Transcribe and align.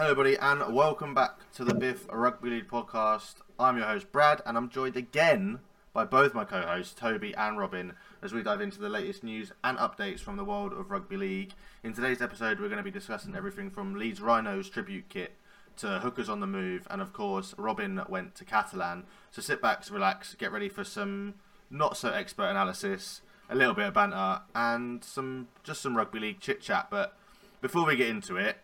Hello, 0.00 0.12
everybody, 0.12 0.38
and 0.38 0.74
welcome 0.74 1.12
back 1.12 1.52
to 1.52 1.62
the 1.62 1.74
Biff 1.74 2.06
Rugby 2.10 2.48
League 2.48 2.68
podcast. 2.68 3.34
I'm 3.58 3.76
your 3.76 3.84
host, 3.84 4.10
Brad, 4.10 4.40
and 4.46 4.56
I'm 4.56 4.70
joined 4.70 4.96
again 4.96 5.58
by 5.92 6.06
both 6.06 6.32
my 6.32 6.46
co 6.46 6.62
hosts, 6.62 6.94
Toby 6.94 7.34
and 7.34 7.58
Robin, 7.58 7.92
as 8.22 8.32
we 8.32 8.42
dive 8.42 8.62
into 8.62 8.80
the 8.80 8.88
latest 8.88 9.22
news 9.22 9.52
and 9.62 9.76
updates 9.76 10.20
from 10.20 10.38
the 10.38 10.44
world 10.44 10.72
of 10.72 10.90
Rugby 10.90 11.18
League. 11.18 11.52
In 11.84 11.92
today's 11.92 12.22
episode, 12.22 12.58
we're 12.60 12.68
going 12.68 12.78
to 12.78 12.82
be 12.82 12.90
discussing 12.90 13.36
everything 13.36 13.68
from 13.68 13.94
Leeds 13.94 14.22
Rhinos 14.22 14.70
tribute 14.70 15.10
kit 15.10 15.32
to 15.76 15.98
hookers 15.98 16.30
on 16.30 16.40
the 16.40 16.46
move, 16.46 16.86
and 16.90 17.02
of 17.02 17.12
course, 17.12 17.54
Robin 17.58 18.00
went 18.08 18.34
to 18.36 18.46
Catalan. 18.46 19.04
So 19.30 19.42
sit 19.42 19.60
back, 19.60 19.84
relax, 19.90 20.34
get 20.34 20.50
ready 20.50 20.70
for 20.70 20.82
some 20.82 21.34
not 21.68 21.98
so 21.98 22.10
expert 22.10 22.48
analysis, 22.48 23.20
a 23.50 23.54
little 23.54 23.74
bit 23.74 23.88
of 23.88 23.92
banter, 23.92 24.40
and 24.54 25.04
some 25.04 25.48
just 25.62 25.82
some 25.82 25.94
rugby 25.94 26.20
league 26.20 26.40
chit 26.40 26.62
chat. 26.62 26.86
But 26.90 27.18
before 27.60 27.84
we 27.84 27.96
get 27.96 28.08
into 28.08 28.38
it, 28.38 28.56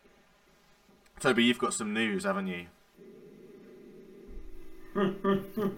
Toby, 1.20 1.44
you've 1.44 1.58
got 1.58 1.72
some 1.74 1.92
news, 1.92 2.24
haven't 2.24 2.46
you? 2.46 2.66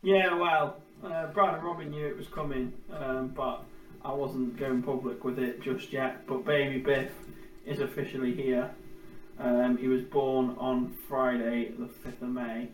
Yeah, 0.00 0.36
well, 0.36 0.76
uh, 1.04 1.26
Brad 1.26 1.54
and 1.54 1.64
Robin 1.64 1.90
knew 1.90 2.06
it 2.06 2.16
was 2.16 2.28
coming, 2.28 2.72
um, 2.92 3.28
but 3.36 3.64
I 4.04 4.12
wasn't 4.12 4.56
going 4.56 4.82
public 4.82 5.24
with 5.24 5.40
it 5.40 5.60
just 5.60 5.92
yet. 5.92 6.24
But 6.26 6.44
baby 6.44 6.78
Biff 6.78 7.10
is 7.66 7.80
officially 7.80 8.32
here. 8.32 8.70
Um, 9.40 9.76
he 9.76 9.88
was 9.88 10.02
born 10.02 10.54
on 10.58 10.94
Friday, 11.08 11.72
the 11.76 11.86
5th 11.86 12.22
of 12.22 12.28
May. 12.28 12.68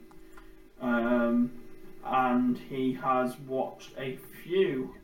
Um, 0.82 1.50
and 2.04 2.58
he 2.58 2.92
has 3.02 3.38
watched 3.40 3.92
a 3.98 4.18
few 4.42 4.94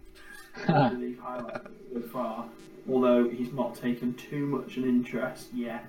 Rugby 0.69 0.97
League 1.07 1.21
highlights 1.21 1.71
so 1.93 2.01
far, 2.03 2.47
although 2.89 3.29
he's 3.31 3.53
not 3.53 3.75
taken 3.77 4.13
too 4.15 4.47
much 4.47 4.77
an 4.77 4.85
interest 4.85 5.49
yet. 5.55 5.89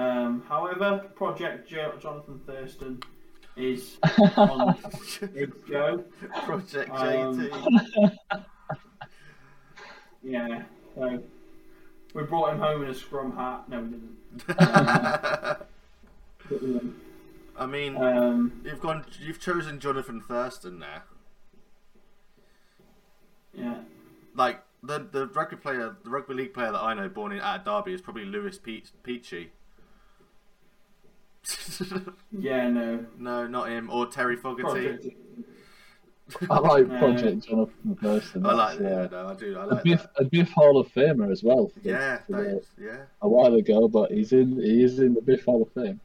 Um, 0.00 0.42
however, 0.48 1.10
Project 1.14 1.68
jo- 1.68 1.92
Jonathan 2.00 2.40
Thurston 2.46 3.02
is 3.56 3.98
on 4.36 4.76
its 5.34 5.54
go. 5.68 6.04
Project 6.44 6.90
Um, 6.90 7.38
JT. 7.50 8.16
Yeah, 10.22 10.64
so 10.94 11.22
we 12.14 12.22
brought 12.24 12.52
him 12.52 12.58
home 12.58 12.82
in 12.84 12.90
a 12.90 12.94
scrum 12.94 13.34
hat. 13.34 13.66
No, 13.70 13.80
we 13.80 13.88
didn't. 13.88 14.46
But. 14.46 15.66
I 17.58 17.66
mean, 17.66 17.96
Um, 17.96 18.60
you've 18.64 18.80
gone. 18.80 19.04
You've 19.18 19.40
chosen 19.40 19.80
Jonathan 19.80 20.20
Thurston 20.20 20.78
there. 20.78 21.04
yeah. 23.54 23.76
Like 24.34 24.62
the 24.82 24.98
the 25.10 25.26
rugby 25.28 25.56
player, 25.56 25.96
the 26.04 26.10
rugby 26.10 26.34
league 26.34 26.52
player 26.54 26.72
that 26.72 26.82
I 26.82 26.92
know, 26.94 27.08
born 27.08 27.32
in 27.32 27.40
at 27.40 27.64
Derby, 27.64 27.94
is 27.94 28.02
probably 28.02 28.24
Lewis 28.26 28.58
Pe- 28.58 28.82
Peachy. 29.02 29.52
Yeah, 32.38 32.68
no. 32.68 33.04
no, 33.18 33.46
not 33.46 33.68
him. 33.70 33.90
Or 33.90 34.06
Terry 34.06 34.36
Fogarty. 34.36 35.16
I 36.48 36.58
like 36.60 36.86
No. 36.86 36.98
Project 36.98 37.46
Jonathan 37.48 37.96
Thurston. 38.00 38.46
I 38.46 38.52
like. 38.52 38.78
That's, 38.78 39.12
Yeah, 39.12 39.18
no, 39.22 39.28
I 39.28 39.34
do. 39.34 39.58
I 39.58 39.64
a 39.64 39.66
like 39.66 39.82
Biff, 39.84 40.02
that. 40.02 40.10
a 40.20 40.24
Biff 40.24 40.50
Hall 40.50 40.78
of 40.78 40.86
Famer 40.92 41.30
as 41.32 41.42
well. 41.42 41.68
For 41.68 41.80
Yeah, 41.88 42.18
for 42.18 42.32
that 42.44 42.62
the- 42.76 42.84
yeah. 42.84 42.96
a 43.22 43.28
while 43.28 43.54
ago, 43.54 43.88
but 43.88 44.12
he's 44.12 44.32
in. 44.32 44.56
He 44.60 44.82
is 44.84 45.00
in 45.00 45.14
the 45.14 45.22
Biff 45.22 45.44
Hall 45.44 45.62
of 45.62 45.70
Fame. 45.72 46.00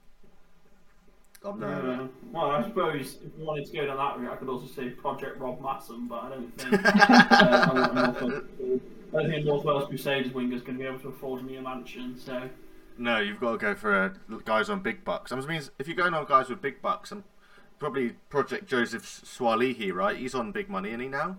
I'm 1.45 1.59
no. 1.59 2.09
Well, 2.31 2.45
I 2.49 2.63
suppose 2.63 3.17
if 3.23 3.37
you 3.37 3.45
wanted 3.45 3.67
to 3.67 3.73
go 3.73 3.85
down 3.85 3.97
that 3.97 4.19
route, 4.19 4.33
I 4.33 4.35
could 4.37 4.49
also 4.49 4.65
say 4.65 4.89
Project 4.89 5.39
Rob 5.39 5.61
Matson, 5.61 6.07
but 6.07 6.23
I 6.23 6.29
don't 6.29 6.57
think. 6.57 6.73
uh, 6.85 7.67
I'm 7.69 7.75
not 7.75 7.93
North 8.21 8.21
Wales- 8.59 8.81
I 9.13 9.21
don't 9.21 9.29
think 9.31 9.45
North 9.45 9.63
Wales 9.63 9.87
Crusaders 9.87 10.33
winger 10.33 10.55
is 10.55 10.63
going 10.63 10.75
to 10.79 10.83
be 10.83 10.87
able 10.89 10.99
to 11.01 11.09
afford 11.09 11.43
me 11.45 11.57
a 11.57 11.61
mansion. 11.61 12.17
So 12.17 12.49
No, 12.97 13.19
you've 13.19 13.39
got 13.39 13.53
to 13.53 13.57
go 13.57 13.75
for 13.75 13.93
uh, 13.93 14.37
guys 14.45 14.69
on 14.69 14.79
big 14.81 15.03
bucks. 15.03 15.31
I 15.31 15.39
mean, 15.39 15.61
if 15.79 15.87
you're 15.87 15.97
going 15.97 16.13
on 16.13 16.25
guys 16.25 16.49
with 16.49 16.61
big 16.61 16.81
bucks, 16.81 17.11
and 17.11 17.23
probably 17.77 18.11
Project 18.29 18.67
Joseph 18.67 19.03
Suaalii, 19.03 19.93
right? 19.93 20.17
He's 20.17 20.33
on 20.33 20.51
big 20.51 20.69
money, 20.69 20.89
isn't 20.89 21.01
he 21.01 21.07
now? 21.07 21.37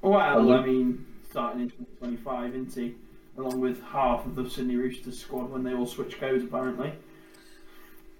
Well, 0.00 0.52
I 0.52 0.64
mean, 0.64 1.06
starting 1.28 1.62
in 1.62 1.70
2025, 1.70 2.54
isn't 2.54 2.74
he? 2.74 2.94
Along 3.36 3.60
with 3.60 3.82
half 3.82 4.24
of 4.24 4.36
the 4.36 4.48
Sydney 4.48 4.76
Roosters 4.76 5.18
squad 5.18 5.50
when 5.50 5.62
they 5.62 5.74
all 5.74 5.86
switch 5.86 6.18
codes, 6.18 6.44
apparently. 6.44 6.92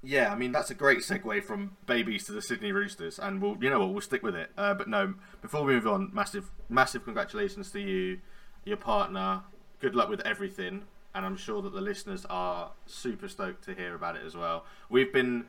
Yeah, 0.03 0.33
I 0.33 0.37
mean 0.37 0.53
that's 0.53 0.71
a 0.71 0.75
great 0.75 0.99
segue 0.99 1.43
from 1.43 1.77
babies 1.87 2.25
to 2.27 2.33
the 2.33 2.43
Sydney 2.43 2.71
Roosters, 2.71 3.19
and 3.19 3.43
we'll, 3.43 3.57
you 3.61 3.69
know 3.69 3.81
what, 3.81 3.91
we'll 3.91 4.01
stick 4.01 4.23
with 4.23 4.37
it. 4.37 4.51
Uh, 4.57 4.75
but 4.75 4.89
no, 4.89 5.15
before 5.43 5.65
we 5.65 5.75
move 5.75 5.89
on, 5.89 6.11
massive, 6.13 6.51
massive 6.69 7.05
congratulations 7.05 7.71
to 7.73 7.81
you, 7.81 8.21
your 8.65 8.77
partner. 8.77 9.43
Good 9.81 9.95
luck 9.95 10.09
with 10.09 10.21
everything, 10.27 10.83
and 11.15 11.25
I'm 11.25 11.37
sure 11.37 11.63
that 11.63 11.73
the 11.73 11.81
listeners 11.81 12.27
are 12.29 12.71
super 12.87 13.29
stoked 13.29 13.65
to 13.65 13.75
hear 13.75 13.95
about 13.95 14.17
it 14.17 14.23
as 14.27 14.37
well. 14.37 14.65
We've 14.89 15.13
been, 15.13 15.47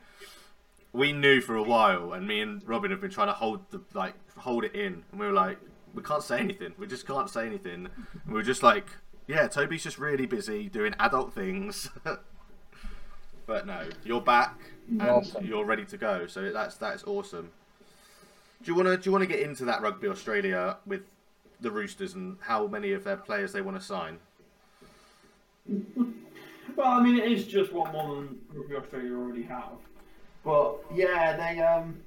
we 0.92 1.12
knew 1.12 1.40
for 1.40 1.56
a 1.56 1.62
while, 1.62 2.12
and 2.12 2.26
me 2.28 2.40
and 2.40 2.62
Robin 2.68 2.90
have 2.92 3.00
been 3.00 3.10
trying 3.10 3.28
to 3.28 3.32
hold 3.34 3.68
the 3.70 3.80
like 3.92 4.14
hold 4.36 4.64
it 4.64 4.74
in, 4.74 5.02
and 5.10 5.20
we 5.20 5.26
were 5.26 5.32
like, 5.32 5.58
we 5.94 6.02
can't 6.02 6.22
say 6.22 6.38
anything. 6.38 6.72
We 6.78 6.86
just 6.86 7.06
can't 7.06 7.28
say 7.28 7.44
anything. 7.46 7.88
And 8.24 8.26
we 8.28 8.34
were 8.34 8.42
just 8.44 8.62
like, 8.62 8.86
yeah, 9.26 9.48
Toby's 9.48 9.82
just 9.82 9.98
really 9.98 10.26
busy 10.26 10.68
doing 10.68 10.94
adult 11.00 11.32
things. 11.34 11.88
But 13.46 13.66
no, 13.66 13.88
you're 14.04 14.20
back 14.20 14.60
and 14.88 15.02
Awesome. 15.02 15.44
you're 15.44 15.64
ready 15.64 15.84
to 15.86 15.96
go. 15.96 16.28
So 16.28 16.52
that's 16.52 16.76
that's 16.76 17.02
awesome. 17.04 17.50
Do 18.62 18.70
you 18.70 18.76
wanna 18.76 18.96
do 18.96 19.08
you 19.08 19.12
wanna 19.12 19.26
get 19.26 19.40
into 19.40 19.64
that 19.64 19.82
rugby 19.82 20.06
Australia 20.06 20.76
with 20.86 21.00
the 21.60 21.70
Roosters 21.70 22.14
and 22.14 22.36
how 22.40 22.66
many 22.66 22.92
of 22.92 23.04
their 23.04 23.16
players 23.16 23.52
they 23.52 23.60
want 23.60 23.78
to 23.78 23.84
sign? 23.84 24.18
Well, 26.76 26.88
I 26.88 27.02
mean, 27.02 27.18
it 27.18 27.30
is 27.30 27.46
just 27.46 27.72
one 27.72 27.92
more 27.92 28.16
than 28.16 28.38
Rugby 28.52 28.76
Australia 28.76 29.14
already 29.14 29.42
have. 29.42 29.78
But 30.44 30.78
yeah, 30.94 31.36
they 31.36 31.60
um 31.60 32.00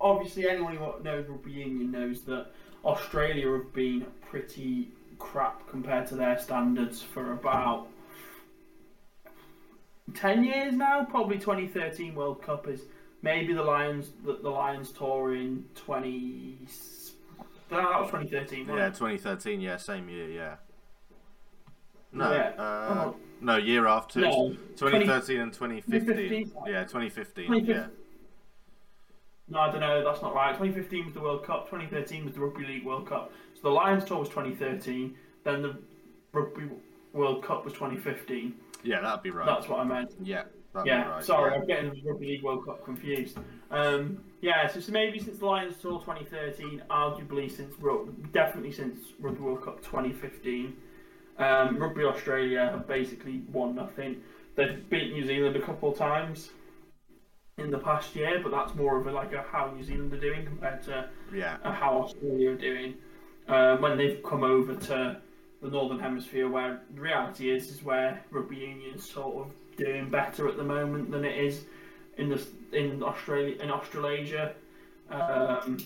obviously 0.00 0.48
anyone 0.48 0.76
who 0.76 1.02
knows 1.02 1.26
rugby 1.28 1.52
union 1.52 1.90
knows 1.90 2.22
that 2.22 2.48
Australia 2.84 3.50
have 3.52 3.72
been 3.72 4.06
pretty 4.28 4.88
crap 5.18 5.68
compared 5.68 6.06
to 6.08 6.14
their 6.14 6.38
standards 6.38 7.02
for 7.02 7.32
about 7.32 7.88
ten 10.14 10.44
years 10.44 10.74
now. 10.74 11.04
Probably 11.04 11.38
2013 11.38 12.14
World 12.14 12.42
Cup 12.42 12.68
is 12.68 12.82
maybe 13.22 13.54
the 13.54 13.62
Lions 13.62 14.10
the, 14.24 14.38
the 14.42 14.50
Lions 14.50 14.92
tour 14.92 15.34
in 15.34 15.64
20. 15.74 16.58
No, 17.70 17.76
that 17.78 18.00
was 18.00 18.10
2013. 18.10 18.66
Yeah, 18.68 18.86
it? 18.86 18.94
2013. 18.94 19.60
Yeah, 19.60 19.76
same 19.76 20.08
year. 20.08 20.28
Yeah. 20.30 20.56
No, 22.12 22.32
Yeah. 22.32 22.52
uh, 22.58 22.94
Oh. 23.08 23.16
no, 23.40 23.56
year 23.56 23.86
after. 23.86 24.20
No, 24.20 24.54
2013 24.76 25.40
and 25.40 25.52
2015. 25.52 26.06
2015. 26.06 26.52
Yeah, 26.72 26.84
2015. 26.84 27.46
2015. 27.48 27.66
Yeah. 27.66 27.86
No, 29.50 29.60
I 29.60 29.70
don't 29.70 29.80
know. 29.80 30.02
That's 30.04 30.22
not 30.22 30.34
right. 30.34 30.52
2015 30.56 31.06
was 31.06 31.14
the 31.14 31.20
World 31.20 31.44
Cup. 31.44 31.66
2013 31.70 32.24
was 32.24 32.34
the 32.34 32.40
Rugby 32.40 32.64
League 32.66 32.84
World 32.84 33.06
Cup. 33.06 33.32
So 33.54 33.62
the 33.62 33.70
Lions 33.70 34.04
tour 34.04 34.18
was 34.18 34.28
2013. 34.28 35.14
Then 35.44 35.62
the 35.62 35.76
Rugby 36.32 36.68
World 37.12 37.42
Cup 37.42 37.64
was 37.64 37.72
2015. 37.74 38.54
Yeah, 38.84 39.00
that'd 39.00 39.22
be 39.22 39.30
right. 39.30 39.46
That's 39.46 39.68
what 39.68 39.80
I 39.80 39.84
meant. 39.84 40.12
Yeah, 40.22 40.44
that'd 40.72 40.84
be 40.84 40.90
Yeah. 40.90 41.08
right. 41.08 41.24
Sorry, 41.24 41.52
yeah. 41.52 41.58
I'm 41.60 41.66
getting 41.66 41.90
the 41.92 42.02
Rugby 42.10 42.26
League 42.26 42.42
World 42.42 42.64
Cup 42.66 42.84
confused. 42.84 43.38
Um, 43.70 44.22
yeah. 44.40 44.66
So, 44.66 44.80
so 44.80 44.92
maybe 44.92 45.18
since 45.18 45.38
the 45.38 45.46
Lions 45.46 45.76
tour 45.80 46.00
2013, 46.00 46.82
arguably 46.90 47.50
since 47.50 47.74
definitely 48.32 48.72
since 48.72 48.98
Rugby 49.20 49.40
World 49.42 49.64
Cup 49.64 49.82
2015. 49.82 50.76
Um, 51.38 51.78
Rugby 51.78 52.04
Australia 52.04 52.70
have 52.72 52.88
basically 52.88 53.42
won 53.52 53.74
nothing. 53.76 54.22
They've 54.56 54.88
beat 54.90 55.12
New 55.12 55.24
Zealand 55.24 55.54
a 55.54 55.60
couple 55.62 55.92
of 55.92 55.98
times 55.98 56.50
in 57.58 57.70
the 57.70 57.78
past 57.78 58.14
year, 58.16 58.40
but 58.42 58.50
that's 58.50 58.74
more 58.74 58.98
of 59.00 59.06
a, 59.06 59.12
like 59.12 59.32
a 59.32 59.42
how 59.42 59.72
New 59.76 59.84
Zealand 59.84 60.12
are 60.12 60.20
doing 60.20 60.44
compared 60.44 60.82
to 60.84 61.08
Yeah. 61.32 61.56
uh, 61.64 61.72
how 61.72 62.02
Australia 62.02 62.50
are 62.52 62.56
doing 62.56 62.94
um, 63.48 63.80
when 63.80 63.96
they've 63.96 64.22
come 64.22 64.42
over 64.42 64.74
to 64.74 65.20
the 65.62 65.68
Northern 65.68 65.98
Hemisphere, 65.98 66.48
where 66.48 66.80
the 66.94 67.00
reality 67.00 67.50
is 67.50 67.70
is 67.70 67.82
where 67.82 68.22
rugby 68.30 68.56
union's 68.56 69.08
sort 69.08 69.36
of 69.46 69.52
doing 69.76 70.08
better 70.10 70.48
at 70.48 70.56
the 70.56 70.62
moment 70.64 71.10
than 71.10 71.24
it 71.24 71.36
is 71.36 71.64
in 72.16 72.28
the 72.28 72.44
in 72.72 73.02
Australia 73.02 73.56
in 73.62 73.70
Australasia. 73.70 74.54
Um, 75.10 75.78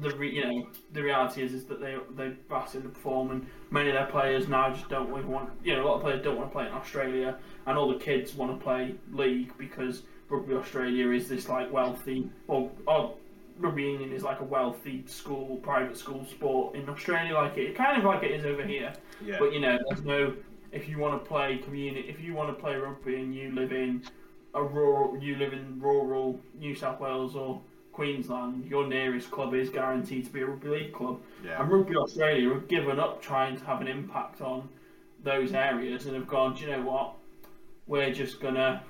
the 0.00 0.10
re, 0.16 0.30
you 0.30 0.44
know 0.44 0.66
the 0.92 1.02
reality 1.02 1.42
is 1.42 1.54
is 1.54 1.64
that 1.64 1.80
they 1.80 1.96
they 2.16 2.32
vastly 2.48 2.80
underperform 2.82 3.30
and 3.30 3.46
many 3.70 3.88
of 3.88 3.94
their 3.94 4.06
players 4.06 4.46
now 4.46 4.70
just 4.70 4.88
don't 4.90 5.08
really 5.08 5.24
want 5.24 5.48
you 5.64 5.74
know 5.74 5.82
a 5.82 5.86
lot 5.88 5.94
of 5.96 6.02
players 6.02 6.22
don't 6.22 6.36
want 6.36 6.50
to 6.50 6.52
play 6.52 6.66
in 6.66 6.72
Australia 6.72 7.36
and 7.66 7.78
all 7.78 7.88
the 7.88 7.98
kids 7.98 8.34
want 8.34 8.52
to 8.58 8.62
play 8.62 8.94
league 9.12 9.50
because 9.56 10.02
rugby 10.28 10.54
Australia 10.54 11.10
is 11.12 11.28
this 11.28 11.48
like 11.48 11.72
wealthy 11.72 12.28
or, 12.46 12.70
or 12.86 13.14
rugby 13.58 13.84
union 13.84 14.12
is 14.12 14.22
like 14.22 14.40
a 14.40 14.44
wealthy 14.44 15.02
school 15.06 15.56
private 15.62 15.96
school 15.96 16.26
sport 16.26 16.74
in 16.74 16.86
Australia 16.90 17.32
like 17.32 17.56
it 17.56 17.74
kind 17.74 17.96
of 17.96 18.04
like 18.04 18.22
it 18.22 18.32
is 18.32 18.44
over 18.44 18.64
here 18.66 18.92
Yeah. 19.24 19.36
but 19.38 19.50
you 19.54 19.60
know 19.60 19.78
there's 19.88 20.04
no 20.04 20.34
if 20.72 20.90
you 20.90 20.98
want 20.98 21.14
to 21.22 21.26
play 21.26 21.56
community 21.56 22.06
if 22.06 22.20
you 22.20 22.34
want 22.34 22.54
to 22.54 22.62
play 22.62 22.76
rugby 22.76 23.16
and 23.16 23.34
you 23.34 23.50
live 23.52 23.72
in 23.72 24.02
a 24.54 24.62
rural 24.62 25.18
you 25.18 25.36
live 25.36 25.52
in 25.52 25.80
rural 25.80 26.40
New 26.58 26.74
South 26.74 27.00
Wales 27.00 27.34
or 27.36 27.60
Queensland, 27.92 28.66
your 28.66 28.86
nearest 28.86 29.30
club 29.30 29.54
is 29.54 29.70
guaranteed 29.70 30.24
to 30.26 30.30
be 30.32 30.40
a 30.42 30.46
rugby 30.46 30.68
league 30.68 30.92
club. 30.92 31.20
Yeah. 31.44 31.60
And 31.62 31.70
Rugby 31.70 31.96
Australia 31.96 32.50
have 32.52 32.68
given 32.68 32.98
up 33.00 33.22
trying 33.22 33.56
to 33.56 33.64
have 33.64 33.80
an 33.80 33.88
impact 33.88 34.40
on 34.42 34.68
those 35.24 35.52
areas 35.52 36.06
and 36.06 36.14
have 36.14 36.26
gone, 36.28 36.54
do 36.54 36.64
you 36.64 36.70
know 36.70 36.82
what? 36.82 37.14
We're 37.86 38.12
just 38.12 38.40
gonna 38.40 38.82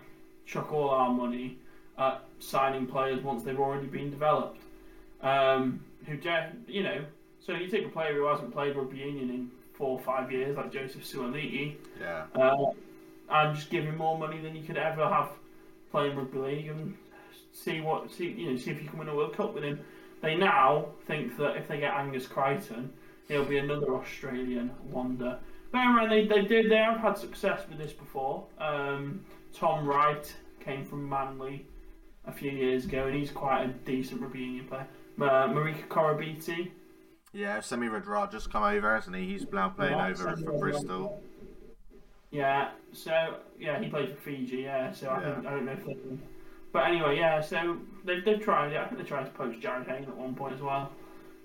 chuck 0.45 0.73
all 0.73 0.91
our 0.91 1.13
money 1.13 1.59
at 1.99 2.23
signing 2.41 2.87
players 2.87 3.23
once 3.23 3.43
they've 3.45 3.59
already 3.59 3.87
been 3.87 4.11
developed. 4.11 4.61
Um, 5.23 5.81
who, 6.07 6.17
de- 6.17 6.53
you 6.69 6.83
know, 6.83 7.05
so 7.41 7.53
you 7.55 7.69
take 7.69 7.87
a 7.87 7.89
player 7.89 8.13
who 8.15 8.27
hasn't 8.27 8.53
played 8.53 8.77
rugby 8.77 8.99
union 8.99 9.31
in 9.31 9.51
four 9.75 9.99
or 9.99 10.01
five 10.01 10.31
years, 10.33 10.57
like 10.57 10.73
Joseph 10.73 11.05
Suaalii, 11.05 11.75
Yeah. 12.01 12.25
uh, 12.35 12.67
and 13.31 13.55
just 13.57 13.71
give 13.71 13.85
him 13.85 13.97
more 13.97 14.19
money 14.19 14.41
than 14.41 14.55
you 14.57 14.63
could 14.63 14.77
ever 14.77 15.07
have 15.09 15.31
playing 15.97 16.15
rugby 16.17 16.39
league, 16.39 16.69
and 16.69 16.95
see 17.53 17.81
what 17.81 18.11
see 18.13 18.29
you 18.29 18.51
know 18.51 18.57
see 18.57 18.71
if 18.71 18.83
you 18.83 18.89
can 18.89 18.99
win 18.99 19.09
a 19.09 19.15
World 19.15 19.35
Cup 19.35 19.55
with 19.55 19.65
him. 19.65 19.81
They 20.21 20.35
now 20.35 20.89
think 21.07 21.37
that 21.39 21.57
if 21.57 21.69
they 21.69 21.79
get 21.81 21.95
Angus 21.95 22.27
Crichton, 22.27 22.93
he'll 23.29 23.45
be 23.47 23.57
another 23.59 23.95
Australian 23.95 24.71
wonder. 24.91 25.39
Bear 25.73 25.83
in 25.89 25.97
mind, 25.97 26.13
they, 26.13 26.27
they 26.27 26.43
did 26.43 26.71
they 26.71 26.77
have 26.77 26.99
had 27.01 27.17
success 27.17 27.63
with 27.69 27.79
this 27.79 27.93
before. 27.95 28.47
Um, 28.59 29.25
Tom 29.55 29.87
Wright 29.87 30.35
came 30.63 30.85
from 30.85 31.09
Manly 31.09 31.65
a 32.27 32.33
few 32.33 32.51
years 32.51 32.85
ago, 32.85 33.07
and 33.07 33.17
he's 33.17 33.31
quite 33.31 33.63
a 33.65 33.69
decent 33.69 34.21
rugby 34.21 34.41
union 34.41 34.67
player. 34.67 34.87
Uh, 35.19 35.49
Marika 35.49 35.87
Koroibete, 35.89 36.71
Yeah, 37.33 37.61
Semi 37.61 37.87
Radra 37.89 38.31
just 38.31 38.53
come 38.53 38.63
over, 38.63 38.95
hasn't 38.95 39.17
he? 39.17 39.25
He's 39.29 39.47
now 39.51 39.71
playing 39.71 39.97
Yeah, 39.97 40.09
over 40.09 40.37
Semi 40.37 40.43
for. 40.45 40.59
Bristol. 40.59 41.23
Yeah, 42.37 42.69
so 42.93 43.37
yeah, 43.59 43.81
he 43.81 43.89
played 43.89 44.11
for 44.11 44.21
Fiji. 44.23 44.59
Yeah, 44.59 44.93
so 44.93 45.09
I 45.09 45.21
Yeah. 45.23 45.39
I 45.47 45.51
don't 45.55 45.65
know 45.65 45.73
if 45.73 45.87
they. 45.87 45.97
But 46.73 46.87
anyway, 46.91 47.17
yeah, 47.17 47.41
so 47.41 47.79
they've 48.05 48.23
they've 48.25 48.41
tried 48.41 48.73
it. 48.73 48.77
I 48.79 48.85
think 48.87 48.99
they 49.01 49.07
tried 49.07 49.25
to 49.25 49.31
poach 49.31 49.57
Jarryd 49.61 49.87
Hayne 49.89 50.05
at 50.05 50.17
one 50.17 50.35
point 50.35 50.55
as 50.55 50.61
well. 50.61 50.93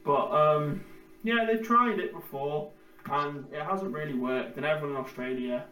But 0.04 0.26
um, 0.32 0.84
yeah, 1.24 1.46
they've 1.46 1.66
tried 1.66 2.00
it 2.00 2.12
before, 2.14 2.72
and 3.10 3.46
it 3.54 3.64
hasn't 3.64 3.94
really 3.94 4.16
worked. 4.16 4.58
And 4.58 4.66
everyone 4.66 4.98
in 4.98 5.02
Australia, 5.06 5.64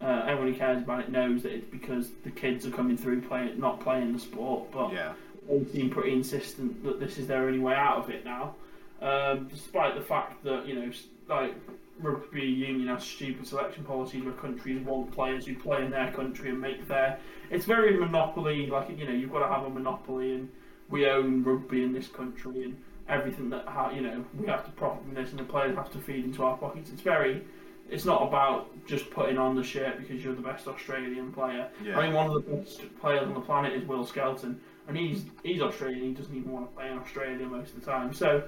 uh, 0.00 0.22
everyone 0.28 0.52
who 0.52 0.58
cares 0.58 0.82
about 0.82 1.00
it 1.00 1.10
knows 1.10 1.42
that 1.42 1.52
it's 1.52 1.66
because 1.70 2.10
the 2.22 2.30
kids 2.30 2.64
are 2.66 2.70
coming 2.70 2.96
through 2.96 3.22
playing, 3.22 3.58
not 3.58 3.80
playing 3.80 4.12
the 4.12 4.20
sport. 4.20 4.70
But 4.70 4.92
Yeah. 4.92 5.14
they 5.48 5.64
seem 5.64 5.90
pretty 5.90 6.12
insistent 6.12 6.84
that 6.84 7.00
this 7.00 7.18
is 7.18 7.26
their 7.26 7.42
only 7.48 7.58
way 7.58 7.74
out 7.74 7.96
of 7.98 8.10
it 8.10 8.24
now, 8.24 8.54
um, 9.02 9.48
despite 9.48 9.96
the 9.96 10.02
fact 10.02 10.44
that 10.44 10.66
you 10.68 10.74
know, 10.78 10.90
like 11.28 11.54
rugby 12.02 12.42
union 12.42 12.88
has 12.88 13.04
stupid 13.04 13.46
selection 13.46 13.84
policies 13.84 14.24
where 14.24 14.34
countries 14.34 14.80
want 14.84 15.12
players 15.12 15.46
who 15.46 15.54
play 15.54 15.84
in 15.84 15.90
their 15.90 16.12
country 16.12 16.50
and 16.50 16.60
make 16.60 16.86
their. 16.88 17.18
It's 17.50 17.64
very 17.64 17.96
monopoly. 17.96 18.66
Like 18.66 18.90
you 18.96 19.06
know, 19.06 19.12
you've 19.12 19.32
got 19.32 19.40
to 19.40 19.52
have 19.52 19.64
a 19.64 19.70
monopoly, 19.70 20.32
and 20.32 20.48
we 20.88 21.06
own 21.06 21.42
rugby 21.42 21.82
in 21.82 21.92
this 21.92 22.08
country, 22.08 22.64
and 22.64 22.76
everything 23.08 23.50
that 23.50 23.66
ha- 23.66 23.90
you 23.90 24.00
know 24.00 24.24
we 24.38 24.46
have 24.46 24.64
to 24.64 24.70
profit 24.72 25.04
from 25.04 25.14
this, 25.14 25.30
and 25.30 25.38
the 25.38 25.44
players 25.44 25.76
have 25.76 25.90
to 25.92 25.98
feed 25.98 26.24
into 26.24 26.42
our 26.44 26.56
pockets. 26.56 26.90
It's 26.90 27.02
very. 27.02 27.42
It's 27.88 28.04
not 28.04 28.22
about 28.22 28.70
just 28.86 29.10
putting 29.10 29.36
on 29.36 29.56
the 29.56 29.64
shirt 29.64 29.98
because 29.98 30.22
you're 30.22 30.36
the 30.36 30.42
best 30.42 30.68
Australian 30.68 31.32
player. 31.32 31.66
Yeah. 31.84 31.98
I 31.98 32.04
mean, 32.04 32.14
one 32.14 32.28
of 32.28 32.34
the 32.34 32.52
best 32.52 32.82
players 33.00 33.22
on 33.22 33.34
the 33.34 33.40
planet 33.40 33.72
is 33.72 33.84
Will 33.84 34.06
Skelton, 34.06 34.60
and 34.86 34.96
he's 34.96 35.24
he's 35.42 35.60
Australian. 35.60 36.02
He 36.02 36.12
doesn't 36.12 36.36
even 36.36 36.52
want 36.52 36.70
to 36.70 36.76
play 36.76 36.88
in 36.88 36.98
Australia 36.98 37.46
most 37.46 37.74
of 37.74 37.80
the 37.80 37.86
time. 37.86 38.12
So 38.14 38.44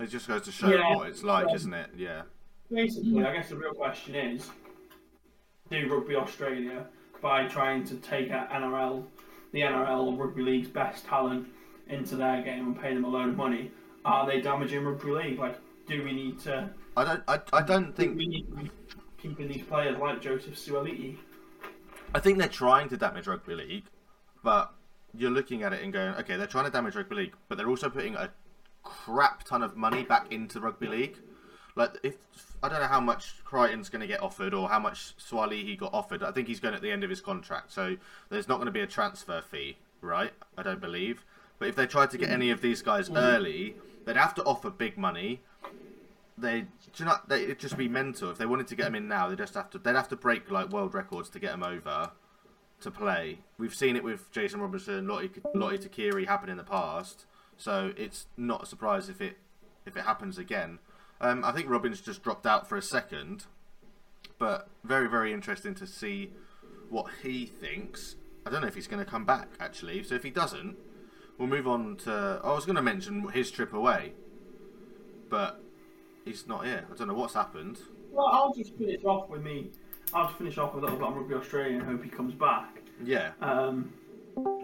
It 0.00 0.06
just 0.06 0.26
goes 0.28 0.42
to 0.42 0.52
show 0.52 0.68
Yeah. 0.68 0.96
what 0.96 1.08
it's 1.08 1.22
like, 1.22 1.48
Yeah. 1.48 1.54
isn't 1.54 1.74
it? 1.74 1.90
Yeah. 1.96 2.22
basically, 2.70 3.22
I 3.24 3.32
guess 3.34 3.50
the 3.50 3.56
real 3.56 3.74
question 3.74 4.14
is: 4.14 4.50
Do 5.70 5.88
Rugby 5.94 6.16
Australia, 6.16 6.86
by 7.20 7.46
trying 7.46 7.84
to 7.84 7.96
take 7.96 8.30
out 8.30 8.50
NRL, 8.50 9.04
the 9.52 9.60
NRL 9.62 10.06
or 10.08 10.16
Rugby 10.24 10.42
League's 10.42 10.68
best 10.68 11.04
talent 11.04 11.48
into 11.88 12.16
their 12.16 12.40
game 12.42 12.66
and 12.68 12.80
pay 12.80 12.94
them 12.94 13.04
a 13.04 13.08
load 13.08 13.28
of 13.28 13.36
money, 13.36 13.70
are 14.06 14.26
they 14.26 14.40
damaging 14.40 14.84
Rugby 14.84 15.10
League? 15.10 15.38
Like, 15.38 15.58
do 15.86 16.02
we 16.02 16.12
need 16.12 16.38
to? 16.40 16.70
I 16.96 17.04
don't. 17.04 17.22
I, 17.28 17.40
I 17.52 17.62
don't 17.62 17.86
Do 17.88 17.92
think. 17.92 18.16
we 18.16 18.26
need 18.26 18.46
to 18.48 18.56
be 18.56 18.70
keeping 19.18 19.48
these 19.48 19.62
players 19.62 19.98
like 19.98 20.20
Joseph 20.22 20.54
Suaalii? 20.54 21.16
I 22.14 22.20
think 22.20 22.38
they're 22.38 22.48
trying 22.48 22.88
to 22.90 22.96
damage 22.96 23.26
rugby 23.26 23.54
league, 23.54 23.84
but 24.42 24.72
you're 25.14 25.30
looking 25.30 25.62
at 25.62 25.72
it 25.74 25.82
and 25.82 25.92
going, 25.92 26.14
okay, 26.16 26.36
they're 26.36 26.46
trying 26.46 26.64
to 26.64 26.70
damage 26.70 26.94
rugby 26.94 27.16
league, 27.16 27.34
but 27.48 27.56
they're 27.58 27.68
also 27.68 27.88
putting 27.90 28.14
a 28.16 28.30
crap 28.82 29.44
ton 29.44 29.62
of 29.62 29.76
money 29.76 30.02
back 30.02 30.32
into 30.32 30.60
rugby 30.60 30.86
league. 30.86 31.18
Like 31.74 31.96
if 32.02 32.16
I 32.62 32.68
don't 32.68 32.80
know 32.80 32.86
how 32.86 33.00
much 33.00 33.42
Crichton's 33.44 33.88
going 33.88 34.02
to 34.02 34.06
get 34.06 34.22
offered 34.22 34.54
or 34.54 34.68
how 34.68 34.78
much 34.78 35.14
Suaalii 35.16 35.64
he 35.64 35.74
got 35.74 35.92
offered. 35.92 36.22
I 36.22 36.30
think 36.30 36.46
he's 36.46 36.60
going 36.60 36.74
at 36.74 36.82
the 36.82 36.92
end 36.92 37.02
of 37.02 37.10
his 37.10 37.20
contract, 37.20 37.72
so 37.72 37.96
there's 38.28 38.46
not 38.46 38.56
going 38.56 38.66
to 38.66 38.72
be 38.72 38.80
a 38.80 38.86
transfer 38.86 39.40
fee, 39.42 39.78
right? 40.00 40.32
I 40.56 40.62
don't 40.62 40.80
believe. 40.80 41.24
But 41.58 41.68
if 41.68 41.76
they 41.76 41.86
tried 41.86 42.10
to 42.10 42.18
get 42.18 42.30
any 42.30 42.50
of 42.50 42.60
these 42.60 42.82
guys 42.82 43.08
mm. 43.08 43.16
early, 43.16 43.76
they'd 44.04 44.16
have 44.16 44.34
to 44.34 44.44
offer 44.44 44.70
big 44.70 44.96
money. 44.96 45.40
They, 46.38 46.66
do 46.94 47.04
know, 47.04 47.16
they, 47.26 47.44
it'd 47.44 47.58
just 47.58 47.76
be 47.76 47.88
mental 47.88 48.30
if 48.30 48.38
they 48.38 48.46
wanted 48.46 48.68
to 48.68 48.76
get 48.76 48.84
them 48.84 48.94
in 48.94 49.08
now. 49.08 49.28
They 49.28 49.36
just 49.36 49.54
have 49.54 49.70
to. 49.70 49.78
They'd 49.78 49.96
have 49.96 50.08
to 50.08 50.16
break 50.16 50.50
like 50.50 50.70
world 50.70 50.94
records 50.94 51.28
to 51.30 51.38
get 51.38 51.52
them 51.52 51.62
over 51.62 52.10
to 52.80 52.90
play. 52.90 53.38
We've 53.58 53.74
seen 53.74 53.96
it 53.96 54.04
with 54.04 54.30
Jason 54.32 54.60
Robinson, 54.60 55.06
Lote, 55.06 55.38
Lote 55.54 55.80
Tuqiri 55.80 56.26
happen 56.26 56.48
in 56.48 56.56
the 56.56 56.64
past, 56.64 57.26
so 57.56 57.92
it's 57.96 58.26
not 58.36 58.62
a 58.62 58.66
surprise 58.66 59.08
if 59.08 59.20
it 59.20 59.36
if 59.86 59.96
it 59.96 60.02
happens 60.04 60.38
again. 60.38 60.78
Um, 61.20 61.44
I 61.44 61.52
think 61.52 61.68
Robin's 61.68 62.00
just 62.00 62.22
dropped 62.22 62.46
out 62.46 62.68
for 62.68 62.76
a 62.76 62.82
second, 62.82 63.46
but 64.38 64.68
very 64.84 65.08
very 65.08 65.32
interesting 65.32 65.74
to 65.76 65.86
see 65.86 66.32
what 66.90 67.06
he 67.22 67.46
thinks. 67.46 68.16
I 68.44 68.50
don't 68.50 68.60
know 68.62 68.68
if 68.68 68.74
he's 68.74 68.88
going 68.88 69.04
to 69.04 69.10
come 69.10 69.24
back 69.24 69.48
actually. 69.60 70.02
So 70.02 70.14
if 70.14 70.22
he 70.24 70.30
doesn't, 70.30 70.76
we'll 71.38 71.48
move 71.48 71.66
on 71.68 71.96
to. 72.04 72.40
I 72.42 72.52
was 72.52 72.64
going 72.64 72.76
to 72.76 72.82
mention 72.82 73.28
his 73.28 73.50
trip 73.50 73.72
away, 73.72 74.12
but 75.28 75.60
he's 76.24 76.46
not 76.46 76.64
here. 76.66 76.86
I 76.92 76.96
don't 76.96 77.08
know 77.08 77.14
what's 77.14 77.34
happened. 77.34 77.78
Well, 78.10 78.26
I'll 78.26 78.52
just 78.52 78.76
finish 78.76 79.04
off 79.04 79.28
with 79.30 79.42
me. 79.42 79.70
I'll 80.12 80.26
just 80.26 80.36
finish 80.38 80.58
off 80.58 80.74
with 80.74 80.84
a 80.84 80.86
little 80.86 80.98
bit 80.98 81.06
on 81.06 81.14
Rugby 81.14 81.34
Australia 81.34 81.78
and 81.78 81.86
hope 81.86 82.02
he 82.04 82.10
comes 82.10 82.34
back. 82.34 82.82
Yeah, 83.02 83.30
Um, 83.40 83.92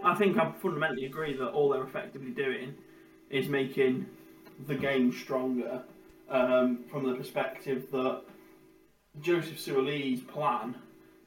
I 0.03 0.15
think 0.15 0.37
I 0.37 0.51
fundamentally 0.51 1.05
agree 1.05 1.35
that 1.37 1.49
all 1.49 1.69
they're 1.69 1.83
effectively 1.83 2.31
doing 2.31 2.75
is 3.29 3.47
making 3.47 4.07
the 4.67 4.75
game 4.75 5.11
stronger 5.11 5.83
um, 6.29 6.83
from 6.89 7.05
the 7.05 7.13
perspective 7.15 7.89
that 7.91 8.21
Joseph 9.21 9.57
Suaalii's 9.57 10.21
plan 10.21 10.75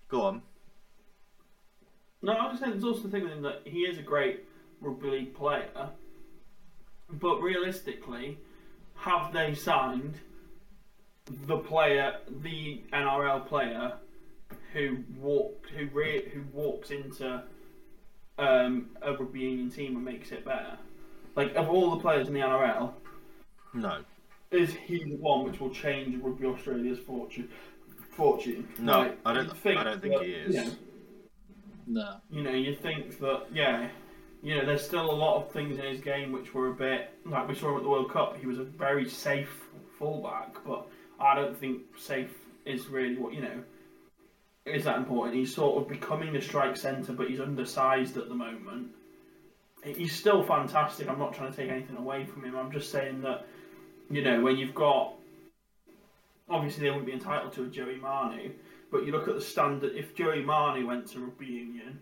Go 0.07 0.21
on. 0.21 0.41
no. 2.21 2.33
I'm 2.33 2.51
just 2.51 2.61
saying 2.61 2.73
there's 2.73 2.83
also 2.83 3.03
the 3.03 3.09
thing 3.09 3.23
with 3.23 3.31
him 3.33 3.41
that 3.43 3.61
he 3.65 3.79
is 3.81 3.97
a 3.97 4.01
great 4.01 4.45
rugby 4.81 5.09
league 5.09 5.33
player, 5.35 5.89
but 7.09 7.41
realistically, 7.41 8.37
have 8.95 9.33
they 9.33 9.53
signed 9.55 10.15
the 11.47 11.57
player, 11.57 12.17
the 12.43 12.81
NRL 12.93 13.47
player, 13.47 13.93
who 14.73 14.97
walked, 15.19 15.69
who 15.71 15.87
re- 15.93 16.29
who 16.33 16.41
walks 16.53 16.91
into 16.91 17.41
um, 18.37 18.89
a 19.01 19.11
rugby 19.13 19.39
union 19.39 19.69
team 19.71 19.95
and 19.95 20.05
makes 20.05 20.31
it 20.31 20.45
better? 20.45 20.77
Like 21.35 21.55
of 21.55 21.67
all 21.69 21.91
the 21.95 22.01
players 22.01 22.27
in 22.27 22.33
the 22.33 22.39
NRL, 22.41 22.93
No. 23.73 23.97
is 24.51 24.73
he 24.73 25.03
the 25.03 25.15
one 25.17 25.43
which 25.43 25.59
will 25.59 25.69
change 25.71 26.21
Rugby 26.23 26.45
Australia's 26.45 26.99
fortune? 26.99 27.49
Fortune? 28.15 28.67
No, 28.79 28.99
Like, 28.99 29.17
I 29.25 29.33
don't- 29.33 29.65
you'd 29.65 29.77
I 29.77 29.83
don't 29.83 30.01
think 30.01 30.13
that, 30.15 30.23
he 30.25 30.31
is. 30.33 30.55
You 30.55 30.63
know, 30.63 30.71
No. 31.87 32.15
you 32.29 32.41
know, 32.43 32.51
you 32.51 32.75
think 32.75 33.19
that 33.19 33.47
yeah, 33.53 33.89
you 34.41 34.55
know, 34.55 34.65
there's 34.65 34.85
still 34.85 35.09
a 35.09 35.13
lot 35.15 35.37
of 35.37 35.51
things 35.51 35.77
in 35.77 35.83
his 35.85 36.01
game 36.01 36.31
which 36.31 36.53
were 36.53 36.69
a 36.69 36.73
bit 36.73 37.11
like 37.25 37.47
we 37.47 37.55
saw 37.55 37.71
him 37.71 37.77
at 37.77 37.83
the 37.83 37.89
World 37.89 38.11
Cup. 38.11 38.37
He 38.37 38.47
was 38.47 38.59
a 38.59 38.63
very 38.63 39.07
safe 39.09 39.63
fullback, 39.97 40.57
but 40.65 40.87
I 41.19 41.35
don't 41.35 41.57
think 41.57 41.81
safe 41.97 42.33
is 42.65 42.87
really 42.87 43.15
what 43.17 43.33
you 43.33 43.41
know. 43.41 43.63
Is 44.65 44.83
that 44.85 44.97
important? 44.97 45.35
He's 45.35 45.53
sort 45.53 45.81
of 45.81 45.87
becoming 45.87 46.35
a 46.35 46.41
strike 46.41 46.75
centre, 46.75 47.13
but 47.13 47.29
he's 47.29 47.39
undersized 47.39 48.17
at 48.17 48.29
the 48.29 48.35
moment. 48.35 48.91
he's 49.83 50.15
still 50.15 50.41
fantastic. 50.41 51.07
I'm 51.07 51.19
not 51.19 51.31
trying 51.35 51.51
to 51.51 51.55
take 51.55 51.69
anything 51.69 51.95
away 51.95 52.25
from 52.25 52.43
him. 52.43 52.55
I'm 52.55 52.71
just 52.71 52.89
saying 52.91 53.21
that, 53.21 53.45
you 54.09 54.23
know, 54.23 54.41
when 54.41 54.57
you've 54.57 54.73
got, 54.73 55.13
obviously 56.49 56.83
they 56.83 56.89
wouldn't 56.89 57.05
be 57.07 57.13
entitled 57.13 57.53
to 57.53 57.63
a 57.63 57.67
Joey 57.67 57.97
Manu, 57.97 58.51
but 58.91 59.05
you 59.05 59.11
look 59.11 59.27
at 59.27 59.35
the 59.35 59.41
standard. 59.41 59.95
If 59.95 60.15
Joey 60.15 60.41
Manu 60.43 60.87
went 60.87 61.07
to 61.11 61.19
rugby 61.19 61.45
union, 61.47 61.99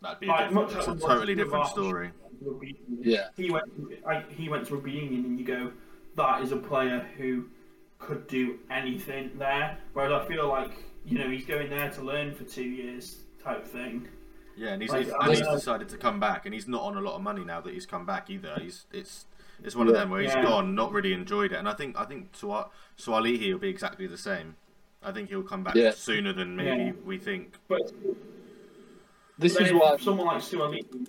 That'd 0.00 0.18
be 0.18 0.26
a, 0.26 0.30
Like, 0.30 0.48
different, 0.48 0.68
much 0.72 0.78
it's 0.78 0.88
a 0.88 0.96
totally 1.06 1.34
different 1.36 1.58
Marsh- 1.58 1.70
story. 1.70 2.10
rugby 2.40 2.76
union, 2.88 3.02
Yeah, 3.04 3.28
he 3.36 3.50
went. 3.50 3.66
I, 4.06 4.24
he 4.30 4.48
went 4.48 4.66
to 4.66 4.74
rugby 4.74 4.90
union, 4.92 5.24
and 5.24 5.38
you 5.38 5.44
go, 5.46 5.72
that 6.16 6.42
is 6.42 6.50
a 6.52 6.56
player 6.56 7.06
who 7.16 7.44
could 8.00 8.26
do 8.26 8.58
anything 8.70 9.30
there. 9.38 9.78
Whereas 9.92 10.12
I 10.12 10.26
feel 10.26 10.48
like 10.48 10.72
you 11.04 11.18
know 11.18 11.30
he's 11.30 11.44
going 11.46 11.70
there 11.70 11.88
to 11.90 12.02
learn 12.02 12.34
for 12.34 12.42
two 12.44 12.64
years 12.64 13.18
type 13.42 13.64
thing. 13.64 14.08
Yeah, 14.56 14.70
and 14.70 14.82
he's, 14.82 14.90
Like, 14.90 15.04
he's, 15.04 15.14
and 15.18 15.28
he's 15.30 15.46
decided 15.46 15.88
to 15.90 15.96
come 15.96 16.18
back, 16.18 16.46
and 16.46 16.52
he's 16.54 16.66
not 16.68 16.82
on 16.82 16.96
a 16.96 17.00
lot 17.00 17.14
of 17.14 17.22
money 17.22 17.44
now 17.44 17.60
that 17.60 17.72
he's 17.72 17.86
come 17.86 18.04
back 18.04 18.28
either. 18.28 18.58
He's 18.60 18.86
it's 18.92 19.26
it's 19.64 19.76
one 19.76 19.88
of 19.88 19.94
them 19.94 20.10
where 20.10 20.20
he's 20.22 20.32
Yeah. 20.34 20.42
gone, 20.42 20.74
not 20.74 20.92
really 20.92 21.12
enjoyed 21.12 21.52
it, 21.52 21.56
and 21.56 21.68
I 21.68 21.74
think 21.74 21.96
I 21.98 22.04
think 22.04 22.32
Swa- 22.32 22.70
Suaalii 22.98 23.52
will 23.52 23.58
be 23.58 23.68
exactly 23.68 24.06
the 24.06 24.18
same. 24.18 24.56
I 25.02 25.10
think 25.12 25.28
he'll 25.30 25.42
come 25.42 25.64
back 25.64 25.74
Yeah. 25.74 25.90
sooner 25.92 26.32
than 26.32 26.54
maybe 26.56 26.82
Yeah. 26.84 26.92
we 27.04 27.18
think. 27.18 27.54
But 27.68 27.92
this 29.38 29.56
then 29.56 29.66
is 29.66 29.72
why 29.72 29.96
someone 29.98 30.26
like 30.26 30.42
Suaalii, 30.42 31.06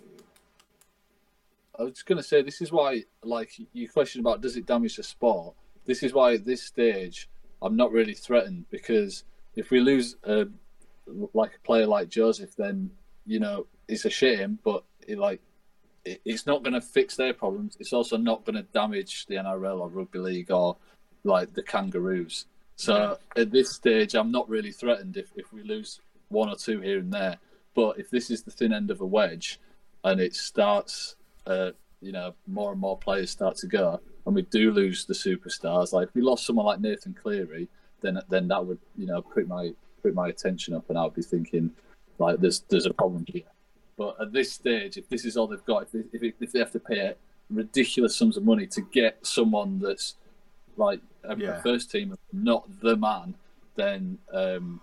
I 1.79 1.83
was 1.83 2.03
going 2.03 2.17
to 2.17 2.23
say 2.23 2.41
this 2.41 2.61
is 2.61 2.71
why, 2.71 3.03
like 3.23 3.51
you 3.73 3.89
question 3.89 4.21
about 4.21 4.41
does 4.41 4.55
it 4.57 4.65
damage 4.65 4.95
the 4.97 5.03
sport. 5.03 5.55
This 5.85 6.03
is 6.03 6.13
why 6.13 6.33
at 6.33 6.45
this 6.45 6.61
stage 6.63 7.29
I'm 7.61 7.75
not 7.75 7.91
really 7.91 8.13
threatened 8.13 8.65
because 8.69 9.23
if 9.55 9.71
we 9.71 9.79
lose 9.79 10.15
a 10.23 10.47
like 11.33 11.55
a 11.55 11.59
player 11.65 11.85
like 11.87 12.09
Joseph, 12.09 12.55
then 12.55 12.91
you 13.25 13.39
know 13.39 13.67
it's 13.87 14.05
a 14.05 14.09
shame, 14.09 14.59
but 14.63 14.83
it, 15.07 15.17
like 15.17 15.41
it, 15.41 15.41
it's 16.05 16.45
not 16.45 16.63
going 16.63 16.73
to 16.73 16.81
fix 16.81 17.15
their 17.15 17.33
problems. 17.33 17.77
It's 17.79 17.93
also 17.93 18.17
not 18.17 18.45
going 18.45 18.55
to 18.55 18.63
damage 18.73 19.25
the 19.27 19.35
NRL 19.35 19.79
or 19.79 19.89
rugby 19.89 20.19
league 20.19 20.51
or 20.51 20.77
like 21.23 21.53
the 21.53 21.63
Kangaroos. 21.63 22.45
So 22.75 23.17
at 23.37 23.51
this 23.51 23.71
stage, 23.71 24.15
I'm 24.15 24.31
not 24.31 24.49
really 24.49 24.71
threatened 24.71 25.15
if, 25.15 25.27
if 25.35 25.53
we 25.53 25.63
lose 25.63 26.01
one 26.29 26.49
or 26.49 26.55
two 26.55 26.81
here 26.81 26.99
and 26.99 27.13
there. 27.13 27.37
But 27.75 27.99
if 27.99 28.09
this 28.09 28.29
is 28.29 28.43
the 28.43 28.51
thin 28.51 28.73
end 28.73 28.91
of 28.91 29.01
a 29.01 29.05
wedge, 29.05 29.59
and 30.03 30.19
it 30.19 30.35
starts, 30.35 31.15
uh, 31.47 31.71
you 32.01 32.11
know, 32.11 32.33
more 32.47 32.71
and 32.71 32.81
more 32.81 32.97
players 32.97 33.31
start 33.31 33.55
to 33.57 33.67
go, 33.67 34.01
and 34.25 34.35
we 34.35 34.41
do 34.43 34.71
lose 34.71 35.05
the 35.05 35.13
superstars. 35.13 35.93
Like 35.93 36.09
if 36.09 36.15
we 36.15 36.21
lost 36.21 36.45
someone 36.45 36.65
like 36.65 36.81
Nathan 36.81 37.13
Cleary, 37.13 37.69
then 38.01 38.19
then 38.29 38.47
that 38.49 38.65
would 38.65 38.79
you 38.97 39.05
know 39.05 39.21
put 39.21 39.47
my 39.47 39.71
put 40.01 40.13
my 40.13 40.27
attention 40.27 40.73
up, 40.73 40.89
and 40.89 40.97
I 40.97 41.03
would 41.03 41.15
be 41.15 41.21
thinking 41.21 41.71
like 42.19 42.39
there's 42.39 42.61
there's 42.69 42.85
a 42.85 42.93
problem 42.93 43.25
here. 43.27 43.43
But 43.97 44.15
at 44.19 44.33
this 44.33 44.51
stage, 44.51 44.97
if 44.97 45.07
this 45.09 45.23
is 45.25 45.37
all 45.37 45.47
they've 45.47 45.63
got, 45.65 45.83
if 45.83 45.91
they, 45.91 45.99
if, 46.13 46.23
it, 46.23 46.35
if 46.39 46.51
they 46.51 46.59
have 46.59 46.71
to 46.71 46.79
pay 46.79 47.13
ridiculous 47.49 48.15
sums 48.15 48.37
of 48.37 48.43
money 48.43 48.65
to 48.67 48.81
get 48.81 49.25
someone 49.25 49.79
that's 49.79 50.15
like 50.77 50.99
a, 51.23 51.37
Yeah. 51.37 51.61
first 51.61 51.91
team, 51.91 52.11
and 52.11 52.43
not 52.43 52.67
the 52.81 52.95
man, 52.97 53.35
then 53.75 54.17
um, 54.33 54.81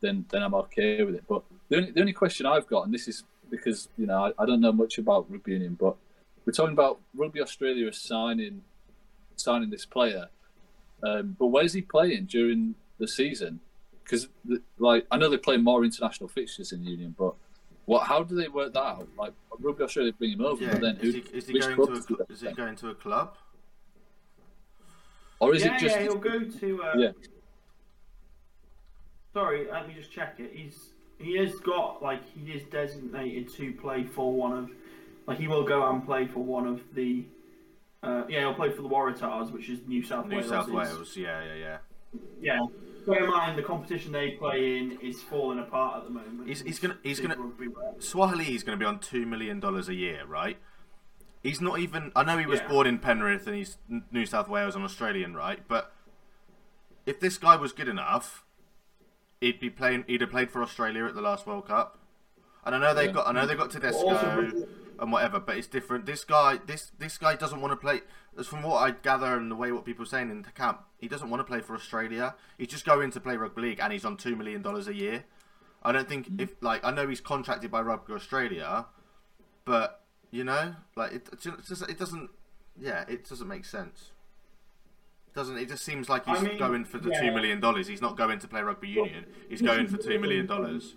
then 0.00 0.24
then 0.30 0.42
I'm 0.42 0.54
okay 0.54 1.02
with 1.02 1.14
it. 1.14 1.24
But 1.28 1.42
the 1.68 1.76
only 1.78 1.90
the 1.92 2.00
only 2.00 2.12
question 2.12 2.44
I've 2.46 2.66
got, 2.66 2.84
and 2.84 2.92
this 2.92 3.08
is 3.08 3.24
because 3.50 3.88
you 3.96 4.06
know 4.06 4.26
I, 4.26 4.42
I 4.42 4.46
don't 4.46 4.60
know 4.60 4.72
much 4.72 4.98
about 4.98 5.30
rugby 5.30 5.52
union, 5.52 5.76
but 5.80 5.96
we're 6.44 6.52
talking 6.52 6.72
about 6.74 7.00
Rugby 7.14 7.40
Australia 7.40 7.90
signing 7.92 8.62
signing 9.36 9.70
this 9.70 9.86
player. 9.86 10.28
Um, 11.02 11.36
but 11.38 11.46
where's 11.46 11.72
he 11.72 11.80
playing 11.82 12.26
during 12.26 12.74
the 12.98 13.08
season? 13.08 13.60
Because 14.04 14.28
like 14.78 15.06
I 15.10 15.16
know 15.16 15.28
they 15.30 15.36
play 15.38 15.56
more 15.56 15.84
international 15.84 16.28
fixtures 16.28 16.72
in 16.72 16.84
the 16.84 16.90
union, 16.90 17.14
but 17.18 17.34
what? 17.88 18.06
How 18.06 18.22
do 18.22 18.34
they 18.34 18.48
work 18.48 18.74
that 18.74 18.82
out? 18.82 19.08
Like 19.16 19.32
Rugby 19.58 19.82
Australia 19.84 20.12
bring 20.12 20.32
him 20.32 20.42
over, 20.42 20.62
Yeah, 20.62 20.72
but 20.72 20.80
then 20.82 20.96
who? 20.96 21.08
is 21.08 21.14
he, 21.14 21.20
is 21.32 21.46
he 21.46 21.52
which 21.54 21.62
going 21.62 21.76
club 21.76 21.88
to 21.88 21.94
a, 21.94 22.02
cl- 22.02 22.20
is 22.28 22.40
to? 22.40 22.48
he 22.50 22.54
going 22.54 22.76
to 22.76 22.88
a 22.90 22.94
club? 22.94 23.34
or 25.40 25.54
is 25.54 25.64
yeah, 25.64 25.74
it 25.76 25.80
just? 25.80 25.96
yeah, 25.96 26.02
he'll 26.02 26.16
go 26.16 26.40
to. 26.44 26.82
Uh, 26.82 26.92
Yeah. 26.96 27.12
Sorry, 29.32 29.66
let 29.70 29.88
me 29.88 29.94
just 29.94 30.12
check 30.12 30.34
it. 30.38 30.50
He's 30.54 30.90
he 31.18 31.36
has 31.38 31.54
got 31.60 32.02
like 32.02 32.22
he 32.34 32.52
is 32.52 32.62
designated 32.64 33.52
to 33.54 33.72
play 33.72 34.04
for 34.04 34.32
one 34.32 34.52
of, 34.52 34.70
like 35.26 35.38
he 35.38 35.48
will 35.48 35.64
go 35.64 35.88
and 35.90 36.04
play 36.04 36.26
for 36.26 36.40
one 36.40 36.66
of 36.66 36.82
the. 36.94 37.24
Uh, 38.02 38.24
yeah, 38.28 38.40
he'll 38.40 38.54
play 38.54 38.70
for 38.70 38.82
the 38.82 38.88
Waratahs, 38.88 39.50
which 39.50 39.68
is 39.70 39.80
New 39.86 40.02
South 40.04 40.26
New 40.26 40.36
Wales. 40.36 40.48
South 40.48 40.68
Wales, 40.68 41.16
yeah, 41.16 41.42
yeah, 41.42 41.54
yeah. 41.54 41.78
Yeah. 42.40 42.66
Bear 43.08 43.24
in 43.24 43.30
mind 43.30 43.58
the 43.58 43.62
competition 43.62 44.12
they 44.12 44.32
play 44.32 44.78
in 44.78 44.98
is 45.00 45.22
falling 45.22 45.58
apart 45.58 45.98
at 45.98 46.04
the 46.04 46.10
moment. 46.10 46.46
He's- 46.46 46.60
he's 46.62 46.78
gonna- 46.78 46.98
he's 47.02 47.20
gonna- 47.20 47.36
Suaalii 47.36 48.50
is 48.54 48.62
going 48.62 48.78
to 48.78 48.82
be 48.82 48.86
on 48.86 48.98
two 48.98 49.24
million 49.26 49.60
dollars 49.60 49.88
a 49.88 49.94
year, 49.94 50.24
right? 50.26 50.58
He's 51.42 51.60
not 51.60 51.78
even. 51.78 52.12
I 52.16 52.24
know 52.24 52.36
he 52.36 52.46
was 52.46 52.60
Yeah. 52.60 52.68
born 52.68 52.86
in 52.86 52.98
Penrith 52.98 53.46
and 53.46 53.56
he's 53.56 53.78
New 54.10 54.26
South 54.26 54.48
Wales 54.48 54.74
and 54.74 54.84
Australian, 54.84 55.34
right? 55.34 55.66
But 55.68 55.92
if 57.06 57.20
this 57.20 57.38
guy 57.38 57.56
was 57.56 57.72
good 57.72 57.88
enough, 57.88 58.44
he'd 59.40 59.60
be 59.60 59.70
playing. 59.70 60.04
He'd 60.06 60.20
have 60.20 60.30
played 60.30 60.50
for 60.50 60.62
Australia 60.62 61.04
at 61.06 61.14
the 61.14 61.22
last 61.22 61.46
World 61.46 61.66
Cup. 61.66 61.98
And 62.66 62.74
I 62.74 62.78
know 62.78 62.92
they 62.92 63.06
Yeah. 63.06 63.12
got. 63.12 63.28
I 63.28 63.32
know 63.32 63.46
they 63.46 63.54
got 63.54 63.70
Tedesco 63.70 64.08
Also- 64.08 64.66
and 64.98 65.12
whatever, 65.12 65.38
but 65.38 65.56
it's 65.56 65.66
different. 65.66 66.06
This 66.06 66.24
guy, 66.24 66.58
this 66.66 66.92
this 66.98 67.18
guy 67.18 67.36
doesn't 67.36 67.60
want 67.60 67.72
to 67.72 67.76
play. 67.76 68.00
As 68.38 68.46
from 68.46 68.62
what 68.62 68.76
I 68.76 68.92
gather 68.92 69.36
and 69.36 69.50
the 69.50 69.56
way 69.56 69.72
what 69.72 69.84
people 69.84 70.04
are 70.04 70.06
saying 70.06 70.30
in 70.30 70.42
the 70.42 70.50
camp, 70.50 70.82
he 70.98 71.08
doesn't 71.08 71.28
want 71.28 71.40
to 71.40 71.44
play 71.44 71.60
for 71.60 71.74
Australia. 71.74 72.34
He's 72.56 72.68
just 72.68 72.84
going 72.84 73.10
to 73.10 73.20
play 73.20 73.36
rugby 73.36 73.62
league, 73.62 73.80
and 73.80 73.92
he's 73.92 74.04
on 74.04 74.16
two 74.16 74.36
million 74.36 74.62
dollars 74.62 74.88
a 74.88 74.94
year. 74.94 75.24
I 75.82 75.92
don't 75.92 76.08
think 76.08 76.28
if 76.38 76.50
like 76.60 76.84
I 76.84 76.90
know 76.90 77.08
he's 77.08 77.20
contracted 77.20 77.70
by 77.70 77.80
Rugby 77.80 78.12
Australia, 78.12 78.86
but 79.64 80.02
you 80.30 80.44
know, 80.44 80.74
like 80.96 81.12
it, 81.12 81.28
just, 81.40 81.88
it 81.88 81.98
doesn't. 81.98 82.30
Yeah, 82.80 83.04
it 83.08 83.28
doesn't 83.28 83.48
make 83.48 83.64
sense. 83.64 84.12
Doesn't 85.34 85.56
it? 85.58 85.68
Just 85.68 85.84
seems 85.84 86.08
like 86.08 86.26
he's 86.26 86.38
I 86.38 86.42
mean, 86.42 86.58
going 86.58 86.84
for 86.84 86.98
the 86.98 87.10
yeah. 87.10 87.20
two 87.20 87.32
million 87.32 87.60
dollars. 87.60 87.86
He's 87.86 88.02
not 88.02 88.16
going 88.16 88.38
to 88.40 88.48
play 88.48 88.62
rugby 88.62 88.88
union. 88.88 89.26
He's 89.48 89.62
going 89.62 89.86
for 89.86 89.96
two 89.96 90.18
million 90.18 90.46
dollars. 90.46 90.96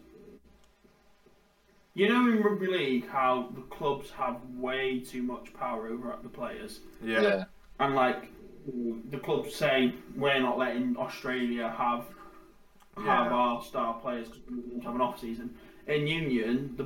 You 1.94 2.08
know 2.08 2.28
in 2.30 2.42
rugby 2.42 2.68
league 2.68 3.08
how 3.10 3.50
the 3.54 3.62
clubs 3.64 4.10
have 4.12 4.38
way 4.56 5.00
too 5.00 5.24
much 5.24 5.54
power 5.54 5.88
over 5.88 6.16
the 6.24 6.30
players. 6.30 6.80
Yeah. 7.04 7.22
yeah, 7.22 7.44
and 7.80 7.96
like 7.96 8.30
the 9.12 9.18
clubs 9.18 9.54
say 9.56 9.94
we're 10.16 10.40
not 10.40 10.58
letting 10.58 10.96
Australia 10.98 11.68
have 11.78 12.06
have 12.98 13.26
Yeah. 13.32 13.34
our 13.34 13.64
star 13.64 13.96
players 13.96 14.28
because 14.30 14.44
we 14.50 14.56
want 14.60 14.82
to 14.82 14.88
have 14.88 14.96
an 14.96 15.02
off 15.02 15.20
season. 15.20 15.56
In 15.88 16.08
Union, 16.08 16.74
the, 16.78 16.84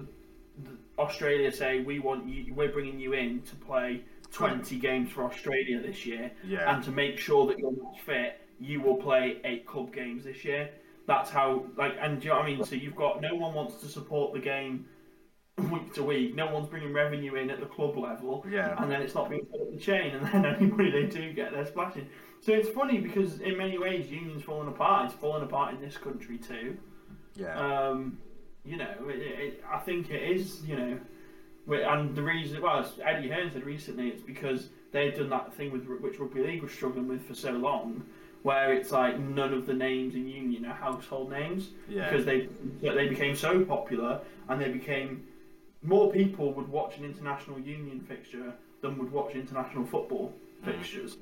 the 0.64 0.76
Australia 0.98 1.52
say 1.52 1.82
we 1.82 2.00
want 2.00 2.26
you, 2.28 2.54
we're 2.54 2.72
bringing 2.72 3.00
you 3.00 3.14
in 3.14 3.42
to 3.44 3.56
play 3.58 4.02
twenty 4.32 4.78
games 4.80 5.12
for 5.12 5.24
Australia 5.26 5.82
this 5.82 6.06
year, 6.06 6.32
Yeah. 6.48 6.74
and 6.74 6.84
to 6.84 6.92
make 6.92 7.20
sure 7.20 7.46
that 7.48 7.60
you're 7.60 7.76
not 7.76 8.00
fit, 8.00 8.42
you 8.60 8.82
will 8.82 8.96
play 8.98 9.40
eight 9.44 9.68
club 9.68 9.94
games 9.94 10.24
this 10.24 10.44
year. 10.46 10.70
That's 11.08 11.30
how 11.30 11.66
like, 11.78 11.94
and 12.02 12.20
do 12.20 12.26
you 12.28 12.34
know 12.34 12.40
what 12.40 12.46
I 12.48 12.50
mean? 12.56 12.64
So 12.64 12.74
you've 12.76 12.96
got 12.96 13.22
no 13.22 13.36
one 13.36 13.54
wants 13.54 13.76
to 13.82 13.88
support 13.88 14.34
the 14.34 14.40
game 14.40 14.86
week 15.72 15.94
to 15.94 16.04
week. 16.04 16.36
No 16.36 16.52
one's 16.52 16.68
bringing 16.68 16.94
revenue 16.94 17.36
in 17.36 17.50
at 17.50 17.60
the 17.60 17.66
club 17.66 17.98
level 17.98 18.46
Yeah. 18.50 18.82
and 18.82 18.92
then 18.92 19.02
it's 19.02 19.16
not 19.16 19.30
being 19.30 19.46
put 19.46 19.62
up 19.62 19.72
the 19.72 19.78
chain, 19.80 20.16
and 20.16 20.26
then 20.28 20.46
any 20.56 20.68
money 20.68 20.92
they 20.92 21.04
do 21.06 21.32
get, 21.34 21.52
they're 21.54 21.66
splashing. 21.66 22.08
So 22.42 22.52
it's 22.54 22.70
funny 22.70 23.00
because 23.00 23.40
in 23.42 23.58
many 23.58 23.78
ways, 23.78 24.12
union's 24.12 24.44
falling 24.44 24.68
apart. 24.68 25.06
It's 25.06 25.14
falling 25.16 25.44
apart 25.44 25.74
in 25.74 25.82
this 25.82 25.98
country 25.98 26.38
too. 26.38 26.78
Yeah. 27.36 27.56
Um, 27.90 28.18
you 28.64 28.78
know, 28.78 28.90
it, 29.08 29.20
it, 29.20 29.64
I 29.72 29.80
think 29.80 30.10
it 30.12 30.22
is. 30.22 30.62
You 30.66 30.76
know, 30.78 31.00
and 31.90 32.16
the 32.16 32.22
reason, 32.22 32.62
well, 32.62 32.80
as 32.80 32.92
Eddie 33.04 33.30
Hearn 33.30 33.50
said 33.52 33.66
recently, 33.66 34.10
it's 34.10 34.22
because 34.22 34.70
they've 34.92 35.16
done 35.16 35.30
that 35.30 35.54
thing 35.56 35.72
with 35.72 35.86
which 35.88 36.20
rugby 36.20 36.42
league 36.42 36.62
was 36.62 36.72
struggling 36.72 37.08
with 37.08 37.26
for 37.28 37.34
so 37.34 37.52
long, 37.52 38.04
where 38.44 38.74
it's 38.74 38.92
like 38.92 39.18
none 39.20 39.54
of 39.54 39.66
the 39.66 39.74
names 39.74 40.14
in 40.14 40.28
union 40.28 40.66
are 40.66 40.74
household 40.76 41.32
names 41.32 41.70
Yeah. 41.90 42.08
because 42.10 42.26
they 42.26 42.48
they 42.82 43.08
became 43.08 43.36
so 43.36 43.66
popular 43.66 44.22
and 44.50 44.62
they 44.62 44.70
became 44.70 45.24
more 45.86 46.12
people 46.12 46.54
would 46.54 46.68
watch 46.68 46.98
an 46.98 47.06
international 47.06 47.60
union 47.60 48.00
fixture 48.02 48.54
than 48.82 48.98
would 48.98 49.12
watch 49.12 49.36
international 49.36 49.86
football 49.86 50.34
fixtures. 50.64 51.18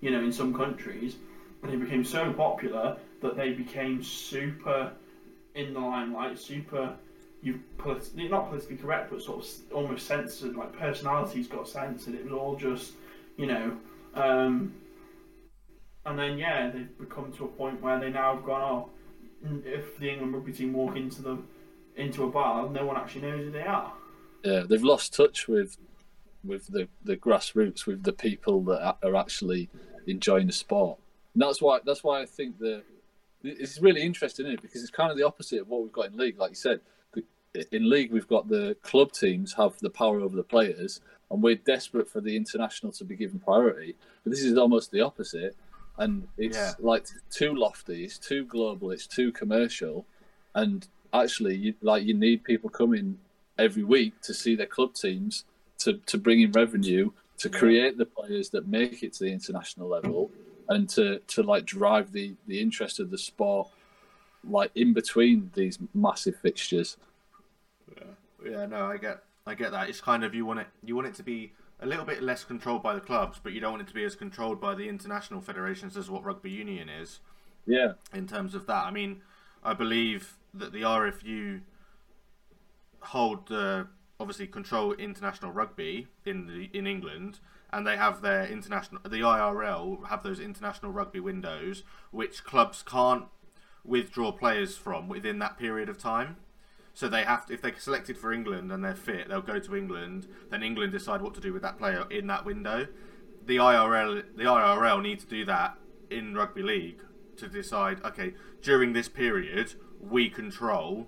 You 0.00 0.12
know, 0.12 0.20
in 0.20 0.32
some 0.32 0.54
countries, 0.54 1.16
and 1.62 1.72
they 1.72 1.76
became 1.76 2.04
so 2.04 2.32
popular 2.32 2.96
that 3.20 3.36
they 3.36 3.50
became 3.50 4.02
super 4.02 4.92
in 5.54 5.74
the 5.74 5.80
limelight, 5.80 6.38
super. 6.38 6.94
You 7.42 7.60
polit- 7.78 8.14
not 8.16 8.48
politically 8.48 8.76
correct, 8.76 9.10
but 9.10 9.22
sort 9.22 9.44
of 9.44 9.72
almost 9.72 10.06
censored. 10.06 10.56
Like 10.56 10.76
personalities 10.76 11.46
got 11.46 11.68
censored. 11.68 12.14
It 12.14 12.24
was 12.24 12.32
all 12.32 12.56
just, 12.56 12.92
you 13.36 13.46
know. 13.46 13.76
Um, 14.14 14.74
and 16.04 16.18
then 16.18 16.38
yeah, 16.38 16.70
they've 16.70 16.98
become 16.98 17.32
to 17.32 17.44
a 17.44 17.48
point 17.48 17.80
where 17.80 17.98
they 18.00 18.10
now 18.10 18.36
have 18.36 18.44
gone. 18.44 18.62
Oh, 18.62 18.90
if 19.64 19.98
the 19.98 20.10
England 20.10 20.34
rugby 20.34 20.52
team 20.52 20.72
walk 20.72 20.96
into 20.96 21.22
the 21.22 21.38
into 21.96 22.24
a 22.24 22.28
bar, 22.28 22.68
no 22.68 22.84
one 22.84 22.96
actually 22.96 23.22
knows 23.22 23.44
who 23.44 23.50
they 23.50 23.62
are. 23.62 23.92
Yeah. 24.44 24.62
They've 24.68 24.82
lost 24.82 25.14
touch 25.14 25.48
with 25.48 25.76
with 26.44 26.68
the, 26.68 26.88
the 27.04 27.16
grassroots, 27.16 27.84
with 27.86 28.04
the 28.04 28.12
people 28.12 28.62
that 28.64 28.96
are 29.02 29.16
actually 29.16 29.68
enjoying 30.06 30.46
the 30.46 30.52
sport. 30.52 30.98
And 31.34 31.42
that's 31.42 31.60
why 31.60 31.80
that's 31.84 32.02
why 32.04 32.22
I 32.22 32.26
think 32.26 32.58
the 32.58 32.82
it's 33.42 33.80
really 33.80 34.02
interesting, 34.02 34.46
isn't 34.46 34.58
it? 34.58 34.62
Because 34.62 34.82
it's 34.82 34.90
kind 34.90 35.10
of 35.10 35.16
the 35.16 35.24
opposite 35.24 35.60
of 35.60 35.68
what 35.68 35.82
we've 35.82 35.92
got 35.92 36.06
in 36.06 36.16
league. 36.16 36.38
Like 36.38 36.50
you 36.50 36.56
said, 36.56 36.80
the, 37.12 37.24
in 37.74 37.88
league 37.88 38.12
we've 38.12 38.26
got 38.26 38.48
the 38.48 38.76
club 38.82 39.12
teams 39.12 39.52
have 39.54 39.78
the 39.78 39.90
power 39.90 40.20
over 40.20 40.36
the 40.36 40.42
players, 40.42 41.00
and 41.30 41.42
we're 41.42 41.54
desperate 41.56 42.08
for 42.08 42.20
the 42.20 42.34
international 42.36 42.92
to 42.92 43.04
be 43.04 43.16
given 43.16 43.38
priority. 43.38 43.94
But 44.24 44.30
this 44.30 44.42
is 44.42 44.58
almost 44.58 44.90
the 44.90 45.02
opposite, 45.02 45.56
and 45.98 46.26
it's 46.36 46.56
Yeah. 46.56 46.72
like 46.80 47.06
too 47.30 47.54
lofty, 47.54 48.04
it's 48.04 48.18
too 48.18 48.44
global, 48.44 48.90
it's 48.90 49.06
too 49.06 49.30
commercial, 49.30 50.04
and 50.54 50.86
actually, 51.12 51.56
you, 51.56 51.74
like 51.80 52.04
you 52.04 52.14
need 52.14 52.42
people 52.42 52.70
coming 52.70 53.18
every 53.58 53.84
week 53.84 54.20
to 54.22 54.32
see 54.34 54.54
their 54.54 54.66
club 54.66 54.94
teams 54.94 55.44
to 55.78 55.94
to 56.06 56.18
bring 56.18 56.40
in 56.40 56.52
revenue 56.52 57.10
to 57.38 57.48
create 57.48 57.96
the 57.96 58.06
players 58.06 58.50
that 58.50 58.66
make 58.66 59.02
it 59.02 59.12
to 59.12 59.24
the 59.24 59.32
international 59.32 59.88
level 59.88 60.30
and 60.68 60.88
to 60.88 61.18
to 61.26 61.42
like 61.42 61.64
drive 61.64 62.12
the 62.12 62.34
the 62.46 62.60
interest 62.60 63.00
of 63.00 63.10
the 63.10 63.18
sport 63.18 63.68
like 64.48 64.70
in 64.74 64.92
between 64.92 65.50
these 65.54 65.78
massive 65.94 66.36
fixtures 66.36 66.96
Yeah, 68.44 68.66
no, 68.66 68.86
I 68.86 68.96
get, 68.96 69.22
I 69.46 69.54
get 69.54 69.72
that. 69.72 69.88
It's 69.88 70.00
kind 70.00 70.24
of 70.24 70.34
you 70.34 70.46
want 70.46 70.60
it, 70.60 70.66
you 70.84 70.94
want 70.94 71.08
it 71.08 71.14
to 71.14 71.22
be 71.22 71.52
a 71.80 71.86
little 71.86 72.04
bit 72.04 72.22
less 72.22 72.44
controlled 72.44 72.82
by 72.82 72.94
the 72.94 73.00
clubs, 73.00 73.40
but 73.42 73.52
you 73.52 73.60
don't 73.60 73.72
want 73.72 73.82
it 73.82 73.88
to 73.88 73.94
be 73.94 74.04
as 74.04 74.16
controlled 74.16 74.60
by 74.60 74.74
the 74.74 74.88
international 74.88 75.40
federations 75.40 75.96
as 75.96 76.10
what 76.10 76.24
rugby 76.24 76.50
union 76.50 76.88
is. 76.88 77.20
yeah 77.66 77.92
in 78.12 78.26
terms 78.26 78.54
of 78.54 78.66
that. 78.66 78.84
I 78.84 78.90
mean, 78.90 79.22
I 79.62 79.74
believe 79.74 80.36
that 80.54 80.72
the 80.72 80.82
RFU 80.82 81.60
hold 83.00 83.50
uh, 83.50 83.84
obviously 84.20 84.46
control 84.46 84.92
international 84.92 85.52
rugby 85.52 86.08
in 86.24 86.46
the 86.46 86.70
in 86.76 86.86
England, 86.86 87.40
and 87.72 87.86
they 87.86 87.96
have 87.96 88.20
their 88.20 88.46
international. 88.46 89.00
The 89.02 89.20
IRL 89.20 90.08
have 90.08 90.22
those 90.22 90.40
international 90.40 90.92
rugby 90.92 91.20
windows, 91.20 91.82
which 92.10 92.44
clubs 92.44 92.82
can't 92.82 93.24
withdraw 93.84 94.32
players 94.32 94.76
from 94.76 95.08
within 95.08 95.38
that 95.38 95.58
period 95.58 95.88
of 95.88 95.98
time. 95.98 96.36
So 96.94 97.08
they 97.08 97.22
have 97.22 97.46
to, 97.46 97.54
if 97.54 97.62
they're 97.62 97.78
selected 97.78 98.18
for 98.18 98.32
England 98.32 98.72
and 98.72 98.84
they're 98.84 98.94
fit, 98.94 99.28
they'll 99.28 99.40
go 99.40 99.60
to 99.60 99.76
England. 99.76 100.26
Then 100.50 100.64
England 100.64 100.92
decide 100.92 101.22
what 101.22 101.32
to 101.34 101.40
do 101.40 101.52
with 101.52 101.62
that 101.62 101.78
player 101.78 102.04
in 102.10 102.26
that 102.26 102.44
window. 102.44 102.88
The 103.46 103.56
IRL, 103.56 104.24
the 104.36 104.44
IRL 104.44 105.00
need 105.00 105.20
to 105.20 105.26
do 105.26 105.44
that 105.44 105.78
in 106.10 106.34
rugby 106.34 106.62
league 106.62 107.00
to 107.36 107.48
decide. 107.48 108.02
Okay, 108.04 108.34
during 108.62 108.94
this 108.94 109.08
period, 109.08 109.74
we 110.00 110.28
control, 110.28 111.06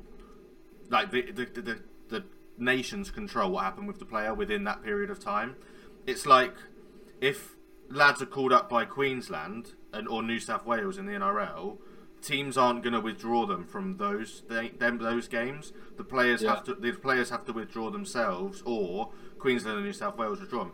like 0.90 1.11
the 1.11 1.30
the, 1.32 1.44
the, 1.47 1.61
the, 1.62 1.78
the 2.09 2.25
nations 2.59 3.11
control 3.11 3.50
what 3.52 3.64
happened 3.64 3.88
with 3.88 3.99
the 3.99 4.04
player 4.04 4.35
within 4.35 4.64
that 4.64 4.82
period 4.82 5.11
of 5.11 5.18
time. 5.20 5.56
It's 6.06 6.26
like 6.26 6.54
if 7.20 7.56
lads 7.88 8.20
are 8.23 8.26
called 8.26 8.52
up 8.52 8.68
by 8.68 8.85
Queensland 8.85 9.73
and 9.92 10.06
or 10.09 10.23
New 10.23 10.40
South 10.40 10.66
Wales 10.66 10.99
in 10.99 11.06
the 11.06 11.12
NRL, 11.12 11.78
teams 12.23 12.56
aren't 12.59 12.82
going 12.82 12.92
to 12.92 13.00
withdraw 13.00 13.47
them 13.47 13.64
from 13.64 13.97
those 13.97 14.42
they, 14.49 14.68
them 14.68 14.99
those 14.99 15.28
games. 15.28 15.73
The 15.97 16.04
players 16.04 16.42
Yeah. 16.42 16.56
have 16.56 16.64
to 16.64 16.75
the 16.75 16.92
players 16.92 17.30
have 17.30 17.44
to 17.47 17.52
withdraw 17.52 17.90
themselves, 17.90 18.62
or 18.64 19.11
Queensland 19.38 19.78
and 19.78 19.87
New 19.87 19.92
South 19.92 20.16
Wales 20.18 20.40
withdraw 20.40 20.64
them. 20.64 20.73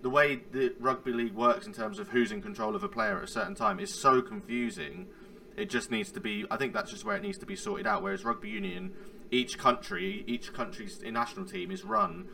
The 0.00 0.10
way 0.10 0.36
the 0.52 0.74
rugby 0.78 1.12
league 1.12 1.34
works 1.34 1.66
in 1.66 1.72
terms 1.72 1.98
of 1.98 2.08
who's 2.10 2.30
in 2.30 2.40
control 2.40 2.76
of 2.76 2.84
a 2.84 2.88
player 2.88 3.18
at 3.18 3.24
a 3.24 3.26
certain 3.26 3.56
time 3.56 3.80
is 3.80 3.92
so 3.92 4.22
confusing. 4.22 5.08
It 5.56 5.70
just 5.70 5.90
needs 5.90 6.12
to 6.12 6.20
be. 6.20 6.46
I 6.52 6.56
think 6.56 6.72
that's 6.72 6.92
just 6.92 7.04
where 7.04 7.16
it 7.16 7.22
needs 7.22 7.38
to 7.38 7.46
be 7.46 7.56
sorted 7.56 7.84
out. 7.86 8.02
Whereas 8.04 8.24
rugby 8.24 8.48
union, 8.48 8.92
each 9.30 9.58
country, 9.58 10.24
each 10.26 10.52
country's 10.52 11.00
national 11.02 11.46
team 11.46 11.70
is 11.70 11.84
run 11.84 12.28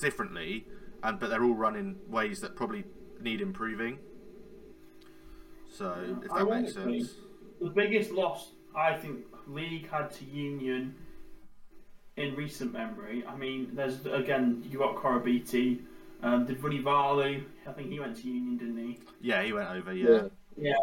differently, 0.00 0.66
and 1.02 1.18
but 1.18 1.30
they're 1.30 1.44
all 1.44 1.54
run 1.54 1.76
in 1.76 1.96
ways 2.08 2.40
that 2.40 2.56
probably 2.56 2.84
need 3.20 3.40
improving. 3.40 3.98
So 5.70 6.18
if 6.22 6.32
that 6.32 6.48
makes 6.48 6.74
sense. 6.74 7.14
The 7.60 7.70
biggest 7.70 8.10
loss 8.10 8.52
I 8.74 8.94
think 8.94 9.24
league 9.46 9.90
had 9.90 10.10
to 10.12 10.24
union 10.24 10.94
in 12.16 12.34
recent 12.34 12.72
memory. 12.72 13.24
I 13.26 13.36
mean, 13.36 13.70
there's 13.72 14.04
again 14.06 14.62
you 14.70 14.78
got 14.78 14.96
Koroibete, 14.96 15.80
um, 16.22 16.46
did 16.46 16.60
Vunivalu. 16.60 17.44
I 17.66 17.72
think 17.72 17.90
he 17.90 18.00
went 18.00 18.16
to 18.16 18.28
union, 18.28 18.56
didn't 18.58 18.78
he? 18.78 18.98
Yeah, 19.20 19.42
he 19.42 19.52
went 19.52 19.70
over. 19.70 19.92
Yeah, 19.92 20.28
Yeah. 20.56 20.74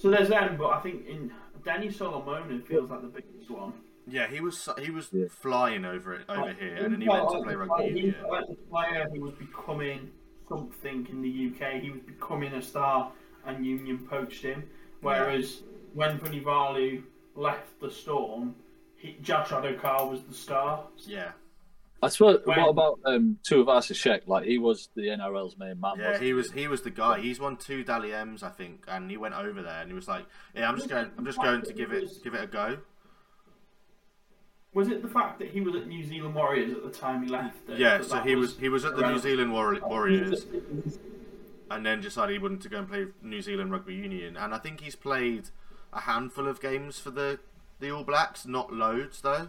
So 0.00 0.10
there's 0.10 0.28
them, 0.28 0.56
but 0.56 0.68
I 0.68 0.80
think 0.80 1.06
in 1.06 1.32
Danny 1.64 1.90
Solomon 1.90 2.62
feels 2.62 2.90
like 2.90 3.02
the 3.02 3.08
biggest 3.08 3.50
one. 3.50 3.72
Yeah, 4.06 4.26
he 4.28 4.40
was 4.40 4.68
he 4.78 4.90
was 4.90 5.08
Yeah. 5.12 5.26
flying 5.28 5.84
over 5.84 6.14
it 6.14 6.22
over 6.28 6.40
Like, 6.42 6.58
here, 6.58 6.74
and 6.76 6.92
then 6.94 7.00
he 7.00 7.08
went 7.08 7.30
to 7.30 7.42
play 7.42 7.54
rugby 7.54 7.74
player- 7.74 7.90
He 7.92 7.96
union. 7.98 8.14
felt 8.14 8.30
like 8.32 8.46
the 8.48 8.54
player 8.70 9.08
who 9.12 9.20
was 9.20 9.34
becoming 9.34 10.10
something 10.48 11.06
in 11.10 11.22
the 11.22 11.28
UK. 11.28 11.80
He 11.80 11.90
was 11.90 12.00
becoming 12.00 12.52
a 12.54 12.62
star, 12.62 13.12
and 13.46 13.64
Union 13.64 13.98
poached 14.08 14.42
him. 14.42 14.68
Whereas 15.00 15.62
when 15.94 16.18
Vunivalu 16.18 17.04
left 17.36 17.78
the 17.80 17.90
Storm, 17.90 18.54
he, 18.96 19.16
Josh 19.22 19.48
Addo-Carr 19.48 20.08
was 20.08 20.22
the 20.24 20.34
star. 20.34 20.86
Yeah, 21.06 21.32
I 22.02 22.08
suppose. 22.08 22.40
When- 22.44 22.60
What 22.60 22.68
about 22.70 23.00
um, 23.06 23.38
Tuivasa 23.48 23.94
Sheck? 23.94 24.26
Like 24.26 24.44
he 24.44 24.58
was 24.58 24.88
the 24.96 25.08
NRL's 25.08 25.56
main 25.56 25.78
man. 25.80 25.94
yeah, 25.98 26.18
he 26.18 26.32
was 26.32 26.50
he 26.52 26.66
was 26.66 26.82
the 26.82 26.90
guy. 26.90 27.20
He's 27.20 27.38
won 27.38 27.56
two 27.56 27.84
Dally 27.84 28.12
M's, 28.12 28.42
I 28.42 28.50
think, 28.50 28.84
and 28.88 29.08
he 29.10 29.16
went 29.16 29.34
over 29.34 29.62
there 29.62 29.80
and 29.82 29.88
he 29.88 29.94
was 29.94 30.08
like, 30.08 30.26
"Yeah, 30.54 30.68
I'm 30.68 30.76
just 30.76 30.88
going, 30.88 31.10
I'm 31.16 31.24
just 31.24 31.38
going 31.40 31.62
to 31.62 31.72
give 31.72 31.92
it 31.92 32.10
give 32.24 32.34
it 32.34 32.42
a 32.42 32.46
go." 32.48 32.78
Was 34.72 34.88
it 34.88 35.02
the 35.02 35.08
fact 35.08 35.38
that 35.40 35.48
he 35.48 35.60
was 35.60 35.74
at 35.74 35.88
New 35.88 36.04
Zealand 36.04 36.34
Warriors 36.34 36.72
at 36.72 36.82
the 36.84 36.90
time 36.90 37.22
he 37.24 37.28
left? 37.28 37.66
that- 37.66 37.78
Yeah, 37.78 38.02
so 38.02 38.20
he 38.20 38.36
was 38.36 38.56
he 38.58 38.68
was 38.68 38.84
at 38.84 38.96
the 38.96 39.10
New? 39.10 39.18
Zealand 39.18 39.52
Warri- 39.52 39.80
Warriors. 39.80 40.46
and 41.70 41.84
then 41.86 42.00
decided 42.00 42.32
he 42.32 42.38
wanted 42.38 42.60
to 42.62 42.68
go 42.68 42.78
and 42.78 42.88
play 42.88 43.06
New 43.22 43.42
Zealand 43.42 43.72
Rugby 43.72 43.94
Union. 43.94 44.36
And 44.36 44.54
I 44.54 44.58
think 44.58 44.80
he's 44.80 44.96
played 44.96 45.50
a 45.92 46.00
handful 46.02 46.46
of 46.48 46.60
games 46.60 46.98
for 46.98 47.10
the 47.10 47.40
the 47.80 47.90
All 47.90 48.04
Blacks, 48.04 48.46
not 48.46 48.72
loads 48.72 49.22
though. 49.22 49.48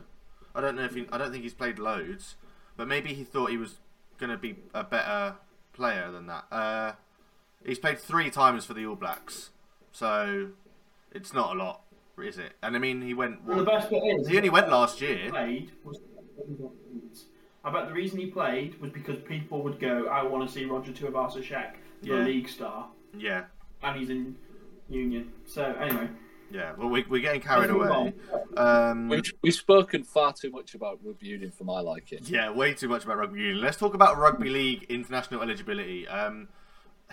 I 0.56 0.62
don't 0.62 0.76
know 0.76 0.84
if 0.86 0.96
he, 0.96 1.06
I 1.12 1.18
don't 1.18 1.32
think 1.32 1.44
he's 1.44 1.54
played 1.54 1.80
loads, 1.80 2.36
but 2.78 2.88
maybe 2.88 3.14
he 3.14 3.24
thought 3.24 3.50
he 3.52 3.58
was 3.58 3.80
going 4.18 4.30
to 4.32 4.38
be 4.38 4.56
a 4.74 4.84
better 4.84 5.36
player 5.74 6.12
than 6.12 6.28
that. 6.28 6.46
Uh, 6.52 6.94
he's 7.66 7.80
played 7.80 8.00
three 8.00 8.30
times 8.30 8.66
for 8.66 8.74
the 8.74 8.86
All 8.86 8.96
Blacks, 8.96 9.52
so 9.92 10.50
it's 11.12 11.34
not 11.34 11.56
a 11.56 11.60
lot, 11.60 11.82
is 12.20 12.38
it? 12.38 12.54
And 12.62 12.76
I 12.76 12.80
mean, 12.80 13.02
he 13.02 13.14
went. 13.14 13.44
Well, 13.46 13.58
the 13.58 13.64
best 13.64 13.90
bit 13.90 14.04
is 14.04 14.28
he 14.28 14.38
only 14.38 14.50
went 14.50 14.70
last 14.70 15.02
year. 15.02 15.30
played 15.30 15.72
was 15.84 16.00
I 17.64 17.72
bet 17.72 17.88
the 17.88 17.94
reason 17.94 18.20
he 18.20 18.26
played 18.28 18.80
was 18.82 18.92
because 18.92 19.20
people 19.20 19.62
would 19.64 19.80
go, 19.80 20.08
I 20.08 20.24
want 20.24 20.48
to 20.48 20.52
see 20.54 20.66
Roger 20.66 20.92
Tuivasa 20.92 21.44
Sheck, 21.44 21.74
the 22.02 22.08
Yeah. 22.10 22.24
league 22.24 22.50
star, 22.50 22.90
Yeah, 23.16 23.46
and 23.84 24.00
he's 24.00 24.10
in 24.10 24.36
Union. 24.90 25.32
So 25.46 25.64
anyway, 25.80 26.10
yeah. 26.50 26.74
Well, 26.76 26.90
we, 26.90 27.06
we're 27.08 27.22
getting 27.22 27.40
carried 27.42 27.70
away. 27.70 28.14
Um, 28.58 29.08
We've, 29.10 29.32
we've 29.44 29.54
spoken 29.54 30.04
far 30.04 30.34
too 30.34 30.50
much 30.50 30.74
about 30.74 31.00
rugby 31.04 31.28
union 31.28 31.52
for 31.52 31.64
my 31.64 31.80
liking. 31.82 32.20
Yeah, 32.26 32.50
way 32.50 32.74
too 32.74 32.90
much 32.90 33.06
about 33.06 33.18
rugby 33.18 33.40
union. 33.42 33.62
Let's 33.62 33.78
talk 33.78 33.94
about 33.94 34.18
rugby 34.18 34.50
league 34.50 34.86
international 34.90 35.42
eligibility. 35.44 36.08
Um, 36.08 36.50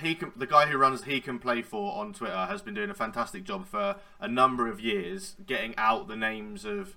he 0.00 0.14
can, 0.14 0.32
the 0.37 0.46
guy 0.46 0.66
who 0.66 0.78
runs 0.78 1.04
He 1.04 1.20
Can 1.20 1.38
Play 1.38 1.62
For 1.62 1.94
on 1.98 2.12
Twitter 2.12 2.46
has 2.46 2.62
been 2.62 2.74
doing 2.74 2.90
a 2.90 2.94
fantastic 2.94 3.44
job 3.44 3.66
for 3.66 3.96
a 4.20 4.28
number 4.28 4.68
of 4.68 4.80
years, 4.80 5.37
getting 5.46 5.74
out 5.76 6.08
the 6.08 6.16
names 6.16 6.64
of 6.64 6.96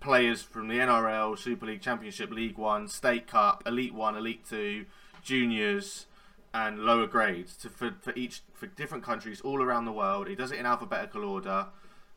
players 0.00 0.42
from 0.42 0.68
the 0.68 0.74
NRL, 0.74 1.38
Super 1.38 1.66
League, 1.66 1.80
Championship, 1.80 2.30
League 2.30 2.58
One, 2.58 2.88
State 2.88 3.26
Cup, 3.26 3.62
Elite 3.66 3.94
One, 3.94 4.16
Elite 4.16 4.44
Two, 4.48 4.86
Juniors, 5.22 6.06
and 6.54 6.80
lower 6.80 7.06
grades 7.06 7.56
to, 7.56 7.68
for, 7.68 7.94
for 8.00 8.12
each 8.14 8.42
for 8.52 8.66
different 8.66 9.04
countries 9.04 9.40
all 9.40 9.62
around 9.62 9.84
the 9.84 9.92
world. 9.92 10.28
He 10.28 10.34
does 10.34 10.52
it 10.52 10.58
in 10.58 10.66
alphabetical 10.66 11.24
order. 11.24 11.66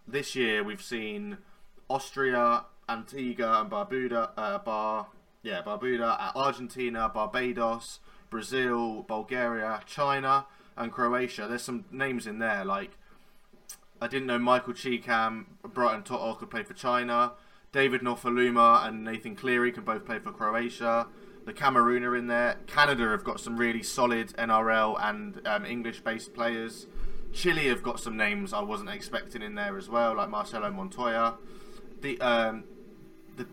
This 0.07 0.35
year 0.35 0.63
we've 0.63 0.81
seen 0.81 1.37
Austria, 1.89 2.65
Antigua, 2.89 3.61
and 3.61 3.71
Barbuda, 3.71 4.31
uh, 4.35 4.59
Bar, 4.59 5.07
yeah, 5.43 5.61
Barbuda, 5.61 6.35
Argentina, 6.35 7.09
Barbados, 7.13 7.99
Brazil, 8.35 9.05
Bulgaria, 9.07 9.79
China, 9.85 10.45
and 10.75 10.91
Croatia. 10.91 11.47
There's 11.47 11.61
some 11.61 11.85
names 11.89 12.27
in 12.27 12.39
there 12.39 12.65
like 12.65 12.91
I 14.01 14.07
didn't 14.07 14.27
know 14.27 14.37
Michael 14.37 14.73
Chee-Kam, 14.73 15.45
Brighton 15.63 16.03
Toto 16.03 16.33
could 16.33 16.49
play 16.49 16.63
for 16.63 16.73
China. 16.73 17.31
David 17.71 18.01
Nofoaluma 18.01 18.85
and 18.85 19.05
Nathan 19.05 19.37
Cleary 19.37 19.71
can 19.71 19.85
both 19.85 20.05
play 20.05 20.19
for 20.19 20.33
Croatia. 20.33 21.07
The 21.45 21.53
Cameroon 21.53 22.03
are 22.03 22.13
in 22.13 22.27
there. 22.27 22.57
Canada 22.67 23.07
have 23.11 23.23
got 23.23 23.39
some 23.39 23.55
really 23.55 23.81
solid 23.81 24.33
NRL 24.33 24.97
and 25.01 25.39
um, 25.47 25.65
English-based 25.65 26.33
players. 26.33 26.87
Chile 27.31 27.69
have 27.69 27.83
got 27.83 28.01
some 28.01 28.17
names 28.17 28.51
I 28.51 28.63
wasn't 28.63 28.89
expecting 28.89 29.43
in 29.43 29.55
there 29.55 29.77
as 29.77 29.87
well, 29.87 30.13
like 30.17 30.29
Marcelo 30.29 30.69
Montoya. 30.71 31.35
The 32.01 32.19
um, 32.19 32.65
the 33.37 33.47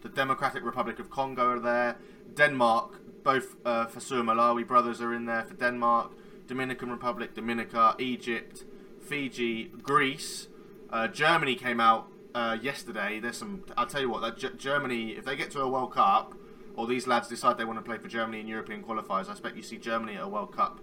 the 0.00 0.08
Democratic 0.08 0.64
Republic 0.64 0.98
of 0.98 1.10
Congo 1.10 1.50
are 1.50 1.60
there. 1.60 1.96
Denmark, 2.34 3.22
both 3.24 3.56
uh, 3.64 3.86
Fa'asuamaleaui 3.86 4.66
brothers 4.66 5.00
are 5.00 5.14
in 5.14 5.26
there 5.26 5.44
for 5.44 5.54
Denmark. 5.54 6.12
Dominican 6.46 6.90
Republic, 6.90 7.34
Dominica, 7.34 7.94
Egypt, 7.98 8.64
Fiji, 9.00 9.64
Greece. 9.82 10.48
Uh, 10.90 11.06
Germany 11.08 11.54
came 11.54 11.78
out 11.80 12.08
uh, 12.34 12.56
yesterday. 12.60 13.20
There's 13.20 13.36
some. 13.36 13.64
I'll 13.76 13.86
tell 13.86 14.00
you 14.00 14.08
what. 14.08 14.22
That 14.22 14.38
G- 14.38 14.56
Germany, 14.56 15.10
if 15.10 15.24
they 15.24 15.36
get 15.36 15.50
to 15.52 15.60
a 15.60 15.68
World 15.68 15.92
Cup, 15.92 16.34
or 16.74 16.86
these 16.86 17.06
lads 17.06 17.28
decide 17.28 17.58
they 17.58 17.64
want 17.64 17.78
to 17.78 17.82
play 17.82 17.98
for 17.98 18.08
Germany 18.08 18.40
in 18.40 18.46
European 18.46 18.82
qualifiers, 18.82 19.28
I 19.28 19.32
expect 19.32 19.56
you 19.56 19.62
see 19.62 19.76
Germany 19.76 20.14
at 20.14 20.22
a 20.22 20.28
World 20.28 20.54
Cup. 20.54 20.80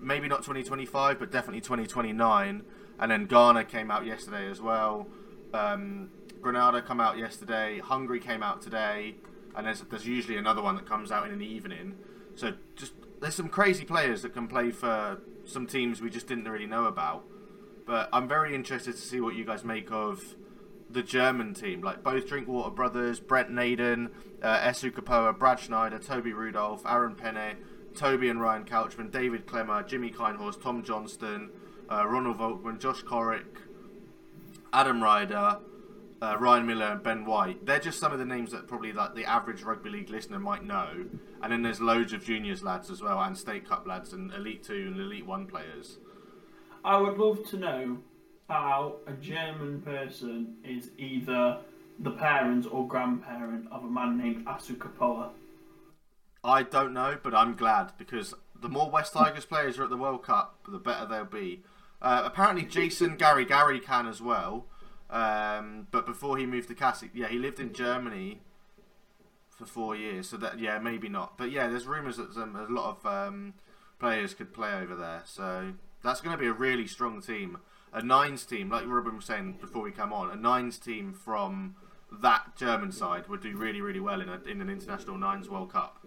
Maybe 0.00 0.28
not 0.28 0.38
2025, 0.38 1.18
but 1.18 1.30
definitely 1.30 1.60
2029. 1.60 2.62
And 2.98 3.10
then 3.10 3.26
Ghana 3.26 3.64
came 3.64 3.90
out 3.90 4.06
yesterday 4.06 4.48
as 4.48 4.60
well. 4.60 5.08
Um, 5.52 6.10
Grenada 6.40 6.82
come 6.82 7.00
out 7.00 7.18
yesterday. 7.18 7.80
Hungary 7.80 8.20
came 8.20 8.42
out 8.42 8.62
today, 8.62 9.16
and 9.56 9.66
there's 9.66 9.80
there's 9.82 10.06
usually 10.06 10.36
another 10.36 10.62
one 10.62 10.76
that 10.76 10.86
comes 10.86 11.10
out 11.10 11.26
in 11.26 11.32
an 11.32 11.42
evening. 11.42 11.96
So 12.34 12.54
just 12.76 12.92
there's 13.20 13.34
some 13.34 13.48
crazy 13.48 13.84
players 13.84 14.22
that 14.22 14.34
can 14.34 14.48
play 14.48 14.70
for 14.70 15.18
some 15.44 15.66
teams 15.66 16.00
we 16.00 16.10
just 16.10 16.26
didn't 16.26 16.48
really 16.48 16.66
know 16.66 16.86
about. 16.86 17.24
But 17.86 18.08
I'm 18.12 18.26
very 18.28 18.54
interested 18.54 18.92
to 18.92 19.00
see 19.00 19.20
what 19.20 19.34
you 19.34 19.44
guys 19.44 19.64
make 19.64 19.90
of 19.90 20.36
the 20.90 21.02
German 21.02 21.54
team, 21.54 21.82
like 21.82 22.02
both 22.02 22.26
Drinkwater 22.28 22.70
brothers, 22.70 23.20
Brent 23.20 23.50
Naden, 23.50 24.10
uh, 24.42 24.58
Asu 24.58 24.90
Kepaoa, 24.90 25.38
Brad 25.38 25.60
Schneider, 25.60 25.98
Toby 25.98 26.32
Rudolph, 26.32 26.82
Aaron 26.86 27.14
Pene, 27.14 27.56
Toby 27.94 28.28
and 28.28 28.40
Ryan 28.40 28.64
Couchman, 28.64 29.10
David 29.10 29.46
Klemmer, 29.46 29.86
Jimmy 29.86 30.10
Keinhorst, 30.10 30.62
Tom 30.62 30.82
Johnston, 30.82 31.50
uh, 31.90 32.06
Ronald 32.06 32.38
Volkman, 32.38 32.78
Josh 32.78 33.02
Corrick, 33.02 33.58
Adam 34.72 35.02
Ryder, 35.02 35.58
uh, 36.22 36.36
Ryan 36.38 36.66
Miller, 36.66 36.86
and 36.86 37.02
Ben 37.02 37.24
White. 37.24 37.64
They're 37.66 37.78
just 37.78 37.98
some 37.98 38.12
of 38.12 38.18
the 38.18 38.24
names 38.24 38.52
that 38.52 38.66
probably 38.66 38.92
like 38.92 39.14
the 39.14 39.24
average 39.24 39.62
rugby 39.62 39.90
league 39.90 40.10
listener 40.10 40.38
might 40.38 40.64
know. 40.64 41.06
And 41.42 41.52
then 41.52 41.62
there's 41.62 41.80
loads 41.80 42.12
of 42.12 42.24
juniors 42.24 42.62
lads 42.62 42.90
as 42.90 43.02
well, 43.02 43.20
and 43.20 43.36
state 43.36 43.68
cup 43.68 43.86
lads, 43.86 44.12
and 44.12 44.32
elite 44.32 44.62
two 44.62 44.92
and 44.92 45.00
elite 45.00 45.26
one 45.26 45.46
players. 45.46 45.98
I 46.84 46.98
would 46.98 47.18
love 47.18 47.48
to 47.50 47.56
know 47.56 47.98
how 48.48 48.96
a 49.06 49.12
German 49.12 49.80
person 49.82 50.56
is 50.64 50.90
either 50.98 51.58
the 51.98 52.10
parent 52.10 52.66
or 52.70 52.86
grandparent 52.86 53.66
of 53.70 53.84
a 53.84 53.90
man 53.90 54.18
named 54.18 54.44
Asu 54.46 54.76
Kepaoa. 54.76 55.30
I 56.42 56.62
don't 56.62 56.92
know, 56.92 57.16
but 57.22 57.34
I'm 57.34 57.54
glad 57.54 57.92
because 57.96 58.34
the 58.60 58.68
more 58.68 58.90
West 58.90 59.14
Tigers 59.14 59.46
players 59.46 59.78
are 59.78 59.84
at 59.84 59.90
the 59.90 59.96
World 59.96 60.22
Cup, 60.22 60.58
the 60.68 60.78
better 60.78 61.06
they'll 61.06 61.24
be. 61.24 61.62
Uh, 62.02 62.22
apparently, 62.24 62.64
Jason 62.64 63.16
Gary 63.16 63.46
Gary 63.46 63.80
can 63.80 64.06
as 64.06 64.20
well. 64.20 64.66
Um, 65.10 65.86
but 65.90 66.06
before 66.06 66.36
he 66.36 66.46
moved 66.46 66.68
to 66.68 66.74
Cassick, 66.74 67.10
yeah, 67.14 67.28
he 67.28 67.38
lived 67.38 67.60
in 67.60 67.72
Germany 67.72 68.40
for 69.50 69.66
four 69.66 69.94
years. 69.96 70.28
So 70.28 70.36
that 70.38 70.58
yeah, 70.58 70.78
maybe 70.78 71.08
not. 71.08 71.38
But 71.38 71.50
yeah, 71.50 71.68
there's 71.68 71.86
rumours 71.86 72.16
that 72.16 72.34
some, 72.34 72.56
a 72.56 72.72
lot 72.72 72.96
of 72.96 73.06
um, 73.06 73.54
players 73.98 74.34
could 74.34 74.52
play 74.52 74.72
over 74.74 74.94
there. 74.94 75.22
So 75.24 75.72
that's 76.02 76.20
going 76.20 76.36
to 76.36 76.40
be 76.40 76.48
a 76.48 76.52
really 76.52 76.86
strong 76.86 77.20
team. 77.20 77.58
A 77.92 78.02
nines 78.02 78.44
team, 78.44 78.70
like 78.70 78.84
Robin 78.86 79.16
was 79.16 79.24
saying 79.24 79.58
before 79.60 79.82
we 79.82 79.92
come 79.92 80.12
on, 80.12 80.30
a 80.30 80.36
nines 80.36 80.78
team 80.78 81.12
from 81.12 81.76
that 82.20 82.56
German 82.56 82.92
side 82.92 83.28
would 83.28 83.40
do 83.40 83.56
really, 83.56 83.80
really 83.80 84.00
well 84.00 84.20
in, 84.20 84.28
a, 84.28 84.40
in 84.50 84.60
an 84.60 84.68
international 84.68 85.16
nines 85.16 85.48
World 85.48 85.72
Cup. 85.72 86.04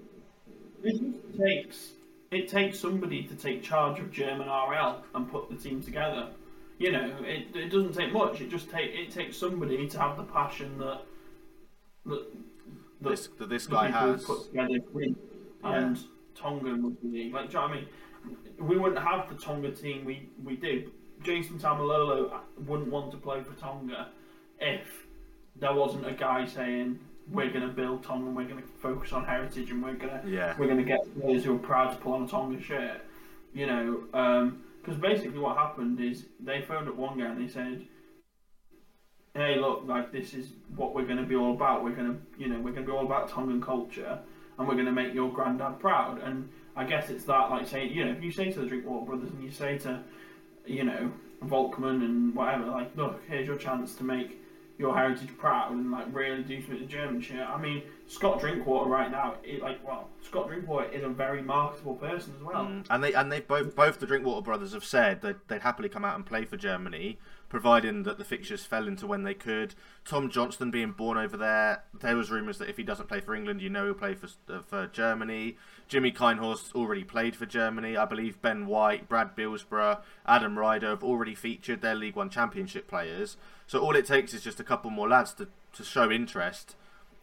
It 0.84 1.38
takes 1.38 1.92
it 2.30 2.50
takes 2.50 2.80
somebody 2.80 3.24
to 3.24 3.36
take 3.36 3.64
charge 3.64 4.00
of 4.00 4.12
German 4.12 4.48
RL 4.48 5.04
and 5.16 5.32
put 5.32 5.50
the 5.50 5.56
team 5.56 5.82
together. 5.82 6.28
You 6.80 6.92
know, 6.92 7.12
it, 7.22 7.56
it 7.56 7.70
doesn't 7.72 7.94
take 7.94 8.14
much. 8.14 8.40
It 8.42 8.50
just 8.50 8.70
take 8.70 8.92
it 8.94 9.12
takes 9.12 9.38
somebody 9.38 9.88
to 9.88 10.00
have 10.00 10.16
the 10.18 10.24
passion 10.24 10.78
that 10.78 11.02
that, 12.06 12.26
that 13.02 13.10
This, 13.10 13.30
that 13.40 13.50
this 13.50 13.66
guy 13.68 13.90
has. 13.90 14.24
put 14.24 14.46
together 14.46 14.80
Greece 14.94 15.16
and 15.64 15.98
Tongan 16.36 16.84
would 16.84 17.02
be 17.02 17.32
like. 17.34 17.50
Do 17.50 17.58
you 17.58 17.62
know 17.64 17.68
what 17.68 17.72
I 17.72 17.76
mean? 17.76 17.88
We 18.60 18.78
wouldn't 18.78 19.02
have 19.02 19.28
the 19.30 19.36
Tonga 19.36 19.72
team 19.72 20.06
we 20.06 20.30
we 20.44 20.56
did. 20.56 20.92
Jason 21.24 21.58
Taumalolo 21.58 22.40
wouldn't 22.68 22.92
want 22.92 23.10
to 23.12 23.18
play 23.18 23.42
for 23.42 23.54
Tonga 23.60 24.10
if 24.60 24.88
there 25.56 25.74
wasn't 25.74 26.06
a 26.06 26.12
guy 26.14 26.46
saying 26.46 27.00
we're 27.32 27.50
going 27.50 27.68
to 27.68 27.74
build 27.74 28.04
Tonga 28.04 28.28
and 28.28 28.36
we're 28.36 28.46
going 28.48 28.62
to 28.62 28.68
focus 28.80 29.12
on 29.14 29.26
heritage 29.26 29.72
and 29.72 29.84
we're 29.84 29.96
going 29.96 30.22
to 30.22 30.30
Yeah. 30.30 30.56
we're 30.60 30.68
going 30.68 30.78
to 30.78 30.84
get 30.84 31.00
players 31.20 31.44
who 31.44 31.56
are 31.56 31.60
proud 31.60 31.92
to 31.92 31.98
put 31.98 32.14
on 32.14 32.24
a 32.24 32.28
Tonga 32.28 32.62
shirt. 32.62 33.02
You 33.54 33.66
know, 33.66 34.04
um, 34.14 34.64
because 34.88 35.02
basically 35.02 35.38
what 35.38 35.58
happened 35.58 36.00
is 36.00 36.28
they 36.40 36.62
phoned 36.62 36.88
up 36.88 36.96
one 36.96 37.20
guy 37.20 37.26
and 37.26 37.44
they 37.44 37.52
said, 37.52 37.86
"Hey, 39.34 39.60
look, 39.60 39.84
like 39.86 40.14
this 40.14 40.34
is 40.34 40.52
what 40.78 40.96
we're 40.96 41.06
going 41.06 41.18
to 41.18 41.26
be 41.26 41.36
all 41.36 41.54
about. 41.54 41.84
We're 41.84 41.96
going 41.96 42.14
to, 42.14 42.42
you 42.42 42.48
know, 42.48 42.56
we're 42.56 42.72
going 42.72 42.86
to 42.86 42.92
be 42.92 42.92
all 42.92 43.06
about 43.06 43.30
Tongan 43.30 43.62
culture, 43.62 44.18
and 44.58 44.68
we're 44.68 44.76
going 44.76 44.86
to 44.86 44.94
make 44.94 45.14
your 45.14 45.30
granddad 45.30 45.80
proud." 45.80 46.22
And 46.24 46.48
I 46.78 46.86
guess 46.86 47.10
it's 47.10 47.26
that, 47.26 47.50
like, 47.50 47.68
say, 47.68 47.86
you 47.86 48.06
know, 48.06 48.12
if 48.12 48.24
you 48.24 48.32
say 48.32 48.50
to 48.50 48.62
the 48.62 48.66
Drinkwater 48.66 49.06
brothers 49.06 49.30
and 49.32 49.44
you 49.44 49.52
say 49.52 49.78
to, 49.80 50.02
you 50.66 50.86
know, 50.86 51.12
Volkman 51.44 52.06
and 52.06 52.34
whatever, 52.34 52.68
like, 52.68 52.96
look, 52.96 53.22
here's 53.28 53.46
your 53.46 53.58
chance 53.58 53.94
to 53.96 54.06
make 54.06 54.40
your 54.78 54.96
heritage 54.96 55.36
proud 55.38 55.72
and 55.72 55.92
like 55.92 56.06
really 56.14 56.44
do 56.44 56.62
something 56.62 56.80
to 56.80 56.86
German 56.86 57.20
shit. 57.20 57.40
I 57.40 57.60
mean, 57.60 57.82
Scott 58.08 58.40
Drinkwater 58.40 58.90
right 58.90 59.10
now, 59.10 59.36
it, 59.44 59.62
like, 59.62 59.86
well, 59.86 60.08
Scott 60.22 60.48
Drinkwater 60.48 60.90
is 60.90 61.04
a 61.04 61.10
very 61.10 61.42
marketable 61.42 61.96
person 61.96 62.34
as 62.38 62.44
well. 62.44 62.66
Mm. 62.66 62.86
And 62.90 63.04
they 63.04 63.14
and 63.14 63.32
they 63.32 63.40
both 63.40 63.76
both 63.76 64.00
the 64.00 64.06
Drinkwater 64.06 64.42
brothers 64.42 64.74
have 64.74 64.86
said 64.86 65.22
that 65.22 65.48
they'd 65.48 65.62
happily 65.62 65.90
come 65.90 66.06
out 66.06 66.16
and 66.16 66.26
play 66.26 66.46
for 66.46 66.58
Germany, 66.58 67.18
providing 67.50 68.04
that 68.04 68.20
the 68.20 68.24
fixtures 68.24 68.66
fell 68.66 68.88
into 68.88 69.08
when 69.08 69.24
they 69.24 69.34
could. 69.34 69.74
Tom 70.06 70.30
Johnston 70.30 70.70
being 70.70 70.92
born 70.92 71.18
over 71.18 71.38
there, 71.38 71.84
there 72.00 72.16
was 72.16 72.30
rumours 72.30 72.60
that 72.60 72.70
if 72.70 72.78
he 72.78 72.84
doesn't 72.84 73.10
play 73.10 73.20
for 73.20 73.34
England, 73.34 73.62
you 73.62 73.70
know 73.70 73.86
he'll 73.86 73.94
play 73.96 74.14
for 74.14 74.28
uh, 74.48 74.62
for 74.62 74.88
Germany. 74.88 75.58
Jimmy 75.88 76.12
Keinhorst 76.12 76.76
already 76.76 77.04
played 77.04 77.36
for 77.36 77.46
Germany. 77.48 77.98
I 77.98 78.06
believe 78.06 78.42
Ben 78.42 78.68
White, 78.68 79.10
Brad 79.10 79.36
Bilsborough, 79.36 80.02
Adam 80.26 80.60
Ryder 80.60 80.90
have 80.90 81.04
already 81.04 81.34
featured 81.34 81.82
their 81.82 81.96
League 81.96 82.16
One 82.16 82.30
Championship 82.30 82.88
players. 82.88 83.38
So 83.68 83.80
all 83.80 83.96
it 83.96 84.06
takes 84.06 84.34
is 84.34 84.42
just 84.42 84.60
a 84.60 84.64
couple 84.64 84.90
more 84.90 85.10
lads 85.10 85.34
to, 85.36 85.48
to 85.74 85.84
show 85.84 86.10
interest 86.10 86.76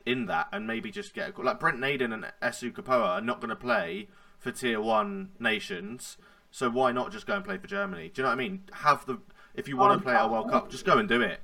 in 0.06 0.26
that 0.26 0.48
and 0.52 0.66
maybe 0.66 0.90
just 0.90 1.14
get 1.14 1.30
a 1.30 1.32
goal. 1.32 1.46
Like 1.46 1.58
Brent 1.58 1.80
Naden 1.80 2.12
and 2.12 2.26
Asu 2.42 2.70
Kepaoa 2.70 3.08
are 3.08 3.20
not 3.20 3.40
going 3.40 3.48
to 3.48 3.56
play 3.56 4.08
for 4.38 4.52
tier 4.52 4.80
one 4.80 5.30
nations, 5.40 6.18
so 6.50 6.68
why 6.68 6.92
not 6.92 7.10
just 7.10 7.26
go 7.26 7.34
and 7.34 7.44
play 7.44 7.56
for 7.56 7.66
Germany? 7.66 8.10
Do 8.12 8.20
you 8.20 8.24
know 8.24 8.28
what 8.28 8.34
I 8.38 8.42
mean? 8.42 8.62
Have 8.72 9.06
the 9.06 9.18
if 9.54 9.68
you 9.68 9.76
want 9.78 9.98
to 9.98 10.04
play 10.04 10.14
at 10.14 10.26
a 10.26 10.28
World 10.28 10.50
Cup, 10.50 10.70
just 10.70 10.84
go 10.84 10.98
and 10.98 11.08
do 11.08 11.22
it. 11.22 11.40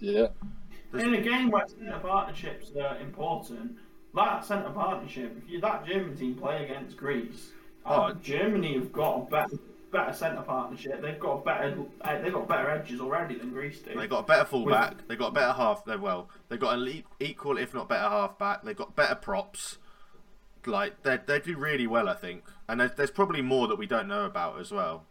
Yeah. 0.00 0.28
In 0.92 1.14
a 1.14 1.20
game 1.20 1.50
where 1.50 1.66
centre 1.68 1.98
partnerships 2.00 2.70
are 2.80 2.98
important, 2.98 3.78
that 4.14 4.44
centre 4.44 4.70
partnership, 4.70 5.36
if 5.38 5.48
you 5.48 5.60
that 5.60 5.86
German 5.86 6.16
team 6.16 6.34
play 6.34 6.64
against 6.64 6.96
Greece, 6.96 7.50
uh, 7.86 8.10
Oh. 8.10 8.14
Germany 8.14 8.74
have 8.74 8.92
got 8.92 9.18
a 9.18 9.30
better 9.30 9.58
better 9.94 10.12
centre 10.12 10.42
partnership. 10.42 11.00
They've 11.00 11.18
got 11.18 11.44
better 11.44 11.78
uh, 12.00 12.20
they've 12.20 12.32
got 12.32 12.48
better 12.48 12.68
edges 12.68 13.00
already 13.00 13.36
than 13.36 13.50
Greece 13.50 13.78
do. 13.78 13.94
They 13.94 14.08
got 14.08 14.24
a 14.24 14.26
better 14.26 14.44
fullback. 14.44 15.06
They've 15.06 15.18
got 15.18 15.28
a 15.28 15.34
better 15.34 15.52
half. 15.52 15.84
They're 15.84 15.98
well, 15.98 16.28
They've 16.48 16.58
got 16.60 16.78
an 16.78 16.88
e- 16.88 17.04
equal, 17.20 17.56
if 17.56 17.72
not 17.72 17.88
better, 17.88 18.08
halfback. 18.08 18.64
They've 18.64 18.76
got 18.76 18.96
better 18.96 19.14
props. 19.14 19.78
Like 20.66 21.02
they 21.04 21.18
they 21.24 21.38
do 21.38 21.56
really 21.56 21.86
well, 21.86 22.08
I 22.08 22.14
think. 22.14 22.42
And 22.68 22.80
there's, 22.80 22.92
there's 22.96 23.10
probably 23.12 23.40
more 23.40 23.68
that 23.68 23.76
we 23.76 23.86
don't 23.86 24.08
know 24.08 24.24
about 24.24 24.60
as 24.60 24.72
well. 24.72 25.04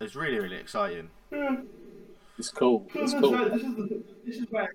It's 0.00 0.14
really 0.14 0.38
really 0.38 0.56
exciting. 0.56 1.10
It's 2.38 2.50
cool. 2.50 2.86
This 2.94 3.02
It's 3.02 3.14
is, 3.14 3.20
cool. 3.20 3.32
where, 3.32 3.48
this, 3.48 3.62
is 3.62 3.74
the, 3.74 4.02
this 4.24 4.36
is 4.36 4.46
where 4.50 4.74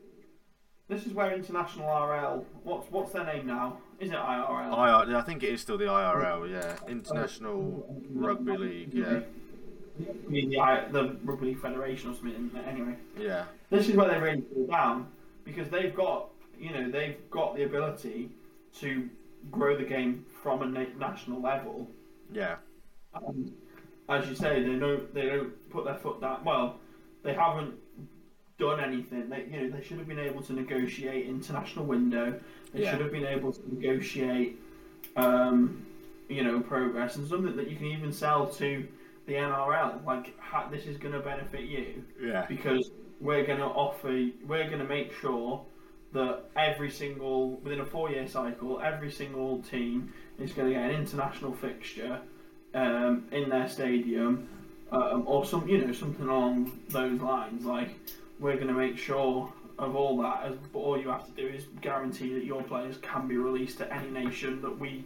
this 0.89 1.05
is 1.05 1.13
where 1.13 1.33
international 1.33 1.87
RL. 1.87 2.45
What's 2.63 2.91
what's 2.91 3.13
their 3.13 3.25
name 3.25 3.47
now? 3.47 3.77
Is 3.99 4.09
it 4.11 4.15
IRL? 4.15 5.07
IR, 5.09 5.17
I 5.17 5.21
think 5.21 5.43
it 5.43 5.49
is 5.49 5.61
still 5.61 5.77
the 5.77 5.85
IRL. 5.85 6.49
Yeah, 6.49 6.75
oh. 6.83 6.87
International 6.87 7.85
Rugby 8.13 8.57
League. 8.57 8.93
Yeah, 8.93 9.19
I 9.99 10.29
mean 10.29 10.49
the, 10.49 10.59
I- 10.59 10.85
the 10.89 11.17
Rugby 11.23 11.47
League 11.47 11.61
Federation 11.61 12.11
or 12.11 12.13
something. 12.15 12.51
Anyway, 12.67 12.95
yeah, 13.19 13.45
this 13.69 13.89
is 13.89 13.95
where 13.95 14.07
they 14.09 14.19
really 14.19 14.41
fall 14.53 14.67
down 14.67 15.07
because 15.43 15.69
they've 15.69 15.93
got 15.95 16.29
you 16.57 16.71
know 16.71 16.89
they've 16.89 17.17
got 17.29 17.55
the 17.55 17.63
ability 17.63 18.29
to 18.79 19.09
grow 19.51 19.75
the 19.77 19.83
game 19.83 20.25
from 20.43 20.61
a 20.61 20.65
na- 20.65 20.85
national 20.97 21.41
level. 21.41 21.87
yeah. 22.31 22.55
And 23.13 23.51
as 24.07 24.27
you 24.29 24.35
say, 24.35 24.63
they 24.63 24.77
don't 24.79 25.13
they 25.13 25.25
don't 25.27 25.69
put 25.71 25.83
their 25.85 25.95
foot 25.95 26.21
down. 26.21 26.43
Well, 26.45 26.77
they 27.23 27.33
haven't 27.33 27.73
done 28.59 28.79
anything. 28.79 29.29
They 29.29 29.45
you 29.51 29.63
know 29.69 29.77
they 29.77 29.83
should 29.83 29.97
have 29.97 30.07
been 30.07 30.19
able 30.19 30.41
to 30.43 30.53
negotiate 30.53 31.25
international 31.27 31.85
window. 31.85 32.39
They 32.73 32.83
Yeah. 32.83 32.91
should 32.91 33.01
have 33.01 33.11
been 33.11 33.25
able 33.25 33.51
to 33.51 33.61
negotiate, 33.73 34.59
um, 35.15 35.85
you 36.27 36.43
know, 36.43 36.59
progress 36.59 37.15
and 37.15 37.27
something 37.27 37.55
that 37.55 37.69
you 37.69 37.75
can 37.75 37.87
even 37.87 38.11
sell 38.11 38.47
to 38.47 38.85
the 39.25 39.33
NRL. 39.35 40.01
Like 40.05 40.37
ha- 40.39 40.67
this 40.69 40.85
is 40.85 40.97
going 40.97 41.13
to 41.13 41.19
benefit 41.19 41.61
you 41.61 42.03
Yeah. 42.21 42.45
because 42.47 42.91
we're 43.19 43.43
going 43.45 43.59
to 43.59 43.65
offer, 43.65 44.27
we're 44.47 44.67
going 44.67 44.79
to 44.79 44.87
make 44.87 45.11
sure 45.13 45.65
that 46.13 46.45
every 46.55 46.89
single 46.89 47.51
within 47.63 47.79
a 47.81 47.85
four-year 47.85 48.27
cycle, 48.27 48.79
every 48.81 49.11
single 49.11 49.61
team 49.61 50.11
is 50.39 50.53
going 50.53 50.67
to 50.69 50.73
get 50.73 50.89
an 50.89 50.95
international 50.99 51.53
fixture 51.53 52.19
um, 52.73 53.25
in 53.31 53.49
their 53.49 53.67
stadium, 53.67 54.47
um, 54.91 55.23
or 55.27 55.43
some, 55.45 55.67
you 55.67 55.79
know, 55.85 55.91
something 55.91 56.27
along 56.27 56.71
those 56.89 57.19
lines. 57.19 57.65
Like 57.65 57.89
we're 58.39 58.55
going 58.55 58.67
to 58.67 58.73
make 58.73 58.97
sure 58.97 59.51
of 59.79 59.95
all 59.95 60.17
that. 60.21 60.71
But 60.71 60.79
all 60.79 60.99
you 60.99 61.09
have 61.09 61.25
to 61.25 61.31
do 61.31 61.47
is 61.47 61.65
guarantee 61.81 62.33
that 62.33 62.43
your 62.43 62.63
players 62.63 62.97
can 63.01 63.27
be 63.27 63.37
released 63.37 63.77
to 63.79 63.93
any 63.93 64.09
nation 64.09 64.61
that 64.61 64.79
we 64.79 65.05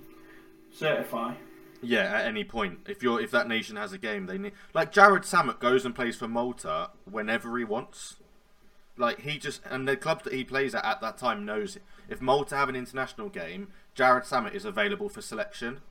certify. 0.72 1.34
Yeah, 1.82 2.04
at 2.04 2.26
any 2.26 2.44
point, 2.44 2.80
if 2.88 3.04
you're 3.04 3.20
if 3.20 3.32
that 3.32 3.48
nation 3.48 3.76
has 3.76 3.94
a 3.94 3.98
game, 3.98 4.26
they 4.26 4.38
need 4.38 4.54
like 4.74 4.94
Jarrod 4.94 5.22
Sammut 5.22 5.60
goes 5.60 5.86
and 5.86 5.94
plays 5.94 6.16
for 6.16 6.28
Malta 6.28 6.90
whenever 7.10 7.58
he 7.58 7.64
wants. 7.64 8.16
Like 8.96 9.22
he 9.22 9.38
just 9.38 9.62
and 9.70 9.88
the 9.88 9.98
club 9.98 10.24
that 10.24 10.34
he 10.34 10.44
plays 10.44 10.74
at 10.74 10.86
at 10.86 11.02
that 11.02 11.18
time 11.18 11.46
knows 11.46 11.78
if 12.10 12.22
Malta 12.22 12.56
have 12.56 12.70
an 12.70 12.76
international 12.76 13.30
game, 13.30 13.70
Jarrod 13.96 14.28
Sammut 14.28 14.54
is 14.54 14.66
available 14.66 15.10
for 15.10 15.22
selection. 15.22 15.82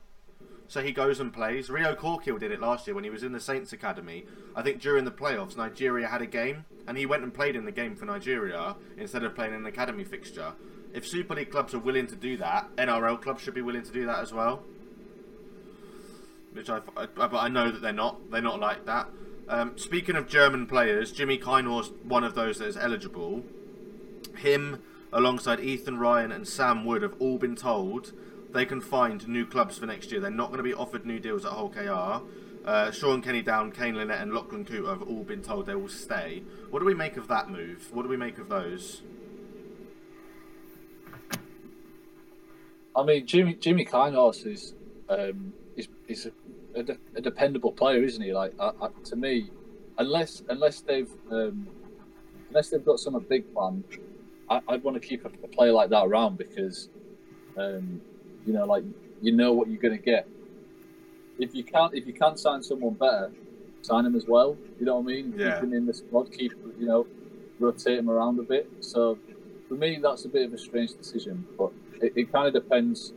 So 0.67 0.81
he 0.81 0.91
goes 0.91 1.19
and 1.19 1.31
plays. 1.31 1.69
Rio 1.69 1.93
Corkill 1.93 2.39
did 2.39 2.51
it 2.51 2.59
last 2.59 2.87
year 2.87 2.95
when 2.95 3.03
he 3.03 3.09
was 3.09 3.21
in 3.21 3.31
the 3.31 3.39
Saints 3.39 3.73
Academy. 3.73 4.25
I 4.55 4.63
think 4.63 4.81
during 4.81 5.05
the 5.05 5.11
playoffs, 5.11 5.55
Nigeria 5.55 6.07
had 6.07 6.21
a 6.21 6.25
game, 6.25 6.65
and 6.87 6.97
he 6.97 7.05
went 7.05 7.23
and 7.23 7.33
played 7.33 7.55
in 7.55 7.65
the 7.65 7.71
game 7.71 7.95
for 7.95 8.05
Nigeria 8.05 8.75
instead 8.97 9.23
of 9.23 9.35
playing 9.35 9.53
in 9.53 9.59
an 9.59 9.65
academy 9.67 10.03
fixture. 10.03 10.53
If 10.93 11.07
Super 11.07 11.35
League 11.35 11.51
clubs 11.51 11.73
are 11.73 11.79
willing 11.79 12.07
to 12.07 12.15
do 12.15 12.37
that, 12.37 12.75
NRL 12.75 13.21
clubs 13.21 13.43
should 13.43 13.53
be 13.53 13.61
willing 13.61 13.83
to 13.83 13.91
do 13.91 14.05
that 14.05 14.19
as 14.19 14.33
well. 14.33 14.63
Which 16.53 16.69
I, 16.69 16.81
I 16.95 17.05
but 17.05 17.33
I 17.33 17.49
know 17.49 17.71
that 17.71 17.81
they're 17.81 17.93
not. 17.93 18.31
They're 18.31 18.41
not 18.41 18.59
like 18.59 18.85
that. 18.85 19.09
Um, 19.49 19.77
speaking 19.77 20.15
of 20.15 20.27
German 20.27 20.67
players, 20.67 21.11
Jimmy 21.11 21.37
Keinhorst's 21.37 21.91
one 22.03 22.23
of 22.23 22.35
those 22.35 22.59
that 22.59 22.67
is 22.67 22.77
eligible. 22.77 23.43
Him, 24.37 24.81
alongside 25.11 25.59
Ethan 25.59 25.97
Ryan 25.97 26.31
and 26.31 26.47
Sam 26.47 26.85
Wood, 26.85 27.01
have 27.01 27.15
all 27.19 27.37
been 27.37 27.55
told 27.55 28.13
they 28.53 28.65
can 28.65 28.81
find 28.81 29.27
new 29.27 29.45
clubs 29.45 29.77
for 29.77 29.85
next 29.85 30.11
year. 30.11 30.21
They're 30.21 30.31
not 30.31 30.47
going 30.47 30.57
to 30.57 30.63
be 30.63 30.73
offered 30.73 31.05
new 31.05 31.19
deals 31.19 31.45
at 31.45 31.51
Hull 31.51 31.69
KR. 31.69 32.23
Uh, 32.65 32.91
Shaun 32.91 33.21
Kenny-Dowall, 33.21 33.73
Kane 33.73 33.95
Linnett, 33.95 34.21
and 34.21 34.33
Lachlan 34.33 34.63
Coote 34.63 34.87
have 34.87 35.01
all 35.01 35.23
been 35.23 35.41
told 35.41 35.65
they 35.65 35.75
will 35.75 35.89
stay. 35.89 36.43
What 36.69 36.79
do 36.79 36.85
we 36.85 36.93
make 36.93 37.17
of 37.17 37.27
that 37.27 37.49
move? 37.49 37.89
What 37.91 38.03
do 38.03 38.09
we 38.09 38.15
make 38.15 38.37
of 38.37 38.47
those? 38.47 39.01
I 42.95 43.03
mean, 43.03 43.25
Jimmy 43.25 43.55
Jimmy 43.55 43.85
Keinhorst 43.85 44.45
is 44.45 44.75
um, 45.09 45.51
is 45.75 45.87
is 46.07 46.27
a, 46.27 46.79
a, 46.79 46.85
a 47.15 47.21
dependable 47.21 47.71
player, 47.71 48.03
isn't 48.03 48.21
he? 48.21 48.33
Like 48.33 48.53
I, 48.59 48.71
I, 48.81 48.89
to 49.05 49.15
me, 49.15 49.49
unless 49.97 50.43
unless 50.47 50.81
they've 50.81 51.09
um, 51.31 51.67
unless 52.49 52.69
they've 52.69 52.85
got 52.85 52.99
some 52.99 53.19
big 53.27 53.51
plan, 53.53 53.83
I, 54.49 54.61
would 54.69 54.83
want 54.83 55.01
to 55.01 55.05
keep 55.05 55.25
a, 55.25 55.29
a, 55.43 55.47
player 55.47 55.71
like 55.71 55.89
that 55.89 56.05
around 56.05 56.37
because 56.37 56.89
um, 57.57 57.99
you 58.45 58.53
know, 58.53 58.65
like 58.65 58.83
you 59.21 59.31
know 59.31 59.53
what 59.53 59.67
you're 59.67 59.81
going 59.81 59.97
to 59.97 60.03
get. 60.03 60.27
If 61.39 61.55
you 61.55 61.63
can't 61.63 61.93
if 61.93 62.05
you 62.05 62.13
can't 62.13 62.39
sign 62.39 62.61
someone 62.61 62.93
better, 62.93 63.31
sign 63.81 64.05
him 64.05 64.15
as 64.15 64.25
well. 64.27 64.57
You 64.79 64.85
know 64.85 64.97
what 64.97 65.11
I 65.11 65.15
mean? 65.15 65.33
Yeah. 65.35 65.55
Keep 65.55 65.63
him 65.63 65.73
in 65.73 65.85
the 65.85 65.93
squad. 65.93 66.31
Keep 66.31 66.53
you 66.79 66.85
know 66.85 67.07
rotate 67.59 67.99
him 67.99 68.09
around 68.09 68.39
a 68.39 68.43
bit. 68.43 68.69
So 68.81 69.17
for 69.67 69.75
me, 69.75 69.99
that's 70.01 70.25
a 70.25 70.29
bit 70.29 70.45
of 70.45 70.53
a 70.53 70.57
strange 70.57 70.93
decision, 70.93 71.47
but 71.57 71.71
it, 72.01 72.13
it 72.15 72.31
kind 72.31 72.47
of 72.47 72.53
depends. 72.53 73.13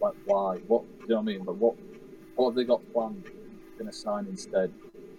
Like 0.00 0.14
why? 0.24 0.58
What 0.66 0.84
you 1.00 1.08
know 1.08 1.16
what 1.16 1.22
I 1.22 1.24
mean? 1.24 1.44
But 1.44 1.56
what 1.56 1.74
what 2.36 2.50
have 2.50 2.54
they 2.54 2.64
got 2.64 2.80
planned? 2.92 3.24
Going 3.78 3.90
to 3.90 3.96
sign 3.96 4.26
instead? 4.26 4.72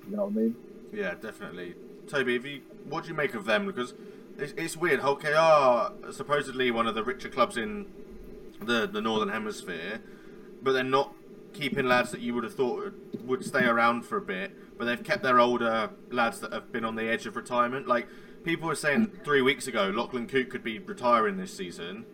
You 0.09 0.15
know 0.15 0.25
what 0.25 0.31
I 0.31 0.43
mean? 0.43 0.55
Yeah, 0.93 1.13
definitely. 1.15 1.75
Toby, 2.07 2.35
if 2.35 2.45
you 2.45 2.61
what 2.89 3.03
do 3.03 3.09
you 3.09 3.15
make 3.15 3.33
of 3.33 3.45
them? 3.45 3.65
Because 3.65 3.93
it's, 4.37 4.53
it's 4.55 4.77
weird. 4.77 5.01
Hull 5.01 5.15
KR 5.15 6.11
supposedly 6.11 6.71
one 6.71 6.87
of 6.87 6.95
the 6.95 7.03
richer 7.03 7.29
clubs 7.29 7.57
in 7.57 7.85
the 8.61 8.87
the 8.87 9.01
northern 9.01 9.29
hemisphere, 9.29 10.01
but 10.61 10.73
they're 10.73 10.83
not 10.83 11.13
keeping 11.53 11.87
lads 11.87 12.11
that 12.11 12.21
you 12.21 12.33
would 12.35 12.43
have 12.43 12.53
thought 12.53 12.93
would 13.25 13.43
stay 13.43 13.65
around 13.65 14.03
for 14.03 14.17
a 14.17 14.21
bit. 14.21 14.77
But 14.77 14.85
they've 14.85 15.03
kept 15.03 15.23
their 15.23 15.39
older 15.39 15.89
lads 16.11 16.39
that 16.41 16.53
have 16.53 16.71
been 16.71 16.85
on 16.85 16.95
the 16.95 17.09
edge 17.09 17.25
of 17.25 17.35
retirement. 17.35 17.87
Like 17.87 18.07
people 18.43 18.67
were 18.67 18.75
saying 18.75 19.11
three 19.23 19.41
weeks 19.41 19.67
ago, 19.67 19.91
Lachlan 19.93 20.27
Coote 20.27 20.49
could 20.49 20.63
be 20.63 20.77
retiring 20.77 21.37
this 21.37 21.55
season. 21.55 22.05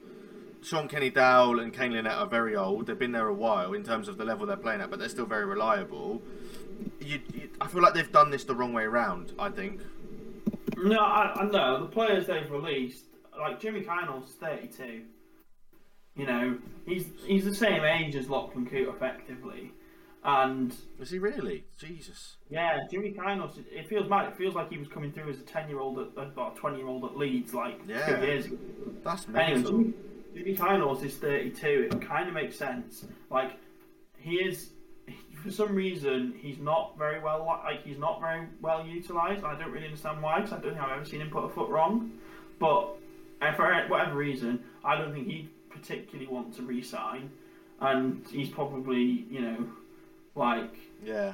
Shaun 0.61 0.87
Kenny-Dowall 0.87 1.61
and 1.61 1.73
Kane 1.73 1.91
Linnett 1.91 2.13
are 2.13 2.25
very 2.25 2.55
old. 2.55 2.87
They've 2.87 2.97
been 2.97 3.11
there 3.11 3.27
a 3.27 3.33
while 3.33 3.73
in 3.73 3.83
terms 3.83 4.07
of 4.07 4.17
the 4.17 4.23
level 4.23 4.45
they're 4.45 4.55
playing 4.55 4.79
at, 4.79 4.89
but 4.89 4.97
they're 4.97 5.09
still 5.09 5.25
very 5.25 5.45
reliable. 5.45 6.21
You, 7.01 7.19
you, 7.33 7.49
I 7.59 7.67
feel 7.67 7.81
like 7.81 7.93
they've 7.93 8.09
done 8.09 8.31
this 8.31 8.45
the 8.45 8.55
wrong 8.55 8.71
way 8.71 8.83
around. 8.83 9.33
I 9.37 9.49
think. 9.49 9.81
No, 10.77 10.99
I, 10.99 11.33
I 11.35 11.45
know 11.45 11.81
the 11.81 11.87
players 11.87 12.27
they've 12.27 12.49
released, 12.49 13.03
like 13.37 13.59
Jimmy 13.59 13.81
Keinhorst's 13.81 14.35
thirty-two. 14.35 15.01
You 16.15 16.27
know, 16.27 16.57
he's 16.85 17.07
he's 17.25 17.43
the 17.43 17.55
same 17.55 17.83
age 17.83 18.15
as 18.15 18.29
Lachlan 18.29 18.67
Coote 18.67 18.87
effectively, 18.87 19.71
and 20.23 20.75
is 20.99 21.09
he 21.09 21.17
really? 21.17 21.65
Jesus. 21.79 22.37
Yeah, 22.49 22.77
Jimmy 22.91 23.13
Keinhorst. 23.13 23.57
It 23.71 23.87
feels 23.87 24.07
mad. 24.07 24.27
It 24.27 24.37
feels 24.37 24.53
like 24.53 24.69
he 24.69 24.77
was 24.77 24.87
coming 24.87 25.11
through 25.11 25.31
as 25.31 25.39
a 25.39 25.43
ten-year-old, 25.43 25.97
at, 25.99 26.37
or 26.37 26.51
twenty-year-old 26.55 27.03
at 27.03 27.17
Leeds, 27.17 27.55
like 27.55 27.79
yeah. 27.87 28.05
two 28.05 28.25
years 28.25 28.45
ago. 28.45 28.57
That's 29.03 29.27
mental. 29.27 29.73
Anyway, 29.73 29.93
Jimmy, 30.35 30.55
Keinhorst 30.55 31.03
is 31.03 31.15
thirty-two. 31.15 31.89
It 31.91 32.01
kind 32.01 32.27
of 32.27 32.35
makes 32.35 32.57
sense. 32.57 33.05
Like 33.31 33.53
he 34.17 34.35
is. 34.35 34.69
For 35.43 35.51
some 35.51 35.75
reason, 35.75 36.35
he's 36.39 36.59
not 36.59 36.97
very 36.97 37.19
well. 37.19 37.43
Like 37.45 37.83
he's 37.83 37.97
not 37.97 38.21
very 38.21 38.47
well 38.61 38.85
utilized. 38.85 39.43
I 39.43 39.57
don't 39.57 39.71
really 39.71 39.87
understand 39.87 40.21
why. 40.21 40.39
Because 40.39 40.53
I 40.53 40.61
don't 40.61 40.75
think 40.75 40.85
I've 40.85 40.95
ever 40.95 41.05
seen 41.05 41.19
him 41.19 41.31
put 41.31 41.43
a 41.43 41.49
foot 41.49 41.69
wrong. 41.69 42.11
But 42.59 42.95
for 43.57 43.85
whatever 43.89 44.15
reason, 44.15 44.63
I 44.85 44.95
don't 44.95 45.11
think 45.11 45.27
he 45.27 45.49
particularly 45.83 46.27
want 46.27 46.55
to 46.55 46.63
re-sign, 46.63 47.29
and 47.81 48.25
he's 48.31 48.49
probably 48.49 49.25
you 49.29 49.41
know 49.41 49.67
like 50.35 50.75
yeah 51.03 51.33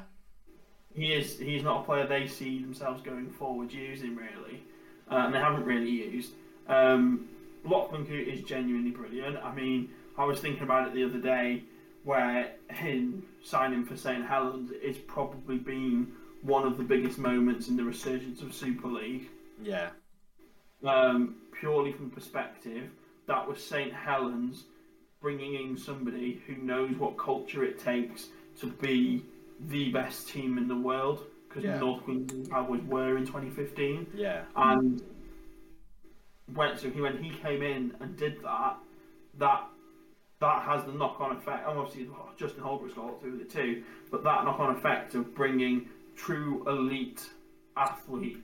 he 0.94 1.14
is 1.14 1.38
he's 1.38 1.64
not 1.64 1.82
a 1.82 1.84
player 1.84 2.08
they 2.08 2.28
see 2.28 2.60
themselves 2.60 3.02
going 3.02 3.30
forward 3.30 3.72
using 3.72 4.16
really, 4.16 4.64
uh, 5.12 5.24
and 5.26 5.34
they 5.34 5.40
haven't 5.40 5.66
really 5.66 5.90
used. 5.90 6.32
Um, 6.68 7.28
Lachlan 7.64 8.06
Coote 8.06 8.28
is 8.28 8.42
genuinely 8.42 8.92
brilliant. 8.92 9.38
I 9.38 9.54
mean, 9.54 9.90
I 10.18 10.26
was 10.26 10.40
thinking 10.40 10.64
about 10.64 10.88
it 10.88 10.94
the 10.94 11.04
other 11.04 11.20
day, 11.20 11.64
where 12.04 12.54
him 12.70 13.24
signing 13.44 13.86
for 13.86 13.96
St 13.96 14.26
Helens 14.26 14.72
is 14.72 14.98
probably 14.98 15.58
been 15.58 16.12
one 16.42 16.66
of 16.66 16.78
the 16.78 16.84
biggest 16.84 17.18
moments 17.18 17.68
in 17.68 17.76
the 17.76 17.84
resurgence 17.84 18.42
of 18.42 18.54
Super 18.54 18.88
League. 18.88 19.28
Yeah. 19.62 19.90
Um, 20.84 21.36
purely 21.60 21.92
from 21.92 22.10
perspective 22.10 22.90
that 23.30 23.48
was 23.48 23.64
St 23.64 23.94
Helens 23.94 24.66
bringing 25.22 25.54
in 25.54 25.78
somebody 25.78 26.42
who 26.48 26.56
knows 26.56 26.96
what 26.96 27.18
culture 27.18 27.64
it 27.64 27.80
takes 27.80 28.28
to 28.60 28.68
be 28.68 29.24
the 29.68 29.92
best 29.92 30.30
team 30.30 30.58
in 30.58 30.68
the 30.68 30.76
world 30.76 31.24
because 31.48 31.64
yeah. 31.64 31.80
North 31.80 32.04
Queensland 32.04 32.50
Cowboys 32.50 32.82
were 32.88 33.18
in 33.18 33.26
2015. 33.26 34.08
Yeah. 34.16 34.44
And 34.56 35.02
when 36.54 36.76
so 36.78 36.90
he 36.90 37.02
when 37.02 37.22
he 37.22 37.30
came 37.30 37.62
in 37.62 37.94
and 38.00 38.18
did 38.18 38.42
that, 38.44 38.78
that 39.38 39.68
that 40.40 40.64
has 40.64 40.84
the 40.86 40.94
knock-on 40.94 41.36
effect. 41.36 41.68
Obviously, 41.68 42.10
Justin 42.38 42.64
Holbrook's 42.64 42.96
got 42.96 43.04
a 43.04 43.08
lot 43.08 43.22
to 43.22 43.26
do 43.28 43.32
with 43.34 43.42
it 43.42 43.52
too, 43.52 43.84
but 44.10 44.24
that 44.24 44.44
knock-on 44.46 44.76
effect 44.76 45.14
of 45.14 45.36
bringing 45.36 45.88
true 46.16 46.64
elite 46.68 47.30
athlete 47.78 48.42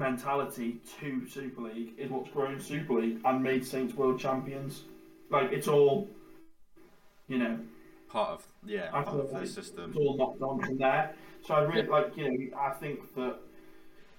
mentality 0.00 0.80
to 0.98 1.28
Super 1.28 1.62
League 1.62 1.92
is 1.96 2.10
what's 2.10 2.30
grown 2.30 2.58
Super 2.58 2.94
League 2.94 3.20
and 3.24 3.42
made 3.42 3.64
Saints 3.64 3.94
world 3.94 4.18
champions. 4.18 4.82
Like 5.30 5.52
it's 5.52 5.68
all, 5.68 6.08
you 7.28 7.38
know, 7.38 7.58
part 8.08 8.30
of 8.30 8.46
yeah, 8.66 8.90
part 8.90 9.06
of 9.08 9.30
the 9.30 9.46
system. 9.46 9.90
It's 9.90 9.98
all 9.98 10.16
knocked 10.16 10.42
on 10.42 10.60
from 10.60 10.78
there. 10.78 11.14
So 11.46 11.54
I 11.54 11.60
really 11.60 11.86
like 11.86 12.16
you 12.16 12.24
know 12.24 12.58
I 12.58 12.70
think 12.70 13.14
that 13.14 13.36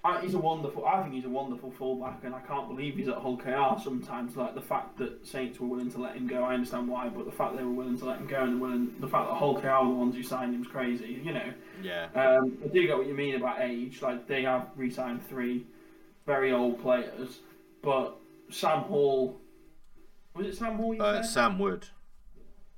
I, 0.04 0.20
he's 0.20 0.34
a 0.34 0.38
wonderful. 0.38 0.84
I 0.84 1.00
think 1.02 1.14
he's 1.14 1.24
a 1.24 1.28
wonderful 1.28 1.70
fullback, 1.70 2.24
and 2.24 2.34
I 2.34 2.40
can't 2.40 2.68
believe 2.68 2.96
he's 2.96 3.06
at 3.06 3.18
Hull 3.18 3.36
KR 3.36 3.80
sometimes. 3.80 4.36
Like 4.36 4.54
the 4.54 4.60
fact 4.60 4.98
that 4.98 5.24
Saints 5.24 5.60
were 5.60 5.68
willing 5.68 5.92
to 5.92 6.00
let 6.00 6.16
him 6.16 6.26
go, 6.26 6.42
I 6.42 6.54
understand 6.54 6.88
why, 6.88 7.08
but 7.08 7.24
the 7.24 7.30
fact 7.30 7.56
they 7.56 7.62
were 7.62 7.70
willing 7.70 7.96
to 7.98 8.04
let 8.06 8.18
him 8.18 8.26
go 8.26 8.42
and 8.42 8.54
the, 8.54 8.58
willing, 8.58 8.94
the 8.98 9.06
fact 9.06 9.28
that 9.28 9.34
Hull 9.34 9.60
KR 9.60 9.68
were 9.68 9.92
the 9.92 10.00
ones 10.00 10.16
who 10.16 10.24
signed 10.24 10.54
him 10.54 10.62
is 10.62 10.66
crazy. 10.66 11.20
You 11.22 11.34
know. 11.34 11.52
Yeah. 11.82 12.08
Um, 12.16 12.58
I 12.64 12.68
do 12.68 12.84
get 12.84 12.96
what 12.98 13.06
you 13.06 13.14
mean 13.14 13.36
about 13.36 13.60
age. 13.60 14.02
Like 14.02 14.26
they 14.26 14.42
have 14.42 14.68
re-signed 14.76 15.24
three 15.28 15.66
very 16.26 16.52
old 16.52 16.80
players, 16.82 17.38
but 17.82 18.16
Sam 18.50 18.80
Hall. 18.80 19.40
Was 20.34 20.46
it 20.46 20.56
Sam 20.56 20.76
Hall? 20.76 20.96
Uh, 21.00 21.22
Sam 21.22 21.58
Wood. 21.58 21.86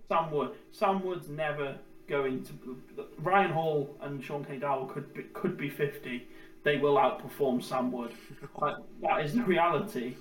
Sam 0.09 0.31
Wood. 0.31 0.53
Sam 0.71 1.05
Wood's 1.05 1.29
never 1.29 1.77
going 2.09 2.43
to. 2.45 2.77
Ryan 3.19 3.53
Hall 3.53 3.97
and 4.01 4.23
Sean 4.23 4.45
K. 4.45 4.59
Dowell 4.59 4.87
could 4.87 5.15
be, 5.15 5.23
could 5.33 5.57
be 5.57 5.69
fifty 5.69 6.27
they 6.65 6.79
will 6.79 6.97
outperform 6.97 7.63
Sam 7.63 7.93
Wood. 7.93 8.13
like, 8.61 8.77
that 9.03 9.25
is 9.25 9.35
the 9.35 9.45
reality. 9.45 10.15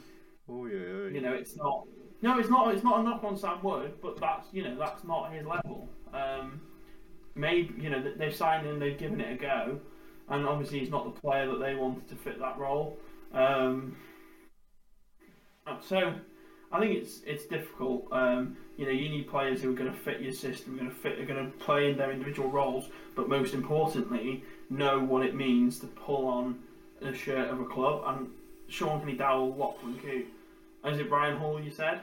Oh 0.47 0.65
yeah, 0.67 1.07
You 1.07 1.21
know, 1.21 1.33
it's 1.33 1.55
not. 1.55 1.87
No, 2.21 2.37
it's 2.37 2.49
not. 2.49 2.73
It's 2.73 2.83
not 2.83 2.99
a 2.99 3.03
knock 3.03 3.23
on 3.23 3.35
Sam 3.35 3.63
Wood, 3.63 3.93
but 4.01 4.19
that's 4.19 4.47
you 4.51 4.63
know 4.63 4.77
that's 4.77 5.03
not 5.03 5.31
his 5.33 5.45
level. 5.45 5.89
Um, 6.13 6.61
maybe 7.33 7.73
you 7.81 7.89
know 7.89 8.03
they've 8.17 8.35
signed 8.35 8.67
him, 8.67 8.77
they've 8.77 8.97
given 8.97 9.19
it 9.19 9.31
a 9.31 9.41
go, 9.41 9.79
and 10.29 10.45
obviously 10.45 10.79
he's 10.79 10.89
not 10.89 11.05
the 11.05 11.19
player 11.19 11.47
that 11.47 11.59
they 11.59 11.75
wanted 11.75 12.07
to 12.09 12.15
fit 12.15 12.39
that 12.39 12.57
role. 12.57 12.97
Um, 13.33 13.97
so 15.81 16.13
I 16.71 16.79
think 16.79 16.97
it's 16.97 17.21
it's 17.25 17.45
difficult. 17.45 18.07
Um, 18.11 18.57
you 18.77 18.85
know, 18.85 18.91
you 18.91 19.09
need 19.09 19.29
players 19.29 19.61
who 19.61 19.71
are 19.71 19.75
going 19.75 19.91
to 19.91 19.97
fit 19.97 20.21
your 20.21 20.33
system, 20.33 20.77
going 20.77 20.89
to 20.89 20.95
fit, 20.95 21.19
are 21.19 21.25
going 21.25 21.45
to 21.45 21.57
play 21.57 21.91
in 21.91 21.97
their 21.97 22.11
individual 22.11 22.49
roles, 22.49 22.89
but 23.15 23.29
most 23.29 23.53
importantly, 23.53 24.43
know 24.69 24.99
what 24.99 25.23
it 25.23 25.35
means 25.35 25.79
to 25.79 25.87
pull 25.87 26.25
on 26.27 26.59
a 27.01 27.13
shirt 27.13 27.49
of 27.49 27.59
a 27.59 27.65
club. 27.65 28.03
And 28.07 28.29
Shaun 28.67 28.99
Kenny-Dowall, 28.99 29.57
Lachlan 29.57 29.99
Coote. 29.99 30.27
Is 30.85 30.99
it 30.99 31.09
Brian 31.09 31.37
Hall 31.37 31.61
you 31.61 31.69
said? 31.69 32.01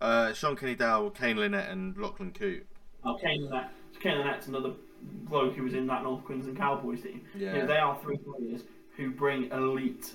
Uh, 0.00 0.32
Shaun 0.32 0.56
Kenny-Dowall, 0.56 1.14
Kane 1.14 1.36
Linnett, 1.36 1.70
and 1.70 1.96
Lachlan 1.98 2.32
Coote. 2.32 2.66
Oh, 3.04 3.18
Kane 3.22 3.44
Linnett. 3.44 3.68
So 3.92 4.00
Kane 4.00 4.18
Linnett's 4.18 4.46
another 4.46 4.72
bloke 5.02 5.54
who 5.54 5.62
was 5.62 5.74
in 5.74 5.86
that 5.88 6.02
North 6.02 6.24
Queensland 6.24 6.56
Cowboys 6.56 7.02
team. 7.02 7.20
Yeah. 7.34 7.52
You 7.52 7.58
know, 7.60 7.66
they 7.66 7.76
are 7.76 7.98
three 8.02 8.16
players 8.16 8.62
who 8.96 9.10
bring 9.10 9.50
elite 9.50 10.12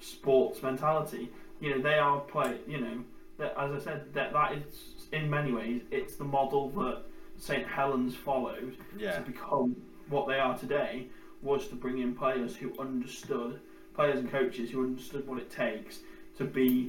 sports 0.00 0.62
mentality. 0.62 1.30
You 1.60 1.76
know, 1.76 1.82
they 1.82 1.98
are 1.98 2.20
play. 2.20 2.58
You 2.66 2.80
know, 2.80 3.04
that, 3.38 3.54
as 3.58 3.72
I 3.72 3.78
said, 3.84 4.14
that 4.14 4.32
that 4.32 4.52
is 4.52 5.06
in 5.12 5.28
many 5.28 5.52
ways 5.52 5.82
it's 5.90 6.16
the 6.16 6.24
model 6.24 6.70
that 6.70 7.02
St 7.38 7.66
Helens 7.66 8.14
followed 8.14 8.76
Yeah. 8.96 9.18
to 9.18 9.22
become 9.22 9.76
what 10.08 10.26
they 10.28 10.38
are 10.38 10.56
today 10.58 11.06
was 11.42 11.68
to 11.68 11.74
bring 11.74 11.98
in 11.98 12.14
players 12.14 12.54
who 12.56 12.72
understood, 12.78 13.60
players 13.94 14.18
and 14.18 14.30
coaches 14.30 14.70
who 14.70 14.82
understood 14.84 15.26
what 15.26 15.38
it 15.38 15.50
takes 15.50 16.00
to 16.36 16.44
be, 16.44 16.88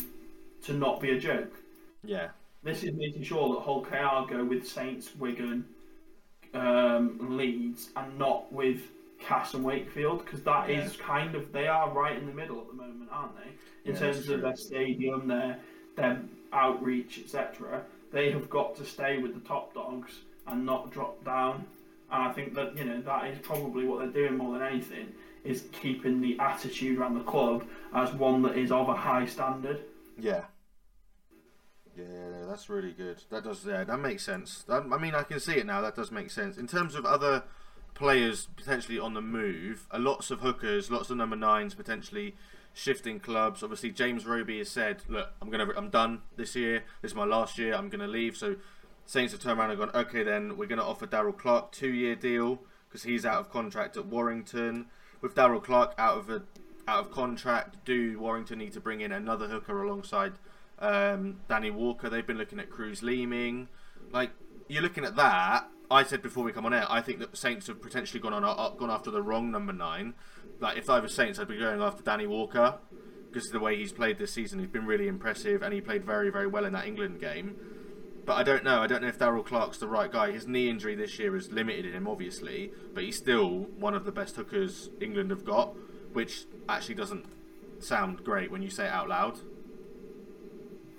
to 0.64 0.74
not 0.74 1.00
be 1.00 1.12
a 1.12 1.20
joke. 1.20 1.54
Yeah. 2.04 2.30
This 2.64 2.84
is 2.84 2.94
making 2.94 3.24
sure 3.24 3.54
that 3.56 3.62
Hull 3.62 3.82
KR 3.82 4.30
go 4.32 4.44
with 4.44 4.68
Saints, 4.68 5.16
Wigan, 5.16 5.66
um, 6.54 7.38
Leeds, 7.38 7.90
and 7.96 8.18
not 8.20 8.52
with 8.52 8.82
Cas 9.22 9.54
and 9.54 9.64
Wakefield, 9.64 10.26
because 10.26 10.44
that 10.44 10.70
is 10.70 10.98
Yeah. 10.98 11.04
kind 11.04 11.36
of 11.36 11.52
they 11.52 11.68
are 11.68 11.90
right 11.90 12.18
in 12.18 12.26
the 12.26 12.34
middle 12.34 12.60
at 12.60 12.68
the 12.68 12.74
moment, 12.74 13.10
aren't 13.12 13.36
they? 13.38 13.52
In 13.90 13.94
Yeah, 13.94 14.00
terms 14.00 14.30
of 14.30 14.42
their 14.42 14.56
stadium, 14.56 15.28
their 15.28 15.60
their 15.96 16.22
outreach, 16.54 17.20
etc. 17.20 17.84
They 18.12 18.32
have 18.32 18.50
got 18.50 18.76
to 18.78 18.86
stay 18.86 19.18
with 19.18 19.34
the 19.34 19.42
top 19.48 19.74
dogs 19.74 20.22
and 20.48 20.66
not 20.66 20.92
drop 20.92 21.24
down. 21.26 21.66
And 22.12 22.24
I 22.24 22.32
think 22.34 22.54
that 22.56 22.76
you 22.78 22.86
know 22.86 23.02
that 23.02 23.26
is 23.28 23.40
probably 23.40 23.86
what 23.86 24.00
they're 24.00 24.28
doing 24.28 24.38
more 24.38 24.58
than 24.58 24.68
anything 24.68 25.14
is 25.44 25.64
keeping 25.72 26.22
the 26.22 26.38
attitude 26.40 26.98
around 27.00 27.16
the 27.16 27.24
club 27.24 27.66
as 27.94 28.14
one 28.14 28.42
that 28.44 28.56
is 28.58 28.72
of 28.72 28.90
a 28.90 28.94
high 28.96 29.26
standard. 29.26 29.82
Yeah. 30.18 30.46
Yeah, 31.98 32.46
that's 32.48 32.70
really 32.70 32.92
good. 32.92 33.22
That 33.30 33.44
does, 33.44 33.66
yeah, 33.66 33.84
that 33.84 33.98
makes 34.00 34.24
sense. 34.24 34.64
That, 34.64 34.84
I 34.92 34.98
mean, 34.98 35.14
I 35.14 35.24
can 35.24 35.40
see 35.40 35.54
it 35.56 35.66
now. 35.66 35.82
That 35.82 35.96
does 35.96 36.12
make 36.12 36.32
sense. 36.32 36.58
In 36.58 36.68
terms 36.68 36.96
of 36.96 37.06
other 37.06 37.44
players 38.02 38.48
potentially 38.56 38.98
on 38.98 39.14
the 39.14 39.22
move, 39.22 39.86
uh, 39.92 40.00
lots 40.00 40.32
of 40.32 40.40
hookers, 40.40 40.90
lots 40.90 41.12
of 41.12 41.18
number 41.18 41.36
nines 41.36 41.76
potentially 41.76 42.36
shifting 42.74 43.20
clubs. 43.20 43.62
Obviously, 43.62 43.92
James 43.92 44.26
Roby 44.26 44.58
has 44.58 44.70
said, 44.70 45.04
"Look, 45.08 45.30
I'm 45.40 45.52
gonna, 45.52 45.72
I'm 45.78 45.92
done 45.92 46.24
this 46.36 46.56
year. 46.56 46.84
This 47.04 47.12
is 47.12 47.16
my 47.16 47.26
last 47.26 47.60
year. 47.60 47.76
I'm 47.76 47.90
gonna 47.90 48.08
leave." 48.08 48.36
So 48.36 48.56
Saints 49.06 49.34
have 49.34 49.42
turned 49.42 49.60
around 49.60 49.70
and 49.70 49.80
gone, 49.80 49.92
"Okay, 49.94 50.24
then 50.24 50.58
we're 50.58 50.66
gonna 50.66 50.84
offer 50.84 51.06
Daryl 51.06 51.38
Clark 51.38 51.72
two-year 51.72 52.16
deal 52.16 52.64
because 52.90 53.04
he's 53.04 53.24
out 53.24 53.40
of 53.40 53.52
contract 53.52 53.96
at 53.98 54.08
Warrington. 54.08 54.88
With 55.22 55.36
Daryl 55.36 55.64
Clark 55.64 55.94
out 56.00 56.18
of 56.18 56.30
a 56.32 56.42
out 56.88 57.06
of 57.06 57.12
contract, 57.12 57.86
do 57.86 58.20
Warrington 58.20 58.58
need 58.58 58.74
to 58.74 58.80
bring 58.80 59.02
in 59.02 59.12
another 59.12 59.48
hooker 59.48 59.84
alongside 59.84 60.34
um, 60.80 61.42
Danny 61.48 61.70
Walker? 61.70 62.10
They've 62.10 62.26
been 62.26 62.40
looking 62.40 62.60
at 62.60 62.72
Cruz 62.72 63.04
Leeming. 63.04 63.68
Like 64.12 64.32
you're 64.68 64.82
looking 64.82 65.06
at 65.06 65.16
that. 65.18 65.68
I 65.92 66.04
said 66.04 66.22
before 66.22 66.44
we 66.44 66.54
come 66.54 66.66
on 66.66 66.74
air, 66.74 66.86
I 66.90 67.02
think 67.02 67.20
that 67.20 67.36
Saints 67.36 67.68
have 67.68 67.82
potentially 67.82 68.20
gone 68.20 68.34
on 68.34 68.46
uh, 68.46 68.70
gone 68.78 68.90
after 68.90 69.12
the 69.12 69.22
wrong 69.22 69.52
number 69.52 69.74
nine. 69.74 70.14
Like 70.60 70.78
if 70.78 70.90
I 70.90 71.00
was 71.00 71.14
Saints, 71.14 71.38
I'd 71.38 71.48
be 71.48 71.58
going 71.58 71.82
after 71.82 72.02
Danny 72.02 72.28
Walker 72.28 72.80
because 73.28 73.48
of 73.48 73.54
the 73.54 73.60
way 73.60 73.76
he's 73.76 73.92
played 73.92 74.18
this 74.18 74.32
season. 74.34 74.60
He's 74.60 74.70
been 74.70 74.86
really 74.86 75.08
impressive 75.08 75.62
and 75.62 75.74
he 75.74 75.82
played 75.82 76.06
very 76.06 76.30
very 76.30 76.48
well 76.48 76.66
in 76.66 76.74
that 76.74 76.88
England 76.88 77.20
game. 77.20 77.56
But 78.26 78.34
I 78.34 78.44
don't 78.44 78.64
know. 78.64 78.82
I 78.82 78.88
don't 78.88 79.02
know 79.02 79.08
if 79.08 79.18
Daryl 79.18 79.46
Clark's 79.46 79.80
the 79.80 79.88
right 79.88 80.12
guy. 80.12 80.32
His 80.32 80.48
knee 80.48 80.70
injury 80.70 80.96
this 80.96 81.18
year 81.18 81.34
has 81.34 81.52
limited 81.52 81.94
him, 81.94 82.08
obviously, 82.08 82.72
but 82.94 83.04
he's 83.04 83.18
still 83.18 83.68
one 83.78 83.96
of 83.96 84.06
the 84.06 84.12
best 84.12 84.36
hookers 84.36 84.90
England 85.02 85.32
have 85.32 85.44
got, 85.44 85.76
which 86.14 86.46
actually 86.70 86.96
doesn't 86.96 87.26
sound 87.80 88.24
great 88.24 88.52
when 88.52 88.62
you 88.62 88.70
say 88.70 88.86
it 88.86 88.92
out 88.92 89.10
loud. 89.10 89.40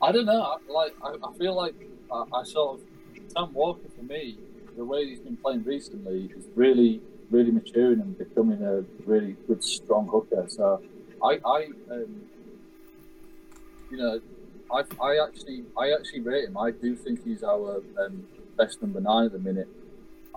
I 0.02 0.10
don't 0.10 0.26
know. 0.26 0.58
Like 0.68 0.94
I, 1.02 1.32
feel 1.38 1.54
like 1.54 1.74
I, 2.10 2.24
I 2.32 2.42
sort 2.42 2.80
of 2.80 2.86
Sam 3.32 3.54
Walker 3.54 3.88
for 3.96 4.02
me, 4.02 4.38
the 4.76 4.84
way 4.84 5.06
he's 5.06 5.20
been 5.20 5.36
playing 5.36 5.64
recently 5.64 6.30
is 6.36 6.44
really, 6.54 7.00
really 7.30 7.50
maturing 7.50 8.00
and 8.00 8.16
becoming 8.16 8.62
a 8.62 8.84
really 9.04 9.36
good, 9.46 9.62
strong 9.62 10.08
hooker. 10.08 10.46
So 10.48 10.82
I, 11.22 11.38
I, 11.44 11.68
um, 11.90 12.22
you 13.90 13.96
know, 13.98 14.20
I, 14.72 14.82
I 15.02 15.24
actually, 15.26 15.64
I 15.76 15.92
actually 15.92 16.20
rate 16.20 16.44
him. 16.48 16.56
I 16.56 16.70
do 16.70 16.96
think 16.96 17.24
he's 17.24 17.42
our 17.42 17.82
um, 17.98 18.24
best 18.56 18.80
number 18.80 19.00
nine 19.00 19.26
at 19.26 19.32
the 19.32 19.38
minute. 19.38 19.68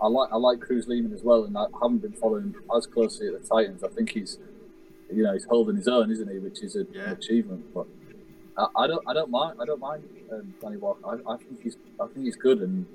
I 0.01 0.07
like, 0.07 0.29
I 0.31 0.35
like 0.35 0.59
Cruz 0.59 0.87
Leeming 0.87 1.13
as 1.13 1.23
well, 1.23 1.45
and 1.45 1.57
I 1.57 1.67
haven't 1.81 1.99
been 1.99 2.11
following 2.11 2.53
as 2.75 2.85
closely 2.85 3.27
at 3.27 3.41
the 3.41 3.47
Titans. 3.47 3.81
I 3.81 3.87
think 3.87 4.11
he's, 4.11 4.37
you 5.13 5.23
know, 5.23 5.31
he's 5.31 5.45
holding 5.45 5.77
his 5.77 5.87
own, 5.87 6.11
isn't 6.11 6.29
he? 6.29 6.37
Which 6.39 6.61
is 6.61 6.75
a, 6.75 6.85
Yeah. 6.91 7.03
an 7.03 7.11
achievement. 7.13 7.73
But 7.73 7.87
I, 8.57 8.67
I 8.75 8.87
don't, 8.87 9.07
I 9.07 9.13
don't 9.13 9.31
mind, 9.31 9.57
I 9.61 9.65
don't 9.65 9.79
mind 9.79 10.03
um, 10.33 10.53
Danny 10.61 10.75
Walker. 10.75 10.99
I, 11.05 11.33
I 11.33 11.37
think 11.37 11.63
he's, 11.63 11.77
I 11.97 12.07
think 12.07 12.25
he's 12.25 12.35
good, 12.35 12.59
and 12.59 12.85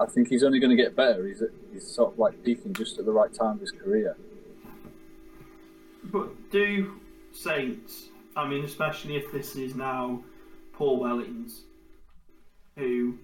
I 0.00 0.06
think 0.06 0.28
he's 0.28 0.42
only 0.42 0.58
going 0.58 0.76
to 0.76 0.82
get 0.82 0.96
better. 0.96 1.26
He's, 1.26 1.42
he's 1.72 1.86
sort 1.86 2.12
of 2.12 2.18
like 2.18 2.42
peaking 2.44 2.74
just 2.74 2.98
at 2.98 3.04
the 3.04 3.12
right 3.12 3.32
time 3.32 3.56
of 3.56 3.60
his 3.60 3.72
career. 3.72 4.16
But 6.04 6.50
do 6.50 7.00
Saints, 7.32 8.08
I 8.36 8.48
mean, 8.48 8.64
especially 8.64 9.16
if 9.16 9.30
this 9.32 9.56
is 9.56 9.74
now 9.74 10.22
Paul 10.72 11.00
Wellens, 11.00 11.60
who 12.76 13.18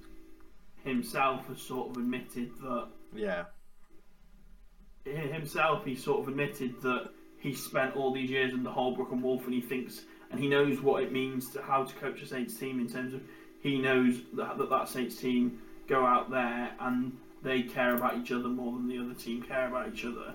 himself 0.85 1.47
has 1.47 1.61
sort 1.61 1.91
of 1.91 1.97
admitted 1.97 2.51
that 2.61 2.89
Yeah, 3.15 5.13
himself 5.13 5.85
he 5.85 5.95
sort 5.95 6.21
of 6.21 6.29
admitted 6.29 6.81
that 6.83 7.11
he 7.39 7.55
spent 7.55 7.97
all 7.97 8.13
these 8.13 8.31
years 8.31 8.53
in 8.53 8.61
under 8.61 8.71
Holbrook 8.71 9.13
and 9.13 9.23
Woolf 9.23 9.45
and 9.45 9.55
he 9.55 9.61
thinks 9.61 10.03
and 10.31 10.41
he 10.41 10.49
knows 10.49 10.81
what 10.81 11.03
it 11.03 11.13
means 11.13 11.51
to 11.51 11.63
how 11.63 11.85
to 11.85 11.95
coach 11.97 12.23
a 12.23 12.27
Saints 12.27 12.55
team 12.57 12.81
in 12.81 12.89
terms 12.89 13.15
of 13.15 13.21
he 13.61 13.79
knows 13.79 14.21
that 14.35 14.59
that, 14.59 14.71
that 14.71 14.89
Saints 14.89 15.17
team 15.17 15.61
go 15.89 16.07
out 16.07 16.31
there 16.31 16.73
and 16.81 17.17
they 17.43 17.63
care 17.63 17.95
about 17.95 18.17
each 18.17 18.33
other 18.33 18.49
more 18.49 18.73
than 18.73 18.89
the 18.89 18.99
other 18.99 19.15
team 19.15 19.43
care 19.43 19.69
about 19.69 19.93
each 19.93 20.05
other. 20.05 20.35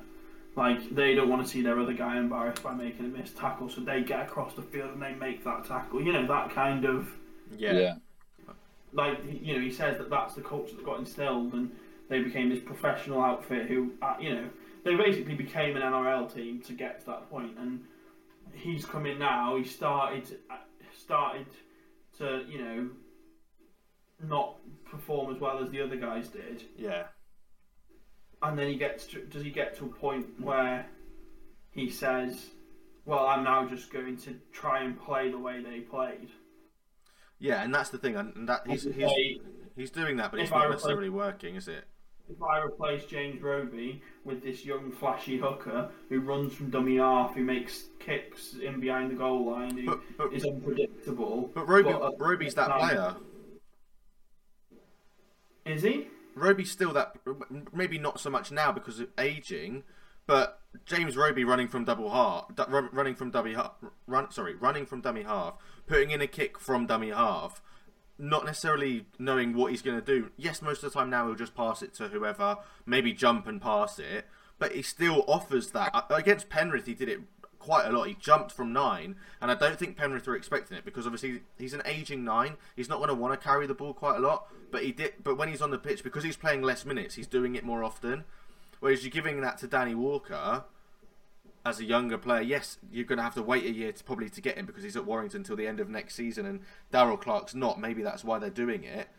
Like 0.55 0.93
they 0.93 1.13
don't 1.13 1.29
want 1.29 1.45
to 1.45 1.47
see 1.47 1.61
their 1.61 1.79
other 1.79 1.93
guy 1.93 2.17
embarrassed 2.17 2.63
by 2.63 2.73
making 2.73 3.05
a 3.05 3.09
missed 3.09 3.37
tackle, 3.37 3.69
so 3.69 3.81
they 3.81 4.01
get 4.01 4.21
across 4.21 4.55
the 4.55 4.63
field 4.63 4.91
and 4.91 5.01
they 5.01 5.13
make 5.13 5.43
that 5.43 5.65
tackle. 5.65 6.01
You 6.01 6.13
know 6.13 6.25
that 6.27 6.49
kind 6.49 6.83
of 6.83 7.07
yeah, 7.55 7.95
like 8.93 9.19
you 9.41 9.53
know 9.53 9.61
he 9.61 9.71
says 9.71 9.97
that 9.99 10.09
that's 10.09 10.33
the 10.33 10.41
culture 10.41 10.75
that 10.75 10.83
got 10.83 10.99
instilled 10.99 11.53
and 11.53 11.71
they 12.09 12.21
became 12.21 12.49
this 12.49 12.59
professional 12.59 13.21
outfit 13.21 13.67
who 13.67 13.91
uh, 14.01 14.15
you 14.19 14.33
know 14.33 14.49
they 14.83 14.95
basically 14.95 15.35
became 15.35 15.75
an 15.75 15.83
NRL 15.83 16.33
team 16.33 16.61
to 16.61 16.73
get 16.73 17.01
to 17.01 17.05
that 17.07 17.29
point. 17.29 17.55
point 17.55 17.59
and 17.59 17.83
he's 18.53 18.85
come 18.85 19.05
in 19.05 19.19
now 19.19 19.57
he 19.57 19.63
started 19.63 20.39
uh, 20.49 20.55
started 20.97 21.45
to 22.17 22.43
you 22.49 22.59
know 22.63 22.89
not 24.27 24.56
perform 24.89 25.33
as 25.33 25.39
well 25.39 25.63
as 25.63 25.69
the 25.71 25.81
other 25.81 25.95
guys 25.95 26.27
did 26.27 26.63
yeah, 26.77 27.03
and 28.41 28.57
then 28.57 28.67
he 28.67 28.75
gets 28.75 29.05
to, 29.07 29.25
does 29.25 29.43
he 29.43 29.49
get 29.49 29.77
to 29.77 29.85
a 29.85 29.89
point 29.89 30.25
where 30.39 30.85
he 31.71 31.89
says 31.89 32.47
well 33.05 33.25
I'm 33.27 33.43
now 33.43 33.67
just 33.67 33.91
going 33.91 34.17
to 34.17 34.35
try 34.51 34.83
and 34.83 34.99
play 34.99 35.29
the 35.29 35.39
way 35.39 35.61
they 35.61 35.79
played 35.81 36.29
yeah. 37.39 37.63
And 37.63 37.73
that's 37.73 37.89
the 37.89 37.97
thing, 37.97 38.15
and 38.15 38.49
that 38.49 38.61
he's 38.67 38.83
he's, 38.83 39.39
he's 39.75 39.91
doing 39.91 40.17
that, 40.17 40.31
but 40.31 40.39
it's 40.39 40.51
not 40.51 40.69
necessarily 40.69 41.09
working, 41.09 41.55
is 41.55 41.67
it? 41.67 41.85
if 42.29 42.43
I 42.43 42.59
replace 42.59 43.05
James 43.05 43.41
Roby 43.41 44.01
with 44.25 44.43
this 44.43 44.65
young 44.65 44.91
flashy 44.91 45.37
hooker 45.37 45.89
who 46.09 46.19
runs 46.19 46.53
from 46.53 46.69
dummy 46.69 46.97
half, 46.97 47.35
who 47.35 47.43
makes 47.43 47.85
kicks 47.99 48.55
in 48.55 48.79
behind 48.79 49.11
the 49.11 49.15
goal 49.15 49.49
line, 49.49 49.77
who 49.77 49.85
But 49.85 49.99
but, 50.17 50.33
is 50.33 50.43
unpredictable. 50.43 51.51
but 51.53 51.67
Roby, 51.67 51.93
but, 51.93 52.01
uh, 52.01 52.11
Roby's 52.17 52.53
that 52.55 52.71
um, 52.71 52.79
player. 52.79 53.15
Is 55.67 55.83
he? 55.83 56.07
Roby's 56.35 56.71
still 56.71 56.93
that. 56.93 57.15
Maybe 57.73 57.97
not 57.97 58.19
so 58.19 58.29
much 58.29 58.51
now 58.51 58.71
because 58.71 58.99
of 58.99 59.09
aging, 59.17 59.83
but 60.25 60.61
James 60.85 61.17
Roby 61.17 61.43
running 61.43 61.67
from 61.67 61.85
double 61.85 62.11
half, 62.11 62.45
running 62.91 63.15
from 63.15 63.31
dummy 63.31 63.53
half, 63.53 63.73
run, 64.05 64.31
sorry, 64.31 64.55
running 64.55 64.85
from 64.85 65.01
dummy 65.01 65.23
half, 65.23 65.55
putting 65.87 66.11
in 66.11 66.21
a 66.21 66.27
kick 66.27 66.59
from 66.59 66.85
dummy 66.85 67.09
half, 67.09 67.61
not 68.19 68.45
necessarily 68.45 69.07
knowing 69.17 69.53
what 69.55 69.71
he's 69.71 69.81
going 69.81 69.99
to 69.99 70.05
do. 70.05 70.31
Yes, 70.37 70.61
most 70.61 70.83
of 70.83 70.91
the 70.91 70.99
time 70.99 71.09
now 71.09 71.25
he'll 71.25 71.35
just 71.35 71.55
pass 71.55 71.81
it 71.81 71.93
to 71.95 72.09
whoever, 72.09 72.57
maybe 72.85 73.13
jump 73.13 73.47
and 73.47 73.61
pass 73.61 73.99
it, 73.99 74.27
but 74.59 74.73
he 74.73 74.81
still 74.81 75.23
offers 75.27 75.71
that. 75.71 75.91
Uh, 75.93 76.03
Against 76.09 76.49
Penrith, 76.49 76.85
he 76.85 76.93
did 76.93 77.09
it 77.09 77.19
quite 77.67 77.85
a 77.85 77.91
lot. 77.91 78.07
He 78.07 78.13
jumped 78.13 78.53
from 78.53 78.71
nine, 78.71 79.17
and 79.41 79.51
I 79.51 79.55
don't 79.55 79.77
think 79.77 79.97
Penrith 79.97 80.25
were 80.25 80.37
expecting 80.37 80.77
it 80.77 80.85
because 80.85 81.05
obviously 81.05 81.41
he's 81.57 81.73
an 81.73 81.81
aging 81.85 82.23
nine. 82.23 82.55
He's 82.77 82.87
not 82.87 82.99
going 82.99 83.09
to 83.09 83.13
want 83.13 83.39
to 83.39 83.45
carry 83.45 83.67
the 83.67 83.73
ball 83.73 83.93
quite 83.93 84.15
a 84.15 84.19
lot, 84.19 84.47
but 84.71 84.83
he 84.83 84.93
did. 84.93 85.15
But 85.21 85.37
when 85.37 85.49
he's 85.49 85.61
on 85.61 85.71
the 85.71 85.77
pitch, 85.77 86.01
because 86.01 86.23
he's 86.23 86.37
playing 86.37 86.61
less 86.61 86.85
minutes, 86.85 87.15
he's 87.15 87.27
doing 87.27 87.55
it 87.55 87.65
more 87.65 87.83
often. 87.83 88.23
Whereas 88.79 89.03
you're 89.03 89.11
giving 89.11 89.41
that 89.41 89.57
to 89.57 89.67
Danny 89.67 89.95
Walker 89.95 90.63
as 91.65 91.81
a 91.81 91.83
younger 91.83 92.17
player. 92.17 92.41
Yes, 92.41 92.77
you're 92.89 93.03
going 93.03 93.17
to 93.17 93.23
have 93.23 93.35
to 93.35 93.43
wait 93.43 93.65
a 93.65 93.71
year 93.71 93.91
to 93.91 94.03
probably 94.05 94.29
to 94.29 94.39
get 94.39 94.55
him 94.55 94.65
because 94.65 94.83
he's 94.83 94.95
at 94.95 95.05
Warrington 95.05 95.41
until 95.41 95.57
the 95.57 95.67
end 95.67 95.81
of 95.81 95.89
next 95.89 96.15
season, 96.15 96.45
and 96.45 96.61
Daryl 96.93 97.19
Clark's 97.19 97.53
not. 97.53 97.81
Maybe 97.81 98.01
that's 98.01 98.23
why 98.23 98.39
they're 98.39 98.49
doing 98.49 98.85
it. 98.85 99.09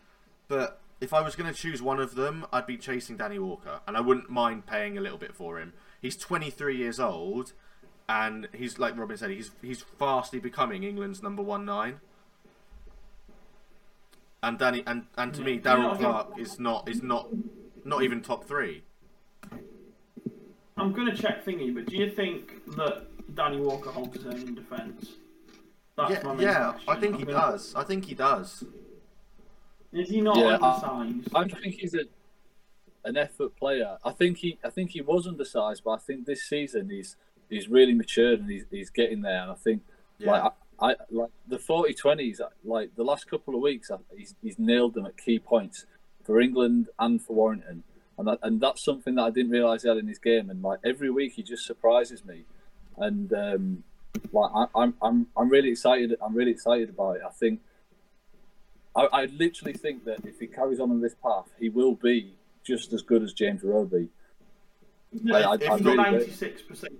But 0.47 0.81
if 0.99 1.13
I 1.13 1.21
was 1.21 1.35
going 1.35 1.53
to 1.53 1.57
choose 1.57 1.83
one 1.83 1.99
of 1.99 2.15
them, 2.15 2.47
I'd 2.51 2.65
be 2.65 2.77
chasing 2.77 3.15
Danny 3.15 3.37
Walker, 3.37 3.81
and 3.87 3.95
I 3.95 4.01
wouldn't 4.01 4.31
mind 4.31 4.65
paying 4.65 4.97
a 4.97 5.01
little 5.01 5.19
bit 5.19 5.35
for 5.35 5.59
him. 5.59 5.73
He's 6.01 6.17
23 6.17 6.75
years 6.75 6.99
old, 6.99 7.53
and 8.09 8.47
he's 8.53 8.77
like 8.79 8.97
Robin 8.97 9.15
said, 9.15 9.29
he's 9.29 9.51
he's 9.61 9.81
fastly 9.81 10.39
becoming 10.39 10.83
England's 10.83 11.23
number 11.23 11.41
one 11.43 11.63
nine. 11.63 12.01
And 14.41 14.57
Danny 14.57 14.83
and, 14.87 15.05
and 15.17 15.33
to 15.35 15.41
me, 15.41 15.59
Daryl 15.59 15.77
Yeah, 15.83 15.87
I 15.87 15.89
think- 15.91 15.99
Clark 16.01 16.39
is 16.39 16.59
not 16.59 16.89
is 16.89 17.03
not 17.03 17.29
not 17.85 18.03
even 18.03 18.21
top 18.21 18.43
three. 18.45 18.83
I'm 20.77 20.93
going 20.93 21.13
to 21.13 21.15
check 21.21 21.43
thingy, 21.45 21.73
but 21.75 21.85
do 21.87 21.97
you 21.97 22.09
think 22.09 22.65
that 22.77 23.05
Danny 23.35 23.57
Walker 23.59 23.89
holds 23.91 24.15
his 24.15 24.25
own 24.25 24.33
in 24.47 24.55
defence? 24.55 25.11
That's 25.97 26.23
my 26.23 26.33
Yeah, 26.35 26.39
yeah. 26.41 26.73
I 26.87 26.95
think 26.99 27.13
I'm 27.15 27.19
he 27.19 27.25
gonna- 27.25 27.37
does. 27.51 27.75
I 27.75 27.83
think 27.83 28.05
he 28.05 28.15
does. 28.15 28.63
Is 29.91 30.09
he 30.09 30.21
not 30.21 30.37
Yeah, 30.37 30.57
I- 30.61 31.01
undersized? 31.01 31.35
I 31.35 31.43
think 31.61 31.75
he's 31.75 31.93
a 31.93 32.03
an 33.05 33.17
effort 33.17 33.55
player. 33.55 33.97
I 34.03 34.11
think 34.11 34.37
he 34.37 34.57
I 34.63 34.69
think 34.69 34.91
he 34.91 35.01
was 35.01 35.27
undersized, 35.27 35.83
but 35.83 35.91
I 35.91 35.97
think 35.97 36.25
this 36.25 36.43
season 36.43 36.89
he's 36.89 37.15
he's 37.49 37.67
really 37.67 37.93
matured 37.93 38.39
and 38.39 38.49
he's, 38.49 38.65
he's 38.71 38.89
getting 38.89 39.21
there. 39.21 39.41
And 39.41 39.51
I 39.51 39.55
think 39.55 39.81
Yeah. 40.17 40.31
like 40.31 40.53
I, 40.81 40.91
I 40.91 40.95
like 41.11 41.29
the 41.47 41.57
40-20s, 41.57 42.39
like 42.63 42.95
the 42.95 43.03
last 43.03 43.29
couple 43.29 43.55
of 43.55 43.61
weeks, 43.61 43.91
I- 43.91 43.97
he's 44.15 44.35
he's 44.41 44.57
nailed 44.59 44.93
them 44.93 45.05
at 45.05 45.17
key 45.17 45.39
points 45.39 45.85
for 46.23 46.39
England 46.39 46.87
and 46.99 47.21
for 47.21 47.33
Warrington. 47.33 47.83
And 48.17 48.27
that, 48.27 48.39
and 48.43 48.59
that's 48.61 48.83
something 48.83 49.15
that 49.15 49.23
I 49.23 49.29
didn't 49.29 49.51
realise 49.51 49.83
he 49.83 49.87
had 49.89 49.97
in 49.97 50.07
his 50.07 50.19
game. 50.19 50.49
And 50.49 50.61
like 50.61 50.79
every 50.83 51.09
week, 51.09 51.33
he 51.33 51.43
just 51.43 51.65
surprises 51.65 52.23
me. 52.25 52.43
And 52.97 53.31
um, 53.33 53.83
like 54.33 54.51
I, 54.53 54.65
I'm 54.75 54.93
I'm 55.01 55.27
I'm 55.37 55.49
really 55.49 55.69
excited. 55.69 56.15
I'm 56.21 56.35
really 56.35 56.51
excited 56.51 56.89
about 56.89 57.15
it. 57.17 57.21
I 57.25 57.31
think 57.31 57.61
I, 58.95 59.07
I 59.11 59.25
literally 59.25 59.73
think 59.73 60.03
that 60.05 60.25
if 60.25 60.39
he 60.39 60.47
carries 60.47 60.79
on 60.81 60.91
on 60.91 60.99
this 61.01 61.15
path, 61.23 61.45
he 61.59 61.69
will 61.69 61.95
be 61.95 62.33
just 62.65 62.91
as 62.91 63.01
good 63.01 63.23
as 63.23 63.31
James 63.33 63.63
Roby. 63.63 64.09
I- 65.31 65.37
I- 65.37 65.39
If- 65.39 65.47
I 65.47 65.53
if 65.53 65.61
He's 65.77 65.81
not 65.81 65.95
ninety 65.97 66.31
six 66.31 66.61
percent, 66.61 66.93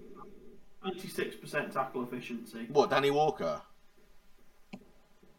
ninety 0.84 1.08
six 1.08 1.36
percent 1.36 1.72
tackle 1.72 2.04
efficiency. 2.04 2.68
What 2.72 2.90
Danny 2.90 3.12
Walker? 3.12 3.62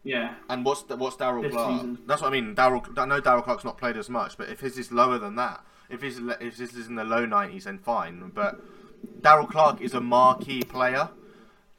Yeah, 0.03 0.35
And 0.49 0.65
what's 0.65 0.83
what's 0.89 1.17
Daryl 1.17 1.51
Clark? 1.51 1.75
season. 1.75 1.99
That's 2.07 2.23
what 2.23 2.29
I 2.29 2.31
mean. 2.31 2.55
Daryl, 2.55 2.99
I 2.99 3.05
know 3.05 3.21
Daryl 3.21 3.45
Clark's 3.45 3.65
not 3.65 3.77
played 3.77 3.99
as 3.99 4.09
much, 4.09 4.39
but 4.39 4.49
if 4.49 4.61
his 4.61 4.79
is 4.79 4.91
lower 4.91 5.19
than 5.19 5.37
that, 5.37 5.63
if 5.91 6.01
his 6.01 6.19
if 6.41 6.57
this 6.57 6.73
is 6.75 6.87
in 6.87 6.95
the 6.95 7.05
low 7.05 7.27
nineties, 7.27 7.65
then 7.65 7.79
fine. 7.79 8.31
But 8.35 8.59
Daryl 9.21 9.47
Clark 9.49 9.83
is 9.83 9.93
a 9.93 10.01
marquee 10.01 10.63
player. 10.63 11.11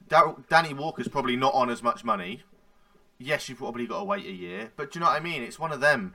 Daryl, 0.08 0.46
Danny 0.48 0.72
Walker's 0.72 1.08
probably 1.08 1.34
not 1.34 1.52
on 1.54 1.68
as 1.68 1.82
much 1.82 2.04
money. 2.04 2.42
Yes, 3.18 3.48
you've 3.48 3.58
probably 3.58 3.86
got 3.88 3.98
to 3.98 4.04
wait 4.04 4.24
a 4.26 4.30
year, 4.32 4.70
but 4.76 4.92
do 4.92 4.98
you 4.98 5.04
know 5.04 5.10
what 5.10 5.20
I 5.20 5.24
mean? 5.24 5.42
It's 5.42 5.58
one 5.58 5.72
of 5.72 5.80
them. 5.80 6.14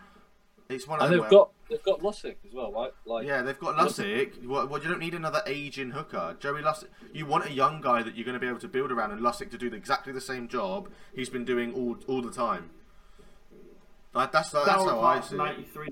It's 0.70 0.88
one 0.88 1.00
of 1.00 1.06
And 1.06 1.14
them. 1.14 1.22
they've 1.24 1.32
where- 1.32 1.40
got 1.46 1.50
they've 1.70 1.84
got 1.84 2.02
Lussick 2.02 2.36
as 2.46 2.54
well, 2.54 2.72
right? 2.72 2.92
Like 3.06 3.26
yeah, 3.26 3.42
they've 3.42 3.60
got 3.60 3.76
Lussick. 3.76 4.46
Well, 4.46 4.68
well, 4.68 4.82
you 4.82 4.90
don't 4.90 5.00
need 5.00 5.14
another 5.14 5.42
aging 5.46 5.92
hooker. 5.92 6.36
Joey 6.40 6.62
Lussick. 6.62 6.88
You 7.14 7.26
want 7.26 7.46
a 7.46 7.52
young 7.52 7.82
guy 7.82 8.04
that 8.04 8.16
you're 8.16 8.26
going 8.26 8.34
to 8.34 8.40
be 8.40 8.48
able 8.48 8.60
to 8.60 8.68
build 8.68 8.92
around, 8.92 9.12
and 9.12 9.22
Lussick 9.22 9.52
to 9.52 9.58
do 9.58 9.68
exactly 9.68 10.14
the 10.14 10.22
same 10.22 10.48
job 10.48 10.90
he's 11.16 11.30
been 11.30 11.46
doing 11.46 11.74
all 11.74 11.98
all 12.08 12.22
the 12.22 12.32
time. 12.32 12.70
Like, 14.14 14.32
that's 14.32 14.50
that's 14.50 14.68
Daryl 14.68 14.90
how 14.90 15.02
I 15.02 15.22
see 15.22 15.36
it. 15.36 15.38
ninety 15.38 15.64
three. 15.64 15.90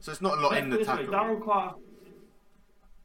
So 0.00 0.10
it's 0.10 0.20
not 0.20 0.38
a 0.38 0.40
lot 0.40 0.56
in 0.56 0.70
the 0.70 0.84
tackle. 0.84 1.06
Daryl 1.06 1.42
Clark, 1.42 1.76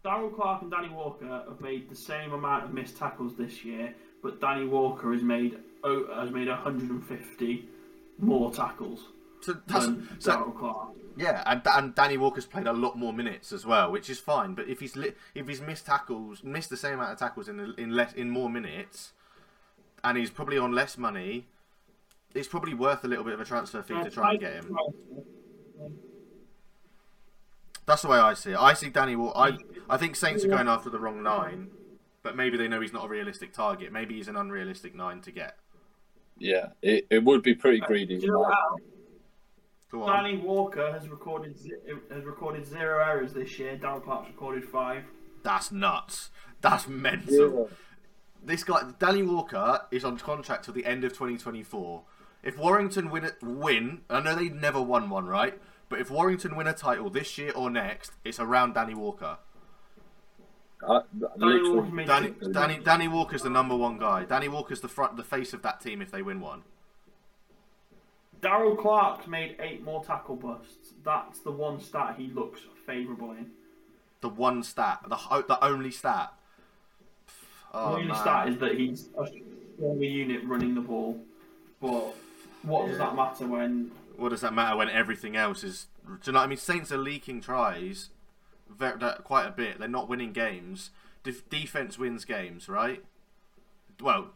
Daryl 0.03 0.35
Clark 0.35 0.63
and 0.63 0.71
Danny 0.71 0.89
Walker 0.89 1.43
have 1.47 1.61
made 1.61 1.89
the 1.89 1.95
same 1.95 2.33
amount 2.33 2.65
of 2.65 2.73
missed 2.73 2.97
tackles 2.97 3.35
this 3.35 3.63
year, 3.63 3.93
but 4.23 4.41
Danny 4.41 4.65
Walker 4.65 5.13
has 5.13 5.21
made 5.21 5.57
has 5.83 6.31
made 6.31 6.47
150 6.47 7.65
more 8.19 8.51
tackles 8.51 9.01
So 9.41 9.57
that's, 9.67 9.85
than 9.85 10.07
so, 10.19 10.55
Clark. 10.57 10.89
yeah, 11.15 11.43
and, 11.45 11.61
and 11.65 11.95
Danny 11.95 12.17
Walker's 12.17 12.45
played 12.45 12.67
a 12.67 12.73
lot 12.73 12.97
more 12.97 13.13
minutes 13.13 13.51
as 13.51 13.65
well, 13.65 13.91
which 13.91 14.09
is 14.09 14.19
fine. 14.19 14.55
But 14.55 14.67
if 14.67 14.79
he's 14.79 14.95
li- 14.95 15.13
if 15.35 15.47
he's 15.47 15.61
missed 15.61 15.85
tackles, 15.85 16.43
missed 16.43 16.69
the 16.69 16.77
same 16.77 16.95
amount 16.95 17.13
of 17.13 17.19
tackles 17.19 17.47
in 17.47 17.73
in 17.77 17.91
less 17.91 18.13
in 18.13 18.29
more 18.29 18.49
minutes, 18.49 19.13
and 20.03 20.17
he's 20.17 20.29
probably 20.31 20.57
on 20.57 20.71
less 20.73 20.97
money, 20.97 21.45
it's 22.33 22.47
probably 22.47 22.73
worth 22.73 23.03
a 23.03 23.07
little 23.07 23.23
bit 23.23 23.33
of 23.33 23.39
a 23.39 23.45
transfer 23.45 23.81
fee 23.83 24.03
to 24.03 24.09
try 24.09 24.31
and 24.31 24.39
get 24.39 24.53
him. 24.53 24.75
That's 27.85 28.01
the 28.01 28.09
way 28.09 28.17
I 28.17 28.33
see 28.33 28.51
it. 28.51 28.57
I 28.59 28.73
see 28.73 28.89
Danny 28.89 29.15
Walker. 29.15 29.37
I 29.39 29.57
I 29.89 29.97
think 29.97 30.15
Saints 30.15 30.43
are 30.43 30.49
going 30.49 30.67
after 30.67 30.89
the 30.89 30.99
wrong 30.99 31.23
nine, 31.23 31.69
but 32.21 32.35
maybe 32.35 32.57
they 32.57 32.67
know 32.67 32.81
he's 32.81 32.91
not 32.91 33.05
a 33.05 33.07
realistic 33.07 33.53
target. 33.53 33.93
Maybe 33.93 34.15
he's 34.15 34.27
an 34.27 34.35
unrealistic 34.35 34.93
nine 34.93 35.21
to 35.21 35.31
get. 35.31 35.57
yeah, 36.37 36.69
it, 36.81 37.07
it 37.09 37.23
would 37.23 37.43
be 37.43 37.53
pretty 37.55 37.79
greedy. 37.79 38.27
Danny 39.91 40.37
Walker 40.37 40.91
has 40.91 41.07
recorded 41.09 41.57
ze- 41.57 41.73
has 42.11 42.23
recorded 42.25 42.65
zero 42.65 43.03
errors 43.03 43.33
this 43.33 43.57
year. 43.57 43.77
Daryl 43.77 44.03
Clark's 44.03 44.27
recorded 44.27 44.65
five. 44.65 45.03
That's 45.43 45.71
nuts. 45.71 46.29
That's 46.61 46.87
mental. 46.87 47.59
Yeah. 47.69 47.75
This 48.43 48.63
guy, 48.63 48.91
Danny 48.99 49.23
Walker, 49.23 49.81
is 49.91 50.03
on 50.03 50.17
contract 50.17 50.65
till 50.65 50.73
the 50.73 50.85
end 50.85 51.03
of 51.03 51.11
2024. 51.13 52.03
If 52.43 52.57
Warrington 52.57 53.09
win, 53.09 53.31
win, 53.41 54.01
I 54.09 54.19
know 54.21 54.35
they 54.35 54.49
never 54.49 54.81
won 54.81 55.09
one, 55.09 55.25
right? 55.25 55.59
But 55.89 55.99
if 55.99 56.11
Warrington 56.11 56.55
win 56.55 56.67
a 56.67 56.73
title 56.73 57.09
this 57.09 57.37
year 57.37 57.51
or 57.55 57.69
next, 57.69 58.11
it's 58.23 58.39
around 58.39 58.73
Danny 58.73 58.93
Walker. 58.93 59.37
Uh, 60.87 60.93
I, 60.93 61.01
Danny 61.39 61.69
Walker 61.69 61.91
made 61.91 62.07
Danny, 62.07 62.33
Danny, 62.51 62.79
Danny 62.79 63.07
Walker's 63.07 63.41
the 63.41 63.49
number 63.49 63.75
one 63.75 63.97
guy. 63.97 64.25
Danny 64.25 64.47
Walker's 64.47 64.81
the 64.81 64.87
front, 64.87 65.17
the 65.17 65.23
face 65.23 65.53
of 65.53 65.61
that 65.63 65.81
team 65.81 66.01
if 66.01 66.11
they 66.11 66.21
win 66.21 66.39
one. 66.39 66.63
Daryl 68.41 68.77
Clark 68.77 69.27
made 69.27 69.55
eight 69.59 69.83
more 69.83 70.03
tackle 70.03 70.35
busts. 70.35 70.93
That's 71.03 71.39
the 71.39 71.51
one 71.51 71.79
stat 71.79 72.15
he 72.17 72.27
looks 72.27 72.61
favourable 72.85 73.31
in. 73.31 73.47
The 74.21 74.29
one 74.29 74.63
stat, 74.63 74.99
the 75.07 75.15
ho- 75.15 75.43
the 75.47 75.63
only 75.63 75.91
stat. 75.91 76.33
Oh, 77.73 77.91
the 77.91 77.95
only 77.97 78.07
man. 78.07 78.15
stat 78.17 78.47
is 78.49 78.57
that 78.57 78.75
he's 78.77 79.09
a 79.19 79.27
stronger 79.75 80.03
unit 80.05 80.43
running 80.45 80.75
the 80.75 80.81
ball. 80.81 81.19
But 81.81 82.15
what 82.63 82.87
does 82.87 82.97
that 82.97 83.15
matter 83.15 83.45
when 83.47 83.91
What 84.15 84.29
does 84.29 84.41
that 84.41 84.53
matter 84.53 84.75
when 84.77 84.89
everything 84.89 85.35
else 85.35 85.63
is? 85.63 85.87
Do 86.05 86.13
you 86.25 86.31
know 86.33 86.39
what 86.39 86.45
I 86.45 86.47
mean? 86.47 86.57
Saints 86.57 86.91
are 86.91 86.97
leaking 86.97 87.41
tries, 87.41 88.09
quite 89.23 89.45
a 89.45 89.51
bit. 89.51 89.79
They're 89.79 89.87
not 89.87 90.07
winning 90.09 90.31
games. 90.31 90.91
Def- 91.23 91.47
defense 91.49 91.99
wins 91.99 92.23
games, 92.25 92.69
right? 92.69 93.03
Well, 93.99 94.29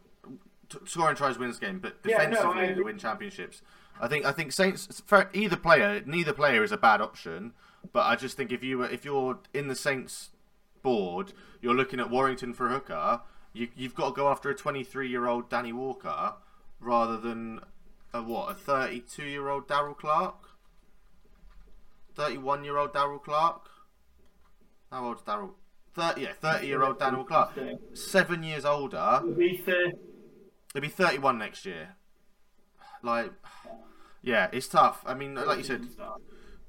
t- 0.70 0.80
scoring 0.86 1.16
tries 1.16 1.38
wins 1.38 1.58
game, 1.60 1.80
but 1.80 1.98
Yeah, 2.04 2.18
no, 2.18 2.30
defensively 2.30 2.64
I 2.64 2.74
they 2.74 2.82
win 2.82 2.98
championships. 2.98 3.62
I 4.02 4.08
think 4.08 4.26
I 4.26 4.32
think 4.32 4.52
Saints 4.52 5.02
for 5.06 5.30
either 5.32 5.56
player, 5.56 6.02
neither 6.06 6.34
player 6.34 6.64
is 6.64 6.72
a 6.72 6.78
bad 6.78 7.02
option. 7.02 7.54
But 7.94 8.06
I 8.08 8.16
just 8.16 8.36
think 8.36 8.52
if 8.52 8.64
you 8.64 8.80
were 8.80 8.90
if 8.90 9.06
you're 9.06 9.40
in 9.54 9.68
the 9.68 9.76
Saints 9.76 10.32
board, 10.82 11.34
you're 11.62 11.76
looking 11.76 12.00
at 12.00 12.10
Warrington 12.10 12.54
for 12.54 12.68
a 12.68 12.72
hooker. 12.72 13.22
You, 13.54 13.68
you've 13.76 13.96
got 13.96 14.10
to 14.10 14.16
go 14.16 14.30
after 14.30 14.50
a 14.50 14.56
23 14.56 15.08
year 15.08 15.28
old 15.28 15.50
Danny 15.50 15.72
Walker 15.72 16.34
rather 16.80 17.18
than 17.18 17.60
a 18.14 18.24
what 18.24 18.52
a 18.52 18.56
32 18.56 19.24
year 19.24 19.50
old 19.50 19.68
Daryl 19.68 19.96
Clark, 19.96 20.50
31 22.16 22.64
year 22.64 22.78
old 22.78 22.94
Daryl 22.94 23.22
Clark. 23.22 23.70
How 24.92 25.06
old's 25.06 25.22
Daryl? 25.22 25.52
30 25.94 26.22
yeah, 26.22 26.34
30 26.40 26.68
year 26.68 26.84
old 26.84 26.98
Daryl 27.00 27.28
Clark. 27.28 27.52
Seven 27.94 28.44
years 28.44 28.66
older. 28.66 29.22
He'll 29.24 29.34
be 29.34 29.58
thir- 29.58 29.92
He'll 30.74 30.82
be 30.82 30.88
31 30.88 31.38
next 31.38 31.66
year. 31.66 31.96
Like, 33.04 33.32
yeah, 34.22 34.50
it's 34.52 34.68
tough. 34.68 35.04
I 35.06 35.14
mean, 35.14 35.36
like 35.36 35.58
you 35.58 35.64
said, 35.64 35.88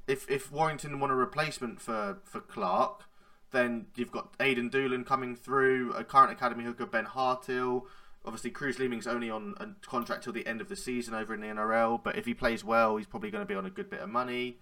if 0.07 0.31
if 0.31 0.51
Warrington 0.51 1.01
want 1.01 1.13
a 1.13 1.17
replacement 1.17 1.81
for 1.81 2.19
for 2.25 2.41
Clark, 2.41 3.05
then 3.51 3.87
you've 3.95 4.13
got 4.13 4.35
Aidan 4.41 4.69
Doolan 4.69 5.05
coming 5.05 5.37
through, 5.37 5.93
a 5.93 6.05
current 6.05 6.33
academy 6.33 6.65
hooker 6.65 6.87
Ben 6.87 7.05
Hartill. 7.07 7.87
Obviously, 8.25 8.51
Cruz 8.51 8.79
Leeming's 8.79 9.07
only 9.07 9.29
on 9.29 9.55
a 9.59 9.69
contract 9.87 10.25
till 10.25 10.33
the 10.33 10.47
end 10.47 10.61
of 10.61 10.69
the 10.69 10.77
season 10.77 11.13
over 11.13 11.35
in 11.35 11.41
the 11.41 11.49
NRL, 11.49 12.03
but 12.03 12.17
if 12.17 12.25
he 12.25 12.35
plays 12.35 12.63
well, 12.65 12.97
he's 12.97 13.07
probably 13.07 13.31
going 13.31 13.43
to 13.43 13.49
be 13.49 13.55
on 13.55 13.67
a 13.67 13.71
good 13.71 13.91
bit 13.91 14.01
of 14.01 14.09
money. 14.09 14.59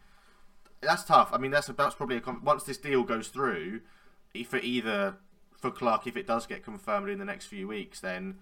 That's 0.80 1.05
tough. 1.05 1.28
I 1.32 1.38
mean, 1.38 1.51
that's 1.51 1.66
that's 1.66 1.95
probably 1.95 2.16
a 2.16 2.22
once 2.43 2.64
this 2.64 2.78
deal 2.78 3.05
goes 3.05 3.28
through 3.28 3.82
for 4.47 4.59
either 4.59 5.16
for 5.59 5.70
Clark, 5.70 6.07
if 6.07 6.16
it 6.16 6.26
does 6.26 6.47
get 6.47 6.64
confirmed 6.64 7.11
in 7.11 7.18
the 7.18 7.24
next 7.24 7.47
few 7.47 7.68
weeks, 7.68 8.01
then 8.01 8.38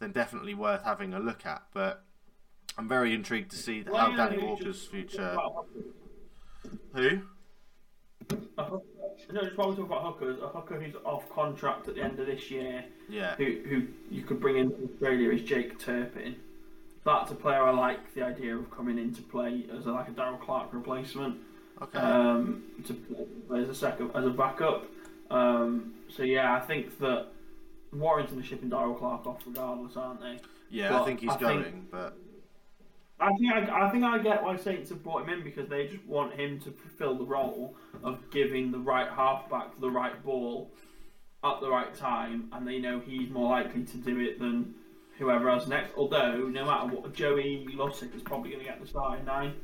then 0.00 0.12
definitely 0.12 0.54
worth 0.54 0.84
having 0.84 1.14
a 1.14 1.18
look 1.18 1.46
at. 1.46 1.62
But 1.72 2.04
I'm 2.78 2.88
very 2.88 3.12
intrigued 3.12 3.50
to 3.50 3.56
see 3.56 3.82
how 3.92 4.16
Danny 4.16 4.42
Walker's 4.42 4.86
future. 4.86 5.36
Who? 6.94 7.08
a 8.56 8.64
hooker- 8.64 8.84
No, 9.32 9.40
just 9.42 9.56
while 9.56 9.70
we 9.70 9.76
talk 9.76 9.86
about 9.86 10.02
hookers, 10.04 10.38
a 10.40 10.48
hooker 10.48 10.80
who's 10.80 10.94
off 11.04 11.28
contract 11.30 11.88
at 11.88 11.96
the 11.96 12.02
end 12.02 12.20
of 12.20 12.26
this 12.26 12.50
year, 12.50 12.84
Yeah. 13.08 13.34
who 13.36 13.44
who 13.68 13.86
you 14.10 14.22
could 14.22 14.38
bring 14.40 14.56
into 14.56 14.84
Australia 14.92 15.30
is 15.30 15.42
Jake 15.42 15.78
Turpin. 15.78 16.36
That's 17.04 17.30
a 17.32 17.34
player 17.34 17.62
I 17.62 17.70
like 17.72 18.14
the 18.14 18.22
idea 18.22 18.56
of 18.56 18.70
coming 18.70 18.98
into 18.98 19.22
play 19.22 19.66
as 19.76 19.86
a, 19.86 19.92
like 19.92 20.08
a 20.08 20.12
Daryl 20.12 20.40
Clark 20.40 20.72
replacement. 20.72 21.38
Okay. 21.80 21.98
um, 21.98 22.64
to 22.86 22.94
play 23.46 23.62
as 23.62 23.68
a 23.68 23.74
second 23.74 24.10
as 24.14 24.24
a 24.26 24.30
backup. 24.30 24.84
Um, 25.30 25.94
so 26.08 26.22
yeah, 26.24 26.52
I 26.54 26.60
think 26.60 26.98
that 26.98 27.28
Warrington 27.92 28.40
are 28.40 28.42
shipping 28.42 28.68
Daryl 28.70 28.98
Clark 28.98 29.26
off 29.26 29.42
regardless, 29.46 29.96
aren't 29.96 30.20
they? 30.20 30.38
yeah, 30.70 31.00
I 31.00 31.04
think 31.04 31.20
he's 31.20 31.30
I 31.30 31.36
think- 31.36 31.62
going, 31.64 31.86
but 31.90 32.16
I 33.20 33.32
think 33.34 33.52
I, 33.52 33.86
I 33.86 33.90
think 33.90 34.04
I 34.04 34.18
get 34.18 34.42
why 34.42 34.56
Saints 34.56 34.90
have 34.90 35.02
brought 35.02 35.24
him 35.24 35.30
in 35.30 35.44
because 35.44 35.68
they 35.68 35.88
just 35.88 36.04
want 36.06 36.34
him 36.34 36.60
to 36.60 36.70
fulfil 36.70 37.16
the 37.16 37.24
role 37.24 37.74
of 38.04 38.18
giving 38.30 38.70
the 38.70 38.78
right 38.78 39.08
halfback 39.08 39.78
the 39.80 39.90
right 39.90 40.22
ball 40.24 40.70
at 41.44 41.60
the 41.60 41.68
right 41.68 41.94
time, 41.94 42.48
and 42.52 42.66
they 42.66 42.78
know 42.78 43.00
he's 43.00 43.30
more 43.30 43.50
likely 43.50 43.84
to 43.84 43.96
do 43.96 44.20
it 44.20 44.38
than 44.38 44.74
whoever 45.18 45.50
else 45.50 45.66
next. 45.66 45.92
Although 45.96 46.48
no 46.48 46.64
matter 46.64 46.86
what, 46.94 47.12
Joey 47.12 47.66
Lussick 47.74 48.14
is 48.14 48.22
probably 48.22 48.50
going 48.50 48.64
to 48.64 48.68
get 48.68 48.80
the 48.80 48.86
starting 48.86 49.24
nine. 49.24 49.54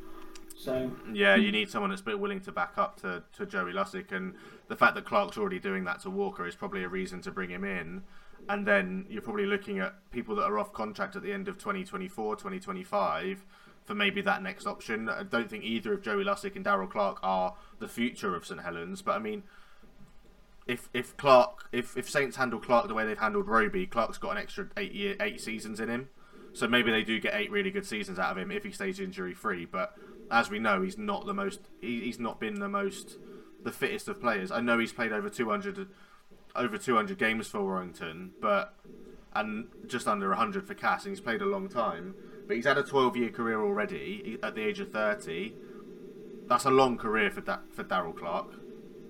So 0.56 0.90
yeah, 1.12 1.34
you 1.34 1.52
need 1.52 1.68
someone 1.68 1.90
that's 1.90 2.02
a 2.02 2.04
bit 2.04 2.18
willing 2.18 2.40
to 2.42 2.52
back 2.52 2.74
up 2.76 3.00
to, 3.00 3.22
to 3.36 3.46
Joey 3.46 3.72
Lussick, 3.72 4.12
and 4.12 4.34
the 4.68 4.76
fact 4.76 4.94
that 4.94 5.04
Clark's 5.04 5.36
already 5.36 5.58
doing 5.58 5.84
that 5.84 6.00
to 6.00 6.10
Walker 6.10 6.46
is 6.46 6.54
probably 6.54 6.84
a 6.84 6.88
reason 6.88 7.20
to 7.22 7.30
bring 7.30 7.50
him 7.50 7.64
in. 7.64 8.02
And 8.48 8.66
then 8.66 9.06
you're 9.08 9.22
probably 9.22 9.46
looking 9.46 9.78
at 9.78 9.94
people 10.10 10.36
that 10.36 10.44
are 10.44 10.58
off 10.58 10.72
contract 10.72 11.16
at 11.16 11.22
the 11.22 11.32
end 11.32 11.48
of 11.48 11.56
2024, 11.58 12.36
2025. 12.36 13.44
for 13.84 13.94
maybe 13.94 14.20
that 14.22 14.42
next 14.42 14.66
option. 14.66 15.08
I 15.08 15.22
don't 15.22 15.48
think 15.48 15.64
either 15.64 15.92
of 15.92 16.02
Joey 16.02 16.24
Lussick 16.24 16.56
and 16.56 16.64
Daryl 16.64 16.90
Clark 16.90 17.18
are 17.22 17.54
the 17.78 17.88
future 17.88 18.34
of 18.34 18.46
St 18.46 18.62
Helens, 18.62 19.02
but 19.02 19.12
I 19.12 19.18
mean, 19.18 19.42
if 20.66 20.88
if 20.94 21.16
Clark 21.16 21.68
if, 21.72 21.96
if 21.96 22.08
Saints 22.08 22.36
handle 22.36 22.58
Clark 22.58 22.88
the 22.88 22.94
way 22.94 23.04
they've 23.04 23.18
handled 23.18 23.48
Roby, 23.48 23.86
Clark's 23.86 24.18
got 24.18 24.32
an 24.32 24.38
extra 24.38 24.68
eight 24.76 24.92
year 24.92 25.16
eight 25.20 25.40
seasons 25.40 25.80
in 25.80 25.88
him. 25.88 26.08
So 26.54 26.68
maybe 26.68 26.90
they 26.92 27.02
do 27.02 27.18
get 27.20 27.34
eight 27.34 27.50
really 27.50 27.70
good 27.70 27.84
seasons 27.84 28.18
out 28.18 28.30
of 28.30 28.38
him 28.38 28.50
if 28.50 28.64
he 28.64 28.70
stays 28.70 29.00
injury 29.00 29.34
free. 29.34 29.64
But 29.64 29.98
as 30.30 30.48
we 30.50 30.58
know, 30.58 30.82
he's 30.82 30.96
not 30.96 31.26
the 31.26 31.34
most. 31.34 31.60
He, 31.80 32.00
he's 32.00 32.18
not 32.18 32.40
been 32.40 32.60
the 32.60 32.68
most 32.68 33.18
the 33.62 33.72
fittest 33.72 34.08
of 34.08 34.20
players. 34.20 34.50
I 34.50 34.60
know 34.60 34.78
he's 34.78 34.92
played 34.92 35.12
over 35.12 35.28
two 35.28 35.50
hundred 35.50 35.88
over 36.56 36.78
two 36.78 36.94
hundred 36.96 37.18
games 37.18 37.48
for 37.48 37.62
Warrington, 37.62 38.32
but 38.40 38.74
and 39.34 39.66
just 39.86 40.06
under 40.06 40.32
hundred 40.34 40.66
for 40.66 40.74
Cas, 40.74 41.04
and 41.04 41.12
he's 41.12 41.20
played 41.20 41.42
a 41.42 41.46
long 41.46 41.68
time. 41.68 42.14
But 42.46 42.56
he's 42.56 42.66
had 42.66 42.78
a 42.78 42.82
twelve 42.82 43.16
year 43.16 43.30
career 43.30 43.60
already 43.62 44.38
at 44.42 44.54
the 44.54 44.62
age 44.62 44.80
of 44.80 44.90
thirty. 44.92 45.54
That's 46.46 46.64
a 46.66 46.70
long 46.70 46.98
career 46.98 47.30
for 47.30 47.40
da- 47.40 47.60
for 47.72 47.84
Daryl 47.84 48.16
Clark. 48.16 48.48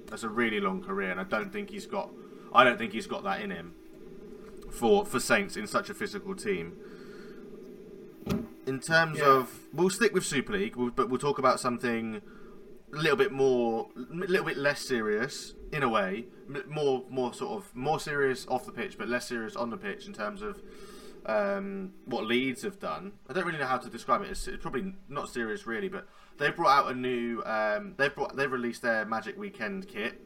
That's 0.06 0.22
a 0.22 0.28
really 0.28 0.60
long 0.60 0.82
career, 0.82 1.10
and 1.10 1.20
I 1.20 1.24
don't 1.24 1.52
think 1.52 1.70
he's 1.70 1.86
got. 1.86 2.10
I 2.54 2.62
don't 2.64 2.78
think 2.78 2.92
he's 2.92 3.06
got 3.08 3.24
that 3.24 3.40
in 3.40 3.50
him 3.50 3.74
for 4.70 5.04
for 5.04 5.18
Saints 5.20 5.56
in 5.56 5.66
such 5.66 5.90
a 5.90 5.94
physical 5.94 6.34
team. 6.34 6.76
In 8.66 8.80
terms 8.80 9.18
Yeah. 9.18 9.26
of, 9.26 9.58
we'll 9.74 9.90
stick 9.90 10.14
with 10.14 10.24
Super 10.24 10.54
League, 10.54 10.74
but 10.96 11.10
we'll 11.10 11.18
talk 11.18 11.38
about 11.38 11.60
something 11.60 12.22
a 12.94 13.00
little 13.00 13.16
bit 13.16 13.32
more, 13.32 13.88
a 13.96 14.14
little 14.14 14.46
bit 14.46 14.56
less 14.56 14.80
serious 14.80 15.54
in 15.72 15.82
a 15.82 15.88
way, 15.88 16.26
more 16.68 17.04
more 17.08 17.34
sort 17.34 17.52
of 17.62 17.74
more 17.74 17.98
serious 17.98 18.46
off 18.48 18.64
the 18.66 18.72
pitch, 18.72 18.96
but 18.98 19.08
less 19.08 19.28
serious 19.28 19.56
on 19.56 19.70
the 19.70 19.76
pitch 19.76 20.06
in 20.06 20.12
terms 20.12 20.42
of 20.42 20.62
um, 21.26 21.92
what 22.04 22.24
Leeds 22.24 22.62
have 22.62 22.78
done. 22.78 23.12
I 23.28 23.32
don't 23.32 23.46
really 23.46 23.58
know 23.58 23.66
how 23.66 23.78
to 23.78 23.88
describe 23.88 24.22
it. 24.22 24.30
It's, 24.30 24.46
it's 24.46 24.62
probably 24.62 24.94
not 25.08 25.28
serious 25.28 25.66
really, 25.66 25.88
but 25.88 26.06
they 26.38 26.50
brought 26.50 26.78
out 26.78 26.92
a 26.92 26.94
new. 26.94 27.42
Um, 27.44 27.94
they've 27.96 28.14
brought 28.14 28.36
they've 28.36 28.50
released 28.50 28.82
their 28.82 29.04
Magic 29.04 29.38
Weekend 29.38 29.88
kit. 29.88 30.20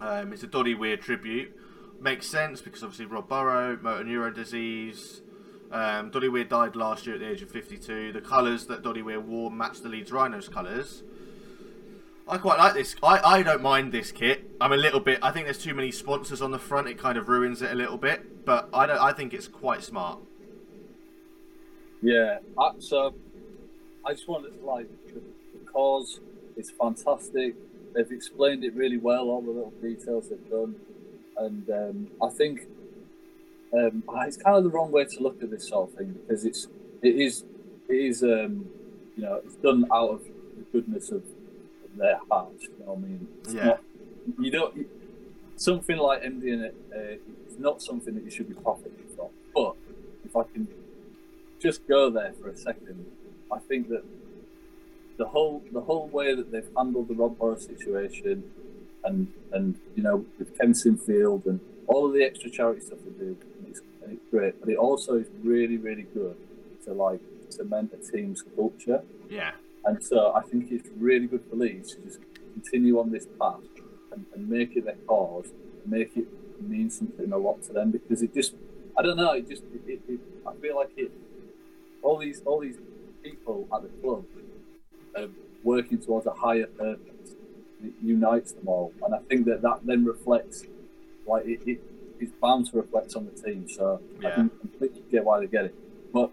Um, 0.00 0.32
it's 0.32 0.42
a 0.42 0.46
Doddie 0.46 0.74
Weird 0.74 1.02
tribute. 1.02 1.56
Makes 2.00 2.26
sense 2.26 2.60
because 2.60 2.82
obviously 2.82 3.06
Rob 3.06 3.28
Burrow, 3.28 3.78
motor 3.80 4.04
neurone 4.04 4.34
disease. 4.34 5.22
Um, 5.70 6.10
Doddie 6.10 6.28
Weir 6.28 6.44
died 6.44 6.76
last 6.76 7.06
year 7.06 7.14
at 7.14 7.20
the 7.20 7.30
age 7.30 7.40
of 7.40 7.50
52. 7.50 8.12
The 8.12 8.20
colours 8.20 8.66
that 8.66 8.82
Doddie 8.82 9.02
Weir 9.02 9.20
wore 9.20 9.50
match 9.50 9.80
the 9.80 9.88
Leeds 9.88 10.12
Rhinos 10.12 10.48
colours. 10.48 11.02
I 12.28 12.38
quite 12.38 12.58
like 12.58 12.74
this. 12.74 12.94
I, 13.02 13.18
I 13.18 13.42
don't 13.42 13.62
mind 13.62 13.92
this 13.92 14.12
kit. 14.12 14.50
I'm 14.60 14.72
a 14.72 14.76
little 14.76 15.00
bit. 15.00 15.18
I 15.22 15.32
think 15.32 15.46
there's 15.46 15.62
too 15.62 15.74
many 15.74 15.90
sponsors 15.90 16.40
on 16.40 16.50
the 16.50 16.58
front. 16.58 16.88
It 16.88 16.98
kind 16.98 17.18
of 17.18 17.28
ruins 17.28 17.62
it 17.62 17.70
a 17.72 17.74
little 17.74 17.98
bit. 17.98 18.44
But 18.44 18.68
I 18.72 18.86
don't. 18.86 18.98
I 18.98 19.12
think 19.12 19.34
it's 19.34 19.48
quite 19.48 19.82
smart. 19.82 20.20
Yeah, 22.00 22.38
I, 22.58 22.72
so 22.78 23.14
I 24.04 24.12
just 24.12 24.28
wanted 24.28 24.58
to 24.58 24.66
like 24.66 24.88
the, 25.06 25.20
cause 25.72 26.20
It's 26.56 26.70
fantastic. 26.70 27.54
They've 27.94 28.10
explained 28.10 28.64
it 28.64 28.74
really 28.74 28.96
well, 28.96 29.28
all 29.28 29.42
the 29.42 29.50
little 29.50 29.72
details 29.82 30.30
they've 30.30 30.50
done, 30.50 30.76
and 31.36 31.68
um, 31.70 32.08
I 32.22 32.30
think 32.30 32.66
um, 33.72 34.02
it's 34.26 34.36
kind 34.36 34.56
of 34.56 34.64
the 34.64 34.70
wrong 34.70 34.90
way 34.90 35.04
to 35.04 35.20
look 35.20 35.42
at 35.42 35.50
this 35.50 35.68
sort 35.68 35.90
of 35.90 35.96
thing 35.96 36.12
because 36.26 36.44
it's 36.44 36.68
it 37.02 37.16
is 37.16 37.44
it 37.88 37.94
is 37.94 38.22
um, 38.22 38.66
you 39.16 39.22
know 39.22 39.40
it's 39.44 39.56
done 39.56 39.86
out 39.92 40.10
of 40.10 40.22
the 40.56 40.64
goodness 40.72 41.10
of 41.10 41.22
their 41.96 42.18
hearts. 42.30 42.64
You 42.64 42.70
know 42.80 42.92
what 42.92 42.98
I 42.98 43.00
mean? 43.08 43.28
It's 43.42 43.54
Yeah. 43.54 43.64
not, 43.66 43.80
you 44.38 44.50
don't 44.50 44.86
something 45.56 45.96
like 45.96 46.22
MD 46.22 46.64
uh, 46.64 46.98
is 47.48 47.58
not 47.58 47.80
something 47.82 48.14
that 48.14 48.24
you 48.24 48.30
should 48.30 48.48
be 48.48 48.54
profiting 48.54 49.06
from. 49.14 49.28
But 49.54 49.74
if 50.24 50.34
I 50.36 50.42
can 50.44 50.66
just 51.60 51.86
go 51.86 52.10
there 52.10 52.32
for 52.40 52.48
a 52.48 52.56
second, 52.56 53.06
I 53.50 53.58
think 53.58 53.88
that 53.90 54.02
the 55.18 55.26
whole 55.26 55.62
the 55.72 55.82
whole 55.82 56.08
way 56.08 56.34
that 56.34 56.50
they've 56.50 56.68
handled 56.76 57.08
the 57.08 57.14
Rob 57.14 57.38
Burrow 57.38 57.56
situation, 57.58 58.44
and 59.04 59.32
and 59.52 59.78
you 59.94 60.02
know 60.02 60.24
with 60.38 60.58
Kensington 60.58 60.98
Field 61.04 61.46
and 61.46 61.60
all 61.86 62.06
of 62.06 62.12
the 62.14 62.24
extra 62.24 62.50
charity 62.50 62.80
stuff 62.80 62.98
they 63.04 63.10
do, 63.24 63.36
and 63.58 63.68
it's, 63.68 63.80
and 64.02 64.12
it's 64.14 64.24
great. 64.30 64.58
But 64.60 64.68
it 64.70 64.76
also 64.76 65.14
is 65.16 65.28
really 65.44 65.76
really 65.76 66.06
good 66.14 66.36
to 66.86 66.92
like 66.92 67.20
cement 67.50 67.92
a 67.92 67.98
team's 68.10 68.42
culture. 68.56 69.02
Yeah. 69.28 69.52
And 69.84 70.02
so 70.02 70.32
I 70.34 70.42
think 70.42 70.70
it's 70.70 70.88
really 70.96 71.26
good 71.26 71.44
for 71.48 71.56
Leeds 71.56 71.94
to 71.96 72.00
just 72.02 72.20
continue 72.54 72.98
on 72.98 73.10
this 73.10 73.26
path 73.40 73.60
and, 74.12 74.26
and 74.34 74.48
make 74.48 74.76
it 74.76 74.84
their 74.84 74.96
cause, 75.06 75.52
make 75.86 76.16
it 76.16 76.26
mean 76.60 76.90
something 76.90 77.32
a 77.32 77.36
lot 77.36 77.62
to 77.64 77.72
them 77.72 77.90
because 77.90 78.22
it 78.22 78.32
just, 78.34 78.54
I 78.96 79.02
don't 79.02 79.16
know, 79.16 79.32
it 79.32 79.48
just, 79.48 79.64
it, 79.64 79.82
it, 79.86 80.00
it, 80.08 80.20
I 80.46 80.54
feel 80.54 80.76
like 80.76 80.90
it, 80.96 81.10
all 82.02 82.18
these, 82.18 82.42
all 82.44 82.60
these 82.60 82.78
people 83.22 83.66
at 83.74 83.82
the 83.82 83.88
club 84.00 84.24
are 85.16 85.28
working 85.62 85.98
towards 85.98 86.26
a 86.26 86.32
higher 86.32 86.66
purpose. 86.66 87.34
It 87.84 87.92
unites 88.02 88.52
them 88.52 88.68
all, 88.68 88.92
and 89.04 89.14
I 89.14 89.18
think 89.28 89.46
that 89.46 89.62
that 89.62 89.80
then 89.84 90.04
reflects, 90.04 90.64
like 91.26 91.44
it, 91.46 91.60
it 91.66 91.80
it's 92.20 92.30
bound 92.40 92.70
to 92.70 92.76
reflect 92.76 93.16
on 93.16 93.24
the 93.26 93.32
team. 93.32 93.68
So 93.68 94.00
I 94.20 94.22
Yeah. 94.22 94.30
can 94.30 94.50
completely 94.50 95.02
get 95.10 95.24
why 95.24 95.40
they 95.40 95.48
get 95.48 95.64
it, 95.64 95.74
but 96.12 96.30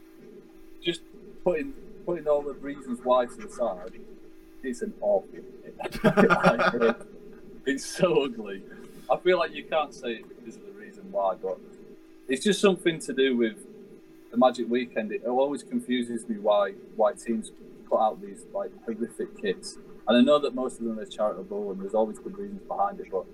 just 0.84 1.02
putting 1.44 1.74
putting 2.10 2.28
all 2.28 2.42
the 2.42 2.54
reasons 2.56 3.00
why 3.04 3.26
to 3.28 3.36
the 3.36 3.50
side, 3.50 3.92
it's 4.64 4.82
an 4.82 4.94
awful. 5.02 5.30
Like, 6.04 6.96
it's 7.68 7.86
so 7.86 8.24
ugly. 8.24 8.64
I 9.12 9.18
feel 9.18 9.38
like 9.38 9.54
you 9.54 9.64
can't 9.64 9.94
say 9.94 10.14
it 10.14 10.26
because 10.28 10.56
of 10.56 10.66
the 10.66 10.72
reason 10.72 11.04
why, 11.12 11.36
but 11.36 11.58
it's 12.28 12.44
just 12.44 12.60
something 12.60 13.00
to 13.02 13.14
do 13.14 13.38
with 13.38 13.58
the 14.32 14.38
Magic 14.38 14.68
Weekend. 14.70 15.12
It 15.12 15.24
always 15.26 15.62
confuses 15.62 16.28
me 16.28 16.38
why 16.40 16.72
why 16.96 17.14
teams 17.14 17.52
put 17.88 18.00
out 18.00 18.22
these 18.22 18.44
like 18.54 18.72
horrific 18.86 19.40
kits. 19.40 19.78
And 20.08 20.18
I 20.18 20.22
know 20.22 20.40
that 20.40 20.56
most 20.56 20.80
of 20.80 20.86
them 20.86 20.98
are 21.00 21.06
charitable 21.06 21.72
and 21.72 21.80
there's 21.82 21.94
always 21.94 22.18
good 22.18 22.36
reasons 22.38 22.64
behind 22.68 23.00
it, 23.00 23.08
but 23.12 23.26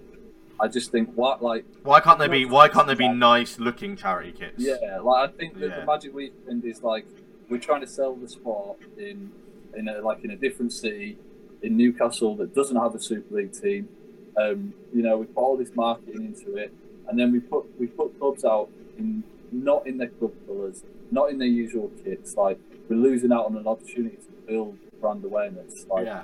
I 0.60 0.68
just 0.68 0.92
think 0.92 1.10
what 1.16 1.42
like 1.42 1.66
Why 1.84 2.00
can't 2.02 2.20
they 2.20 2.28
be? 2.28 2.44
Why 2.46 2.68
can't 2.68 2.88
they 2.88 2.96
be 2.96 3.08
nice 3.08 3.58
looking 3.58 3.96
charity 3.96 4.34
kits? 4.34 4.56
yeah, 4.58 5.00
like 5.02 5.30
I 5.30 5.32
think 5.34 5.60
that 5.60 5.70
Yeah. 5.70 5.80
the 5.80 5.86
Magic 5.86 6.14
Weekend 6.14 6.66
is 6.66 6.84
like 6.84 7.06
we're 7.50 7.60
trying 7.60 7.82
to 7.82 7.88
sell 7.88 8.16
the 8.16 8.28
sport 8.28 8.80
in 8.98 9.32
in 9.76 9.88
a, 9.90 10.00
like 10.02 10.24
in 10.24 10.32
a 10.32 10.36
different 10.36 10.72
city 10.74 11.18
in 11.62 11.76
Newcastle 11.78 12.36
that 12.38 12.54
doesn't 12.56 12.78
have 12.78 12.96
a 12.96 13.00
Super 13.00 13.36
League 13.36 13.54
team. 13.54 13.90
Um, 14.38 14.74
you 14.94 15.02
know, 15.02 15.18
we 15.18 15.26
put 15.26 15.38
all 15.42 15.58
this 15.58 15.72
marketing 15.76 16.26
into 16.26 16.56
it, 16.58 16.74
and 17.08 17.18
then 17.20 17.32
we 17.32 17.40
put 17.40 17.64
we 17.80 17.88
put 17.88 18.18
clubs 18.20 18.44
out 18.46 18.70
in 18.98 19.24
not 19.52 19.86
in 19.88 19.98
their 19.98 20.10
club 20.10 20.34
colours, 20.48 20.84
not 21.12 21.30
in 21.30 21.38
their 21.40 21.48
usual 21.48 21.92
kits. 22.04 22.36
Like 22.36 22.60
we're 22.90 22.98
losing 22.98 23.32
out 23.32 23.46
on 23.46 23.56
an 23.58 23.68
opportunity 23.68 24.18
to 24.18 24.32
build 24.48 24.78
brand 25.02 25.24
awareness. 25.24 25.86
Like 25.90 26.06
Yeah. 26.06 26.24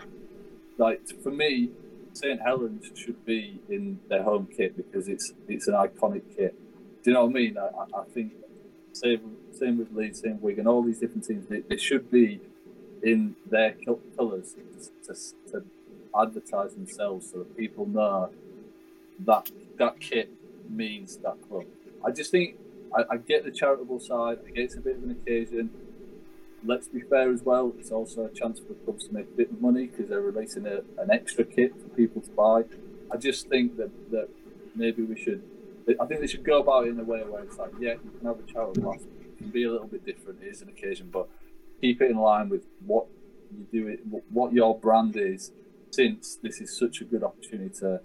like 0.78 1.02
for 1.24 1.32
me, 1.32 1.70
St 2.14 2.42
Helens 2.42 2.90
should 2.96 3.24
be 3.26 3.60
in 3.70 4.00
their 4.10 4.24
home 4.24 4.48
kit 4.56 4.76
because 4.76 5.08
it's 5.08 5.34
it's 5.48 5.68
an 5.68 5.76
iconic 5.76 6.24
kit. 6.36 6.56
Do 7.04 7.10
you 7.10 7.14
know 7.14 7.26
what 7.26 7.32
I 7.32 7.34
mean? 7.34 7.58
I, 7.58 7.70
I- 7.98 8.04
think 8.14 8.34
same 8.94 9.38
same 9.62 9.78
with 9.78 9.92
Leeds, 9.94 10.22
same 10.22 10.34
with 10.34 10.42
Wigan, 10.42 10.68
all 10.68 10.82
these 10.82 11.00
different 11.00 11.26
teams. 11.26 11.48
They, 11.48 11.60
they 11.62 11.78
should 11.78 12.10
be 12.10 12.42
in 13.04 13.36
their 13.50 13.76
colours 14.18 14.56
to, 14.56 15.14
to, 15.14 15.52
to 15.52 15.66
advertise 16.20 16.74
themselves 16.74 17.32
so 17.32 17.40
that 17.40 17.58
people 17.58 17.86
know 17.86 18.30
that 19.20 19.52
that 19.78 20.00
kit 20.00 20.32
means 20.70 21.18
that 21.18 21.36
club. 21.48 21.66
I 22.06 22.12
just 22.12 22.32
think 22.32 22.58
I, 22.96 23.04
I 23.14 23.18
get 23.18 23.44
the 23.44 23.52
charitable 23.52 24.00
side. 24.00 24.40
I 24.46 24.52
get 24.52 24.66
it's 24.66 24.76
a 24.76 24.82
bit 24.82 24.98
of 24.98 25.04
an 25.04 25.12
occasion. 25.12 25.70
Let's 26.64 26.88
be 26.88 27.02
fair 27.02 27.32
as 27.32 27.42
well. 27.44 27.74
It's 27.80 27.92
also 27.92 28.26
a 28.26 28.30
chance 28.30 28.60
for 28.60 28.74
clubs 28.86 29.08
to 29.08 29.14
make 29.14 29.26
a 29.28 29.38
bit 29.38 29.52
of 29.52 29.62
money 29.62 29.88
because 29.88 30.10
they're 30.10 30.22
releasing 30.22 30.66
a, 30.68 30.82
an 31.00 31.10
extra 31.12 31.44
kit 31.44 31.74
for 31.82 31.90
people 31.90 32.22
to 32.22 32.30
buy. 32.32 32.64
I 33.12 33.18
just 33.18 33.50
think 33.50 33.78
that, 33.78 34.12
that 34.12 34.30
maybe 34.76 35.02
we 35.04 35.18
should. 35.20 35.44
I 36.00 36.06
think 36.06 36.22
they 36.22 36.28
should 36.28 36.44
go 36.44 36.62
about 36.62 36.86
it 36.86 36.92
in 36.92 37.00
a 37.00 37.04
way 37.04 37.24
where 37.24 37.44
it's 37.44 37.58
like, 37.58 37.72
yeah, 37.80 37.94
you 37.94 38.12
can 38.20 38.28
have 38.28 38.40
a 38.40 38.44
charitable 38.44 38.94
aspect. 38.94 39.21
It 39.42 39.46
can 39.46 39.52
be 39.52 39.64
a 39.64 39.72
little 39.72 39.88
bit 39.88 40.06
different. 40.06 40.40
It 40.44 40.48
is 40.50 40.62
an 40.62 40.70
occasion, 40.70 41.10
but 41.12 41.28
keep 41.82 42.02
it 42.02 42.12
in 42.12 42.18
line 42.18 42.48
with 42.50 42.66
what 42.86 43.08
you 43.52 43.66
do 43.72 43.88
it, 43.88 44.02
what 44.30 44.54
your 44.54 44.78
brand 44.78 45.16
is. 45.18 45.52
Since 45.90 46.38
this 46.42 46.62
is 46.62 46.78
such 46.78 47.02
a 47.02 47.04
good 47.04 47.22
opportunity 47.24 47.70
to 47.80 48.00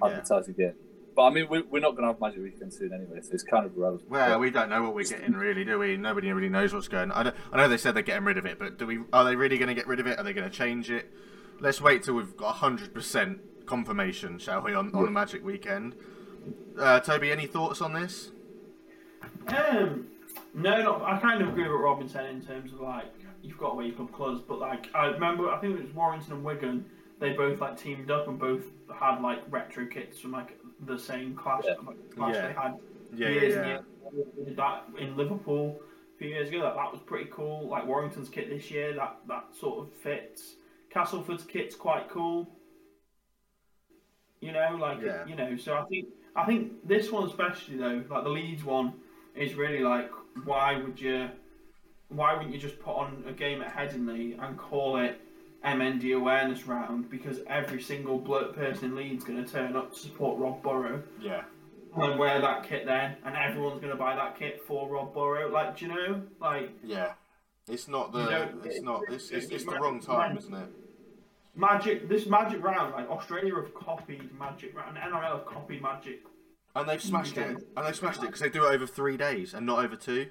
Yeah. 0.00 0.06
advertise 0.08 0.46
again. 0.48 0.74
But 1.16 1.22
I 1.24 1.30
mean, 1.30 1.48
we're, 1.48 1.64
we're 1.64 1.80
not 1.80 1.92
going 1.96 2.02
to 2.02 2.08
have 2.12 2.20
Magic 2.20 2.40
Weekend 2.42 2.72
soon 2.72 2.92
anyway, 2.92 3.20
so 3.20 3.30
it's 3.32 3.42
kind 3.42 3.66
of 3.66 3.76
irrelevant. 3.76 4.08
Well, 4.08 4.38
we 4.38 4.50
don't 4.50 4.68
know 4.70 4.82
what 4.82 4.94
we're 4.94 5.04
getting, 5.04 5.32
really, 5.34 5.64
do 5.64 5.78
we? 5.78 5.96
Nobody 5.96 6.30
really 6.32 6.48
knows 6.48 6.72
what's 6.72 6.86
going. 6.88 7.10
on. 7.10 7.18
I, 7.18 7.22
don't, 7.24 7.36
I 7.52 7.56
know 7.56 7.68
they 7.68 7.76
said 7.78 7.94
they're 7.96 8.02
getting 8.04 8.24
rid 8.24 8.38
of 8.38 8.46
it, 8.46 8.58
but 8.60 8.78
do 8.78 8.86
we? 8.86 9.00
Are 9.12 9.24
they 9.24 9.34
really 9.34 9.58
going 9.58 9.68
to 9.68 9.74
get 9.74 9.86
rid 9.88 9.98
of 9.98 10.06
it? 10.06 10.18
Are 10.18 10.22
they 10.22 10.32
going 10.32 10.48
to 10.48 10.56
change 10.56 10.88
it? 10.90 11.10
Let's 11.58 11.80
wait 11.80 12.04
till 12.04 12.14
we've 12.14 12.36
got 12.36 12.52
hundred 12.56 12.94
percent 12.94 13.40
confirmation, 13.66 14.38
shall 14.38 14.62
we, 14.62 14.72
on, 14.74 14.94
on 14.94 15.04
the 15.04 15.10
Magic 15.10 15.44
Weekend? 15.44 15.96
Uh, 16.78 17.00
Toby, 17.00 17.30
any 17.32 17.46
thoughts 17.46 17.80
on 17.80 17.92
this? 17.92 18.30
Um, 19.48 20.06
no, 20.54 20.82
no, 20.82 21.04
I 21.04 21.18
kind 21.18 21.42
of 21.42 21.48
agree 21.48 21.64
with 21.64 21.72
what 21.72 21.82
Robin 21.82 22.08
said 22.08 22.26
in 22.30 22.40
terms 22.42 22.72
of 22.72 22.80
like 22.80 23.12
you've 23.42 23.58
got 23.58 23.70
to 23.70 23.76
wear 23.76 23.86
your 23.86 23.96
club 23.96 24.14
colours, 24.16 24.40
but 24.46 24.58
like 24.58 24.88
I 24.94 25.06
remember, 25.06 25.48
I 25.50 25.58
think 25.58 25.78
it 25.78 25.84
was 25.84 25.94
Warrington 25.94 26.32
and 26.34 26.44
Wigan. 26.44 26.84
They 27.20 27.32
both 27.32 27.60
like 27.60 27.78
teamed 27.78 28.10
up 28.10 28.28
and 28.28 28.38
both 28.38 28.64
had 28.98 29.20
like 29.20 29.40
retro 29.50 29.86
kits 29.86 30.18
from 30.18 30.32
like 30.32 30.58
the 30.86 30.98
same 30.98 31.34
class, 31.36 31.62
Yeah. 31.64 31.74
class 32.14 32.34
Yeah. 32.34 32.46
they 32.48 32.52
had 32.52 32.78
Yeah, 33.14 33.28
years 33.28 33.54
yeah, 33.54 33.60
and 33.60 33.68
yeah. 33.70 33.80
years. 34.14 34.26
Did 34.46 34.56
that 34.56 34.84
in 34.98 35.16
Liverpool 35.16 35.80
a 36.14 36.18
few 36.18 36.28
years 36.28 36.48
ago. 36.48 36.60
That 36.62 36.74
that 36.74 36.92
was 36.92 37.00
pretty 37.00 37.30
cool. 37.32 37.68
Like 37.68 37.86
Warrington's 37.86 38.28
kit 38.28 38.48
this 38.50 38.70
year, 38.70 38.92
that 38.94 39.18
that 39.28 39.54
sort 39.58 39.78
of 39.86 39.92
fits. 39.92 40.56
Castleford's 40.90 41.44
kit's 41.44 41.74
quite 41.74 42.08
cool. 42.10 42.48
You 44.40 44.52
know, 44.52 44.76
like 44.80 45.00
Yeah. 45.00 45.24
you 45.26 45.36
know. 45.36 45.56
So 45.56 45.76
I 45.76 45.84
think 45.84 46.08
I 46.34 46.44
think 46.44 46.86
this 46.86 47.10
one 47.12 47.26
especially 47.28 47.76
though, 47.76 48.02
like 48.10 48.24
the 48.24 48.30
Leeds 48.30 48.64
one, 48.64 48.94
is 49.34 49.54
really 49.54 49.80
like 49.80 50.10
why 50.44 50.76
would 50.76 51.00
you, 51.00 51.28
why 52.08 52.34
wouldn't 52.34 52.52
you 52.54 52.60
just 52.60 52.78
put 52.80 52.94
on 52.96 53.24
a 53.26 53.32
game 53.32 53.62
at 53.62 53.74
Headingley 53.74 54.38
and 54.42 54.56
call 54.58 54.96
it 54.98 55.20
MND 55.64 56.16
awareness 56.16 56.66
round 56.66 57.08
because 57.10 57.38
every 57.46 57.80
single 57.82 58.18
bloke 58.18 58.54
person 58.54 58.86
in 58.90 58.96
Leeds 58.96 59.24
going 59.24 59.42
to 59.44 59.50
turn 59.50 59.76
up 59.76 59.92
to 59.94 59.98
support 59.98 60.38
Rob 60.38 60.62
Burrow 60.62 61.02
Yeah. 61.20 61.42
and 61.96 62.18
wear 62.18 62.40
that 62.40 62.64
kit 62.68 62.84
then, 62.86 63.16
and 63.24 63.36
everyone's 63.36 63.80
going 63.80 63.92
to 63.92 63.98
buy 63.98 64.16
that 64.16 64.36
kit 64.38 64.62
for 64.66 64.88
Rob 64.88 65.14
Burrow. 65.14 65.48
Like, 65.50 65.76
do 65.78 65.86
you 65.86 65.94
know? 65.94 66.22
Like, 66.40 66.70
Yeah. 66.82 67.12
It's 67.68 67.86
not 67.86 68.10
the. 68.12 68.48
It's 68.64 68.82
not. 68.82 69.02
It's, 69.08 69.30
it's, 69.30 69.46
it's 69.46 69.64
the 69.64 69.70
Man- 69.70 69.80
wrong 69.80 70.00
time, 70.00 70.36
isn't 70.36 70.52
it? 70.52 70.68
Magic, 71.54 72.08
this 72.08 72.26
Magic 72.26 72.60
round, 72.64 72.92
like 72.92 73.08
Australia 73.08 73.54
have 73.54 73.72
copied 73.72 74.36
Magic 74.36 74.74
round, 74.76 74.96
and 74.98 75.12
NRL 75.12 75.36
have 75.38 75.46
copied 75.46 75.80
Magic 75.80 76.22
And 76.74 76.88
they've 76.88 77.02
smashed 77.02 77.36
it. 77.36 77.66
And 77.76 77.86
they've 77.86 77.96
smashed 77.96 78.22
it 78.22 78.26
because 78.26 78.40
they 78.40 78.48
do 78.48 78.64
it 78.66 78.74
over 78.74 78.86
three 78.86 79.16
days 79.16 79.54
and 79.54 79.66
not 79.66 79.84
over 79.84 79.96
two. 79.96 80.28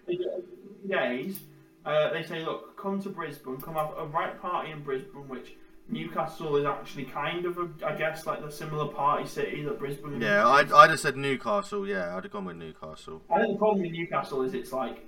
days. 0.87 1.39
Uh, 1.85 2.11
they 2.13 2.23
say, 2.23 2.43
look, 2.43 2.77
come 2.77 3.01
to 3.01 3.09
Brisbane, 3.09 3.59
come 3.59 3.75
have 3.75 3.91
a 3.97 4.05
right 4.05 4.39
party 4.39 4.71
in 4.71 4.83
Brisbane, 4.83 5.27
which 5.27 5.53
Newcastle 5.89 6.55
is 6.57 6.65
actually 6.65 7.05
kind 7.05 7.45
of, 7.45 7.57
a, 7.57 7.69
I 7.85 7.95
guess, 7.95 8.25
like 8.25 8.43
the 8.43 8.51
similar 8.51 8.87
party 8.87 9.27
city 9.27 9.63
that 9.63 9.79
Brisbane. 9.79 10.21
Yeah, 10.21 10.47
I'd, 10.47 10.71
I'd 10.71 10.91
have 10.91 10.99
said 10.99 11.17
Newcastle. 11.17 11.87
Yeah, 11.87 12.15
I'd 12.15 12.23
have 12.23 12.31
gone 12.31 12.45
with 12.45 12.57
Newcastle. 12.57 13.21
I 13.31 13.39
think 13.39 13.53
the 13.53 13.57
problem 13.57 13.81
with 13.81 13.91
Newcastle 13.91 14.43
is 14.43 14.53
it's 14.53 14.71
like 14.71 15.05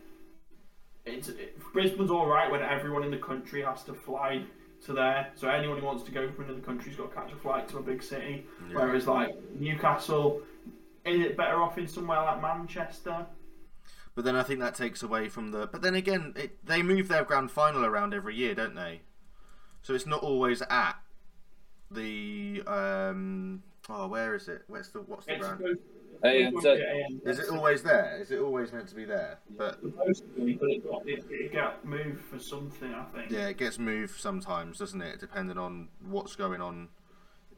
it's 1.05 1.29
it, 1.29 1.57
Brisbane's 1.73 2.11
all 2.11 2.25
right 2.25 2.49
when 2.51 2.61
everyone 2.61 3.03
in 3.03 3.11
the 3.11 3.17
country 3.17 3.61
has 3.61 3.83
to 3.83 3.93
fly 3.93 4.43
to 4.85 4.93
there. 4.93 5.31
So 5.35 5.47
anyone 5.49 5.79
who 5.79 5.85
wants 5.85 6.03
to 6.03 6.11
go 6.11 6.29
from 6.31 6.45
another 6.45 6.61
country's 6.61 6.95
got 6.95 7.09
to 7.11 7.15
catch 7.15 7.31
a 7.31 7.35
flight 7.35 7.67
to 7.69 7.77
a 7.77 7.81
big 7.81 8.01
city. 8.01 8.45
Yeah. 8.69 8.77
Whereas 8.77 9.07
like 9.07 9.35
Newcastle, 9.59 10.41
is 11.05 11.19
it 11.25 11.37
better 11.37 11.61
off 11.61 11.77
in 11.77 11.87
somewhere 11.87 12.21
like 12.21 12.41
Manchester? 12.41 13.25
But 14.15 14.25
then 14.25 14.35
I 14.35 14.43
think 14.43 14.59
that 14.59 14.75
takes 14.75 15.01
away 15.03 15.27
from 15.29 15.51
the. 15.51 15.67
But 15.67 15.81
then 15.81 15.95
again, 15.95 16.33
it, 16.35 16.65
they 16.65 16.83
move 16.83 17.07
their 17.07 17.23
grand 17.23 17.51
final 17.51 17.83
around 17.85 18.13
every 18.13 18.35
year, 18.35 18.53
don't 18.53 18.75
they? 18.75 19.01
So 19.81 19.93
it's 19.93 20.05
not 20.05 20.21
always 20.21 20.61
at 20.69 20.93
the. 21.91 22.61
um 22.67 23.63
Oh, 23.89 24.07
where 24.07 24.33
is 24.33 24.47
it? 24.47 24.61
Where's 24.67 24.89
the 24.89 24.99
what's 24.99 25.25
the 25.25 25.33
It's 25.33 25.41
ground? 25.41 25.57
supposed, 25.59 25.79
Hey, 26.23 26.43
it's 26.43 26.47
and, 26.53 26.61
supposed 26.61 26.67
uh, 26.81 26.85
to 26.85 26.93
be 26.93 27.15
ANZ. 27.25 27.27
Is 27.27 27.39
it 27.39 27.49
always 27.49 27.83
there? 27.83 28.17
Is 28.21 28.31
it 28.31 28.39
always 28.39 28.71
meant 28.71 28.87
to 28.87 28.95
be 28.95 29.03
there? 29.03 29.39
But 29.57 29.81
supposed 29.81 30.35
be, 30.37 30.53
but 30.53 30.69
it 30.69 30.89
got 30.89 31.07
it, 31.07 31.25
it 31.29 31.51
got 31.53 31.83
moved 31.85 32.21
for 32.21 32.39
something, 32.39 32.93
I 32.93 33.03
think. 33.13 33.29
yeah, 33.29 33.47
it 33.49 33.57
gets 33.57 33.77
moved 33.77 34.17
sometimes, 34.19 34.77
doesn't 34.77 35.01
it? 35.01 35.19
Depending 35.19 35.57
on 35.57 35.89
what's 36.07 36.37
going 36.37 36.61
on 36.61 36.89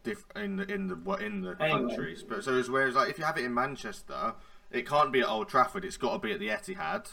diff- 0.06 0.26
in 0.36 0.56
the 0.58 0.72
in 0.72 0.88
the 0.88 0.96
what 0.96 1.22
in 1.22 1.42
the 1.42 1.56
Anyway. 1.60 1.88
countries. 1.90 2.24
But 2.24 2.44
so 2.44 2.54
as 2.56 2.70
whereas 2.70 2.96
like 2.96 3.10
if 3.10 3.18
you 3.18 3.26
have 3.26 3.38
it 3.38 3.46
in 3.46 3.54
Manchester, 3.54 4.34
it 4.72 4.88
can't 4.88 5.12
be 5.12 5.22
at 5.22 5.28
Old 5.28 5.50
Trafford. 5.50 5.84
It's 5.86 5.98
got 5.98 6.14
to 6.14 6.20
be 6.20 6.32
at 6.32 6.40
the 6.40 6.50
Etihad, 6.50 7.08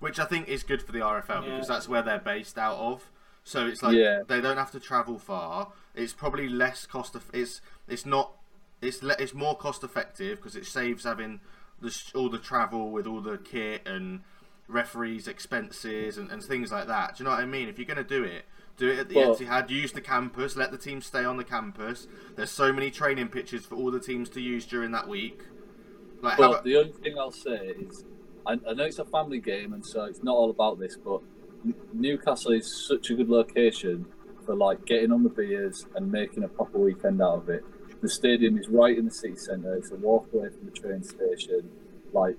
which 0.00 0.18
I 0.18 0.24
think 0.24 0.48
is 0.48 0.62
good 0.62 0.82
for 0.82 0.92
the 0.92 1.00
RFL 1.00 1.44
Yeah. 1.44 1.50
because 1.52 1.68
that's 1.68 1.88
where 1.88 2.02
they're 2.02 2.18
based 2.18 2.58
out 2.58 2.76
of. 2.78 3.10
So 3.44 3.66
it's 3.66 3.82
like 3.82 3.96
Yeah. 3.96 4.22
they 4.26 4.40
don't 4.40 4.56
have 4.56 4.70
to 4.72 4.80
travel 4.80 5.18
far. 5.18 5.72
It's 5.94 6.12
probably 6.12 6.48
less 6.48 6.86
cost. 6.86 7.14
Of, 7.14 7.28
it's 7.32 7.60
it's 7.88 8.06
not. 8.06 8.32
It's 8.80 9.02
le- 9.02 9.16
it's 9.18 9.34
more 9.34 9.56
cost 9.56 9.84
effective 9.84 10.38
because 10.38 10.56
it 10.56 10.66
saves 10.66 11.04
having 11.04 11.40
the 11.80 11.90
sh- 11.90 12.12
all 12.14 12.28
the 12.28 12.38
travel 12.38 12.90
with 12.90 13.06
all 13.06 13.20
the 13.20 13.38
kit 13.38 13.82
and 13.86 14.22
referees' 14.68 15.28
expenses 15.28 16.18
and, 16.18 16.30
and 16.30 16.42
things 16.42 16.72
like 16.72 16.86
that. 16.86 17.16
Do 17.16 17.22
you 17.22 17.28
know 17.28 17.34
what 17.34 17.42
I 17.42 17.46
mean? 17.46 17.68
If 17.68 17.78
you're 17.78 17.86
going 17.86 17.96
to 17.96 18.04
do 18.04 18.24
it, 18.24 18.44
do 18.76 18.88
it 18.88 18.98
at 18.98 19.08
the 19.08 19.16
Well- 19.16 19.36
Etihad. 19.36 19.70
Use 19.70 19.92
the 19.92 20.00
campus. 20.00 20.56
Let 20.56 20.70
the 20.70 20.78
team 20.78 21.00
stay 21.00 21.24
on 21.24 21.36
the 21.36 21.44
campus. 21.44 22.06
There's 22.36 22.50
so 22.50 22.72
many 22.72 22.90
training 22.90 23.28
pitches 23.28 23.66
for 23.66 23.74
all 23.76 23.90
the 23.90 24.00
teams 24.00 24.28
to 24.30 24.40
use 24.40 24.64
during 24.66 24.92
that 24.92 25.08
week. 25.08 25.42
Like, 26.22 26.38
But 26.38 26.50
about- 26.50 26.64
the 26.64 26.76
only 26.76 26.92
thing 26.92 27.18
I'll 27.18 27.30
say 27.30 27.74
is, 27.80 28.04
I, 28.46 28.52
I 28.52 28.72
know 28.74 28.84
it's 28.84 28.98
a 28.98 29.04
family 29.04 29.40
game, 29.40 29.72
and 29.72 29.84
so 29.84 30.04
it's 30.04 30.22
not 30.22 30.34
all 30.34 30.50
about 30.50 30.78
this, 30.78 30.96
but 30.96 31.20
Newcastle 31.92 32.52
is 32.52 32.86
such 32.88 33.10
a 33.10 33.14
good 33.14 33.28
location 33.28 34.06
for 34.44 34.54
like 34.56 34.84
getting 34.84 35.12
on 35.12 35.22
the 35.22 35.28
beers 35.28 35.86
and 35.94 36.10
making 36.10 36.42
a 36.42 36.48
proper 36.48 36.78
weekend 36.78 37.22
out 37.22 37.36
of 37.36 37.48
it. 37.48 37.64
The 38.00 38.08
stadium 38.08 38.58
is 38.58 38.68
right 38.68 38.98
in 38.98 39.04
the 39.04 39.10
city 39.12 39.36
centre. 39.36 39.74
It's 39.76 39.92
a 39.92 39.96
walk 39.96 40.26
away 40.32 40.48
from 40.48 40.64
the 40.64 40.72
train 40.72 41.04
station. 41.04 41.70
Like, 42.12 42.36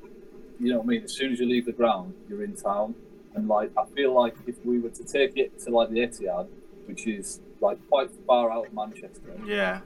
you 0.64 0.72
know 0.72 0.78
what 0.80 0.86
I 0.86 0.88
mean? 0.88 1.04
As 1.04 1.14
soon 1.14 1.32
as 1.34 1.40
you 1.40 1.46
leave 1.48 1.66
the 1.66 1.72
ground, 1.74 2.14
you're 2.30 2.44
in 2.44 2.56
town. 2.56 2.96
And 3.36 3.48
like, 3.48 3.72
I 3.78 3.86
feel 3.96 4.14
like 4.14 4.36
if 4.48 4.64
we 4.66 4.80
were 4.80 4.90
to 4.92 5.04
take 5.04 5.38
it 5.38 5.60
to 5.62 5.72
like 5.72 5.90
the 5.90 6.00
Etihad, 6.00 6.48
which 6.86 7.08
is 7.08 7.42
like 7.62 7.78
quite 7.90 8.10
far 8.28 8.52
out 8.52 8.68
of 8.68 8.74
Manchester, 8.74 9.36
yeah, 9.46 9.82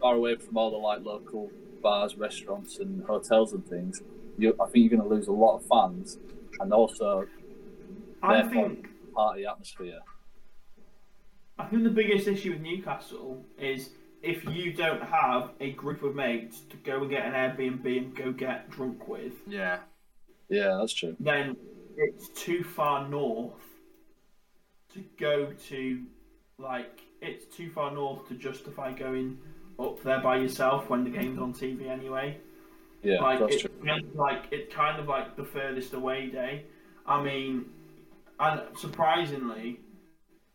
far 0.00 0.14
away 0.14 0.36
from 0.36 0.56
all 0.56 0.70
the 0.70 0.76
like 0.76 1.02
local 1.04 1.50
bars, 1.82 2.16
restaurants, 2.16 2.78
and 2.78 3.02
hotels 3.04 3.52
and 3.52 3.66
things, 3.66 4.02
you, 4.38 4.54
I 4.60 4.66
think 4.66 4.90
you're 4.90 4.98
going 4.98 5.08
to 5.08 5.14
lose 5.14 5.26
a 5.28 5.32
lot 5.32 5.56
of 5.56 5.64
fans 5.66 6.18
and 6.60 6.72
also 6.72 7.26
I 8.22 8.42
Therefore- 8.42 8.52
think 8.68 8.88
party 9.14 9.44
atmosphere. 9.46 10.00
I 11.58 11.66
think 11.66 11.82
the 11.84 11.90
biggest 11.90 12.26
issue 12.26 12.52
with 12.52 12.60
Newcastle 12.60 13.44
is 13.58 13.90
if 14.22 14.44
you 14.44 14.72
don't 14.72 15.02
have 15.02 15.50
a 15.60 15.72
group 15.72 16.02
of 16.02 16.14
mates 16.14 16.60
to 16.70 16.76
go 16.78 17.02
and 17.02 17.10
get 17.10 17.24
an 17.26 17.32
Airbnb 17.32 17.84
and 17.98 18.14
go 18.16 18.32
get 18.32 18.70
drunk 18.70 19.06
with, 19.08 19.32
yeah, 19.46 19.80
Yeah, 20.52 20.76
that's 20.78 20.92
true. 20.92 21.16
then 21.18 21.56
it's 21.96 22.28
too 22.28 22.62
far 22.62 23.08
north 23.08 23.54
to 24.92 25.02
go 25.18 25.52
to 25.68 26.02
like 26.58 27.00
it's 27.22 27.44
too 27.56 27.70
far 27.70 27.90
north 27.90 28.28
to 28.28 28.34
justify 28.34 28.92
going 28.92 29.38
up 29.78 30.02
there 30.02 30.20
by 30.20 30.36
yourself 30.36 30.90
when 30.90 31.04
the 31.04 31.10
game's 31.10 31.38
on 31.38 31.54
TV 31.54 31.88
anyway. 31.88 32.36
Yeah, 33.02 33.20
like 33.22 33.40
that's 33.40 33.54
it's 33.54 33.62
true. 33.62 33.70
kind 33.84 34.04
of 34.04 34.14
like 34.14 34.44
it's 34.50 34.72
kind 34.74 35.00
of 35.00 35.08
like 35.08 35.36
the 35.36 35.44
furthest 35.44 35.94
away 35.94 36.28
day. 36.28 36.64
I 37.06 37.22
mean, 37.22 37.66
and 38.38 38.60
surprisingly, 38.76 39.80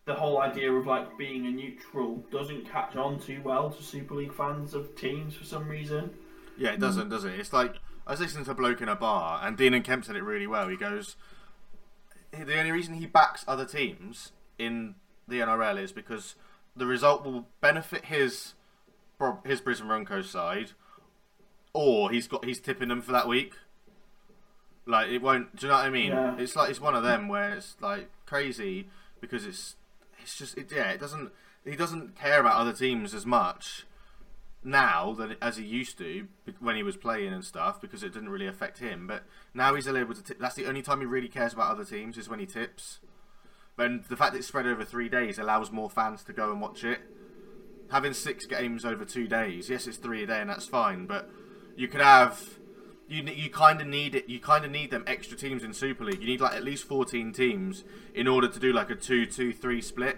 the 0.05 0.13
whole 0.13 0.39
idea 0.39 0.71
of 0.71 0.85
like 0.85 1.17
being 1.17 1.47
a 1.47 1.51
neutral 1.51 2.23
doesn't 2.31 2.69
catch 2.69 2.95
on 2.95 3.19
too 3.19 3.41
well 3.43 3.71
to 3.71 3.83
Super 3.83 4.13
League 4.13 4.33
fans 4.33 4.73
of 4.75 4.95
teams 4.95 5.33
for 5.33 5.43
some 5.43 5.67
reason. 5.67 6.11
yeah. 6.57 6.73
It 6.73 6.79
doesn't, 6.79 7.09
does 7.09 7.25
it? 7.25 7.39
It's 7.39 7.51
like 7.51 7.75
I 8.07 8.11
was 8.11 8.21
listening 8.21 8.45
to 8.45 8.51
a 8.51 8.55
bloke 8.55 8.81
in 8.81 8.87
a 8.87 8.95
bar, 8.95 9.41
and 9.43 9.57
Dean 9.57 9.73
and 9.73 9.83
Kemp 9.83 10.05
said 10.05 10.15
it 10.15 10.23
really 10.23 10.47
well. 10.47 10.69
He 10.69 10.77
goes, 10.77 11.17
the 12.31 12.57
only 12.57 12.71
reason 12.71 12.93
he 12.93 13.05
backs 13.05 13.43
other 13.49 13.65
teams 13.65 14.31
in 14.57 14.95
the 15.27 15.41
NRL 15.41 15.77
is 15.77 15.91
because 15.91 16.35
the 16.73 16.85
result 16.85 17.25
will 17.25 17.47
benefit 17.59 18.05
his 18.05 18.53
his 19.45 19.59
Brisbane 19.59 19.87
Broncos 19.87 20.29
side, 20.29 20.71
or 21.73 22.09
he's 22.09 22.29
got 22.29 22.45
he's 22.45 22.61
tipping 22.61 22.87
them 22.87 23.01
for 23.01 23.11
that 23.11 23.27
week. 23.27 23.55
Like 24.85 25.09
it 25.09 25.21
won't. 25.21 25.55
Do 25.57 25.65
you 25.65 25.71
know 25.71 25.77
what 25.77 25.85
I 25.85 25.89
mean? 25.89 26.11
Yeah. 26.11 26.37
It's 26.37 26.55
like 26.55 26.69
it's 26.69 26.79
one 26.79 26.95
of 26.95 27.03
them 27.03 27.27
where 27.27 27.55
it's 27.55 27.75
like 27.81 28.09
crazy 28.25 28.87
because 29.19 29.45
it's 29.45 29.75
it's 30.21 30.37
just 30.37 30.57
it, 30.57 30.71
yeah. 30.73 30.91
It 30.91 31.01
doesn't 31.01 31.31
he 31.65 31.75
doesn't 31.75 32.15
care 32.15 32.39
about 32.39 32.55
other 32.55 32.71
teams 32.71 33.13
as 33.13 33.25
much 33.25 33.85
now 34.67 35.13
than 35.13 35.37
as 35.41 35.57
he 35.57 35.63
used 35.63 35.97
to 35.97 36.27
when 36.59 36.75
he 36.75 36.83
was 36.83 36.97
playing 36.97 37.33
and 37.33 37.43
stuff 37.43 37.79
because 37.79 38.03
it 38.03 38.13
didn't 38.13 38.29
really 38.29 38.47
affect 38.47 38.79
him. 38.79 39.07
But 39.07 39.23
now 39.53 39.73
he's 39.73 39.87
able 39.87 40.13
to. 40.13 40.21
Tip, 40.21 40.39
that's 40.39 40.55
the 40.55 40.67
only 40.67 40.81
time 40.81 40.99
he 40.99 41.05
really 41.05 41.29
cares 41.29 41.53
about 41.53 41.71
other 41.71 41.85
teams 41.85 42.17
is 42.17 42.29
when 42.29 42.39
he 42.39 42.45
tips. 42.45 42.99
And 43.79 44.03
the 44.05 44.15
fact 44.15 44.35
it's 44.35 44.47
spread 44.47 44.67
over 44.67 44.83
three 44.83 45.07
days 45.07 45.39
allows 45.39 45.71
more 45.71 45.89
fans 45.89 46.23
to 46.25 46.33
go 46.33 46.51
and 46.51 46.59
watch 46.59 46.83
it. 46.83 46.99
Having 47.89 48.13
six 48.13 48.45
games 48.45 48.83
over 48.83 49.05
two 49.05 49.27
days, 49.27 49.69
yes, 49.69 49.87
it's 49.87 49.97
three 49.97 50.23
a 50.23 50.27
day 50.27 50.41
and 50.41 50.49
that's 50.49 50.67
fine. 50.67 51.05
But 51.05 51.29
you 51.75 51.87
could 51.87 52.01
have. 52.01 52.59
You, 53.09 53.23
you 53.23 53.49
kind 53.49 53.79
of 53.79 53.87
need 53.87 54.15
it. 54.15 54.27
You 54.27 54.41
kind 54.41 54.65
of 54.65 54.71
need 54.71 54.91
them 54.91 55.05
extra 55.07 55.37
teams 55.37 55.63
in 55.63 55.71
Super 55.73 56.03
League. 56.03 56.19
You 56.19 56.27
need 56.27 56.41
like 56.41 56.53
at 56.53 56.63
least 56.63 56.83
fourteen 56.83 57.31
teams 57.31 57.85
in 58.13 58.27
order 58.27 58.49
to 58.49 58.59
do 58.59 58.73
like 58.73 58.89
a 58.89 58.95
two-two-three 58.95 59.81
split. 59.81 60.17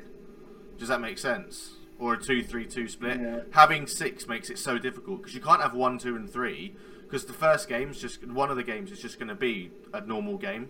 Does 0.80 0.88
that 0.88 1.00
make 1.00 1.20
sense? 1.20 1.76
Or 2.00 2.14
a 2.14 2.18
two-three-two 2.18 2.88
split. 2.88 3.20
Yeah. 3.20 3.42
Having 3.52 3.88
six 3.88 4.28
makes 4.28 4.50
it 4.50 4.58
so 4.58 4.78
difficult 4.78 5.20
because 5.20 5.36
you 5.36 5.42
can't 5.42 5.62
have 5.62 5.74
one, 5.74 5.98
two, 5.98 6.16
and 6.16 6.30
three. 6.30 6.76
Because 7.04 7.26
the 7.26 7.34
first 7.34 7.68
game's 7.68 8.00
just 8.00 8.26
one 8.26 8.50
of 8.50 8.56
the 8.56 8.64
games 8.64 8.92
is 8.92 9.02
just 9.02 9.20
going 9.20 9.30
to 9.30 9.36
be 9.36 9.72
a 9.94 10.02
normal 10.02 10.38
game, 10.38 10.70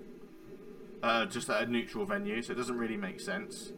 uh, 1.03 1.25
just 1.25 1.49
at 1.49 1.61
a 1.61 1.65
neutral 1.65 2.05
venue, 2.05 2.41
so 2.41 2.53
it 2.53 2.55
doesn't 2.55 2.77
really 2.77 2.95
make 2.95 3.19
sense. 3.19 3.73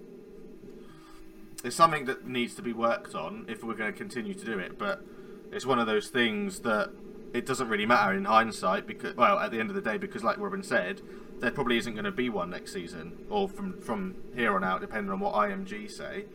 It's 1.64 1.76
something 1.76 2.06
that 2.06 2.28
needs 2.28 2.54
to 2.56 2.62
be 2.62 2.72
worked 2.72 3.16
on 3.16 3.46
if 3.50 3.64
we're 3.64 3.74
going 3.74 3.92
to 3.92 3.98
continue 3.98 4.36
to 4.36 4.46
do 4.46 4.60
it, 4.60 4.78
but 4.78 5.04
it's 5.52 5.66
one 5.66 5.80
of 5.80 5.88
those 5.88 6.10
things 6.10 6.60
that 6.60 6.92
it 7.34 7.46
doesn't 7.46 7.68
really 7.68 7.86
matter 7.86 8.14
in 8.14 8.26
hindsight 8.26 8.88
because, 8.88 9.16
well, 9.16 9.40
at 9.40 9.52
the 9.52 9.60
end 9.60 9.70
of 9.70 9.76
the 9.76 9.82
day, 9.82 9.98
because 9.98 10.24
like 10.24 10.38
Robin 10.38 10.64
said, 10.64 11.02
there 11.40 11.52
probably 11.52 11.78
isn't 11.78 11.94
going 11.94 12.06
to 12.06 12.12
be 12.12 12.30
one 12.30 12.50
next 12.50 12.74
season 12.74 13.26
or 13.30 13.50
from 13.50 13.80
from 13.82 14.16
here 14.36 14.56
on 14.56 14.64
out, 14.64 14.82
depending 14.82 15.12
on 15.12 15.20
what 15.20 15.34
IMG 15.34 15.90
say. 15.90 16.26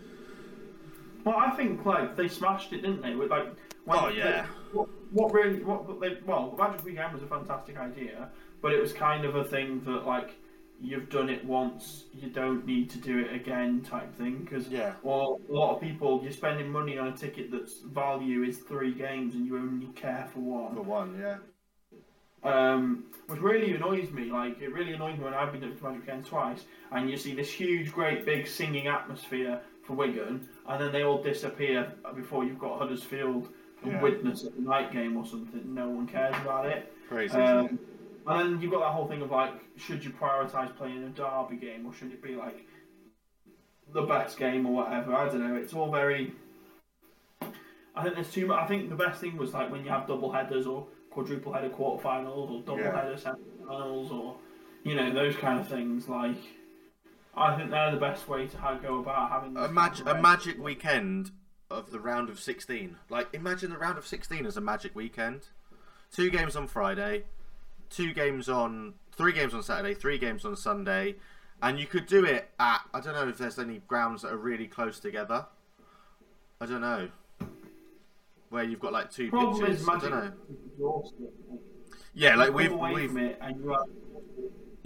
Well, 1.27 1.37
I 1.37 1.51
think 1.51 1.85
like 1.85 2.17
they 2.17 2.29
smashed 2.29 2.73
it, 2.73 2.83
didn't 2.83 3.03
they? 3.03 3.17
With 3.17 3.31
like, 3.31 3.47
when 3.85 3.99
Oh, 3.99 4.09
they- 4.11 4.19
yeah. 4.19 4.47
what, 4.73 4.89
what 5.11 5.33
really? 5.35 5.61
What 5.65 6.01
they? 6.01 6.19
Well, 6.25 6.55
Magic 6.57 6.85
Weekend 6.85 7.13
was 7.13 7.23
a 7.25 7.27
fantastic 7.27 7.77
idea, 7.79 8.31
but 8.63 8.73
it 8.73 8.81
was 8.81 8.93
kind 8.93 9.25
of 9.25 9.35
a 9.35 9.43
thing 9.43 9.83
that 9.87 10.07
like 10.07 10.37
you've 10.81 11.09
done 11.11 11.29
it 11.29 11.45
once, 11.45 12.05
you 12.13 12.29
don't 12.29 12.65
need 12.65 12.91
to 12.91 12.99
do 12.99 13.19
it 13.19 13.35
again 13.35 13.81
type 13.83 14.15
thing. 14.15 14.37
Because 14.45 14.69
Yeah. 14.69 14.93
well, 15.03 15.41
a 15.49 15.53
lot 15.53 15.75
of 15.75 15.81
people, 15.81 16.21
you're 16.23 16.31
spending 16.31 16.71
money 16.71 16.97
on 16.97 17.09
a 17.09 17.17
ticket 17.17 17.51
that's 17.51 17.81
value 17.81 18.45
is 18.45 18.59
three 18.59 18.95
games 18.95 19.35
and 19.35 19.47
you 19.47 19.57
only 19.57 19.87
care 19.95 20.29
for 20.33 20.39
one. 20.41 20.75
For 20.77 20.83
one, 20.83 21.19
yeah. 21.19 21.39
um, 22.45 23.07
which 23.27 23.41
really 23.41 23.75
annoys 23.75 24.13
me. 24.13 24.25
Like 24.31 24.61
it 24.61 24.73
really 24.73 24.93
annoys 24.93 25.19
me 25.19 25.25
when 25.25 25.35
I've 25.35 25.51
been 25.51 25.63
to 25.63 25.69
Magic 25.83 26.03
Weekend 26.03 26.25
twice, 26.25 26.67
and 26.93 27.11
you 27.11 27.17
see 27.17 27.35
this 27.35 27.51
huge, 27.51 27.91
great, 27.93 28.25
big 28.25 28.47
singing 28.47 28.87
atmosphere 28.87 29.61
for 29.87 29.95
Wigan, 29.95 30.49
and 30.69 30.81
then 30.81 30.93
they 30.93 31.03
all 31.03 31.23
disappear 31.23 31.93
before 32.15 32.45
you've 32.45 32.59
got 32.59 32.79
Huddersfield 32.79 33.49
and 33.83 33.93
Yeah. 33.93 34.01
Widnes 34.03 34.45
at 34.45 34.55
the 34.57 34.63
night 34.63 34.93
game 34.93 35.17
or 35.17 35.25
something. 35.25 35.63
No 35.75 35.89
one 35.89 36.07
cares 36.07 36.35
about 36.43 36.67
it. 36.67 36.93
Crazy, 37.09 37.27
isn't 37.39 37.41
it? 37.41 37.49
Um, 37.71 37.79
and 38.27 38.41
then 38.55 38.61
you've 38.61 38.73
got 38.73 38.81
that 38.81 38.93
whole 38.93 39.07
thing 39.07 39.23
of 39.23 39.31
like, 39.31 39.53
should 39.77 40.05
you 40.05 40.11
prioritise 40.11 40.75
playing 40.77 41.05
a 41.05 41.09
derby 41.11 41.57
game 41.57 41.87
or 41.87 41.93
should 41.93 42.13
it 42.13 42.23
be 42.23 42.35
like 42.35 42.67
the 43.93 44.03
best 44.03 44.39
game 44.39 44.67
or 44.67 44.73
whatever? 44.75 45.15
I 45.15 45.27
don't 45.29 45.39
know. 45.47 45.55
It's 45.55 45.73
all 45.73 45.91
very. 45.93 46.33
I 47.95 48.03
think 48.03 48.15
there's 48.17 48.33
too 48.33 48.47
much. 48.47 48.59
I 48.63 48.67
think 48.67 48.89
the 48.91 48.97
best 48.97 49.21
thing 49.21 49.37
was 49.37 49.55
like 49.55 49.71
when 49.71 49.85
you 49.85 49.91
have 49.91 50.07
double 50.09 50.33
headers 50.33 50.67
or 50.67 50.87
quadruple 51.11 51.53
header 51.53 51.71
quarterfinals 51.71 52.51
or 52.51 52.61
double 52.63 52.81
Yeah. 52.81 53.01
header 53.01 53.17
semi-finals 53.17 54.11
or 54.11 54.37
you 54.83 54.95
know 54.97 55.13
those 55.13 55.37
kind 55.37 55.59
of 55.61 55.69
things. 55.69 56.09
Like, 56.09 56.37
I 57.37 57.55
think 57.57 57.71
they're 57.71 57.91
the 57.91 57.99
best 57.99 58.29
way 58.29 58.47
to 58.47 58.81
go 58.83 59.01
about 59.01 59.31
having. 59.31 59.57
Imagine 59.57 60.07
kind 60.07 60.19
a 60.19 60.23
magic 60.23 60.59
weekend 60.63 61.33
of 61.71 61.91
the 61.91 62.01
round 62.01 62.31
of 62.31 62.41
16. 62.41 62.97
Like, 63.11 63.29
imagine 63.35 63.71
the 63.71 63.79
round 63.79 63.99
of 63.99 64.07
16 64.07 64.47
as 64.47 64.57
a 64.57 64.61
magic 64.61 64.95
weekend. 64.95 65.49
Two 66.11 66.31
games 66.31 66.57
on 66.57 66.67
Friday, 66.67 67.25
two 67.91 68.15
games 68.15 68.49
on, 68.49 68.95
three 69.13 69.33
games 69.33 69.53
on 69.53 69.63
Saturday, 69.63 69.93
three 69.93 70.19
games 70.19 70.45
on 70.45 70.57
Sunday, 70.57 71.17
and 71.63 71.79
you 71.79 71.87
could 71.87 72.07
do 72.07 72.25
it 72.25 72.49
at. 72.59 72.83
I 72.95 73.01
don't 73.01 73.15
know 73.15 73.29
if 73.29 73.37
there's 73.37 73.59
any 73.59 73.83
grounds 73.87 74.23
that 74.23 74.33
are 74.33 74.39
really 74.39 74.67
close 74.67 74.99
together. 74.99 75.47
I 76.61 76.67
don't 76.67 76.81
know. 76.81 77.09
Where 78.49 78.63
you've 78.65 78.81
got 78.81 78.93
like 78.93 79.11
two 79.11 79.29
Problem 79.29 79.61
pitches. 79.61 79.87
I 79.87 79.99
don't 79.99 80.11
know. 80.11 81.13
Yeah, 82.15 82.37
like 82.37 82.55
we've 82.55 82.73
we've 82.73 83.13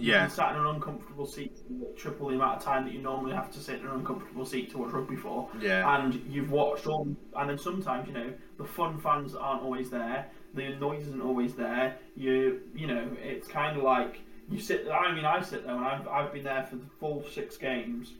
from 0.01 0.09
it 0.09 0.09
and 0.09 0.09
you 0.09 0.13
have 0.13 0.21
yeah 0.21 0.23
you 0.23 0.29
sat 0.29 0.55
in 0.55 0.61
an 0.61 0.67
uncomfortable 0.67 1.25
seat 1.25 1.57
triple 1.95 2.29
the 2.29 2.35
amount 2.35 2.57
of 2.57 2.63
time 2.63 2.85
that 2.85 2.93
you 2.93 3.01
normally 3.01 3.33
have 3.33 3.51
to 3.51 3.59
sit 3.59 3.79
in 3.79 3.85
an 3.85 3.91
uncomfortable 3.91 4.45
seat 4.45 4.71
to 4.71 4.77
watch 4.77 4.91
rugby 4.91 5.15
for. 5.15 5.49
yeah 5.59 5.97
And 5.97 6.15
you've 6.29 6.51
watched 6.51 6.87
all, 6.87 7.07
and 7.35 7.49
then 7.49 7.57
sometimes 7.57 8.07
you 8.07 8.13
know 8.13 8.33
the 8.57 8.65
fun 8.65 8.99
fans 8.99 9.35
aren't 9.35 9.63
always 9.63 9.89
there, 9.89 10.27
the 10.53 10.69
noise 10.75 11.03
isn't 11.07 11.21
always 11.21 11.55
there. 11.55 11.97
You 12.15 12.61
you 12.75 12.87
know 12.87 13.07
it's 13.21 13.47
kind 13.47 13.77
of 13.77 13.83
like 13.83 14.21
you 14.49 14.59
sit. 14.59 14.87
I 14.89 15.13
mean, 15.13 15.25
I 15.25 15.41
sit 15.41 15.65
there 15.65 15.75
and 15.75 15.85
I've 15.85 16.07
I've 16.07 16.33
been 16.33 16.43
there 16.43 16.63
for 16.63 16.75
the 16.75 16.85
full 16.99 17.23
six 17.31 17.57
games. 17.57 18.13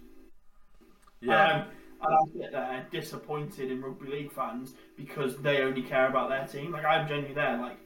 yeah. 1.22 1.54
Um, 1.54 1.68
and 2.04 2.16
I 2.16 2.40
sit 2.40 2.52
there 2.52 2.88
disappointed 2.92 3.70
in 3.70 3.82
rugby 3.82 4.10
league 4.10 4.32
fans 4.32 4.74
because 4.98 5.38
they 5.38 5.62
only 5.62 5.84
care 5.84 6.08
about 6.10 6.30
their 6.30 6.48
team. 6.48 6.72
Like 6.72 6.86
I'm 6.86 7.08
genuinely 7.08 7.36
there, 7.36 7.58
like 7.58 7.78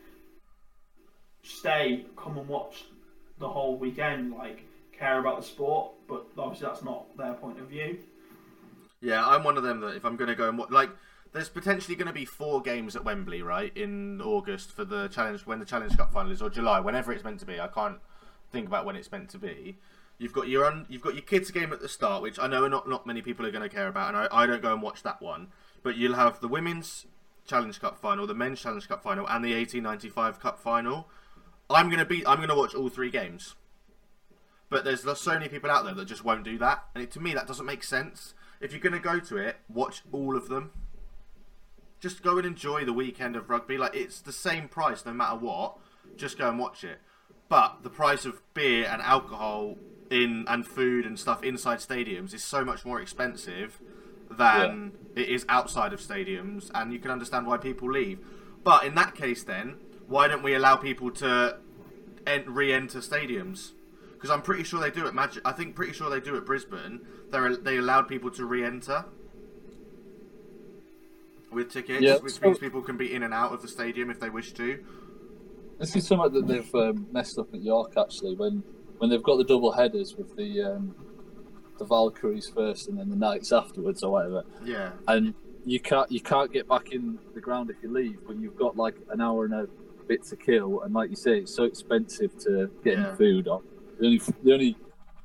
stay, 1.44 2.06
come 2.16 2.38
and 2.38 2.48
watch 2.48 2.86
the 3.40 3.50
whole 3.50 3.78
weekend, 3.78 4.34
like 4.34 4.64
care 4.92 5.20
about 5.20 5.38
the 5.38 5.46
sport. 5.46 5.92
But 6.08 6.26
obviously 6.38 6.68
that's 6.68 6.84
not 6.84 7.18
their 7.18 7.34
point 7.34 7.60
of 7.60 7.68
view. 7.68 8.00
Yeah, 9.02 9.26
I'm 9.26 9.44
one 9.44 9.58
of 9.58 9.64
them 9.64 9.82
that 9.82 9.96
if 9.96 10.06
I'm 10.06 10.16
going 10.16 10.30
to 10.30 10.36
go 10.36 10.50
and 10.50 10.58
watch, 10.58 10.72
like, 10.72 10.90
there's 11.32 11.50
potentially 11.50 11.96
going 11.96 12.08
to 12.08 12.14
be 12.14 12.26
four 12.26 12.62
games 12.62 12.96
at 12.96 13.04
Wembley, 13.04 13.42
right, 13.42 13.76
in 13.76 14.22
August 14.22 14.72
for 14.72 14.86
the 14.86 15.10
challenge 15.10 15.46
when 15.46 15.60
the 15.60 15.66
Challenge 15.66 15.96
Cup 15.98 16.14
final 16.14 16.32
is, 16.32 16.42
or 16.42 16.50
July, 16.50 16.80
whenever 16.80 17.12
it's 17.12 17.24
meant 17.24 17.40
to 17.42 17.46
be. 17.46 17.60
I 17.60 17.68
can't 17.68 18.00
think 18.52 18.68
about 18.68 18.86
when 18.86 18.96
it's 18.96 19.12
meant 19.12 19.30
to 19.32 19.38
be. 19.38 19.78
You've 20.18 20.32
got 20.32 20.48
your 20.48 20.66
un, 20.66 20.86
you've 20.88 21.02
got 21.02 21.14
your 21.14 21.24
kids 21.24 21.52
game 21.52 21.74
at 21.74 21.82
the 21.82 21.90
start, 21.90 22.22
which 22.22 22.40
I 22.40 22.48
know 22.48 22.68
not 22.70 22.88
not 22.88 23.06
many 23.06 23.22
people 23.22 23.46
are 23.46 23.52
going 23.52 23.68
to 23.68 23.76
care 23.76 23.90
about, 23.90 24.08
and 24.08 24.18
I, 24.18 24.28
I 24.32 24.46
don't 24.46 24.62
go 24.62 24.72
and 24.72 24.82
watch 24.82 25.04
that 25.04 25.22
one. 25.22 25.48
But 25.84 25.98
you'll 25.98 26.16
have 26.16 26.40
the 26.40 26.48
women's 26.48 27.06
Challenge 27.46 27.80
Cup 27.80 28.00
final, 28.00 28.26
the 28.26 28.34
men's 28.34 28.62
Challenge 28.62 28.88
Cup 28.88 29.04
final, 29.04 29.28
and 29.28 29.44
the 29.44 29.54
1895 29.54 30.40
Cup 30.40 30.58
final. 30.58 31.08
I'm 31.70 31.90
gonna 31.90 32.06
be 32.06 32.26
I'm 32.26 32.40
gonna 32.40 32.56
watch 32.56 32.76
all 32.76 32.90
three 32.90 33.10
games. 33.10 33.56
But 34.70 34.84
there's 34.84 35.04
so 35.20 35.34
many 35.34 35.48
people 35.48 35.70
out 35.70 35.86
there 35.86 35.94
that 35.94 36.06
just 36.06 36.26
won't 36.26 36.44
do 36.44 36.58
that, 36.58 36.86
and 36.96 37.04
it, 37.04 37.12
to 37.12 37.20
me 37.20 37.34
that 37.34 37.48
doesn't 37.48 37.66
make 37.66 37.84
sense. 37.84 38.34
If 38.60 38.72
you're 38.72 38.82
gonna 38.82 39.00
go 39.00 39.20
to 39.20 39.38
it, 39.38 39.58
watch 39.70 40.02
all 40.12 40.36
of 40.36 40.50
them. 40.50 40.72
Just 42.00 42.24
go 42.24 42.38
and 42.38 42.46
enjoy 42.46 42.86
the 42.86 42.94
weekend 42.94 43.36
of 43.36 43.50
rugby. 43.50 43.78
Like 43.78 43.96
it's 43.96 44.20
the 44.22 44.32
same 44.32 44.68
price 44.68 45.06
no 45.06 45.14
matter 45.14 45.36
what. 45.36 45.78
Just 46.18 46.38
go 46.38 46.50
and 46.50 46.60
watch 46.60 46.84
it. 46.84 47.00
But 47.48 47.84
the 47.84 47.90
price 47.90 48.26
of 48.26 48.42
beer 48.54 48.88
and 48.90 49.02
alcohol 49.02 49.78
in 50.10 50.46
and 50.48 50.66
food 50.66 51.06
and 51.06 51.20
stuff 51.20 51.44
inside 51.44 51.80
stadiums 51.80 52.34
is 52.34 52.44
so 52.44 52.64
much 52.64 52.86
more 52.86 53.02
expensive 53.02 53.80
than 54.30 54.94
it 55.16 55.30
is 55.30 55.46
outside 55.50 55.94
of 55.94 56.00
stadiums, 56.00 56.70
and 56.74 56.92
you 56.92 57.00
can 57.00 57.12
understand 57.12 57.48
why 57.48 57.58
people 57.58 57.92
leave. 57.92 58.20
But 58.64 58.84
in 58.84 58.96
that 58.96 59.16
case, 59.16 59.44
then 59.44 59.76
why 60.08 60.28
don't 60.28 60.44
we 60.44 60.54
allow 60.54 60.76
people 60.76 61.12
to 61.12 61.58
en- 62.28 62.46
re-enter 62.54 63.00
stadiums? 63.00 63.72
Because 64.14 64.30
I'm 64.30 64.42
pretty 64.42 64.64
sure 64.64 64.80
they 64.80 64.92
do 64.92 65.06
at 65.08 65.14
Magic. 65.14 65.42
I 65.46 65.52
think 65.52 65.76
pretty 65.76 65.94
sure 65.94 66.10
they 66.10 66.20
do 66.20 66.36
at 66.38 66.46
Brisbane. 66.46 67.02
They 67.32 67.40
they 67.62 67.78
allowed 67.78 68.04
people 68.08 68.32
to 68.32 68.46
re-enter 68.46 69.06
with 71.52 71.72
tickets, 71.72 72.02
Yeah, 72.02 72.18
which 72.18 72.34
so- 72.34 72.42
means 72.48 72.58
people 72.60 72.82
can 72.82 72.98
be 72.98 73.14
in 73.14 73.24
and 73.24 73.34
out 73.34 73.54
of 73.54 73.62
the 73.62 73.68
stadium 73.68 74.10
if 74.10 74.20
they 74.20 74.30
wish 74.30 74.54
to. 74.54 74.84
This 75.80 75.96
is 75.96 76.08
something 76.08 76.32
that 76.34 76.48
they've 76.48 76.76
um, 76.76 77.08
messed 77.12 77.38
up 77.38 77.54
at 77.54 77.62
York 77.62 77.94
actually 77.98 78.36
when 78.36 78.64
when 78.98 79.10
they've 79.10 79.22
got 79.24 79.38
the 79.38 79.44
double 79.44 79.74
headers 79.74 80.16
with 80.16 80.36
the 80.38 80.62
um, 80.64 80.96
the 81.78 81.84
Valkyries 81.86 82.48
first 82.50 82.88
and 82.88 82.98
then 82.98 83.10
the 83.10 83.16
Knights 83.18 83.52
afterwards 83.52 84.02
or 84.02 84.12
whatever, 84.14 84.44
Yeah, 84.64 84.92
and 85.08 85.34
you 85.66 85.82
can't 85.82 86.10
you 86.10 86.22
can't 86.22 86.52
get 86.52 86.68
back 86.70 86.92
in 86.94 87.20
the 87.34 87.42
ground 87.42 87.70
if 87.70 87.76
you 87.84 87.92
leave, 87.92 88.20
but 88.26 88.38
you've 88.38 88.56
got 88.58 88.78
like 88.78 88.96
an 89.10 89.20
hour 89.20 89.44
and 89.44 89.54
a 89.54 89.68
bit 90.08 90.24
to 90.26 90.36
kill, 90.36 90.82
and 90.82 90.94
like 90.94 91.10
you 91.10 91.16
say, 91.16 91.40
it's 91.40 91.54
so 91.54 91.64
expensive 91.64 92.38
to 92.40 92.70
get 92.84 92.98
Yeah. 92.98 93.08
any 93.10 93.18
food 93.18 93.48
on. 93.48 93.64
The 94.00 94.06
only 94.06 94.22
the 94.44 94.54
only 94.54 94.78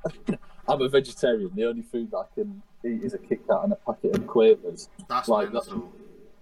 I'm 0.67 0.81
a 0.81 0.89
vegetarian. 0.89 1.51
The 1.55 1.65
only 1.65 1.81
food 1.83 2.11
that 2.11 2.17
I 2.17 2.25
can 2.35 2.61
eat 2.85 3.03
is 3.03 3.13
a 3.13 3.17
Kit 3.17 3.45
Kat 3.47 3.59
and 3.63 3.73
a 3.73 3.75
packet 3.75 4.15
of 4.15 4.25
Quavers. 4.27 4.89
that's 5.09 5.27
Like, 5.27 5.51
mental. 5.51 5.91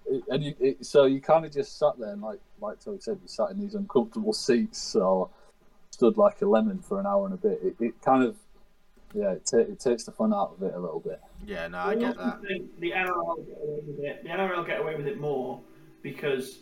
It- 0.07 0.23
and 0.29 0.43
you, 0.43 0.55
it, 0.59 0.83
so 0.85 1.05
you 1.05 1.21
kind 1.21 1.45
of 1.45 1.51
just 1.51 1.77
sat 1.77 1.93
there 1.99 2.11
and 2.13 2.21
like 2.21 2.39
like 2.59 2.79
Toby 2.83 2.97
said, 2.99 3.19
you 3.21 3.27
sat 3.27 3.51
in 3.51 3.59
these 3.59 3.75
uncomfortable 3.75 4.33
seats 4.33 4.95
or 4.95 5.29
stood 5.91 6.17
like 6.17 6.41
a 6.41 6.45
lemon 6.47 6.79
for 6.79 6.99
an 6.99 7.05
hour 7.05 7.25
and 7.25 7.33
a 7.35 7.37
bit. 7.37 7.59
It, 7.63 7.75
it 7.79 8.01
kind 8.01 8.23
of 8.23 8.35
yeah, 9.13 9.31
it, 9.33 9.45
ta- 9.45 9.57
it 9.57 9.79
takes 9.79 10.03
the 10.05 10.11
fun 10.11 10.33
out 10.33 10.53
of 10.57 10.63
it 10.63 10.73
a 10.73 10.79
little 10.79 10.99
bit. 10.99 11.19
Yeah, 11.45 11.67
no, 11.67 11.77
I 11.79 11.95
get 11.95 12.17
also 12.17 12.23
that. 12.25 12.41
think 12.47 12.79
the 12.79 12.91
NRL 12.91 13.45
get 13.47 13.57
away 13.61 13.79
with 13.85 13.99
it. 13.99 14.23
The 14.23 14.29
NRL 14.29 14.65
get 14.65 14.79
away 14.81 14.95
with 14.95 15.07
it 15.07 15.19
more 15.19 15.61
because 16.01 16.59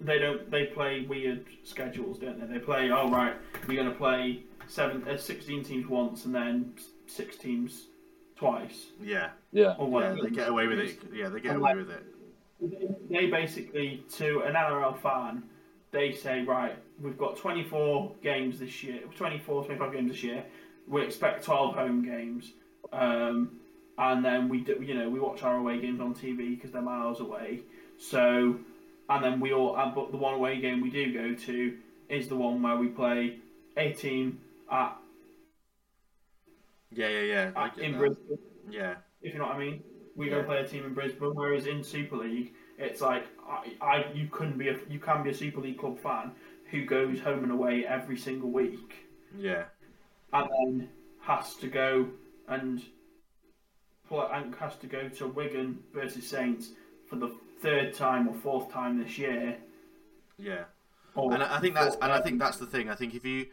they 0.00 0.18
don't. 0.18 0.50
They 0.50 0.66
play 0.66 1.06
weird 1.08 1.46
schedules, 1.64 2.18
don't 2.18 2.40
they? 2.40 2.58
They 2.58 2.64
play. 2.64 2.90
Oh 2.90 3.10
right, 3.10 3.34
We're 3.66 3.76
going 3.76 3.90
to 3.90 3.96
play 3.96 4.44
seven, 4.68 5.06
uh, 5.08 5.16
16 5.16 5.64
teams 5.64 5.86
once, 5.88 6.24
and 6.24 6.34
then 6.34 6.74
six 7.06 7.36
teams 7.36 7.86
twice, 8.36 8.86
Yeah, 9.00 9.30
Yeah, 9.52 9.74
or 9.78 10.02
yeah, 10.02 10.14
they 10.22 10.28
get 10.30 10.48
away 10.48 10.66
with 10.66 10.78
it. 10.80 10.98
Yeah, 11.14 11.28
they 11.30 11.40
get 11.40 11.52
And 11.52 11.60
away 11.60 11.70
like- 11.74 11.76
with 11.86 11.90
it. 11.90 13.08
They 13.10 13.26
basically, 13.28 14.02
to 14.16 14.40
an 14.40 14.54
NRL 14.54 14.98
fan, 15.00 15.44
they 15.92 16.12
say, 16.12 16.42
right, 16.42 16.76
we've 17.00 17.16
got 17.16 17.36
24 17.36 18.14
games 18.22 18.58
this 18.58 18.82
year, 18.82 19.00
24, 19.16 19.64
25 19.64 19.92
games 19.92 20.10
this 20.10 20.22
year. 20.22 20.44
We 20.88 21.02
expect 21.02 21.44
12 21.44 21.74
home 21.74 22.02
games. 22.04 22.52
Um, 22.92 23.60
and 23.98 24.24
then 24.24 24.48
we 24.48 24.60
do, 24.60 24.82
you 24.82 24.94
know, 24.94 25.08
we 25.08 25.20
watch 25.20 25.42
our 25.42 25.56
away 25.56 25.80
games 25.80 26.00
on 26.00 26.14
TV 26.14 26.56
because 26.56 26.72
they're 26.72 26.82
miles 26.82 27.20
away. 27.20 27.60
So, 27.98 28.58
and 29.08 29.24
then 29.24 29.40
we 29.40 29.52
all, 29.52 29.76
uh, 29.76 29.90
but 29.94 30.10
the 30.10 30.16
one 30.16 30.34
away 30.34 30.60
game 30.60 30.80
we 30.80 30.90
do 30.90 31.12
go 31.12 31.34
to 31.34 31.76
is 32.08 32.28
the 32.28 32.36
one 32.36 32.62
where 32.62 32.76
we 32.76 32.88
play 32.88 33.38
a 33.76 33.92
team 33.92 34.40
at, 34.70 34.96
Yeah, 36.90 37.08
yeah, 37.08 37.20
yeah. 37.20 37.50
At 37.56 37.78
in 37.78 37.92
that. 37.92 37.98
Brisbane. 37.98 38.38
Yeah, 38.70 38.94
if 39.22 39.32
you 39.32 39.38
know 39.38 39.46
what 39.46 39.56
I 39.56 39.58
mean. 39.58 39.82
We 40.16 40.30
Yeah. 40.30 40.40
go 40.40 40.44
play 40.44 40.58
a 40.60 40.66
team 40.66 40.84
in 40.86 40.94
Brisbane, 40.94 41.34
whereas 41.34 41.66
in 41.66 41.84
Super 41.84 42.16
League, 42.16 42.54
it's 42.78 43.00
like 43.02 43.26
I, 43.46 43.72
I 43.82 44.12
you 44.14 44.28
couldn't 44.28 44.56
be 44.56 44.68
a 44.68 44.78
you 44.88 44.98
can 44.98 45.22
be 45.22 45.30
a 45.30 45.34
Super 45.34 45.60
League 45.60 45.78
club 45.78 45.98
fan 45.98 46.32
who 46.70 46.84
goes 46.86 47.20
home 47.20 47.42
and 47.42 47.52
away 47.52 47.84
every 47.86 48.16
single 48.16 48.50
week, 48.50 49.06
yeah, 49.36 49.64
and 50.32 50.48
then 50.50 50.88
has 51.20 51.54
to 51.56 51.68
go 51.68 52.08
and 52.48 52.82
and 54.10 54.54
has 54.54 54.76
to 54.76 54.86
go 54.86 55.08
to 55.08 55.26
Wigan 55.26 55.80
versus 55.92 56.26
Saints 56.26 56.70
for 57.08 57.16
the 57.16 57.36
third 57.66 57.94
time 57.94 58.28
or 58.28 58.34
fourth 58.34 58.72
time 58.72 59.02
this 59.02 59.18
year. 59.18 59.56
yeah. 60.38 60.64
Or 61.14 61.32
And 61.32 61.42
I 61.42 61.58
think 61.60 61.74
that's 61.74 61.96
and 62.02 62.12
I 62.12 62.20
think 62.20 62.38
that's 62.38 62.58
the 62.58 62.66
thing. 62.66 62.90
I 62.90 62.94
think 62.94 63.14
if 63.14 63.24
you 63.24 63.46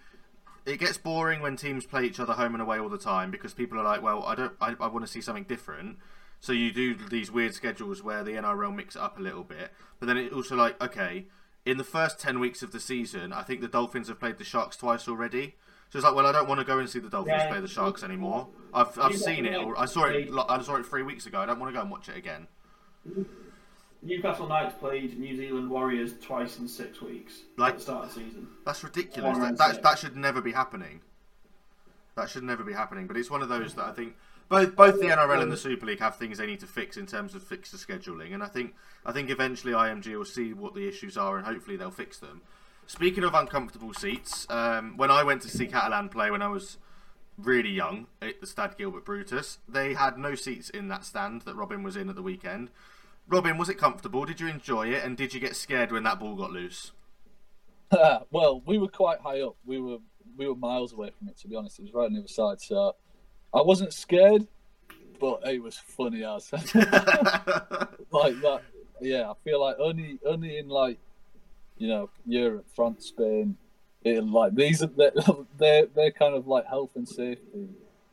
it 0.66 0.80
gets 0.80 0.98
boring 0.98 1.42
when 1.42 1.56
teams 1.58 1.86
play 1.86 2.04
each 2.06 2.20
other 2.20 2.34
home 2.34 2.54
and 2.56 2.62
away 2.62 2.78
all 2.80 2.90
the 2.90 2.98
time 2.98 3.32
because 3.32 3.54
people 3.54 3.80
are 3.80 3.84
like, 3.84 4.02
well, 4.02 4.24
I 4.24 4.36
don't, 4.36 4.54
I, 4.62 4.76
I 4.80 4.88
want 4.88 5.06
to 5.06 5.12
see 5.12 5.20
something 5.22 5.44
different. 5.46 5.98
So 6.40 6.52
you 6.54 6.72
do 6.74 6.96
these 6.96 7.32
weird 7.32 7.54
schedules 7.54 8.04
where 8.04 8.24
the 8.24 8.32
NRL 8.32 8.74
mix 8.76 8.96
it 8.96 9.02
up 9.02 9.18
a 9.18 9.22
little 9.22 9.44
bit, 9.44 9.72
but 10.00 10.08
then 10.08 10.18
it 10.18 10.32
also 10.34 10.56
like, 10.58 10.82
okay, 10.82 11.26
in 11.66 11.78
the 11.78 11.84
first 11.86 12.20
ten 12.20 12.40
weeks 12.42 12.62
of 12.64 12.72
the 12.74 12.80
season, 12.82 13.32
I 13.34 13.44
think 13.44 13.62
the 13.62 13.68
Dolphins 13.70 14.10
have 14.10 14.20
played 14.20 14.38
the 14.38 14.44
Sharks 14.44 14.76
twice 14.78 15.08
already. 15.08 15.56
So 15.90 16.00
it's 16.00 16.06
like, 16.06 16.16
well, 16.16 16.26
I 16.26 16.32
don't 16.34 16.48
want 16.50 16.60
to 16.60 16.66
go 16.66 16.80
and 16.80 16.90
see 16.90 17.00
the 17.00 17.10
Dolphins 17.10 17.36
Yeah. 17.40 17.50
play 17.50 17.62
the 17.62 17.68
Sharks 17.68 18.04
anymore. 18.04 18.48
I've 18.74 18.98
I've 19.00 19.16
seen 19.18 19.46
it. 19.46 19.56
or- 19.56 19.80
I 19.80 19.86
saw 19.86 20.04
it. 20.06 20.30
I 20.50 20.62
saw 20.62 20.76
it 20.76 20.86
three 20.86 21.04
weeks 21.04 21.26
ago. 21.28 21.40
I 21.40 21.46
don't 21.46 21.60
want 21.60 21.70
to 21.72 21.78
go 21.78 21.82
and 21.82 21.90
watch 21.92 22.10
it 22.10 22.18
again. 22.18 22.48
Newcastle 24.04 24.48
Knights 24.48 24.76
played 24.80 25.18
New 25.18 25.36
Zealand 25.36 25.70
Warriors 25.70 26.14
twice 26.22 26.60
in 26.60 26.68
six 26.68 27.02
weeks 27.02 27.42
Like- 27.58 27.74
at 27.74 27.78
the 27.78 27.84
start 27.84 28.06
of 28.06 28.14
the 28.14 28.22
season. 28.22 28.48
That's 28.66 28.84
ridiculous. 28.84 29.38
That, 29.38 29.58
that, 29.58 29.84
that 29.84 30.00
should 30.00 30.18
never 30.18 30.42
be 30.42 30.52
happening. 30.52 31.02
That 32.16 32.30
should 32.30 32.44
never 32.44 32.64
be 32.64 32.74
happening. 32.74 33.08
But 33.08 33.18
it's 33.18 33.32
one 33.32 33.42
of 33.42 33.50
those 33.50 33.74
that 33.76 33.86
I 33.86 33.92
think 33.94 34.16
both 34.50 34.76
both 34.76 35.00
the 35.00 35.08
NRL 35.08 35.42
and 35.42 35.52
the 35.52 35.58
Super 35.58 35.86
League 35.86 36.00
have 36.00 36.18
things 36.18 36.38
they 36.38 36.46
need 36.46 36.60
to 36.60 36.68
fix 36.68 36.98
in 36.98 37.08
terms 37.08 37.34
of 37.34 37.42
fixture 37.44 37.78
scheduling, 37.78 38.34
and 38.34 38.44
I 38.44 38.48
think 38.48 38.76
I 39.06 39.12
think 39.12 39.30
eventually 39.30 39.74
IMG 39.74 40.16
will 40.16 40.26
see 40.26 40.54
what 40.54 40.76
the 40.76 40.88
issues 40.88 41.18
are 41.18 41.38
and 41.38 41.46
hopefully 41.46 41.78
they'll 41.78 41.90
fix 41.92 42.20
them. 42.20 42.42
Speaking 42.86 43.24
of 43.24 43.34
uncomfortable 43.34 43.94
seats, 43.94 44.46
um, 44.50 44.98
when 44.98 45.10
I 45.10 45.24
went 45.24 45.42
to 45.44 45.48
see 45.48 45.68
Catalan 45.68 46.10
play 46.10 46.30
when 46.30 46.42
I 46.42 46.50
was 46.50 46.78
really 47.38 47.70
young 47.70 48.08
at 48.22 48.42
the 48.42 48.48
Stade 48.48 48.78
Gilbert 48.78 49.06
Brutus, 49.06 49.58
they 49.68 49.94
had 49.94 50.18
no 50.18 50.36
seats 50.36 50.70
in 50.70 50.90
that 50.90 51.06
stand 51.06 51.44
that 51.44 51.56
Robin 51.56 51.82
was 51.82 51.96
in 51.96 52.10
at 52.10 52.16
the 52.16 52.22
weekend. 52.22 52.70
Robin, 53.28 53.58
was 53.58 53.70
it 53.70 53.78
comfortable? 53.78 54.26
Did 54.26 54.40
you 54.40 54.48
enjoy 54.48 54.88
it? 54.88 55.04
And 55.04 55.18
did 55.18 55.34
you 55.34 55.40
get 55.40 55.56
scared 55.56 55.92
when 55.92 56.04
that 56.04 56.20
ball 56.20 56.36
got 56.36 56.52
loose? 56.52 56.92
well, 58.32 58.62
we 58.66 58.78
were 58.78 58.88
quite 58.88 59.20
high 59.20 59.42
up. 59.42 59.56
We 59.66 59.80
were 59.80 59.98
we 60.38 60.48
were 60.48 60.56
miles 60.56 60.94
away 60.94 61.12
from 61.18 61.30
it. 61.30 61.38
To 61.40 61.48
be 61.48 61.56
honest, 61.56 61.80
it 61.80 61.84
was 61.84 61.94
right 61.94 62.06
on 62.06 62.14
the 62.14 62.20
other 62.20 62.28
side. 62.28 62.62
So 62.62 62.96
I 63.54 63.62
wasn't 63.62 63.94
scared, 63.94 64.48
but 65.20 65.42
it 65.46 65.62
was 65.62 65.78
funny 65.78 66.24
as 66.24 66.52
like 66.54 66.74
that. 66.74 68.62
Yeah, 69.02 69.30
I 69.30 69.34
feel 69.44 69.62
like 69.62 69.78
only 69.80 70.20
only 70.26 70.58
in 70.58 70.68
like 70.70 70.98
you 71.78 71.88
know 71.88 72.10
Europe, 72.26 72.66
France, 72.76 73.08
Spain, 73.08 73.58
it, 74.04 74.24
like 74.24 74.56
these 74.56 74.82
are 74.82 74.88
their 75.58 75.86
their 75.96 76.12
kind 76.12 76.36
of 76.36 76.48
like 76.48 76.66
health 76.66 76.92
and 76.96 77.08
safety 77.08 77.70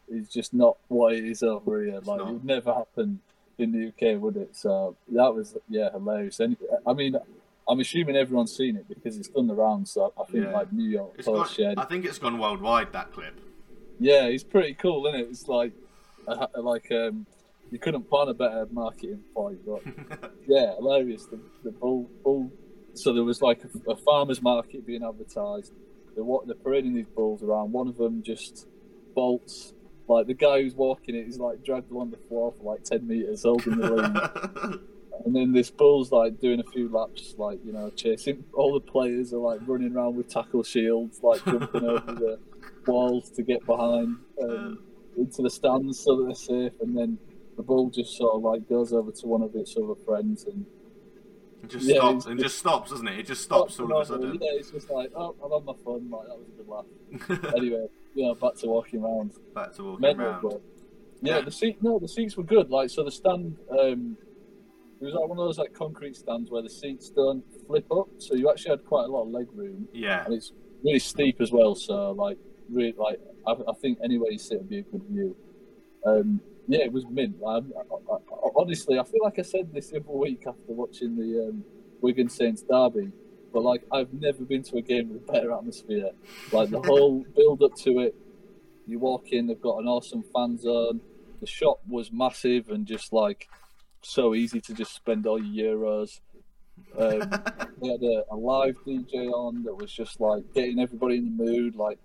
is 0.08 0.28
just 0.28 0.52
not 0.52 0.76
what 0.88 1.14
it 1.14 1.24
is 1.24 1.42
over 1.42 1.84
here. 1.84 2.00
Like 2.00 2.20
it 2.20 2.26
would 2.26 2.44
never 2.44 2.72
happen 2.74 3.20
in 3.60 3.72
the 3.72 3.88
UK, 3.88 4.20
would 4.20 4.36
it? 4.36 4.56
So 4.56 4.96
that 5.12 5.34
was 5.34 5.56
yeah 5.68 5.90
hilarious. 5.92 6.40
And 6.40 6.56
I 6.86 6.92
mean, 6.92 7.16
I'm 7.68 7.80
assuming 7.80 8.16
everyone's 8.16 8.54
seen 8.56 8.76
it 8.76 8.88
because 8.88 9.16
it's 9.16 9.28
done 9.28 9.46
the 9.46 9.54
rounds. 9.54 9.92
So 9.92 10.12
I 10.18 10.24
think 10.30 10.44
Yeah. 10.44 10.52
like 10.52 10.72
New 10.72 10.88
York 10.88 11.14
It's 11.18 11.26
Post. 11.28 11.60
I 11.60 11.84
think 11.84 12.04
it's 12.04 12.18
gone 12.18 12.38
worldwide. 12.38 12.92
That 12.92 13.12
clip. 13.12 13.40
Yeah, 13.98 14.24
it's 14.24 14.44
pretty 14.44 14.74
cool, 14.74 15.06
isn't 15.06 15.20
it? 15.20 15.28
It's 15.30 15.46
like 15.48 15.72
like 16.56 16.90
um, 16.92 17.26
you 17.70 17.78
couldn't 17.78 18.08
plan 18.08 18.28
a 18.28 18.34
better 18.34 18.66
marketing 18.70 19.22
point, 19.34 19.58
but 19.66 19.82
yeah, 20.46 20.74
hilarious. 20.76 21.26
The, 21.26 21.38
the 21.64 21.70
bull, 21.70 22.08
bull. 22.24 22.50
So 22.94 23.12
there 23.12 23.24
was 23.24 23.40
like 23.42 23.62
a, 23.64 23.90
a 23.92 23.96
farmers 23.96 24.42
market 24.42 24.86
being 24.86 25.04
advertised. 25.04 25.72
They're, 26.16 26.24
they're 26.46 26.56
parading 26.56 26.94
these 26.94 27.06
bulls 27.14 27.42
around. 27.42 27.72
One 27.72 27.86
of 27.88 27.96
them 27.96 28.22
just 28.22 28.66
bolts. 29.14 29.74
Like 30.10 30.26
the 30.26 30.34
guy 30.34 30.62
who's 30.62 30.74
walking 30.74 31.14
it 31.14 31.28
is 31.28 31.38
like 31.38 31.62
dragged 31.64 31.90
along 31.92 32.10
the 32.10 32.16
floor 32.28 32.52
for 32.52 32.64
like 32.72 32.82
ten 32.84 33.06
meters, 33.06 33.44
holding 33.44 33.76
the 33.78 33.86
lead. 33.86 34.80
And 35.24 35.36
then 35.36 35.52
this 35.52 35.70
bull's 35.70 36.10
like 36.10 36.40
doing 36.40 36.60
a 36.60 36.64
few 36.64 36.88
laps, 36.88 37.34
like 37.36 37.58
you 37.64 37.72
know, 37.72 37.90
chasing. 37.90 38.44
All 38.54 38.72
the 38.72 38.80
players 38.80 39.32
are 39.34 39.38
like 39.38 39.60
running 39.66 39.94
around 39.94 40.16
with 40.16 40.28
tackle 40.28 40.62
shields, 40.62 41.20
like 41.22 41.44
jumping 41.44 41.84
over 41.84 42.12
the 42.12 42.38
walls 42.86 43.30
to 43.32 43.42
get 43.42 43.64
behind 43.66 44.16
um, 44.42 44.78
into 45.18 45.42
the 45.42 45.50
stands 45.50 46.00
so 46.00 46.16
that 46.16 46.24
they're 46.24 46.34
safe. 46.34 46.72
And 46.80 46.96
then 46.96 47.18
the 47.56 47.62
bull 47.62 47.90
just 47.90 48.16
sort 48.16 48.34
of 48.34 48.42
like 48.42 48.68
goes 48.68 48.92
over 48.94 49.12
to 49.12 49.26
one 49.26 49.42
of 49.42 49.54
its 49.54 49.76
other 49.76 49.94
friends 50.06 50.46
and 50.46 50.64
It 51.62 51.68
just 51.70 51.86
Yeah, 51.86 51.96
stops 51.96 52.26
and 52.26 52.40
just 52.40 52.58
stops, 52.58 52.90
doesn't 52.90 53.08
it? 53.08 53.18
It 53.18 53.26
just 53.26 53.42
stops 53.42 53.78
all 53.78 53.92
of 53.92 53.98
a 53.98 54.04
Yeah, 54.04 54.06
sudden. 54.06 54.38
it's 54.40 54.70
just 54.70 54.90
like, 54.90 55.10
oh, 55.14 55.34
I'm 55.44 55.52
on 55.52 55.64
my 55.66 55.74
phone. 55.84 56.08
Like 56.10 56.28
that 56.28 56.38
was 56.38 56.48
a 56.48 56.56
good 56.56 56.68
laugh. 56.68 57.52
anyway, 57.56 57.86
know, 58.16 58.34
back 58.34 58.54
to 58.56 58.66
walking 58.68 59.02
around. 59.02 59.32
Back 59.54 59.72
to 59.74 59.84
walking 59.84 60.00
Mental, 60.00 60.26
around. 60.26 60.42
but 60.42 60.60
yeah, 61.22 61.36
Yeah. 61.36 61.40
the 61.42 61.50
seat. 61.50 61.82
No, 61.82 61.98
the 61.98 62.08
seats 62.08 62.36
were 62.36 62.42
good. 62.44 62.70
Like 62.70 62.90
so, 62.90 63.04
the 63.04 63.10
stand. 63.10 63.56
Um, 63.70 64.16
it 65.00 65.04
was 65.04 65.14
like 65.14 65.28
one 65.28 65.38
of 65.38 65.46
those 65.46 65.58
like 65.58 65.72
concrete 65.72 66.14
stands 66.16 66.50
where 66.50 66.60
the 66.62 66.68
seats 66.68 67.08
don't 67.10 67.42
flip 67.66 67.86
up, 67.90 68.08
so 68.18 68.34
you 68.34 68.50
actually 68.50 68.70
had 68.72 68.84
quite 68.84 69.04
a 69.04 69.08
lot 69.08 69.22
of 69.22 69.28
leg 69.28 69.46
room, 69.54 69.88
Yeah, 69.94 70.24
and 70.26 70.34
it's 70.34 70.52
really 70.84 70.98
steep 70.98 71.40
as 71.40 71.50
well. 71.52 71.74
So 71.74 72.10
like, 72.12 72.36
really, 72.70 72.92
like 72.98 73.18
I, 73.46 73.52
I 73.52 73.72
think 73.80 73.98
anywhere 74.04 74.30
you 74.30 74.38
sit 74.38 74.58
would 74.58 74.68
be 74.68 74.80
a 74.80 74.82
good 74.82 75.02
view. 75.10 75.34
Um, 76.04 76.40
yeah, 76.68 76.80
it 76.84 76.92
was 76.92 77.06
mint. 77.06 77.40
Like, 77.40 77.64
I, 77.76 78.12
I, 78.12 78.14
I, 78.16 78.48
honestly, 78.54 78.98
I 78.98 79.04
feel 79.04 79.20
like 79.24 79.38
I 79.38 79.42
said 79.42 79.72
this 79.72 79.90
every 79.94 80.14
week 80.14 80.42
after 80.46 80.60
watching 80.68 81.16
the 81.16 81.48
um, 81.48 81.64
Wigan 82.02 82.28
Saints 82.28 82.62
derby, 82.62 83.10
but 83.52 83.62
like 83.62 83.82
I've 83.92 84.12
never 84.12 84.44
been 84.44 84.62
to 84.64 84.76
a 84.76 84.82
game 84.82 85.08
with 85.10 85.28
a 85.28 85.32
better 85.32 85.52
atmosphere. 85.52 86.10
Like 86.52 86.70
the 86.70 86.80
whole 86.80 87.24
build 87.36 87.62
up 87.62 87.76
to 87.84 88.00
it, 88.00 88.14
you 88.86 88.98
walk 88.98 89.28
in, 89.32 89.46
they've 89.46 89.60
got 89.60 89.78
an 89.78 89.86
awesome 89.86 90.24
fan 90.34 90.58
zone. 90.58 91.00
The 91.40 91.46
shop 91.46 91.80
was 91.88 92.10
massive 92.12 92.70
and 92.70 92.86
just 92.86 93.12
like 93.12 93.48
so 94.02 94.34
easy 94.34 94.60
to 94.62 94.74
just 94.74 94.94
spend 94.94 95.26
all 95.26 95.42
your 95.42 95.76
euros. 95.76 96.20
Um, 96.98 97.20
they 97.80 97.88
had 97.88 98.02
a, 98.02 98.24
a 98.30 98.36
live 98.36 98.76
DJ 98.86 99.30
on 99.30 99.62
that 99.64 99.74
was 99.74 99.92
just 99.92 100.20
like 100.20 100.42
getting 100.54 100.80
everybody 100.80 101.16
in 101.16 101.36
the 101.36 101.44
mood. 101.44 101.76
Like, 101.76 101.98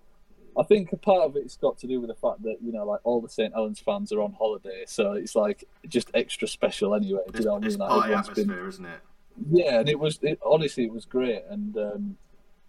I 0.58 0.62
think 0.62 0.92
a 0.92 0.96
part 0.96 1.22
of 1.22 1.36
it's 1.36 1.56
got 1.56 1.78
to 1.78 1.86
do 1.86 2.00
with 2.00 2.08
the 2.08 2.14
fact 2.14 2.42
that 2.44 2.58
you 2.62 2.72
know, 2.72 2.84
like 2.84 3.00
all 3.04 3.20
the 3.20 3.28
St 3.28 3.52
Helens 3.52 3.80
fans 3.80 4.12
are 4.12 4.20
on 4.20 4.32
holiday, 4.32 4.84
so 4.86 5.12
it's 5.12 5.34
like 5.34 5.64
just 5.88 6.10
extra 6.14 6.46
special 6.46 6.94
anyway. 6.94 7.20
It's, 7.28 7.40
you 7.40 7.46
know 7.46 7.54
what 7.54 7.64
I 7.64 7.68
mean? 7.68 7.78
Like, 7.78 7.88
party 7.88 8.02
everyone's 8.04 8.28
been- 8.28 8.50
atmosphere, 8.50 8.68
isn't 8.68 8.86
it? 8.86 9.00
Yeah, 9.50 9.80
and 9.80 9.88
it 9.88 9.98
was 9.98 10.18
it, 10.22 10.38
honestly 10.44 10.84
it 10.84 10.92
was 10.92 11.04
great, 11.04 11.42
and 11.50 11.76
um, 11.76 12.16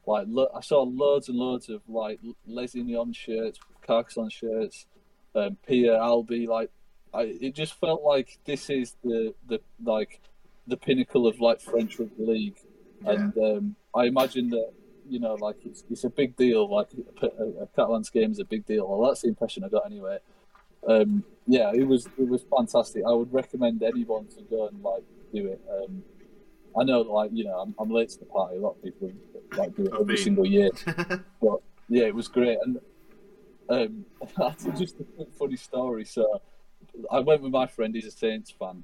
like 0.05 0.25
lo- 0.29 0.49
I 0.55 0.61
saw 0.61 0.83
loads 0.83 1.29
and 1.29 1.37
loads 1.37 1.69
of 1.69 1.81
like 1.87 2.19
Lézignan 2.49 3.15
shirts, 3.15 3.59
Carcassonne 3.85 4.29
shirts, 4.29 4.85
um, 5.35 5.57
Pia 5.67 5.97
Albi. 5.97 6.47
Like, 6.47 6.69
I, 7.13 7.37
it 7.41 7.55
just 7.55 7.73
felt 7.79 8.03
like 8.03 8.37
this 8.45 8.69
is 8.69 8.95
the 9.03 9.33
the 9.47 9.59
like 9.83 10.19
the 10.67 10.77
pinnacle 10.77 11.27
of 11.27 11.39
like 11.39 11.61
French 11.61 11.97
rugby 11.99 12.25
league, 12.25 12.57
Yeah. 13.03 13.11
and 13.11 13.37
um, 13.37 13.75
I 13.95 14.05
imagine 14.05 14.49
that 14.49 14.71
you 15.09 15.19
know 15.19 15.35
like 15.35 15.57
it's 15.65 15.83
it's 15.89 16.03
a 16.03 16.09
big 16.09 16.35
deal. 16.35 16.69
Like 16.69 16.89
a, 17.21 17.27
a 17.63 17.67
Catalans 17.75 18.09
game 18.09 18.31
is 18.31 18.39
a 18.39 18.45
big 18.45 18.65
deal. 18.65 18.87
Well, 18.87 19.07
that's 19.09 19.21
the 19.21 19.29
impression 19.29 19.63
I 19.63 19.69
got 19.69 19.85
anyway. 19.85 20.17
Um, 20.87 21.23
yeah, 21.47 21.71
it 21.73 21.87
was 21.87 22.07
it 22.17 22.27
was 22.27 22.43
fantastic. 22.55 23.03
I 23.07 23.11
would 23.13 23.31
recommend 23.33 23.83
anyone 23.83 24.27
to 24.35 24.41
go 24.43 24.67
and 24.67 24.81
like 24.83 25.03
do 25.33 25.47
it. 25.47 25.61
Um, 25.71 26.03
I 26.79 26.83
know, 26.83 27.01
like 27.01 27.31
you 27.33 27.43
know, 27.43 27.59
I'm, 27.59 27.75
I'm 27.79 27.89
late 27.89 28.09
to 28.09 28.19
the 28.19 28.25
party. 28.25 28.57
A 28.57 28.59
lot 28.59 28.75
of 28.75 28.83
people 28.83 29.11
like 29.57 29.75
do 29.75 29.85
it 29.85 29.93
every 29.93 30.15
been. 30.15 30.17
single 30.17 30.45
year. 30.45 30.69
But 31.41 31.61
yeah, 31.89 32.05
it 32.05 32.15
was 32.15 32.27
great. 32.27 32.57
And 32.63 32.79
um, 33.69 34.05
that's 34.37 34.65
just 34.77 34.99
a 34.99 35.03
quick 35.03 35.29
funny 35.33 35.55
story. 35.55 36.05
So 36.05 36.41
I 37.11 37.19
went 37.19 37.41
with 37.41 37.51
my 37.51 37.67
friend. 37.67 37.95
He's 37.95 38.05
a 38.05 38.11
Saints 38.11 38.51
fan, 38.51 38.83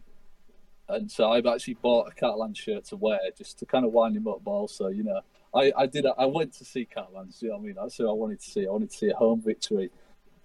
and 0.88 1.12
so 1.12 1.32
I've 1.32 1.46
actually 1.46 1.76
bought 1.76 2.08
a 2.08 2.16
Catalan 2.16 2.54
shirt 2.54 2.86
to 2.86 2.96
wear 2.96 3.20
just 3.38 3.60
to 3.60 3.66
kind 3.66 3.86
of 3.86 3.92
wind 3.92 4.16
him 4.16 4.28
up. 4.28 4.42
But 4.44 4.52
also, 4.52 4.88
you 4.88 5.04
know, 5.04 5.22
I, 5.54 5.72
I 5.78 5.86
did. 5.86 6.06
I 6.18 6.26
went 6.26 6.54
to 6.54 6.66
see 6.66 6.86
Catalans. 6.86 7.42
You 7.42 7.50
know 7.50 7.56
what 7.56 7.64
I 7.64 7.66
mean? 7.66 7.76
That's 7.76 7.98
who 7.98 8.10
I 8.10 8.14
wanted 8.14 8.40
to 8.42 8.50
see. 8.50 8.66
I 8.68 8.72
wanted 8.72 8.92
to 8.92 8.98
see 8.98 9.10
a 9.10 9.16
home 9.16 9.42
victory, 9.42 9.92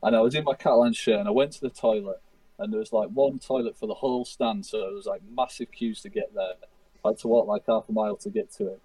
and 0.02 0.16
I 0.16 0.20
was 0.20 0.34
in 0.34 0.44
my 0.44 0.54
Catalan 0.54 0.92
shirt, 0.92 1.20
and 1.20 1.28
I 1.28 1.32
went 1.32 1.52
to 1.52 1.60
the 1.60 1.70
toilet, 1.70 2.20
and 2.58 2.72
there 2.72 2.80
was 2.80 2.92
like 2.92 3.08
one 3.08 3.38
toilet 3.38 3.78
for 3.78 3.86
the 3.86 3.94
whole 3.94 4.24
stand, 4.24 4.66
so 4.66 4.78
it 4.78 4.94
was 4.94 5.06
like 5.06 5.22
massive 5.34 5.70
queues 5.70 6.02
to 6.02 6.08
get 6.08 6.34
there. 6.34 6.54
I 7.04 7.08
had 7.08 7.18
to 7.18 7.28
walk 7.28 7.46
like 7.46 7.64
half 7.66 7.88
a 7.88 7.92
mile 7.92 8.16
to 8.16 8.30
get 8.30 8.52
to 8.54 8.68
it, 8.68 8.80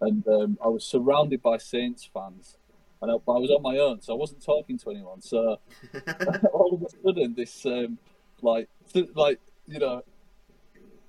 and 0.00 0.26
um, 0.28 0.58
I 0.64 0.68
was 0.68 0.84
surrounded 0.84 1.42
by 1.42 1.58
Saints 1.58 2.08
fans, 2.12 2.56
and 3.02 3.10
I, 3.10 3.14
I 3.14 3.38
was 3.38 3.50
on 3.50 3.62
my 3.62 3.78
own, 3.78 4.00
so 4.00 4.14
I 4.14 4.16
wasn't 4.16 4.42
talking 4.42 4.78
to 4.78 4.90
anyone. 4.90 5.20
So 5.20 5.60
all 6.52 6.74
of 6.74 6.82
a 6.82 7.06
sudden, 7.06 7.34
this 7.34 7.66
um, 7.66 7.98
like 8.42 8.68
th- 8.92 9.10
like 9.14 9.40
you 9.66 9.78
know, 9.78 10.02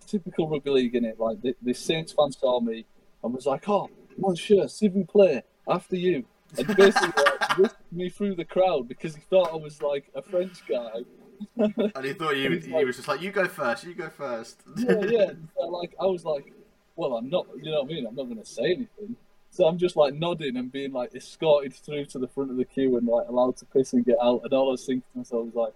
typical 0.05 0.49
rugby 0.49 0.69
league 0.69 0.95
in 0.95 1.05
it. 1.05 1.19
Like 1.19 1.41
th- 1.41 1.57
this 1.61 1.79
Saints 1.79 2.11
fan 2.11 2.31
saw 2.31 2.59
me 2.59 2.85
and 3.23 3.33
was 3.33 3.45
like, 3.45 3.67
"Oh, 3.67 3.89
Monsieur, 4.17 4.67
s'il 4.67 4.91
vous 4.91 5.05
plaît, 5.05 5.43
after 5.67 5.95
you." 5.95 6.25
And 6.57 6.67
basically 6.75 7.23
like, 7.23 7.57
whisked 7.57 7.91
me 7.91 8.09
through 8.09 8.35
the 8.35 8.45
crowd 8.45 8.87
because 8.87 9.15
he 9.15 9.21
thought 9.21 9.53
I 9.53 9.55
was 9.55 9.81
like 9.81 10.09
a 10.15 10.21
French 10.21 10.65
guy. 10.67 11.03
and 11.57 12.05
he 12.05 12.13
thought 12.13 12.35
you, 12.37 12.51
he 12.51 12.71
like- 12.71 12.85
was 12.85 12.95
just 12.97 13.07
like, 13.07 13.21
you 13.21 13.31
go 13.31 13.47
first, 13.47 13.83
you 13.83 13.93
go 13.93 14.09
first. 14.09 14.61
yeah, 14.77 14.95
yeah. 15.07 15.31
So, 15.57 15.67
like 15.67 15.95
I 15.99 16.05
was 16.05 16.25
like, 16.25 16.53
well, 16.95 17.15
I'm 17.17 17.29
not. 17.29 17.47
You 17.55 17.71
know 17.71 17.81
what 17.81 17.91
I 17.91 17.93
mean? 17.93 18.05
I'm 18.07 18.15
not 18.15 18.25
going 18.25 18.39
to 18.39 18.45
say 18.45 18.63
anything. 18.65 19.15
So 19.51 19.65
I'm 19.65 19.77
just 19.77 19.95
like 19.95 20.13
nodding 20.13 20.57
and 20.57 20.71
being 20.71 20.91
like 20.91 21.15
escorted 21.15 21.73
through 21.73 22.05
to 22.07 22.19
the 22.19 22.27
front 22.27 22.51
of 22.51 22.57
the 22.57 22.65
queue 22.65 22.97
and 22.97 23.07
like 23.07 23.27
allowed 23.27 23.57
to 23.57 23.65
piss 23.65 23.93
and 23.93 24.05
get 24.05 24.17
out. 24.21 24.41
And 24.43 24.53
all 24.53 24.69
I 24.69 24.71
was 24.71 24.85
thinking 24.85 25.03
to 25.13 25.17
myself 25.19 25.45
was 25.45 25.55
like, 25.55 25.73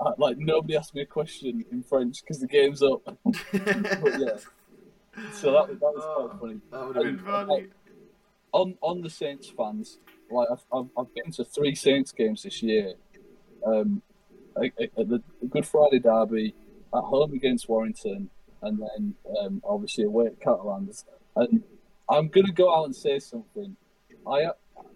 uh, 0.00 0.12
like 0.18 0.38
nobody 0.38 0.76
asked 0.76 0.94
me 0.94 1.02
a 1.02 1.06
question 1.06 1.64
in 1.70 1.82
French 1.84 2.20
because 2.22 2.40
the 2.40 2.48
game's 2.48 2.82
up. 2.82 3.02
but 3.24 3.40
yeah, 3.54 4.36
so 5.32 5.52
that 5.52 5.68
was 5.68 5.78
that 5.78 5.92
was 5.94 6.02
Oh, 6.04 6.26
quite 6.28 6.40
funny. 6.40 6.60
That 6.72 6.86
would 6.86 6.96
have 6.96 7.04
been 7.04 7.18
funny. 7.18 7.66
On 8.52 8.74
on 8.80 9.02
the 9.02 9.10
Saints 9.10 9.48
fans, 9.56 9.98
like 10.30 10.48
I've, 10.50 10.64
I've, 10.72 10.86
I've 10.98 11.14
been 11.14 11.30
to 11.32 11.44
three 11.44 11.74
Saints 11.76 12.10
games 12.12 12.42
this 12.42 12.62
year. 12.62 12.94
Um, 13.64 14.02
at, 14.56 14.94
the 14.96 15.22
Good 15.48 15.66
Friday 15.66 15.98
derby, 15.98 16.54
at 16.94 17.02
home 17.02 17.32
against 17.34 17.68
Warrington, 17.68 18.30
and 18.62 18.78
then 18.80 19.14
um, 19.40 19.62
obviously 19.64 20.04
away 20.04 20.26
at 20.26 20.40
Catalans. 20.40 21.04
And 21.36 21.62
I'm 22.08 22.28
gonna 22.28 22.52
go 22.52 22.74
out 22.74 22.84
and 22.84 22.96
say 22.96 23.18
something. 23.18 23.76
I 24.26 24.50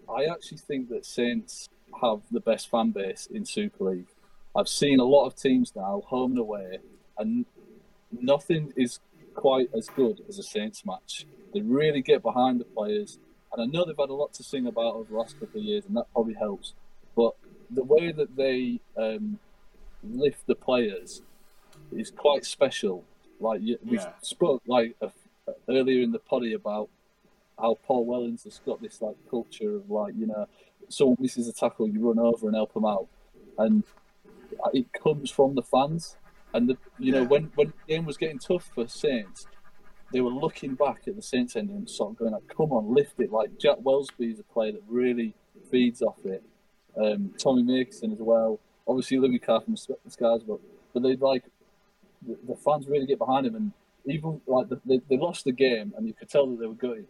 I 0.09 0.25
actually 0.25 0.57
think 0.59 0.89
that 0.89 1.05
Saints 1.05 1.69
have 2.01 2.21
the 2.31 2.39
best 2.39 2.69
fan 2.69 2.91
base 2.91 3.27
in 3.31 3.45
Super 3.45 3.91
League. 3.91 4.07
I've 4.55 4.67
seen 4.67 4.99
a 4.99 5.03
lot 5.03 5.25
of 5.25 5.35
teams 5.35 5.73
now, 5.75 6.03
home 6.07 6.31
and 6.31 6.39
away, 6.39 6.79
and 7.17 7.45
nothing 8.11 8.73
is 8.75 8.99
quite 9.35 9.69
as 9.75 9.87
good 9.89 10.21
as 10.27 10.39
a 10.39 10.43
Saints 10.43 10.85
match. 10.85 11.25
They 11.53 11.61
really 11.61 12.01
get 12.01 12.21
behind 12.21 12.59
the 12.59 12.65
players, 12.65 13.19
and 13.53 13.61
I 13.61 13.65
know 13.65 13.85
they've 13.85 13.95
had 13.97 14.09
a 14.09 14.13
lot 14.13 14.33
to 14.33 14.43
sing 14.43 14.67
about 14.67 14.95
over 14.95 15.09
the 15.09 15.17
last 15.17 15.39
couple 15.39 15.59
of 15.59 15.65
years, 15.65 15.85
and 15.85 15.95
that 15.97 16.11
probably 16.13 16.35
helps. 16.35 16.73
But 17.15 17.35
the 17.69 17.83
way 17.83 18.11
that 18.11 18.35
they 18.35 18.79
um, 18.97 19.39
lift 20.03 20.47
the 20.47 20.55
players 20.55 21.21
is 21.91 22.11
quite 22.11 22.45
special. 22.45 23.05
Like 23.39 23.61
we 23.61 23.97
Yeah. 23.97 24.13
spoke 24.21 24.61
like 24.67 24.95
a, 25.01 25.11
earlier 25.67 26.01
in 26.01 26.11
the 26.11 26.19
poddy 26.19 26.53
about 26.53 26.89
how 27.57 27.75
Paul 27.83 28.05
Wellens 28.05 28.43
has 28.43 28.59
got 28.59 28.81
this 28.81 29.01
like 29.01 29.15
culture 29.29 29.75
of 29.75 29.89
like 29.89 30.13
you 30.15 30.27
know 30.27 30.47
someone 30.89 31.17
misses 31.19 31.47
a 31.47 31.53
tackle, 31.53 31.87
you 31.87 31.99
run 32.07 32.19
over 32.19 32.47
and 32.47 32.55
help 32.55 32.73
them 32.73 32.85
out, 32.85 33.07
and 33.57 33.83
it 34.73 34.91
comes 34.93 35.29
from 35.31 35.55
the 35.55 35.61
fans. 35.63 36.17
And 36.53 36.67
the 36.69 36.77
you 36.97 37.11
know 37.11 37.21
Yeah. 37.21 37.27
when 37.27 37.51
when 37.55 37.67
the 37.67 37.93
game 37.93 38.05
was 38.05 38.17
getting 38.17 38.39
tough 38.39 38.71
for 38.73 38.87
Saints, 38.87 39.47
they 40.11 40.21
were 40.21 40.31
looking 40.31 40.73
back 40.75 41.07
at 41.07 41.15
the 41.15 41.21
Saints 41.21 41.55
end 41.55 41.69
and 41.69 41.89
sort 41.89 42.11
of 42.11 42.17
going 42.17 42.31
like, 42.31 42.47
"Come 42.47 42.71
on, 42.71 42.93
lift 42.93 43.19
it!" 43.19 43.31
Like 43.31 43.57
Jack 43.59 43.77
Welsby 43.79 44.31
is 44.33 44.39
a 44.39 44.43
player 44.43 44.71
that 44.71 44.83
really 44.87 45.35
feeds 45.69 46.01
off 46.01 46.25
it. 46.25 46.43
Um, 46.97 47.33
Tommy 47.37 47.61
Mason 47.63 48.11
as 48.11 48.19
well. 48.19 48.59
Obviously, 48.87 49.17
Louis 49.17 49.39
Carr 49.39 49.61
from 49.61 49.75
the 49.75 50.11
Scars, 50.11 50.41
but 50.43 50.59
but 50.93 51.03
they 51.03 51.15
like 51.15 51.43
the, 52.25 52.37
the 52.47 52.55
fans 52.55 52.87
really 52.87 53.05
get 53.05 53.19
behind 53.19 53.45
him, 53.45 53.55
and 53.55 53.71
even 54.05 54.41
like 54.47 54.69
the, 54.69 54.79
they, 54.85 55.01
they 55.09 55.17
lost 55.17 55.45
the 55.45 55.51
game, 55.51 55.93
and 55.95 56.07
you 56.07 56.13
could 56.13 56.29
tell 56.29 56.47
that 56.47 56.59
they 56.59 56.65
were 56.65 56.73
gutted. 56.73 57.07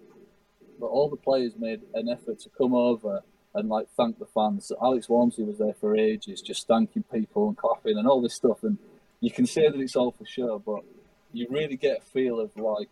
But 0.80 0.88
all 0.88 1.10
the 1.10 1.18
players 1.18 1.54
made 1.58 1.82
an 1.94 2.10
effort 2.10 2.40
to 2.42 2.50
come 2.50 2.74
over 2.74 3.24
and 3.54 3.70
like 3.70 3.88
thank 3.98 4.20
the 4.20 4.26
fans. 4.26 4.72
Alex 4.82 5.10
Walmsley 5.10 5.44
was 5.44 5.58
there 5.58 5.74
for 5.74 5.96
ages, 5.96 6.42
just 6.42 6.68
thanking 6.68 7.04
people 7.04 7.48
and 7.48 7.58
clapping 7.58 7.98
and 7.98 8.08
all 8.08 8.22
this 8.22 8.34
stuff. 8.34 8.64
And 8.64 8.78
you 9.20 9.32
can 9.32 9.46
say 9.46 9.70
that 9.70 9.80
it's 9.80 9.96
all 9.96 10.12
for 10.12 10.26
sure, 10.26 10.60
but 10.60 10.84
you 11.34 11.48
really 11.50 11.76
get 11.76 12.00
a 12.00 12.02
feel 12.02 12.40
of 12.40 12.56
like 12.56 12.90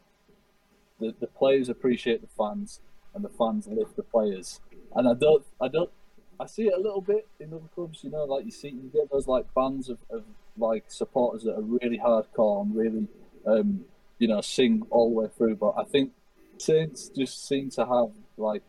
the, 1.00 1.14
the 1.20 1.28
players 1.28 1.70
appreciate 1.70 2.22
the 2.22 2.28
fans 2.28 2.82
and 3.14 3.24
the 3.24 3.30
fans 3.30 3.68
lift 3.68 3.96
the 3.96 4.04
players. 4.04 4.60
And 4.96 5.08
I 5.08 5.14
don't, 5.14 5.46
I 5.62 5.68
don't, 5.68 5.92
I 6.40 6.46
see 6.46 6.68
it 6.68 6.74
a 6.74 6.80
little 6.80 7.02
bit 7.02 7.28
in 7.40 7.54
other 7.54 7.68
clubs. 7.74 8.04
You 8.04 8.12
know, 8.12 8.24
like 8.26 8.46
you 8.46 8.52
see, 8.52 8.70
you 8.70 8.90
get 8.94 9.10
those 9.12 9.28
like 9.28 9.52
bands 9.54 9.90
of, 9.90 10.00
of 10.10 10.24
like 10.58 10.86
supporters 10.88 11.44
that 11.44 11.56
are 11.56 11.62
really 11.62 11.98
hardcore 11.98 12.62
and 12.64 12.76
really, 12.76 13.08
um, 13.46 13.86
you 14.20 14.28
know, 14.28 14.42
sing 14.42 14.84
all 14.90 15.10
the 15.10 15.16
way 15.16 15.28
through. 15.36 15.56
But 15.56 15.74
I 15.78 15.84
think 15.84 16.12
Saints 16.58 17.10
just 17.10 17.48
seem 17.48 17.70
to 17.72 17.86
have 17.86 18.10
like 18.38 18.64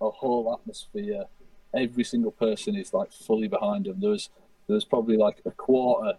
a 0.00 0.10
whole 0.10 0.52
atmosphere. 0.58 1.24
Every 1.74 2.04
single 2.04 2.30
person 2.30 2.76
is 2.76 2.92
like 2.94 3.12
fully 3.12 3.48
behind 3.48 3.86
them. 3.86 4.00
There's 4.00 4.30
there's 4.66 4.84
probably 4.84 5.16
like 5.16 5.40
a 5.44 5.50
quarter. 5.50 6.18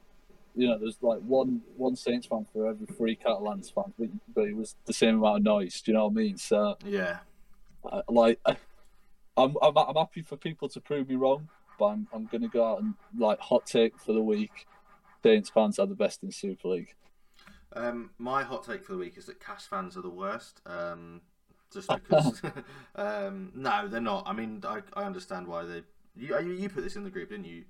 You 0.55 0.67
know, 0.69 0.77
there's 0.77 0.97
like 1.01 1.19
one 1.19 1.61
one 1.77 1.95
Saints 1.95 2.27
fan 2.27 2.45
for 2.51 2.67
every 2.67 2.87
three 2.87 3.15
Catalans 3.15 3.69
fans, 3.69 3.93
but, 3.99 4.09
but 4.33 4.45
it 4.45 4.55
was 4.55 4.75
the 4.85 4.93
same 4.93 5.15
amount 5.15 5.37
of 5.37 5.43
noise. 5.43 5.81
Do 5.81 5.91
you 5.91 5.97
know 5.97 6.05
what 6.05 6.11
I 6.11 6.13
mean? 6.13 6.37
So, 6.37 6.77
Yeah. 6.85 7.19
uh, 7.83 8.01
like, 8.07 8.39
I'm, 9.37 9.55
I'm 9.61 9.77
I'm 9.77 9.95
happy 9.95 10.21
for 10.21 10.37
people 10.37 10.69
to 10.69 10.79
prove 10.79 11.09
me 11.09 11.15
wrong, 11.15 11.49
but 11.77 11.85
I'm 11.85 12.07
I'm 12.13 12.25
gonna 12.25 12.47
go 12.47 12.65
out 12.65 12.81
and 12.81 12.93
like 13.17 13.39
hot 13.39 13.65
take 13.65 13.99
for 13.99 14.13
the 14.13 14.21
week. 14.21 14.67
Saints 15.23 15.49
fans 15.49 15.79
are 15.79 15.87
the 15.87 15.95
best 15.95 16.23
in 16.23 16.31
Super 16.31 16.67
League. 16.69 16.93
Um, 17.73 18.11
my 18.17 18.43
hot 18.43 18.63
take 18.63 18.85
for 18.85 18.93
the 18.93 18.99
week 18.99 19.17
is 19.17 19.25
that 19.25 19.39
Cas 19.39 19.65
fans 19.65 19.97
are 19.97 20.01
the 20.01 20.09
worst. 20.09 20.61
Um, 20.65 21.21
just 21.73 21.89
because, 21.89 22.41
um, 22.95 23.51
no, 23.55 23.87
they're 23.87 23.99
not. 23.99 24.23
I 24.25 24.33
mean, 24.33 24.63
I, 24.65 24.81
I 24.93 25.03
understand 25.03 25.47
why 25.47 25.65
they. 25.65 25.83
You, 26.15 26.39
you 26.39 26.51
you 26.53 26.69
put 26.69 26.83
this 26.83 26.95
in 26.95 27.03
the 27.03 27.09
group, 27.09 27.29
didn't 27.29 27.45
you? 27.45 27.65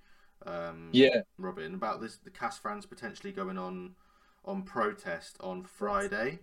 Um, 0.45 0.89
Yeah, 0.91 1.21
Robin, 1.37 1.73
about 1.73 2.01
this 2.01 2.17
the 2.17 2.29
Cas 2.29 2.57
fans 2.57 2.85
potentially 2.85 3.31
going 3.31 3.57
on 3.57 3.95
on 4.43 4.61
protest 4.61 5.37
on 5.39 5.63
Friday. 5.63 6.39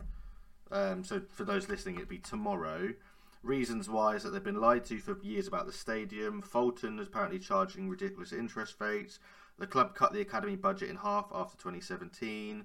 Um, 0.72 1.04
so 1.04 1.20
for 1.28 1.44
those 1.44 1.68
listening, 1.68 1.96
it'd 1.96 2.08
be 2.08 2.18
tomorrow. 2.18 2.94
Reasons 3.42 3.88
why 3.88 4.14
is 4.14 4.22
that 4.22 4.30
they've 4.30 4.42
been 4.42 4.60
lied 4.60 4.84
to 4.84 4.98
for 4.98 5.18
years 5.20 5.48
about 5.48 5.66
the 5.66 5.72
stadium. 5.72 6.42
Fulton 6.42 7.00
is 7.00 7.08
apparently 7.08 7.40
charging 7.40 7.88
ridiculous 7.88 8.32
interest 8.32 8.76
rates. 8.78 9.18
The 9.58 9.66
club 9.66 9.96
cut 9.96 10.12
the 10.12 10.20
academy 10.20 10.54
budget 10.54 10.90
in 10.90 10.96
half 10.96 11.26
after 11.34 11.56
2017. 11.56 12.64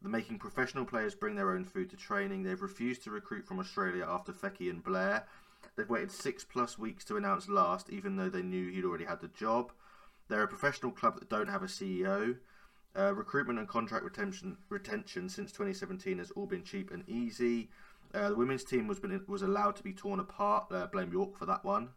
They're 0.00 0.10
making 0.10 0.38
professional 0.38 0.86
players 0.86 1.14
bring 1.14 1.34
their 1.34 1.50
own 1.50 1.64
food 1.64 1.90
to 1.90 1.96
training. 1.96 2.42
They've 2.42 2.60
refused 2.60 3.04
to 3.04 3.10
recruit 3.10 3.46
from 3.46 3.58
Australia 3.58 4.06
after 4.08 4.32
Fecky 4.32 4.70
and 4.70 4.82
Blair. 4.82 5.24
They've 5.76 5.88
waited 5.88 6.10
six 6.10 6.42
plus 6.42 6.78
weeks 6.78 7.04
to 7.06 7.16
announce 7.16 7.48
last, 7.48 7.90
even 7.90 8.16
though 8.16 8.30
they 8.30 8.42
knew 8.42 8.70
he'd 8.70 8.84
already 8.84 9.04
had 9.04 9.20
the 9.20 9.28
job. 9.28 9.72
They're 10.28 10.42
a 10.42 10.48
professional 10.48 10.92
club 10.92 11.18
that 11.18 11.28
don't 11.28 11.48
have 11.48 11.62
a 11.62 11.66
CEO. 11.66 12.36
Uh, 12.96 13.12
recruitment 13.14 13.58
and 13.58 13.68
contract 13.68 14.04
retention 14.04 14.56
retention 14.68 15.28
since 15.28 15.50
2017 15.50 16.18
has 16.18 16.30
all 16.30 16.46
been 16.46 16.62
cheap 16.62 16.90
and 16.92 17.06
easy. 17.08 17.68
Uh, 18.14 18.28
the 18.28 18.36
women's 18.36 18.64
team 18.64 18.86
was 18.86 19.00
been, 19.00 19.20
was 19.26 19.42
allowed 19.42 19.76
to 19.76 19.82
be 19.82 19.92
torn 19.92 20.20
apart. 20.20 20.66
Uh, 20.70 20.86
blame 20.86 21.12
York 21.12 21.36
for 21.36 21.46
that 21.46 21.64
one. 21.64 21.88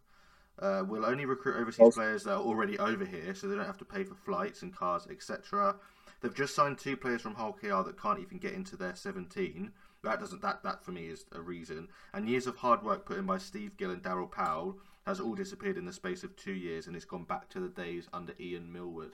Uh, 0.60 0.84
we'll 0.88 1.06
only 1.06 1.26
recruit 1.26 1.58
overseas 1.58 1.94
players 1.94 2.24
that 2.24 2.34
are 2.34 2.42
already 2.42 2.80
over 2.80 3.06
here, 3.06 3.36
so 3.36 3.48
they 3.48 3.56
don't 3.56 3.66
have 3.66 3.78
to 3.78 3.86
pay 3.86 4.04
for 4.04 4.16
flights 4.16 4.64
and 4.64 4.76
cars, 4.76 5.08
etc. 5.12 5.76
They've 6.22 6.34
just 6.34 6.56
signed 6.56 6.80
two 6.80 6.98
players 6.98 7.22
from 7.22 7.36
Hull 7.36 7.54
KR 7.54 7.84
that 7.84 8.02
can't 8.02 8.20
even 8.20 8.40
get 8.40 8.54
into 8.54 8.76
their 8.76 8.96
17. 8.96 9.72
That 10.04 10.20
doesn't 10.20 10.42
that 10.42 10.64
that 10.64 10.84
for 10.84 10.92
me 10.92 11.08
is 11.08 11.26
a 11.32 11.42
reason. 11.42 11.90
And 12.14 12.28
years 12.28 12.48
of 12.48 12.56
hard 12.56 12.84
work 12.84 13.06
put 13.06 13.20
in 13.20 13.26
by 13.26 13.38
Steve 13.38 13.78
Gill 13.78 13.92
and 13.92 14.02
Daryl 14.02 14.32
Powell 14.32 14.80
has 15.06 15.20
all 15.20 15.36
disappeared 15.36 15.78
in 15.78 15.86
the 15.86 15.94
space 15.94 16.24
of 16.24 16.36
two 16.36 16.54
years, 16.54 16.88
and 16.88 16.96
it's 16.96 17.06
gone 17.06 17.24
back 17.24 17.50
to 17.50 17.60
the 17.60 17.70
days 17.70 18.08
under 18.12 18.34
Ian 18.40 18.74
Millward. 18.74 19.12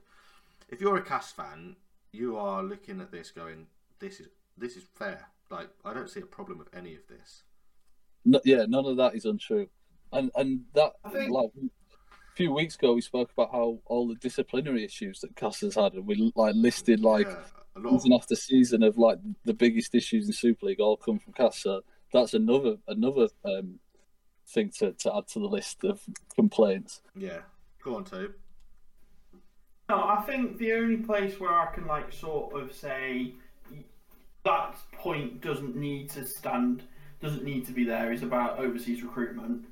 If 0.70 0.80
you're 0.80 0.97
a 0.97 1.01
Cas 1.01 1.32
fan, 1.32 1.76
you 2.14 2.38
are 2.38 2.64
looking 2.64 3.01
at 3.01 3.12
this 3.12 3.32
going, 3.32 3.68
"This 3.99 4.22
is 4.22 4.30
this 4.58 4.78
is 4.78 4.84
fair." 4.95 5.32
Like 5.54 5.70
I 5.86 5.93
don't 5.93 6.10
see 6.10 6.20
a 6.22 6.26
problem 6.26 6.58
with 6.58 6.70
any 6.76 6.95
of 6.95 7.01
this. 7.08 7.43
no, 8.26 8.41
yeah, 8.43 8.66
none 8.68 8.86
of 8.86 8.97
that 8.97 9.16
is 9.16 9.26
untrue. 9.26 9.68
And 10.12 10.32
and 10.36 10.62
that 10.74 10.93
think- 11.12 11.32
like 11.32 11.51
a 11.56 12.36
few 12.36 12.51
weeks 12.51 12.76
ago 12.76 12.93
we 12.93 13.01
spoke 13.01 13.32
about 13.32 13.51
how 13.51 13.80
all 13.86 14.08
the 14.08 14.16
disciplinary 14.16 14.84
issues 14.84 15.20
that 15.20 15.36
Cas 15.36 15.62
has 15.62 15.76
had, 15.76 15.93
and 15.93 16.08
we 16.08 16.32
like 16.36 16.56
listed 16.56 16.99
like 17.01 17.28
yeah, 17.28 17.38
a 17.76 17.80
lot 17.80 17.93
of 17.95 18.01
season 18.01 18.14
after 18.14 18.36
season 18.36 18.84
of 18.84 18.97
like 18.97 19.20
the 19.45 19.54
biggest 19.54 19.93
issues 19.93 20.28
in 20.28 20.34
Super 20.34 20.66
League 20.66 20.80
all 20.80 20.97
come 20.97 21.20
from 21.20 21.34
Cas. 21.34 21.60
So 21.60 21.82
that's 22.12 22.34
another 22.34 22.78
another 22.88 23.28
um, 23.45 23.80
thing 24.47 24.72
to, 24.80 24.93
to 24.93 25.16
add 25.16 25.28
to 25.30 25.39
the 25.39 25.47
list 25.47 25.84
of 25.84 26.01
complaints. 26.36 27.01
yeah. 27.16 27.41
Go 27.84 27.97
on, 27.97 28.06
Tobe. 28.06 28.34
No, 29.89 29.95
I 29.97 30.24
think 30.26 30.58
the 30.58 30.72
only 30.72 30.97
place 30.97 31.38
where 31.38 31.54
I 31.54 31.66
can 31.76 31.86
like 31.86 32.14
sort 32.14 32.60
of 32.60 32.74
say 32.74 33.36
that 34.45 34.75
point 34.93 35.41
doesn't 35.41 35.75
need 35.75 36.09
to 36.11 36.25
stand, 36.25 36.83
doesn't 37.21 37.43
need 37.43 37.65
to 37.67 37.71
be 37.71 37.83
there, 37.83 38.11
is 38.11 38.23
about 38.23 38.59
overseas 38.59 39.03
recruitment. 39.03 39.65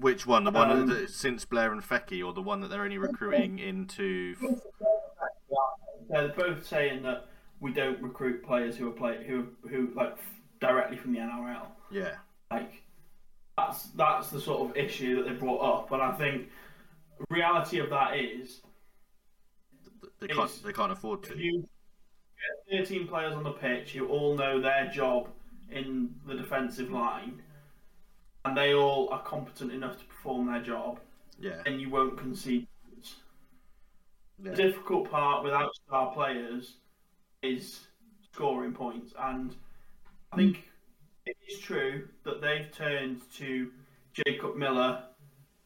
Which 0.00 0.26
one? 0.26 0.44
The 0.44 0.50
one 0.50 0.70
Um, 0.70 0.86
that, 0.88 1.10
since 1.10 1.44
Blair 1.44 1.72
and 1.72 1.82
Fecky, 1.82 2.24
or 2.24 2.32
the 2.32 2.42
one 2.42 2.60
that 2.60 2.68
they're 2.68 2.82
only 2.82 2.98
recruiting 2.98 3.58
into? 3.58 4.34
They're 6.10 6.28
both 6.28 6.66
saying 6.66 7.02
that 7.04 7.28
we 7.60 7.72
don't 7.72 8.02
recruit 8.02 8.44
players 8.44 8.76
who 8.76 8.88
are 8.88 8.92
play 8.92 9.24
who 9.24 9.48
who 9.68 9.92
like 9.94 10.16
directly 10.60 10.96
from 10.96 11.12
the 11.12 11.20
NRL. 11.20 11.66
Yeah, 11.90 12.16
Like 12.50 12.82
that's 13.56 13.84
that's 13.90 14.30
the 14.30 14.40
sort 14.40 14.68
of 14.68 14.76
issue 14.76 15.16
that 15.16 15.28
they 15.28 15.34
brought 15.34 15.60
up, 15.62 15.92
and 15.92 16.02
I 16.02 16.12
think 16.12 16.48
reality 17.30 17.78
of 17.78 17.90
that 17.90 18.18
is 18.18 18.60
they 20.18 20.26
can't. 20.26 20.62
They 20.64 20.72
can't 20.72 20.92
afford 20.92 21.22
to. 21.24 21.38
you 21.38 21.68
get 22.70 22.86
13 22.86 23.06
players 23.08 23.34
on 23.34 23.42
the 23.42 23.50
pitch 23.52 23.92
who 23.92 24.06
all 24.08 24.36
know 24.36 24.60
their 24.60 24.88
job 24.88 25.28
in 25.70 26.14
the 26.26 26.34
defensive 26.34 26.90
line 26.90 27.42
and 28.44 28.56
they 28.56 28.74
all 28.74 29.08
are 29.10 29.22
competent 29.22 29.72
enough 29.72 29.98
to 29.98 30.04
perform 30.04 30.46
their 30.46 30.62
job, 30.62 31.00
Yeah, 31.38 31.62
then 31.64 31.80
you 31.80 31.88
won't 31.88 32.18
concede. 32.18 32.66
points. 32.84 33.16
The 34.38 34.50
difficult 34.50 35.10
part 35.10 35.42
without 35.44 35.74
star 35.86 36.12
players 36.12 36.74
is 37.42 37.86
scoring 38.32 38.72
points, 38.72 39.14
and 39.18 39.54
I 40.32 40.36
think 40.36 40.70
it 41.24 41.36
is 41.48 41.58
true 41.58 42.08
that 42.24 42.42
they've 42.42 42.70
turned 42.70 43.22
to 43.36 43.70
Jacob 44.12 44.56
Miller, 44.56 45.04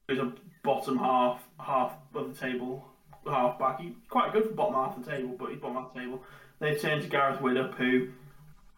who's 0.07 0.19
a 0.19 0.33
bottom 0.63 0.99
half 0.99 1.43
half 1.59 1.95
of 2.15 2.33
the 2.35 2.41
table 2.41 2.85
half 3.27 3.59
back. 3.59 3.81
He's 3.81 3.93
quite 4.09 4.33
good 4.33 4.45
for 4.45 4.53
bottom 4.53 4.75
half 4.75 4.97
of 4.97 5.05
the 5.05 5.11
table, 5.11 5.35
but 5.39 5.51
he's 5.51 5.59
bottom 5.61 5.77
half 5.77 5.89
of 5.89 5.95
the 5.95 6.01
table. 6.01 6.23
They've 6.61 6.81
turned 6.81 7.03
to 7.03 7.09
Gareth 7.09 7.41
Widdop, 7.41 7.75
who 7.75 8.09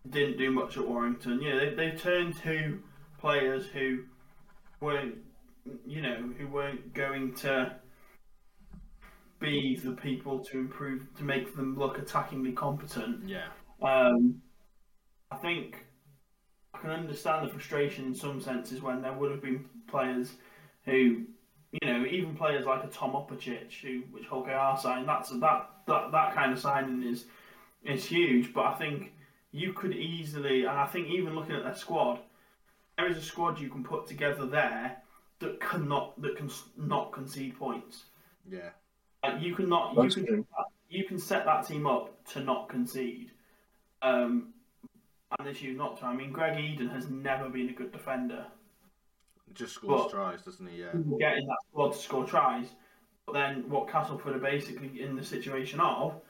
didn't 0.09 0.39
do 0.39 0.51
much 0.51 0.77
at 0.77 0.87
Warrington. 0.87 1.41
You 1.41 1.51
know, 1.51 1.59
they, 1.59 1.75
they've 1.75 2.01
turned 2.01 2.37
to 2.43 2.81
players 3.19 3.67
who 3.67 4.05
weren't, 4.81 5.17
you 5.87 6.03
know, 6.03 6.31
who 6.39 6.47
weren't 6.47 6.93
going 6.95 7.35
to 7.37 7.77
be 9.41 9.77
the 9.83 9.93
people 9.93 10.39
to 10.45 10.59
improve 10.59 11.07
to 11.17 11.25
make 11.25 11.57
them 11.57 11.79
look 11.79 11.99
attackingly 11.99 12.55
competent. 12.55 13.27
yeah, 13.27 13.47
Um, 13.83 14.43
I 15.31 15.37
think 15.37 15.87
I 16.75 16.79
can 16.79 16.91
understand 16.91 17.47
the 17.47 17.53
frustration 17.53 18.05
in 18.05 18.15
some 18.15 18.41
senses 18.41 18.83
when 18.83 19.01
there 19.01 19.13
would 19.13 19.31
have 19.31 19.43
been 19.43 19.65
players 19.89 20.33
who, 20.85 21.25
you 21.73 21.81
know, 21.85 22.05
even 22.05 22.37
players 22.37 22.67
like 22.67 22.85
a 22.85 22.89
Tom 22.89 23.13
Opacic, 23.13 23.73
who 23.81 24.03
which 24.11 24.27
Hull 24.27 24.43
KR 24.43 24.79
signed, 24.79 25.09
that's 25.09 25.31
that 25.31 25.71
that 25.87 26.13
that 26.13 26.35
kind 26.35 26.53
of 26.53 26.59
signing 26.59 27.03
is 27.03 27.25
is 27.85 28.05
huge. 28.05 28.53
But 28.53 28.67
I 28.67 28.75
think 28.75 29.13
you 29.53 29.73
could 29.73 29.95
easily, 29.95 30.61
and 30.61 30.71
I 30.79 30.87
think 30.87 31.09
even 31.09 31.35
looking 31.35 31.55
at 31.57 31.65
their 31.65 31.75
squad, 31.75 32.21
there 32.97 33.09
is 33.09 33.17
a 33.17 33.23
squad 33.23 33.59
you 33.59 33.69
can 33.71 33.83
put 33.85 34.07
together 34.07 34.47
there 34.47 34.99
that 35.41 35.61
cannot 35.61 36.21
that 36.21 36.37
can 36.37 36.51
not 36.77 37.13
concede 37.13 37.59
points. 37.59 38.05
Yeah. 38.49 38.71
Like 39.23 39.41
you 39.43 39.55
cannot 39.55 39.97
That's 39.97 40.17
you 40.17 40.25
can 40.25 40.35
true. 40.35 40.47
you 40.89 41.05
can 41.05 41.19
set 41.19 41.45
that 41.45 41.67
team 41.67 41.87
up 41.87 42.25
to 42.33 42.41
not 42.41 42.69
concede. 42.69 43.31
Um, 44.03 44.55
and 45.39 45.47
they 45.47 45.53
choose 45.53 45.77
not 45.77 45.99
to. 45.99 46.07
I 46.07 46.15
mean, 46.15 46.33
Greg 46.33 46.59
Eden 46.59 46.89
has 46.89 47.09
never 47.09 47.49
been 47.49 47.69
a 47.69 47.73
good 47.73 47.93
defender. 47.93 48.47
Just 49.55 49.75
scores 49.75 50.03
But- 50.03 50.11
tries, 50.11 50.43
doesn't 50.43 50.67
he? 50.67 50.81
Yeah. 50.81 50.93
Getting 51.19 51.47
that 51.47 51.59
squad 51.71 51.93
to 51.93 51.99
score 51.99 52.25
tries, 52.27 52.67
but 53.27 53.33
then 53.33 53.69
what 53.69 53.89
Castleford 53.89 54.37
are 54.37 54.39
basically 54.39 55.01
in 55.03 55.17
the 55.17 55.25
situation 55.25 55.81
of 55.81 56.21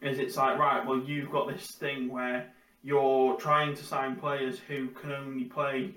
is 0.00 0.18
it's 0.18 0.36
like 0.36 0.58
right, 0.58 0.86
well 0.86 0.98
you've 0.98 1.30
got 1.30 1.48
this 1.48 1.66
thing 1.72 2.08
where 2.08 2.52
you're 2.82 3.36
trying 3.36 3.74
to 3.74 3.84
sign 3.84 4.16
players 4.16 4.58
who 4.58 4.88
can 4.88 5.12
only 5.12 5.44
play 5.44 5.94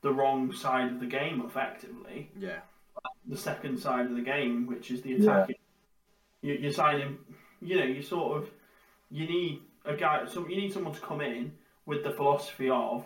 the 0.00 0.12
wrong 0.12 0.52
side 0.52 0.90
of 0.92 1.00
the 1.00 1.06
game 1.06 1.42
effectively. 1.46 2.30
Yeah. 2.36 2.60
the 3.26 3.36
second 3.36 3.78
side 3.78 4.06
of 4.06 4.16
the 4.16 4.22
game, 4.22 4.66
which 4.66 4.90
is 4.90 5.02
the 5.02 5.14
attacking. 5.14 5.56
You, 6.40 6.54
you're 6.54 6.72
signing, 6.72 7.18
you 7.60 7.78
know, 7.78 7.84
you 7.84 8.02
sort 8.02 8.42
of, 8.42 8.50
you 9.10 9.26
need 9.26 9.62
a 9.84 9.94
guy, 9.94 10.24
some, 10.26 10.48
you 10.50 10.56
need 10.56 10.72
someone 10.72 10.94
to 10.94 11.00
come 11.00 11.20
in 11.20 11.52
with 11.86 12.02
the 12.02 12.10
philosophy 12.10 12.68
of, 12.68 13.04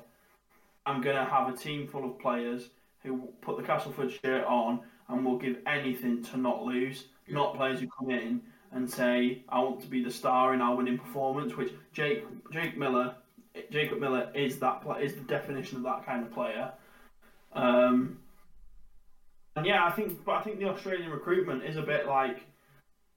I'm 0.87 1.03
going 1.03 1.17
to 1.17 1.25
have 1.25 1.53
a 1.53 1.57
team 1.57 1.87
full 1.87 2.05
of 2.05 2.19
players 2.19 2.71
who 3.03 3.29
put 3.43 3.57
the 3.57 3.63
Castleford 3.63 4.13
shirt 4.25 4.45
on 4.45 4.81
and 5.09 5.25
will 5.25 5.39
give 5.39 5.59
anything 5.67 6.23
to 6.25 6.37
not 6.37 6.63
lose, 6.63 7.05
not 7.29 7.57
players 7.57 7.81
who 7.81 7.89
come 7.89 8.11
in 8.11 8.41
and 8.73 8.91
say, 8.91 9.43
I 9.49 9.61
want 9.61 9.81
to 9.83 9.87
be 9.87 10.03
the 10.03 10.11
star 10.11 10.55
in 10.55 10.61
our 10.61 10.75
winning 10.77 10.99
performance, 10.99 11.57
which 11.57 11.73
Jake, 11.93 12.25
Jake 12.53 12.77
Miller, 12.77 13.15
Jacob 13.71 14.01
Miller 14.01 14.31
is 14.35 14.59
that, 14.59 14.83
is 15.01 15.15
the 15.15 15.23
definition 15.23 15.79
of 15.79 15.83
that 15.85 16.05
kind 16.05 16.23
of 16.23 16.33
player. 16.33 16.73
Um, 17.53 18.19
and 19.55 19.65
yeah, 19.65 19.87
I 19.87 19.91
think, 19.91 20.25
but 20.25 20.33
I 20.33 20.43
think 20.43 20.59
the 20.59 20.69
Australian 20.69 21.11
recruitment 21.11 21.65
is 21.65 21.77
a 21.77 21.83
bit 21.83 22.07
like 22.07 22.47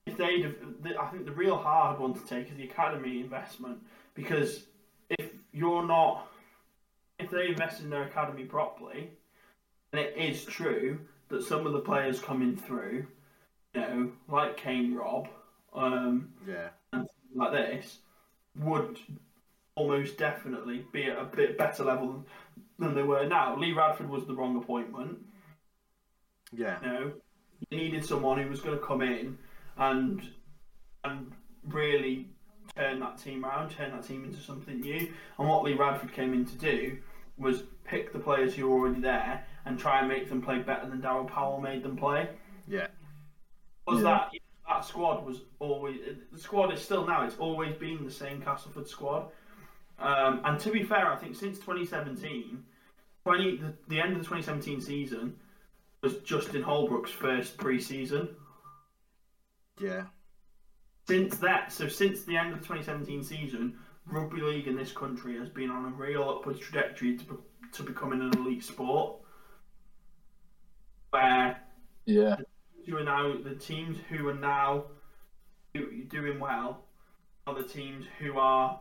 if 0.06 0.18
they'd 0.18 0.44
have, 0.44 0.56
the, 0.82 1.00
I 1.00 1.08
think 1.08 1.26
the 1.26 1.32
real 1.32 1.58
hard 1.58 2.00
one 2.00 2.14
to 2.14 2.26
take 2.26 2.50
is 2.50 2.58
the 2.58 2.64
academy 2.64 3.20
investment 3.20 3.80
because 4.16 4.64
if 5.10 5.30
you're 5.52 5.86
not, 5.86 6.28
if 7.20 7.30
they 7.30 7.48
invest 7.48 7.82
in 7.82 7.90
their 7.90 8.04
academy 8.04 8.44
properly, 8.44 9.12
and 9.92 10.00
it 10.00 10.16
is 10.18 10.46
true 10.46 11.00
that 11.30 11.44
some 11.44 11.68
of 11.68 11.74
the 11.74 11.80
players 11.80 12.20
coming 12.20 12.56
through, 12.56 13.06
you 13.74 13.82
know, 13.82 14.12
like 14.28 14.58
Cain 14.58 14.96
Robb, 14.96 15.28
um, 15.74 16.34
Yeah. 16.48 16.70
like 17.36 17.52
this, 17.52 18.00
would 18.56 19.00
almost 19.76 20.18
definitely 20.18 20.86
be 20.92 21.04
at 21.06 21.18
a 21.18 21.24
bit 21.26 21.58
better 21.58 21.84
level 21.84 22.08
than 22.12 22.26
than 22.78 22.96
they 22.96 23.04
were 23.04 23.26
now. 23.26 23.56
Lee 23.58 23.74
Radford 23.74 24.10
was 24.10 24.26
the 24.26 24.34
wrong 24.34 24.56
appointment. 24.58 25.20
Yeah. 26.52 26.80
You 26.82 26.88
know, 26.88 27.12
you 27.70 27.78
needed 27.78 28.06
someone 28.06 28.40
who 28.42 28.50
was 28.50 28.62
going 28.62 28.78
to 28.80 28.84
come 28.86 29.02
in 29.02 29.38
and 29.78 30.22
and 31.04 31.32
really 31.68 32.28
turn 32.76 33.00
that 33.02 33.18
team 33.18 33.44
around, 33.46 33.72
turn 33.72 33.92
that 33.92 34.04
team 34.04 34.24
into 34.24 34.40
something 34.40 34.80
new. 34.80 35.12
And 35.38 35.48
what 35.48 35.64
Lee 35.64 35.74
Radford 35.74 36.14
came 36.14 36.34
in 36.34 36.46
to 36.46 36.56
do 36.58 36.98
was 37.38 37.64
pick 37.84 38.12
the 38.14 38.20
players 38.20 38.54
who 38.56 38.68
were 38.70 38.78
already 38.80 39.02
there 39.02 39.46
and 39.66 39.78
try 39.80 40.00
and 40.00 40.08
make 40.08 40.30
them 40.30 40.42
play 40.42 40.60
better 40.60 40.88
than 40.90 41.02
Daryl 41.02 41.28
Powell 41.28 41.60
made 41.62 41.84
them 41.84 41.96
play. 41.98 42.30
Yeah. 42.68 42.88
Was 43.88 44.00
Yeah. 44.00 44.04
that 44.04 44.32
that 44.70 44.86
squad 44.86 45.26
was 45.26 45.42
always 45.60 46.00
the 46.32 46.40
squad 46.40 46.72
is 46.72 46.82
still 46.82 47.06
now. 47.06 47.26
It's 47.26 47.38
always 47.38 47.76
been 47.76 48.06
the 48.06 48.12
same 48.12 48.42
Castleford 48.42 48.88
squad. 48.88 49.26
Um, 49.98 50.42
and 50.46 50.60
to 50.62 50.72
be 50.72 50.84
fair, 50.84 51.12
I 51.12 51.18
think 51.18 51.36
since 51.36 51.58
2017, 51.58 52.64
20 53.26 53.58
the, 53.58 53.74
the 53.88 54.00
end 54.00 54.14
of 54.14 54.20
the 54.20 54.24
2017 54.24 54.80
season 54.80 55.36
was 56.02 56.18
Justin 56.20 56.62
Holbrook's 56.62 57.12
first 57.12 57.58
pre-season. 57.58 58.30
Yeah. 59.82 60.04
Since 61.08 61.38
that, 61.38 61.74
so 61.74 61.88
since 61.88 62.24
the 62.24 62.38
end 62.38 62.54
of 62.54 62.60
the 62.60 62.68
2017 62.68 63.24
season, 63.24 63.76
rugby 64.06 64.42
league 64.42 64.68
in 64.68 64.78
this 64.78 64.92
country 64.92 65.38
has 65.38 65.50
been 65.50 65.70
on 65.70 65.86
a 65.86 65.90
real 65.90 66.30
upward 66.30 66.60
trajectory 66.62 67.18
to, 67.18 67.26
be- 67.26 67.36
to 67.74 67.84
becoming 67.84 68.22
an 68.22 68.32
elite 68.38 68.64
sport. 68.64 69.16
Where 71.10 71.60
Yeah, 72.06 72.38
who 72.90 72.98
are 72.98 73.04
now 73.04 73.36
the 73.44 73.56
teams 73.56 73.98
who 74.10 74.28
are 74.28 74.34
now 74.34 74.86
doing 76.10 76.40
well 76.40 76.86
are 77.48 77.54
the 77.56 77.68
teams 77.68 78.06
who 78.20 78.38
are, 78.38 78.80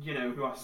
you 0.00 0.14
know, 0.14 0.30
who 0.30 0.42
are 0.44 0.56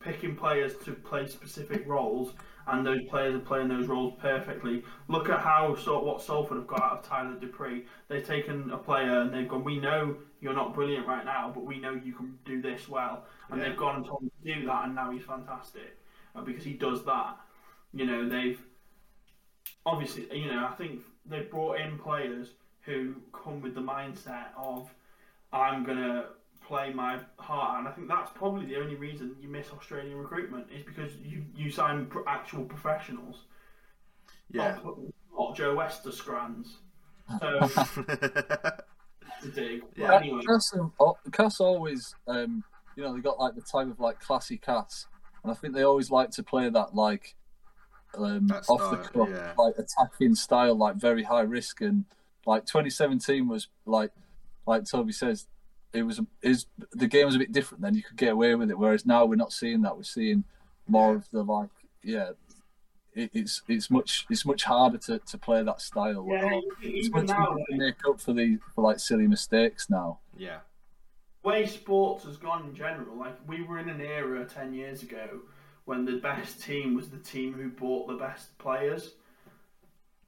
picking 0.00 0.36
players 0.36 0.76
to 0.84 0.92
play 0.92 1.26
specific 1.26 1.86
roles, 1.86 2.34
and 2.68 2.86
those 2.86 3.02
players 3.08 3.34
are 3.34 3.40
playing 3.40 3.68
those 3.68 3.86
roles 3.88 4.14
perfectly. 4.20 4.84
Look 5.08 5.28
at 5.28 5.40
how 5.40 5.74
so 5.74 6.00
what 6.02 6.22
Salford 6.22 6.58
have 6.58 6.66
got 6.66 6.82
out 6.82 6.98
of 6.98 7.08
Tyler 7.08 7.34
Dupree. 7.40 7.86
They've 8.08 8.24
taken 8.26 8.70
a 8.70 8.78
player 8.78 9.20
and 9.20 9.32
they've 9.32 9.48
gone. 9.48 9.64
We 9.64 9.78
know 9.80 10.16
you're 10.40 10.54
not 10.54 10.74
brilliant 10.74 11.06
right 11.06 11.24
now, 11.24 11.50
but 11.54 11.64
we 11.64 11.78
know 11.80 11.92
you 11.92 12.12
can 12.12 12.38
do 12.44 12.60
this 12.60 12.88
well, 12.88 13.24
and 13.50 13.60
Yeah. 13.60 13.68
they've 13.68 13.76
gone 13.76 13.96
and 13.96 14.06
told 14.06 14.22
him 14.22 14.30
to 14.44 14.54
do 14.54 14.66
that, 14.66 14.84
and 14.84 14.94
now 14.94 15.10
he's 15.10 15.24
fantastic 15.24 15.98
uh, 16.34 16.42
because 16.42 16.64
he 16.64 16.74
does 16.74 17.04
that. 17.04 17.38
You 17.92 18.06
know, 18.06 18.28
they've 18.28 18.60
obviously, 19.84 20.28
you 20.36 20.50
know, 20.50 20.66
I 20.66 20.74
think 20.74 21.02
they 21.26 21.40
brought 21.40 21.80
in 21.80 21.98
players 21.98 22.48
who 22.82 23.14
come 23.32 23.60
with 23.60 23.74
the 23.74 23.80
mindset 23.80 24.46
of 24.56 24.90
I'm 25.52 25.84
gonna 25.84 26.26
play 26.66 26.92
my 26.92 27.18
heart 27.38 27.74
out, 27.74 27.78
and 27.80 27.88
I 27.88 27.92
think 27.92 28.08
that's 28.08 28.30
probably 28.34 28.66
the 28.66 28.76
only 28.76 28.94
reason 28.96 29.36
you 29.40 29.48
miss 29.48 29.66
Australian 29.76 30.16
recruitment 30.18 30.66
is 30.74 30.82
because 30.84 31.12
you 31.22 31.44
you 31.54 31.70
sign 31.70 32.06
pr- 32.06 32.26
actual 32.26 32.64
professionals, 32.64 33.42
Yeah. 34.50 34.78
not, 34.84 34.98
not 35.36 35.56
Joe 35.56 35.74
Wester 35.76 36.10
scrans. 36.12 36.78
So 37.40 37.60
to 37.68 39.48
dig. 39.54 39.82
Yeah. 39.96 40.16
anyway, 40.16 40.42
Cas, 40.46 40.72
Cas 41.32 41.60
always, 41.60 42.14
um, 42.26 42.64
you 42.96 43.02
know, 43.02 43.14
they 43.14 43.20
got 43.20 43.38
like 43.38 43.54
the 43.54 43.62
type 43.62 43.88
of 43.88 44.00
like 44.00 44.20
classy 44.20 44.58
Cas, 44.58 45.06
and 45.42 45.52
I 45.52 45.54
think 45.54 45.74
they 45.74 45.82
always 45.82 46.10
like 46.10 46.30
to 46.32 46.42
play 46.42 46.68
that 46.68 46.94
like 46.94 47.34
um, 48.18 48.50
off 48.68 48.90
the 48.90 48.96
cuff, 48.96 49.28
yeah. 49.30 49.52
like 49.56 49.74
attacking 49.78 50.34
style, 50.34 50.74
like 50.74 50.96
very 50.96 51.22
high 51.22 51.42
risk, 51.42 51.80
and 51.80 52.04
like 52.46 52.66
2017 52.66 53.48
was 53.48 53.68
like, 53.86 54.10
like 54.66 54.84
Toby 54.84 55.12
says, 55.12 55.46
it 55.92 56.02
was 56.02 56.20
is 56.42 56.66
the 56.92 57.06
game 57.06 57.26
was 57.26 57.36
a 57.36 57.38
bit 57.38 57.52
different. 57.52 57.82
Then 57.82 57.94
you 57.94 58.02
could 58.02 58.16
get 58.16 58.32
away 58.32 58.54
with 58.54 58.70
it, 58.70 58.78
whereas 58.78 59.06
now 59.06 59.24
we're 59.24 59.36
not 59.36 59.52
seeing 59.52 59.82
that. 59.82 59.96
We're 59.96 60.02
seeing 60.02 60.44
more 60.86 61.14
of 61.14 61.28
the 61.30 61.42
like, 61.42 61.70
yeah. 62.02 62.30
It, 63.14 63.30
it's 63.34 63.60
it's 63.68 63.90
much 63.90 64.24
it's 64.30 64.46
much 64.46 64.64
harder 64.64 64.96
to, 64.96 65.18
to 65.18 65.36
play 65.36 65.62
that 65.62 65.82
style. 65.82 66.26
yeah, 66.30 66.60
it's 66.80 67.10
much 67.10 67.26
now, 67.26 67.34
harder 67.34 67.62
to 67.70 67.76
make 67.76 67.96
up 68.08 68.18
for 68.18 68.32
the 68.32 68.58
for 68.74 68.82
like 68.82 68.98
silly 69.00 69.26
mistakes 69.26 69.90
now. 69.90 70.20
yeah. 70.38 70.60
way 71.42 71.66
sports 71.66 72.24
has 72.24 72.38
gone 72.38 72.64
in 72.68 72.74
general, 72.74 73.14
like 73.18 73.36
we 73.46 73.62
were 73.62 73.78
in 73.78 73.90
an 73.90 74.00
era 74.00 74.46
ten 74.46 74.72
years 74.72 75.02
ago 75.02 75.42
when 75.84 76.04
the 76.04 76.18
best 76.18 76.62
team 76.62 76.94
was 76.94 77.10
the 77.10 77.18
team 77.18 77.52
who 77.52 77.68
bought 77.68 78.08
the 78.08 78.14
best 78.14 78.56
players. 78.58 79.14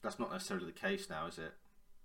That's 0.02 0.18
not 0.18 0.30
necessarily 0.32 0.66
the 0.66 0.72
case 0.72 1.08
now, 1.08 1.26
is 1.26 1.38
it? 1.38 1.52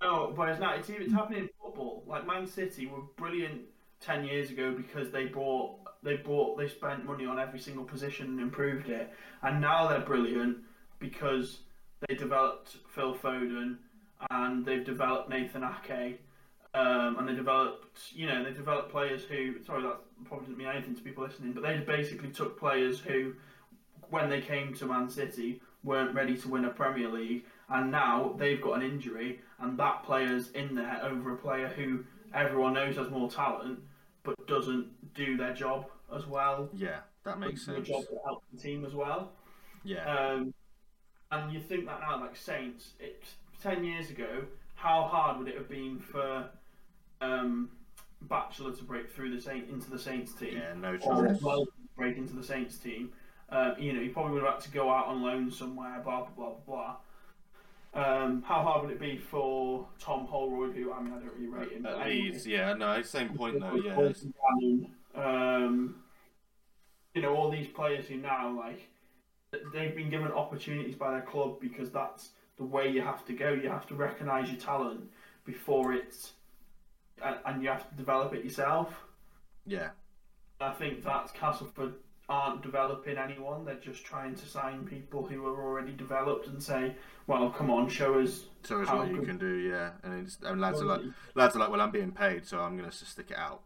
No, 0.02 0.34
but 0.36 0.50
it's 0.50 0.60
not. 0.60 0.78
It's, 0.80 0.90
it's 0.90 1.12
happening 1.12 1.42
in 1.42 1.50
football. 1.62 2.04
Like 2.08 2.26
Man 2.26 2.48
City 2.48 2.88
were 2.88 3.02
brilliant 3.18 3.62
ten 4.00 4.24
years 4.24 4.50
ago 4.50 4.74
because 4.76 5.12
they 5.12 5.26
bought, 5.26 5.80
they 6.04 6.16
bought, 6.16 6.58
they 6.58 6.68
spent 6.68 7.06
money 7.06 7.26
on 7.26 7.40
every 7.40 7.60
single 7.60 7.84
position 7.84 8.28
and 8.28 8.40
improved 8.40 8.90
it, 8.90 9.12
and 9.42 9.60
now 9.60 9.88
they're 9.88 10.00
brilliant 10.00 10.58
because 11.00 11.60
they 12.08 12.16
developed 12.16 12.78
Phil 12.96 13.14
Foden 13.14 13.78
and 14.32 14.66
they've 14.66 14.86
developed 14.86 15.30
Nathan 15.30 15.64
Ake. 15.64 16.22
Um, 16.74 17.18
and 17.18 17.28
they 17.28 17.34
developed, 17.34 17.98
you 18.14 18.28
know, 18.28 18.44
they 18.44 18.52
developed 18.52 18.92
players 18.92 19.24
who. 19.24 19.56
Sorry, 19.66 19.82
that 19.82 19.98
probably 20.26 20.48
doesn't 20.48 20.58
mean 20.58 20.68
anything 20.68 20.96
to 20.96 21.02
people 21.02 21.24
listening, 21.24 21.54
but 21.54 21.64
they 21.64 21.78
basically 21.78 22.30
took 22.30 22.60
players 22.60 23.00
who, 23.00 23.34
when 24.10 24.30
they 24.30 24.42
came 24.42 24.74
to 24.76 24.86
Man 24.86 25.10
City, 25.10 25.62
weren't 25.84 26.14
ready 26.14 26.36
to 26.38 26.48
win 26.48 26.66
a 26.66 26.70
Premier 26.70 27.10
League, 27.10 27.46
and 27.70 27.92
now 27.92 28.36
they've 28.38 28.62
got 28.62 28.74
an 28.74 28.82
injury, 28.82 29.40
and 29.60 29.78
that 29.80 30.04
player's 30.04 30.52
in 30.52 30.76
there 30.76 31.00
over 31.04 31.34
a 31.34 31.38
player 31.38 31.68
who 31.68 32.04
everyone 32.34 32.74
knows 32.74 32.96
has 32.98 33.10
more 33.10 33.30
talent, 33.30 33.80
but 34.24 34.36
doesn't 34.48 34.88
do 35.14 35.38
their 35.38 35.54
job 35.54 35.86
as 36.16 36.26
well. 36.26 36.70
Yeah. 36.74 37.00
That 37.26 37.40
makes 37.40 37.66
sense. 37.66 37.78
a 37.78 37.82
job 37.82 38.04
that 38.10 38.20
helps 38.26 38.46
the 38.52 38.60
team 38.60 38.86
as 38.86 38.94
well. 38.94 39.32
Yeah. 39.84 40.06
Um, 40.06 40.54
and 41.32 41.54
you 41.54 41.60
think 41.60 41.86
that 41.86 42.00
now, 42.02 42.20
like 42.20 42.36
Saints, 42.36 42.94
it, 43.00 43.24
ten 43.62 43.84
years 43.84 44.10
ago, 44.10 44.44
how 44.76 45.04
hard 45.04 45.38
would 45.38 45.48
it 45.48 45.56
have 45.56 45.70
been 45.70 46.00
for 46.00 46.50
um, 47.22 47.70
Batchelor 48.22 48.74
to 48.76 48.84
break 48.84 49.10
through 49.10 49.36
the 49.36 49.42
Saint 49.42 49.70
into 49.70 49.90
the 49.90 50.00
Saints 50.00 50.34
team? 50.34 50.58
Yeah. 50.58 50.74
No 50.76 50.98
or 51.06 51.28
chance. 51.28 51.42
well 51.42 51.68
break 51.96 52.18
into 52.18 52.36
the 52.36 52.44
Saints 52.44 52.78
team. 52.78 53.12
Uh, 53.50 53.74
you 53.80 53.94
know, 53.94 54.02
he 54.02 54.10
probably 54.10 54.34
would 54.34 54.44
have 54.44 54.54
had 54.56 54.62
to 54.64 54.70
go 54.72 54.90
out 54.92 55.08
on 55.08 55.22
loan 55.24 55.52
somewhere, 55.52 56.00
blah 56.04 56.22
blah 56.22 56.30
blah 56.36 56.50
blah. 56.66 56.66
blah. 56.66 56.96
Um, 57.92 58.44
how 58.44 58.62
hard 58.62 58.84
would 58.84 58.92
it 58.92 59.00
be 59.00 59.18
for 59.18 59.88
Tom 60.00 60.28
Holroyd, 60.28 60.76
who 60.76 60.94
I 60.94 61.02
mean 61.02 61.14
I 61.14 61.18
don't 61.20 61.34
really 61.34 61.48
rate 61.48 61.72
him, 61.72 61.86
At 61.88 61.94
anyway, 62.02 62.22
Leeds, 62.30 62.46
yeah, 62.46 62.74
no, 62.74 63.02
same 63.02 63.30
point 63.30 63.60
though. 63.60 63.76
Yeah, 63.76 63.96
Paul 63.96 64.06
it's- 64.06 64.26
Gannon, 64.62 64.92
um, 65.16 65.96
you 67.16 67.22
know 67.24 67.36
all 67.36 67.50
these 67.50 67.68
players 67.68 68.06
who 68.06 68.18
now 68.18 68.56
like 68.56 68.88
they've 69.74 69.96
been 69.96 70.12
given 70.12 70.32
opportunities 70.32 70.94
by 70.96 71.10
their 71.10 71.22
club 71.24 71.60
because 71.60 71.90
that's 71.90 72.30
the 72.58 72.64
way 72.64 72.88
you 72.92 73.02
have 73.02 73.26
to 73.26 73.34
go. 73.34 73.52
You 73.54 73.70
have 73.70 73.88
to 73.88 73.96
recognise 73.96 74.52
your 74.52 74.60
talent 74.60 75.10
before 75.44 75.94
it's 75.94 76.34
and, 77.24 77.36
and 77.46 77.64
you 77.64 77.70
have 77.70 77.90
to 77.90 77.96
develop 77.96 78.34
it 78.34 78.44
yourself. 78.44 78.94
yeah, 79.66 79.90
I 80.60 80.72
think 80.72 81.04
that 81.04 81.34
Castleford 81.34 81.94
aren't 82.28 82.62
developing 82.62 83.18
anyone. 83.18 83.66
They're 83.66 83.76
just 83.76 84.06
trying 84.06 84.36
to 84.36 84.46
sign 84.46 84.86
people 84.86 85.26
who 85.26 85.46
are 85.48 85.62
already 85.64 85.94
developed 85.94 86.48
and 86.48 86.62
say, 86.62 86.96
"Well, 87.28 87.50
come 87.50 87.70
on, 87.72 87.90
show 87.90 88.20
us." 88.20 88.46
so 88.64 88.82
it's 88.82 88.90
How 88.90 89.00
what 89.00 89.10
you 89.10 89.22
can 89.22 89.38
do. 89.38 89.56
Yeah, 89.56 89.92
and, 90.04 90.26
it's, 90.26 90.38
and 90.44 90.60
lads 90.62 90.82
are 90.82 90.86
like, 90.86 91.02
lads 91.36 91.56
are 91.56 91.60
like, 91.60 91.70
well, 91.70 91.82
I'm 91.82 91.92
being 91.92 92.12
paid, 92.12 92.46
so 92.46 92.60
I'm 92.60 92.78
going 92.78 92.90
to 92.90 92.96
stick 92.96 93.32
it 93.32 93.38
out. 93.38 93.62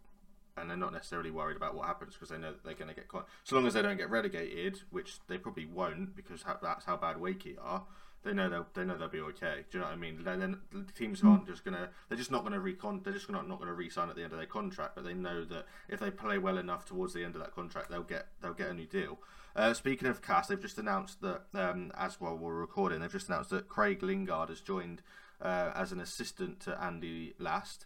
And 0.55 0.69
they're 0.69 0.77
not 0.77 0.93
necessarily 0.93 1.31
worried 1.31 1.57
about 1.57 1.73
what 1.73 1.87
happens 1.87 2.13
because 2.13 2.29
they 2.29 2.37
know 2.37 2.51
that 2.51 2.63
they're 2.63 2.75
going 2.75 2.89
to 2.89 2.93
get 2.93 3.07
caught. 3.07 3.27
So 3.43 3.55
long 3.55 3.65
as 3.65 3.73
they 3.73 3.81
don't 3.81 3.97
get 3.97 4.11
relegated, 4.11 4.81
which 4.91 5.17
they 5.27 5.39
probably 5.39 5.65
won't 5.65 6.15
because 6.15 6.43
that's 6.61 6.85
how 6.85 6.95
bad 6.95 7.15
Wakey 7.17 7.55
are. 7.59 7.83
They 8.23 8.33
know 8.33 8.49
they'll 8.49 8.67
they 8.73 8.85
know 8.85 8.97
they'll 8.97 9.09
be 9.09 9.19
okay. 9.19 9.65
Do 9.69 9.77
you 9.77 9.79
know 9.79 9.87
what 9.89 9.93
I 9.93 9.97
mean? 9.97 10.23
Then, 10.23 10.39
then 10.39 10.57
the 10.71 10.91
teams 10.93 11.21
aren't 11.23 11.45
just 11.45 11.65
gonna. 11.65 11.89
They're 12.07 12.17
just 12.17 12.31
not 12.31 12.43
gonna 12.43 12.59
recon. 12.59 13.01
They're 13.03 13.13
just 13.13 13.29
not 13.29 13.47
not 13.49 13.59
gonna 13.59 13.73
re-sign 13.73 14.09
at 14.09 14.15
the 14.15 14.23
end 14.23 14.31
of 14.31 14.37
their 14.37 14.47
contract. 14.47 14.95
But 14.95 15.03
they 15.03 15.13
know 15.13 15.43
that 15.45 15.65
if 15.89 15.99
they 15.99 16.09
play 16.09 16.37
well 16.37 16.57
enough 16.57 16.85
towards 16.85 17.13
the 17.13 17.23
end 17.23 17.35
of 17.35 17.41
that 17.41 17.53
contract, 17.53 17.89
they'll 17.89 18.03
get 18.03 18.27
they'll 18.41 18.53
get 18.53 18.69
a 18.69 18.73
new 18.73 18.85
deal. 18.85 19.19
Uh, 19.55 19.73
speaking 19.73 20.07
of 20.07 20.21
cast, 20.21 20.49
they've 20.49 20.61
just 20.61 20.77
announced 20.77 21.21
that 21.21 21.43
um, 21.53 21.91
as 21.97 22.19
while 22.19 22.37
we're 22.37 22.53
recording, 22.53 23.01
they've 23.01 23.11
just 23.11 23.27
announced 23.27 23.49
that 23.49 23.67
Craig 23.67 24.01
Lingard 24.01 24.49
has 24.49 24.61
joined 24.61 25.01
uh, 25.41 25.71
as 25.75 25.91
an 25.91 25.99
assistant 25.99 26.59
to 26.61 26.81
Andy 26.81 27.33
Last. 27.37 27.85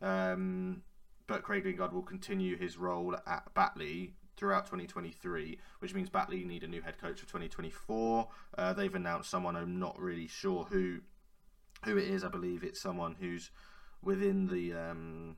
Um, 0.00 0.82
but 1.26 1.42
Craig 1.42 1.64
Lingard 1.64 1.92
will 1.92 2.02
continue 2.02 2.56
his 2.56 2.78
role 2.78 3.16
at 3.26 3.52
Batley 3.54 4.14
throughout 4.36 4.66
2023, 4.66 5.58
which 5.80 5.94
means 5.94 6.08
Batley 6.08 6.44
need 6.44 6.62
a 6.62 6.68
new 6.68 6.82
head 6.82 6.98
coach 6.98 7.20
for 7.20 7.26
2024. 7.26 8.28
Uh, 8.56 8.72
they've 8.72 8.94
announced 8.94 9.30
someone 9.30 9.56
I'm 9.56 9.78
not 9.78 9.98
really 9.98 10.28
sure 10.28 10.64
who 10.64 11.00
who 11.84 11.96
it 11.96 12.08
is. 12.08 12.24
I 12.24 12.28
believe 12.28 12.62
it's 12.62 12.80
someone 12.80 13.16
who's 13.20 13.50
within 14.02 14.48
the 14.48 14.72
um, 14.72 15.36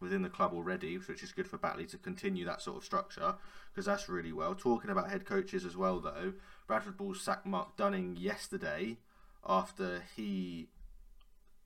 within 0.00 0.22
the 0.22 0.28
club 0.28 0.52
already, 0.52 0.96
which 0.96 1.22
is 1.22 1.32
good 1.32 1.48
for 1.48 1.58
Batley 1.58 1.86
to 1.86 1.98
continue 1.98 2.44
that 2.44 2.60
sort 2.60 2.76
of 2.76 2.84
structure 2.84 3.34
because 3.72 3.86
that's 3.86 4.08
really 4.08 4.32
well. 4.32 4.54
Talking 4.54 4.90
about 4.90 5.10
head 5.10 5.24
coaches 5.24 5.64
as 5.64 5.76
well, 5.76 6.00
though, 6.00 6.34
Bradford 6.66 6.96
Bulls 6.96 7.20
sacked 7.20 7.46
Mark 7.46 7.76
Dunning 7.76 8.16
yesterday 8.16 8.98
after 9.46 10.02
he 10.16 10.68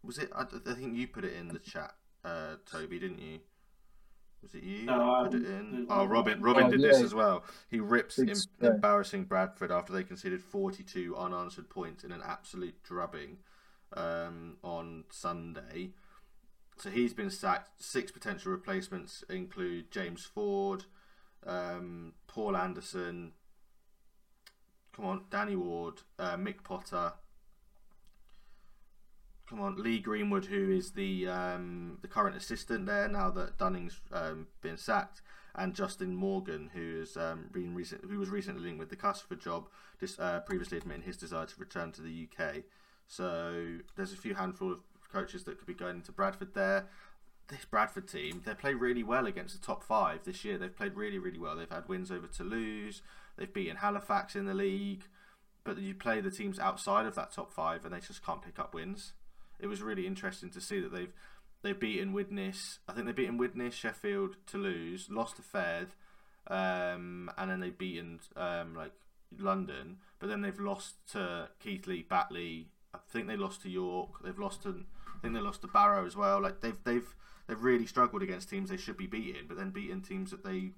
was 0.03 0.19
it. 0.19 0.31
I, 0.35 0.43
I 0.43 0.75
think 0.75 0.97
you 0.97 1.09
put 1.09 1.25
it 1.25 1.35
in 1.35 1.49
the 1.49 1.59
chat, 1.59 1.95
uh, 2.25 2.57
Toby, 2.67 2.99
didn't 2.99 3.21
you? 3.21 3.41
Was 4.43 4.55
it 4.55 4.63
you? 4.63 4.85
No, 4.85 5.15
I 5.15 5.25
put 5.25 5.35
it 5.35 5.45
in. 5.47 5.87
Oh, 5.91 6.07
Robin. 6.07 6.41
Robin 6.41 6.65
Oh, 6.65 6.71
did 6.71 6.81
this 6.83 7.01
as 7.03 7.15
well. 7.15 7.45
He 7.69 7.79
rips 7.79 8.19
em- 8.19 8.29
embarrassing 8.61 9.25
Bradford 9.25 9.71
after 9.71 9.93
they 9.93 10.03
conceded 10.03 10.43
42 10.43 11.15
unanswered 11.17 11.69
points 11.69 12.05
in 12.05 12.13
an 12.13 12.23
absolute 12.27 12.83
drubbing 12.83 13.39
um, 13.95 14.57
on 14.65 15.05
Sunday. 15.11 15.91
So 16.79 16.89
he's 16.89 17.13
been 17.13 17.29
sacked. 17.31 17.83
Six 17.83 18.11
potential 18.11 18.51
replacements 18.53 19.23
include 19.29 19.91
James 19.91 20.25
Ford, 20.25 20.85
um, 21.47 22.15
Paul 22.27 22.57
Anderson, 22.57 23.33
come 24.97 25.05
on, 25.05 25.25
Danny 25.31 25.57
Ward, 25.57 26.01
uh, 26.19 26.37
Mick 26.37 26.65
Potter. 26.65 27.13
Come 29.51 29.63
on, 29.63 29.83
Lee 29.83 29.99
Greenwood, 29.99 30.45
who 30.45 30.71
is 30.71 30.93
the 30.93 31.27
um, 31.27 31.99
the 32.03 32.07
current 32.07 32.37
assistant 32.37 32.87
there 32.87 33.09
now 33.09 33.31
that 33.31 33.59
Dunning's 33.59 34.01
um, 34.13 34.47
been 34.63 34.77
sacked, 34.77 35.23
and 35.57 35.75
Justin 35.75 36.15
Morgan, 36.15 36.71
who 36.73 37.01
has 37.01 37.17
um, 37.17 37.47
been 37.51 37.75
recent, 37.75 38.05
who 38.09 38.21
was 38.21 38.29
recently 38.29 38.63
linked 38.63 38.79
with 38.79 38.91
the 38.91 38.97
Castleford 38.97 39.41
job, 39.41 39.69
just 39.99 40.21
uh, 40.21 40.39
previously 40.39 40.79
admitting 40.79 41.03
his 41.03 41.17
desire 41.17 41.47
to 41.47 41.55
return 41.59 41.91
to 41.91 42.01
the 42.01 42.29
UK. 42.29 42.63
So 43.09 43.79
there's 43.97 44.13
a 44.13 44.17
few 44.17 44.37
handful 44.37 44.71
of 44.71 44.79
coaches 45.13 45.43
that 45.43 45.59
could 45.59 45.67
be 45.67 45.75
going 45.75 45.97
into 45.97 46.13
Bradford 46.13 46.55
there. 46.55 46.87
This 47.49 47.65
Bradford 47.65 48.07
team, 48.07 48.43
they 48.47 48.55
play 48.55 48.75
really 48.75 49.03
well 49.03 49.27
against 49.27 49.61
the 49.61 49.67
top 49.67 49.83
five 49.83 50.23
this 50.23 50.45
year. 50.45 50.59
They've 50.59 50.77
played 50.77 50.95
really, 50.95 51.19
really 51.19 51.41
well. 51.41 51.57
They've 51.57 51.69
had 51.69 51.89
wins 51.89 52.13
over 52.13 52.29
Toulouse. 52.29 53.03
They've 53.37 53.53
beaten 53.53 53.79
Halifax 53.79 54.37
in 54.37 54.45
the 54.45 54.55
league. 54.55 55.03
But 55.65 55.79
you 55.79 55.97
play 55.97 56.21
the 56.21 56.31
teams 56.31 56.61
outside 56.61 57.07
of 57.07 57.17
that 57.17 57.33
top 57.33 57.53
five, 57.53 57.85
and 57.85 57.93
they 57.93 57.99
just 57.99 58.25
can't 58.25 58.43
pick 58.43 58.61
up 58.61 58.75
wins. 58.75 59.15
It 59.63 59.67
was 59.67 59.83
really 59.83 60.07
interesting 60.07 60.51
to 60.51 60.61
see 60.61 60.81
that 60.81 60.93
they've 60.93 61.13
they've 61.63 61.79
beaten 61.79 62.13
Widnes. 62.13 62.79
I 62.89 62.93
think 62.93 63.07
they've 63.07 63.15
beaten 63.15 63.37
Widnes, 63.39 63.75
Sheffield, 63.75 64.37
Toulouse, 64.47 65.09
lost 65.11 65.37
to 65.37 65.43
Fed, 65.43 65.89
um, 66.47 67.31
and 67.37 67.51
then 67.51 67.61
they've 67.61 67.77
beaten 67.77 68.21
um, 68.37 68.75
like 68.75 68.93
London. 69.39 69.99
But 70.19 70.29
then 70.29 70.41
they've 70.43 70.59
lost 70.61 70.95
to 71.13 71.49
Keighley, 71.61 72.03
Batley. 72.09 72.69
I 72.95 72.99
think 73.09 73.27
they 73.29 73.37
lost 73.37 73.63
to 73.63 73.71
York. 73.71 74.23
They've 74.25 74.39
lost 74.39 74.63
to 74.65 74.85
I 75.17 75.19
think 75.21 75.35
they 75.35 75.41
lost 75.41 75.61
to 75.63 75.69
Barrow 75.69 76.07
as 76.07 76.17
well. 76.17 76.41
Like 76.41 76.61
they've 76.61 76.83
they've 76.85 77.15
they've 77.47 77.63
really 77.63 77.87
struggled 77.87 78.23
against 78.23 78.49
teams 78.51 78.71
they 78.71 78.77
should 78.77 78.97
be 78.97 79.07
beating, 79.07 79.45
but 79.47 79.57
then 79.59 79.71
beating 79.71 80.03
teams 80.03 80.31
that 80.31 80.45
they 80.45 80.71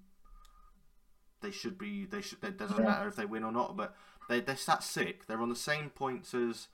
they 1.40 1.50
should 1.50 1.78
be 1.78 2.04
they 2.06 2.20
should 2.20 2.42
it 2.44 2.56
doesn't 2.58 2.78
Yeah. 2.78 2.84
matter 2.90 3.08
if 3.08 3.16
they 3.16 3.24
win 3.26 3.44
or 3.44 3.52
not, 3.52 3.76
but 3.76 3.96
they 4.28 4.40
they're 4.40 4.56
sat 4.56 4.82
sick. 4.82 5.26
They're 5.26 5.40
on 5.40 5.48
the 5.48 5.56
same 5.56 5.90
points 5.90 6.34
as 6.34 6.68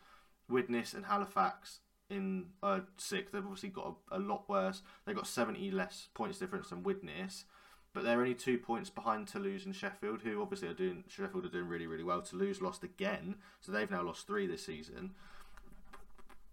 Widnes 0.48 0.94
and 0.94 1.06
Halifax 1.06 1.80
in 2.10 2.46
uh, 2.62 2.80
sixth. 2.96 3.32
They've 3.32 3.44
obviously 3.44 3.70
got 3.70 3.94
a, 4.10 4.18
a 4.18 4.20
lot 4.20 4.48
worse. 4.48 4.82
They've 5.04 5.16
got 5.16 5.26
seventy 5.26 5.70
less 5.70 6.08
points 6.14 6.38
difference 6.38 6.70
than 6.70 6.82
Widnes, 6.82 7.44
but 7.92 8.04
they're 8.04 8.20
only 8.20 8.34
two 8.34 8.58
points 8.58 8.90
behind 8.90 9.28
Toulouse 9.28 9.64
and 9.64 9.74
Sheffield, 9.74 10.22
who 10.22 10.40
obviously 10.40 10.68
are 10.68 10.74
doing 10.74 11.04
Sheffield 11.08 11.44
are 11.44 11.50
doing 11.50 11.68
really 11.68 11.86
really 11.86 12.04
well. 12.04 12.22
Toulouse 12.22 12.60
lost 12.60 12.82
again, 12.82 13.36
so 13.60 13.72
they've 13.72 13.90
now 13.90 14.02
lost 14.02 14.26
three 14.26 14.46
this 14.46 14.64
season. 14.64 15.12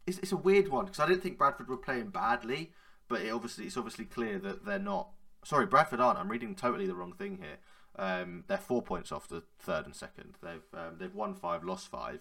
It's, 0.07 0.19
it's 0.19 0.32
a 0.32 0.38
weird 0.38 0.68
one 0.68 0.86
because 0.86 0.99
I 0.99 1.07
didn't 1.07 1.23
think 1.23 1.38
Bradford 1.38 1.68
were 1.68 1.77
playing 1.77 2.10
badly, 2.10 2.72
but 3.07 3.22
it 3.22 3.32
obviously 3.32 3.65
it's 3.65 3.77
obviously 3.77 4.06
clear 4.06 4.40
that 4.40 4.65
they're 4.65 4.80
not. 4.80 5.10
Sorry, 5.44 5.65
Bradford 5.65 5.99
aren't. 5.99 6.19
I'm 6.19 6.30
reading 6.30 6.56
totally 6.56 6.88
the 6.88 6.95
wrong 6.95 7.14
thing 7.14 7.38
here. 7.41 7.57
Um, 7.98 8.44
they're 8.48 8.57
four 8.57 8.82
points 8.82 9.11
off 9.11 9.27
the 9.27 9.44
third 9.60 9.86
and 9.86 9.95
second. 9.95 10.36
They've 10.44 10.65
um, 10.73 10.98
they've 10.99 11.15
won 11.15 11.34
five, 11.34 11.64
lost 11.64 11.88
five, 11.88 12.19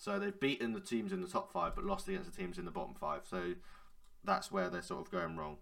so 0.00 0.18
they've 0.18 0.40
beaten 0.40 0.72
the 0.72 0.80
teams 0.80 1.12
in 1.12 1.20
the 1.20 1.28
top 1.28 1.52
five, 1.52 1.74
but 1.74 1.84
lost 1.84 2.08
against 2.08 2.30
the 2.30 2.34
teams 2.34 2.56
in 2.56 2.64
the 2.64 2.70
bottom 2.70 2.94
five. 2.98 3.20
So 3.28 3.52
that's 4.24 4.50
where 4.50 4.70
they're 4.70 4.80
sort 4.80 5.04
of 5.06 5.12
going 5.12 5.36
wrong. 5.36 5.58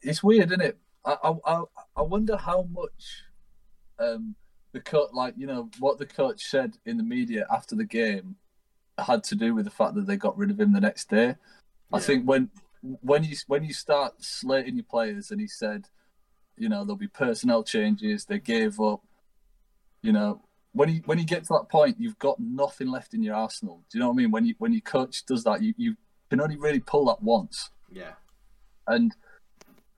it's 0.00 0.22
weird, 0.22 0.50
isn't 0.52 0.60
it? 0.62 0.78
I 1.04 1.16
I 1.44 1.62
I- 1.96 2.02
wonder 2.02 2.36
how 2.36 2.62
much 2.70 3.24
um 3.98 4.36
the 4.72 4.80
cut 4.80 5.12
like 5.12 5.34
you 5.36 5.46
know 5.48 5.68
what 5.80 5.98
the 5.98 6.06
coach 6.06 6.44
said 6.44 6.76
in 6.86 6.96
the 6.98 7.02
media 7.02 7.46
after 7.52 7.74
the 7.74 7.84
game 7.84 8.36
had 8.96 9.24
to 9.24 9.34
do 9.34 9.54
with 9.56 9.64
the 9.64 9.70
fact 9.72 9.94
that 9.96 10.06
they 10.06 10.16
got 10.16 10.38
rid 10.38 10.50
of 10.52 10.60
him 10.60 10.72
the 10.72 10.80
next 10.80 11.10
day. 11.10 11.34
I 11.92 11.98
think 11.98 12.28
when 12.28 12.48
when 13.00 13.24
you 13.24 13.36
when 13.48 13.64
you 13.64 13.74
start 13.74 14.22
slating 14.22 14.76
your 14.76 14.84
players 14.84 15.32
and 15.32 15.40
he 15.40 15.48
said, 15.48 15.88
you 16.56 16.68
know, 16.68 16.84
there'll 16.84 16.96
be 16.96 17.08
personnel 17.08 17.64
changes, 17.64 18.24
they 18.24 18.38
gave 18.38 18.78
up, 18.80 19.00
you 20.02 20.12
know, 20.12 20.42
when 20.72 20.88
you 20.88 21.02
when 21.06 21.18
you 21.18 21.24
get 21.24 21.44
to 21.44 21.52
that 21.54 21.68
point, 21.68 21.96
you've 21.98 22.18
got 22.18 22.38
nothing 22.38 22.88
left 22.88 23.14
in 23.14 23.22
your 23.22 23.34
arsenal. 23.34 23.82
Do 23.90 23.98
you 23.98 24.00
know 24.00 24.08
what 24.08 24.14
I 24.14 24.16
mean? 24.16 24.30
When 24.30 24.44
you 24.44 24.54
when 24.58 24.72
your 24.72 24.82
coach 24.82 25.24
does 25.26 25.44
that, 25.44 25.62
you, 25.62 25.74
you 25.76 25.96
can 26.28 26.40
only 26.40 26.56
really 26.56 26.80
pull 26.80 27.06
that 27.06 27.22
once. 27.22 27.70
Yeah, 27.90 28.12
And 28.86 29.12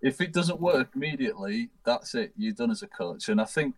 if 0.01 0.20
it 0.20 0.32
doesn't 0.32 0.61
work 0.61 0.90
immediately, 0.94 1.70
that's 1.85 2.15
it. 2.15 2.32
You're 2.36 2.55
done 2.55 2.70
as 2.70 2.82
a 2.82 2.89
coach. 2.89 3.28
And 3.28 3.40
I 3.40 3.44
think 3.44 3.74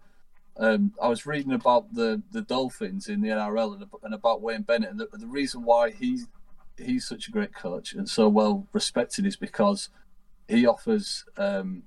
um, 0.56 0.92
I 1.02 1.08
was 1.08 1.26
reading 1.26 1.52
about 1.52 1.94
the, 1.94 2.22
the 2.30 2.42
Dolphins 2.42 3.08
in 3.08 3.20
the 3.20 3.28
NRL 3.28 3.74
and, 3.74 3.84
and 4.02 4.14
about 4.14 4.40
Wayne 4.40 4.62
Bennett, 4.62 4.90
and 4.90 5.00
the, 5.00 5.08
the 5.12 5.26
reason 5.26 5.62
why 5.64 5.90
he's 5.90 6.26
he's 6.76 7.06
such 7.06 7.28
a 7.28 7.30
great 7.30 7.54
coach 7.54 7.92
and 7.92 8.08
so 8.08 8.28
well 8.28 8.66
respected 8.72 9.24
is 9.24 9.36
because 9.36 9.90
he 10.48 10.66
offers 10.66 11.24
um, 11.36 11.84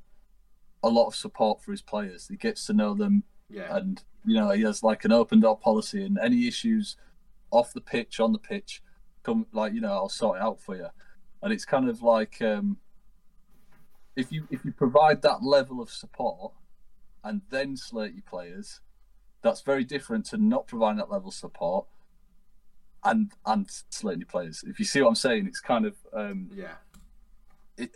a 0.81 0.88
lot 0.88 1.07
of 1.07 1.15
support 1.15 1.61
for 1.61 1.71
his 1.71 1.81
players. 1.81 2.27
He 2.29 2.38
gets 2.38 2.65
to 2.67 2.73
know 2.73 2.93
them, 2.93 3.23
yeah, 3.49 3.75
and 3.75 4.03
you 4.25 4.35
know 4.35 4.49
he 4.51 4.63
has 4.63 4.83
like 4.83 5.05
an 5.05 5.11
open 5.11 5.39
door 5.39 5.57
policy, 5.57 6.03
and 6.03 6.17
any 6.19 6.47
issues 6.47 6.97
off 7.51 7.73
the 7.73 7.81
pitch, 7.81 8.19
on 8.19 8.33
the 8.33 8.39
pitch, 8.39 8.81
come 9.23 9.45
like 9.51 9.73
you 9.73 9.81
know 9.81 9.91
I'll 9.91 10.09
sort 10.09 10.37
it 10.37 10.43
out 10.43 10.59
for 10.61 10.75
you. 10.75 10.87
And 11.41 11.53
it's 11.53 11.65
kind 11.65 11.87
of 11.87 12.01
like 12.01 12.41
um, 12.41 12.77
if 14.15 14.31
you 14.31 14.47
if 14.49 14.65
you 14.65 14.71
provide 14.71 15.21
that 15.21 15.43
level 15.43 15.81
of 15.81 15.89
support 15.89 16.53
and 17.23 17.41
then 17.49 17.77
slate 17.77 18.13
your 18.13 18.23
players, 18.23 18.81
that's 19.41 19.61
very 19.61 19.83
different 19.83 20.25
to 20.27 20.37
not 20.37 20.67
providing 20.67 20.97
that 20.97 21.11
level 21.11 21.29
of 21.29 21.33
support 21.35 21.85
and 23.03 23.31
and 23.45 23.67
slating 23.89 24.21
your 24.21 24.27
players. 24.27 24.63
If 24.67 24.79
you 24.79 24.85
see 24.85 25.01
what 25.01 25.09
I'm 25.09 25.15
saying, 25.15 25.45
it's 25.47 25.61
kind 25.61 25.85
of 25.85 25.95
um, 26.13 26.49
yeah, 26.53 26.75
it, 27.77 27.91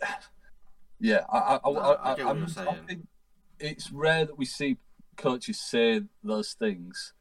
yeah. 1.00 1.24
I 1.30 1.58
I, 1.64 1.70
No, 1.72 1.80
I, 1.80 1.92
I 1.92 2.14
I, 2.14 2.32
I 2.42 2.46
saying. 2.46 2.84
think 2.86 3.08
it's 3.58 3.90
rare 3.90 4.24
that 4.24 4.38
we 4.38 4.44
see 4.44 4.76
coaches 5.16 5.60
say 5.60 6.02
those 6.24 6.52
things 6.54 7.12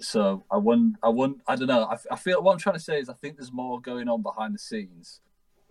so 0.00 0.44
I 0.48 0.58
won. 0.58 0.96
I 1.02 1.08
won. 1.08 1.40
I 1.48 1.56
don't 1.56 1.66
know. 1.66 1.82
I, 1.82 1.96
I 2.08 2.14
feel 2.14 2.40
what 2.40 2.52
I'm 2.52 2.58
trying 2.60 2.76
to 2.76 2.80
say 2.80 3.00
is 3.00 3.08
I 3.08 3.14
think 3.14 3.36
there's 3.36 3.50
more 3.52 3.80
going 3.80 4.08
on 4.08 4.22
behind 4.22 4.54
the 4.54 4.58
scenes. 4.60 5.20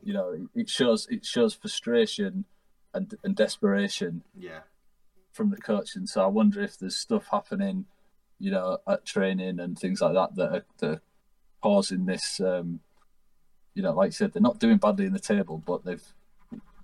You 0.04 0.12
know, 0.14 0.50
it 0.54 0.70
shows 0.70 1.08
it 1.10 1.26
shows 1.26 1.54
frustration 1.54 2.44
and 2.94 3.14
and 3.24 3.38
desperation 3.38 4.24
Yeah. 4.38 4.64
from 5.32 5.50
the 5.52 5.56
coaching. 5.56 6.08
So 6.08 6.22
I 6.22 6.28
wonder 6.28 6.62
if 6.62 6.78
there's 6.78 6.98
stuff 6.98 7.28
happening, 7.32 7.86
you 8.38 8.52
know, 8.52 8.80
at 8.86 9.06
training 9.06 9.62
and 9.62 9.80
things 9.80 10.02
like 10.02 10.14
that 10.14 10.36
that 10.36 10.54
are, 10.54 10.66
that 10.80 10.90
are 10.90 11.02
causing 11.62 12.06
this. 12.06 12.42
Um, 12.42 12.82
you 13.76 13.82
know, 13.82 13.94
like 13.94 14.08
you 14.08 14.12
said, 14.12 14.34
they're 14.34 14.42
not 14.42 14.60
doing 14.60 14.76
badly 14.76 15.06
in 15.06 15.14
the 15.14 15.20
table, 15.20 15.64
but 15.66 15.86
they've, 15.86 16.04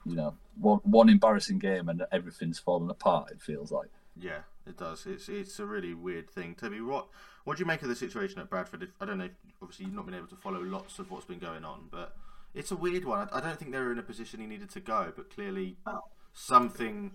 you 0.06 0.16
know, 0.16 0.36
one 0.58 0.80
one 0.84 1.10
embarrassing 1.10 1.60
game 1.60 1.90
and 1.90 2.06
everything's 2.10 2.60
fallen 2.60 2.90
apart. 2.90 3.32
It 3.32 3.42
feels 3.42 3.70
like. 3.70 3.90
Yeah, 4.20 4.40
it 4.68 4.78
does. 4.78 5.06
It's 5.06 5.28
it's 5.30 5.60
a 5.60 5.66
really 5.66 5.94
weird 5.94 6.30
thing. 6.30 6.56
Toby, 6.56 6.82
what 6.82 7.08
what 7.44 7.58
do 7.58 7.62
you 7.62 7.66
make 7.66 7.82
of 7.82 7.90
the 7.90 7.96
situation 7.96 8.40
at 8.40 8.50
Bradford? 8.50 8.84
If, 8.84 8.90
I 9.02 9.06
don't 9.06 9.18
know. 9.18 9.26
If, 9.26 9.32
obviously, 9.62 9.86
you've 9.86 9.96
not 9.96 10.06
been 10.06 10.16
able 10.16 10.28
to 10.28 10.36
follow 10.36 10.62
lots 10.62 11.00
of 11.00 11.10
what's 11.10 11.26
been 11.26 11.40
going 11.40 11.66
on, 11.66 11.88
but 11.92 12.16
it's 12.54 12.72
a 12.72 12.76
weird 12.76 13.06
one. 13.06 13.28
I, 13.32 13.38
I 13.38 13.42
don't 13.42 13.58
think 13.58 13.72
they 13.72 13.80
were 13.80 13.92
in 13.92 14.00
a 14.00 14.04
position 14.04 14.40
he 14.40 14.46
needed 14.46 14.70
to 14.72 14.80
go, 14.80 15.12
but 15.16 15.34
clearly 15.34 15.78
oh. 15.88 16.02
something 16.34 17.12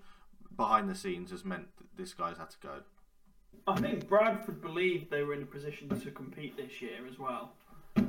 behind 0.57 0.89
the 0.89 0.95
scenes 0.95 1.31
has 1.31 1.45
meant 1.45 1.69
that 1.79 1.87
this 1.97 2.15
guy's 2.15 2.39
had 2.39 2.51
to 2.51 2.57
go. 2.62 2.81
I 3.66 3.81
think 3.81 4.09
Bradford 4.09 4.61
believed 4.61 5.11
they 5.11 5.23
were 5.23 5.35
in 5.35 5.43
a 5.43 5.47
position 5.47 5.89
to 6.01 6.11
compete 6.11 6.57
this 6.57 6.81
year 6.81 7.07
as 7.11 7.19
well. 7.19 7.53
I 7.97 8.03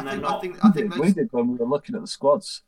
And 0.00 0.06
they're 0.06 0.14
think, 0.14 0.24
I 0.24 0.40
think 0.40 0.64
I 0.64 0.70
think 0.70 0.94
we 0.94 1.00
those, 1.00 1.14
did 1.14 1.28
when 1.32 1.48
we 1.48 1.56
were 1.56 1.66
looking 1.66 1.94
at 1.94 2.00
the 2.00 2.06
squads. 2.06 2.62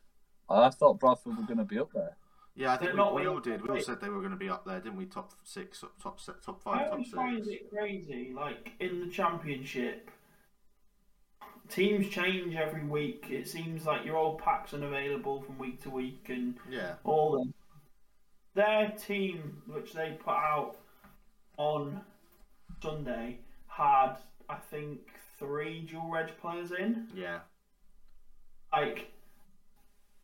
I 0.49 0.69
thought 0.69 0.99
Bradford 0.99 1.37
were 1.37 1.43
going 1.43 1.57
to 1.57 1.63
be 1.63 1.79
up 1.79 1.91
there. 1.93 2.17
Yeah, 2.55 2.73
I 2.73 2.77
think 2.77 2.93
we, 2.93 2.99
we 3.21 3.27
all 3.27 3.39
did. 3.39 3.61
We 3.61 3.69
all 3.69 3.79
said 3.81 4.01
they 4.01 4.09
were 4.09 4.19
going 4.19 4.31
to 4.31 4.37
be 4.37 4.49
up 4.49 4.65
there, 4.65 4.79
didn't 4.79 4.97
we? 4.97 5.05
Top 5.05 5.33
six, 5.43 5.83
top 6.01 6.19
top 6.43 6.61
I 6.65 6.77
five, 6.77 6.83
top 6.85 6.91
always 6.93 7.09
find 7.11 7.45
six. 7.45 7.61
it 7.61 7.69
crazy. 7.71 8.33
Like 8.35 8.71
in 8.79 8.99
the 8.99 9.07
championship, 9.07 10.09
teams 11.69 12.09
change 12.09 12.55
every 12.55 12.83
week. 12.83 13.27
It 13.29 13.47
seems 13.47 13.85
like 13.85 14.05
your 14.05 14.17
old 14.17 14.39
packs 14.39 14.73
unavailable 14.73 15.41
from 15.41 15.57
week 15.57 15.81
to 15.83 15.89
week, 15.89 16.25
and 16.29 16.55
Yeah, 16.69 16.93
all 17.03 17.37
them. 17.39 17.53
Their 18.53 18.89
team, 18.91 19.61
which 19.67 19.93
they 19.93 20.17
put 20.23 20.33
out 20.35 20.75
on 21.57 22.01
Sunday, 22.83 23.37
had 23.67 24.15
I 24.49 24.55
think 24.55 24.99
three 25.39 25.87
dual 25.89 26.09
reg 26.11 26.37
players 26.41 26.71
in. 26.73 27.07
yeah, 27.15 27.39
Like, 28.73 29.09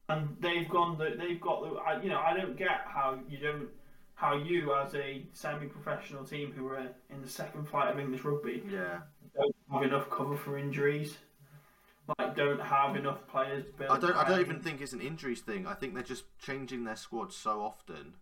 and 0.10 0.36
they've 0.40 0.70
gone. 0.70 0.98
The, 0.98 1.16
they've 1.18 1.40
got 1.40 1.62
the. 1.62 2.04
You 2.04 2.10
know, 2.10 2.20
I 2.20 2.36
don't 2.36 2.58
get 2.58 2.82
how 2.86 3.20
you 3.30 3.38
don't. 3.38 3.70
How 4.16 4.36
you, 4.36 4.74
as 4.74 4.96
a 4.96 5.22
semi-professional 5.34 6.24
team 6.24 6.52
who 6.52 6.68
are 6.70 6.80
in 7.12 7.22
the 7.22 7.30
second 7.30 7.68
flight 7.68 7.94
of 7.94 8.00
English 8.00 8.24
rugby, 8.24 8.64
yeah. 8.68 9.02
don't 9.36 9.56
have 9.72 9.84
enough 9.84 10.10
cover 10.10 10.36
for 10.36 10.58
injuries. 10.58 11.18
Like, 12.18 12.36
don't 12.36 12.60
have 12.60 12.96
enough 12.96 13.28
players. 13.28 13.66
I 13.80 14.00
don't. 14.00 14.16
I 14.16 14.28
don't 14.28 14.40
even 14.40 14.60
think 14.60 14.82
it's 14.82 14.94
an 14.94 15.02
injuries 15.02 15.42
thing. 15.42 15.68
I 15.68 15.76
think 15.76 15.94
they're 15.94 16.04
just 16.04 16.24
changing 16.40 16.84
their 16.84 16.96
squad 16.96 17.32
so 17.32 17.62
often 17.62 18.16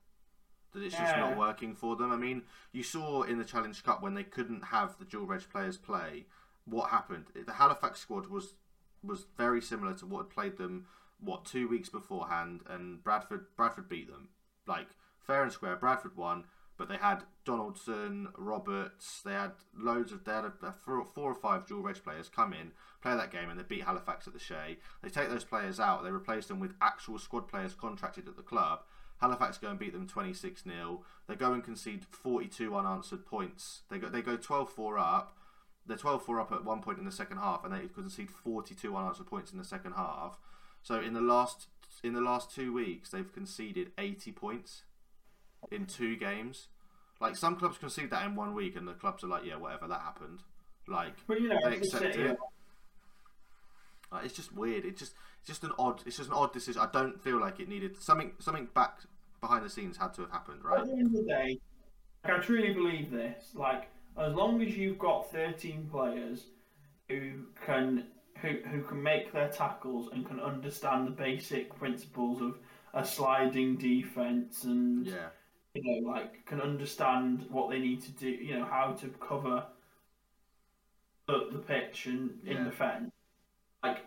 that 0.73 0.83
it's 0.83 0.95
just 0.95 1.15
not 1.15 1.37
working 1.37 1.73
for 1.73 1.95
them. 1.95 2.11
I 2.11 2.17
mean, 2.17 2.43
you 2.73 2.83
saw 2.83 3.23
in 3.23 3.37
the 3.37 3.45
Challenge 3.45 3.81
Cup 3.83 4.03
when 4.03 4.13
they 4.13 4.23
couldn't 4.23 4.65
have 4.65 4.97
the 4.99 5.05
dual 5.05 5.25
reg 5.25 5.43
players 5.49 5.77
play, 5.77 6.25
what 6.65 6.89
happened? 6.89 7.25
The 7.33 7.53
Halifax 7.53 8.01
squad 8.01 8.27
was 8.27 8.55
was 9.01 9.25
very 9.37 9.61
similar 9.61 9.93
to 9.93 10.05
what 10.05 10.23
had 10.23 10.29
played 10.29 10.57
them 10.57 10.87
what 11.25 11.45
two 11.45 11.67
weeks 11.67 11.89
beforehand, 11.89 12.61
and 12.69 13.03
Bradford 13.03 13.45
Bradford 13.57 13.89
beat 13.89 14.09
them 14.09 14.29
like 14.67 14.87
fair 15.19 15.43
and 15.43 15.51
square. 15.51 15.75
Bradford 15.75 16.15
won. 16.15 16.45
But 16.77 16.89
they 16.89 16.97
had 16.97 17.23
Donaldson, 17.45 18.27
Roberts. 18.37 19.21
They 19.21 19.31
had 19.31 19.53
loads 19.77 20.11
of 20.11 20.25
they 20.25 20.33
had 20.33 20.51
four, 20.83 21.05
four 21.05 21.31
or 21.31 21.35
five 21.35 21.65
dual 21.65 21.81
reg 21.81 22.03
players 22.03 22.27
come 22.27 22.51
in, 22.51 22.71
play 23.01 23.15
that 23.15 23.31
game, 23.31 23.49
and 23.49 23.57
they 23.57 23.63
beat 23.63 23.85
Halifax 23.85 24.27
at 24.27 24.33
the 24.33 24.39
Shay. 24.39 24.77
They 25.01 25.09
take 25.09 25.29
those 25.29 25.45
players 25.45 25.79
out. 25.79 26.03
They 26.03 26.11
replace 26.11 26.47
them 26.47 26.59
with 26.59 26.73
actual 26.81 27.17
squad 27.17 27.47
players 27.47 27.73
contracted 27.73 28.27
at 28.27 28.35
the 28.35 28.43
club. 28.43 28.81
Halifax 29.21 29.57
go 29.57 29.69
and 29.69 29.79
beat 29.79 29.93
them 29.93 30.07
26 30.07 30.63
0 30.63 31.01
They 31.27 31.35
go 31.35 31.53
and 31.53 31.63
concede 31.63 32.05
42 32.11 32.75
unanswered 32.75 33.25
points. 33.25 33.83
They 33.89 33.97
go 33.97 34.09
they 34.09 34.21
go 34.21 34.35
12 34.35 34.69
4 34.69 34.97
up. 34.97 35.37
They're 35.85 35.95
12 35.95 36.23
4 36.23 36.41
up 36.41 36.51
at 36.51 36.65
one 36.65 36.81
point 36.81 36.99
in 36.99 37.05
the 37.05 37.11
second 37.11 37.37
half, 37.37 37.63
and 37.63 37.73
they 37.73 37.87
concede 37.87 38.29
42 38.29 38.93
unanswered 38.93 39.27
points 39.27 39.53
in 39.53 39.57
the 39.57 39.63
second 39.63 39.93
half. 39.93 40.39
So 40.85 40.99
in 40.99 41.13
the 41.13 41.21
last 41.21 41.65
in 42.03 42.13
the 42.13 42.21
last 42.21 42.53
two 42.53 42.71
weeks, 42.71 43.09
they've 43.09 43.33
conceded 43.33 43.91
80 43.97 44.31
points 44.33 44.83
in 45.71 45.87
two 45.87 46.15
games. 46.15 46.67
Like 47.19 47.35
some 47.35 47.55
clubs 47.55 47.79
concede 47.79 48.11
that 48.11 48.23
in 48.23 48.35
one 48.35 48.53
week, 48.53 48.75
and 48.75 48.87
the 48.87 48.93
clubs 48.93 49.23
are 49.23 49.27
like, 49.27 49.43
yeah, 49.43 49.55
whatever, 49.55 49.87
that 49.87 50.01
happened. 50.01 50.43
Like 50.87 51.15
But 51.25 51.41
you 51.41 51.49
know, 51.49 51.57
they 51.65 51.77
accept 51.77 52.03
City, 52.03 52.21
it. 52.21 52.37
Uh, 54.11 54.19
it's 54.23 54.35
just 54.35 54.55
weird. 54.55 54.85
It's 54.85 54.99
just 54.99 55.13
it's 55.39 55.47
just 55.47 55.63
an 55.63 55.71
odd. 55.79 56.03
It's 56.05 56.17
just 56.17 56.29
an 56.29 56.35
odd 56.35 56.53
decision. 56.53 56.79
I 56.79 56.89
don't 56.93 57.19
feel 57.19 57.39
like 57.39 57.59
it 57.59 57.67
needed 57.67 57.99
something. 57.99 58.33
Something 58.37 58.67
back 58.75 58.99
behind 59.41 59.65
the 59.65 59.69
scenes 59.71 59.97
had 59.97 60.13
to 60.13 60.21
have 60.21 60.31
happened, 60.31 60.63
right? 60.63 60.81
At 60.81 60.85
the 60.85 60.91
end 60.91 61.07
of 61.07 61.13
the 61.13 61.23
day, 61.23 61.59
like, 62.23 62.33
I 62.33 62.37
truly 62.37 62.75
believe 62.75 63.09
this. 63.09 63.53
Like, 63.55 63.89
as 64.19 64.35
long 64.35 64.61
as 64.61 64.77
you've 64.77 64.99
got 64.99 65.31
13 65.31 65.89
players 65.91 66.43
who 67.09 67.45
can 67.65 68.05
who, 68.41 68.49
who 68.69 68.81
can 68.83 69.01
make 69.01 69.31
their 69.31 69.49
tackles 69.49 70.09
and 70.11 70.25
can 70.25 70.39
understand 70.39 71.07
the 71.07 71.11
basic 71.11 71.75
principles 71.77 72.41
of 72.41 72.57
a 72.93 73.05
sliding 73.05 73.75
defense 73.77 74.63
and 74.63 75.07
Yeah, 75.07 75.29
you 75.73 76.01
know 76.01 76.09
like 76.09 76.45
can 76.45 76.61
understand 76.61 77.45
what 77.49 77.69
they 77.69 77.79
need 77.79 78.01
to 78.03 78.11
do, 78.11 78.29
you 78.29 78.57
know 78.59 78.65
how 78.65 78.93
to 78.93 79.07
cover 79.19 79.65
the, 81.27 81.49
the 81.51 81.59
pitch 81.59 82.05
and 82.05 82.39
in 82.45 82.57
Yeah. 82.57 82.63
defence. 82.65 83.11
Like, 83.83 84.05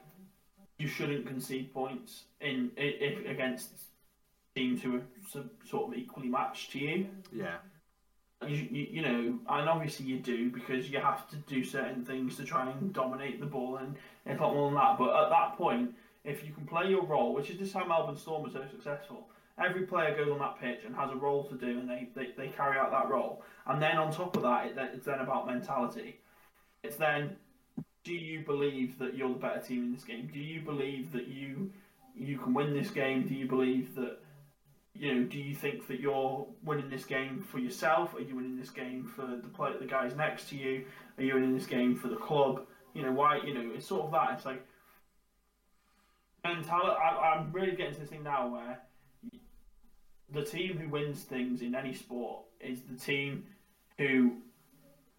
you 0.78 0.86
shouldn't 0.88 1.26
concede 1.26 1.72
points 1.72 2.24
in 2.40 2.70
if 2.76 3.26
against 3.26 3.70
teams 4.54 4.82
who 4.82 4.96
are 4.96 5.02
sort 5.64 5.92
of 5.92 5.98
equally 5.98 6.28
matched 6.28 6.72
to 6.72 6.78
you 6.78 7.06
yeah, 7.32 7.58
you, 8.46 8.68
you, 8.70 9.02
know, 9.02 9.38
and 9.48 9.68
obviously 9.68 10.06
you 10.06 10.18
do 10.18 10.50
because 10.50 10.90
you 10.90 11.00
have 11.00 11.28
to 11.30 11.36
do 11.36 11.64
certain 11.64 12.04
things 12.04 12.36
to 12.36 12.44
try 12.44 12.70
and 12.70 12.92
dominate 12.92 13.40
the 13.40 13.46
ball, 13.46 13.76
and 13.76 13.96
it's 14.26 14.38
a 14.38 14.42
lot 14.42 14.54
more 14.54 14.70
than 14.70 14.76
that. 14.76 14.98
But 14.98 15.24
at 15.24 15.30
that 15.30 15.56
point, 15.56 15.94
if 16.24 16.44
you 16.44 16.52
can 16.52 16.64
play 16.66 16.88
your 16.88 17.04
role, 17.04 17.34
which 17.34 17.50
is 17.50 17.58
just 17.58 17.74
how 17.74 17.84
Melbourne 17.86 18.16
Storm 18.16 18.46
are 18.46 18.52
so 18.52 18.64
successful, 18.70 19.28
every 19.62 19.82
player 19.82 20.16
goes 20.16 20.30
on 20.30 20.38
that 20.38 20.60
pitch 20.60 20.80
and 20.86 20.94
has 20.94 21.10
a 21.10 21.16
role 21.16 21.44
to 21.44 21.54
do, 21.56 21.78
and 21.78 21.88
they, 21.88 22.08
they, 22.14 22.28
they 22.36 22.48
carry 22.48 22.78
out 22.78 22.90
that 22.92 23.08
role. 23.08 23.42
And 23.66 23.82
then 23.82 23.96
on 23.96 24.12
top 24.12 24.36
of 24.36 24.42
that, 24.42 24.66
it, 24.66 24.78
it's 24.94 25.06
then 25.06 25.18
about 25.18 25.46
mentality. 25.46 26.20
It's 26.84 26.96
then, 26.96 27.36
do 28.04 28.14
you 28.14 28.44
believe 28.44 28.98
that 28.98 29.16
you're 29.16 29.30
the 29.30 29.34
better 29.34 29.60
team 29.60 29.84
in 29.84 29.92
this 29.92 30.04
game? 30.04 30.30
Do 30.32 30.38
you 30.38 30.60
believe 30.60 31.12
that 31.12 31.26
you 31.26 31.72
you 32.14 32.36
can 32.38 32.52
win 32.52 32.74
this 32.74 32.90
game? 32.90 33.26
Do 33.26 33.34
you 33.34 33.46
believe 33.46 33.94
that 33.94 34.18
you 34.98 35.14
know, 35.14 35.22
do 35.24 35.38
you 35.38 35.54
think 35.54 35.86
that 35.88 36.00
you're 36.00 36.46
winning 36.64 36.90
this 36.90 37.04
game 37.04 37.40
for 37.40 37.58
yourself? 37.58 38.14
Are 38.14 38.20
you 38.20 38.36
winning 38.36 38.58
this 38.58 38.70
game 38.70 39.04
for 39.14 39.26
the 39.26 39.48
play, 39.48 39.72
the 39.78 39.86
guys 39.86 40.16
next 40.16 40.48
to 40.50 40.56
you? 40.56 40.84
Are 41.16 41.22
you 41.22 41.34
winning 41.34 41.54
this 41.54 41.66
game 41.66 41.94
for 41.94 42.08
the 42.08 42.16
club? 42.16 42.66
You 42.94 43.02
know, 43.02 43.12
why? 43.12 43.38
You 43.44 43.54
know, 43.54 43.70
it's 43.74 43.86
sort 43.86 44.06
of 44.06 44.10
that. 44.12 44.32
It's 44.34 44.44
like 44.44 44.66
mentality. 46.44 46.96
I, 47.00 47.36
I'm 47.36 47.52
really 47.52 47.76
getting 47.76 47.94
to 47.94 48.00
this 48.00 48.10
thing 48.10 48.24
now 48.24 48.48
where 48.48 48.80
the 50.32 50.42
team 50.42 50.78
who 50.78 50.88
wins 50.88 51.22
things 51.22 51.62
in 51.62 51.74
any 51.74 51.94
sport 51.94 52.42
is 52.60 52.80
the 52.82 52.96
team 52.96 53.44
who 53.98 54.36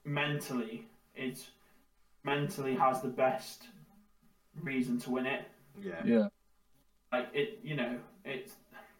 mentally 0.04 0.88
is 1.16 1.48
mentally 2.24 2.76
has 2.76 3.02
the 3.02 3.08
best 3.08 3.64
reason 4.62 5.00
to 5.00 5.10
win 5.10 5.26
it 5.26 5.48
yeah, 5.82 6.02
Yeah, 6.04 6.28
like 7.12 7.30
it 7.34 7.60
you 7.64 7.76
know 7.76 7.98
it's 8.26 8.54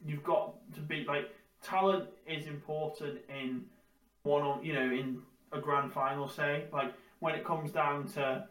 you've 0.06 0.24
got 0.24 0.56
to 0.76 0.82
be 0.82 1.04
like 1.08 1.30
talent 1.62 2.06
is 2.26 2.48
important 2.48 3.20
in 3.30 3.66
one 4.24 4.42
on 4.44 4.64
you 4.64 4.74
know 4.74 4.86
in 4.86 5.22
a 5.52 5.60
grand 5.60 5.92
final 5.92 6.28
say. 6.28 6.66
Like 6.72 6.94
when 7.20 7.36
it 7.36 7.44
comes 7.46 7.72
down 7.72 8.08
to 8.14 8.46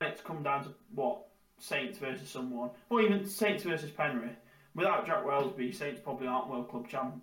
it's 0.00 0.20
come 0.20 0.42
down 0.42 0.64
to 0.64 0.70
what 0.94 1.26
Saints 1.58 1.98
versus 1.98 2.28
someone 2.28 2.70
or 2.88 3.02
even 3.02 3.26
Saints 3.26 3.64
versus 3.64 3.90
Penrith. 3.90 4.36
Without 4.74 5.06
Jack 5.06 5.24
Welsby 5.24 5.74
Saints 5.74 6.00
probably 6.02 6.28
aren't 6.28 6.48
World 6.48 6.68
Club 6.68 6.88
champ- 6.88 7.22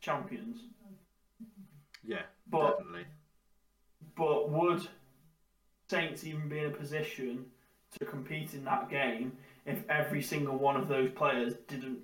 champions. 0.00 0.60
Yeah, 2.04 2.22
but 2.48 2.78
definitely. 2.78 3.06
but 4.16 4.50
would 4.50 4.86
Saints 5.88 6.24
even 6.24 6.48
be 6.48 6.58
in 6.58 6.66
a 6.66 6.70
position 6.70 7.46
to 7.98 8.04
compete 8.04 8.54
in 8.54 8.64
that 8.64 8.88
game 8.88 9.32
if 9.66 9.88
every 9.88 10.22
single 10.22 10.56
one 10.56 10.76
of 10.76 10.88
those 10.88 11.10
players 11.10 11.54
didn't 11.68 11.98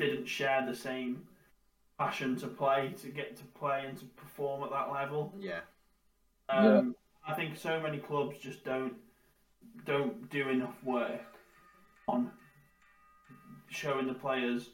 didn't 0.00 0.26
share 0.26 0.64
the 0.66 0.74
same 0.74 1.22
passion 1.98 2.36
to 2.36 2.48
play, 2.48 2.94
to 3.02 3.08
get 3.08 3.36
to 3.36 3.44
play 3.44 3.84
and 3.86 3.96
to 3.98 4.04
perform 4.06 4.62
at 4.64 4.70
that 4.70 4.92
level? 4.92 5.32
Yeah, 5.38 5.60
Um, 6.48 6.96
I 7.26 7.34
think 7.34 7.56
so 7.56 7.80
many 7.80 7.98
clubs 7.98 8.38
just 8.38 8.64
don't 8.64 8.94
don't 9.86 10.28
do 10.30 10.48
enough 10.48 10.82
work 10.84 11.20
on 12.08 12.30
showing 13.68 14.06
the 14.06 14.14
players 14.14 14.70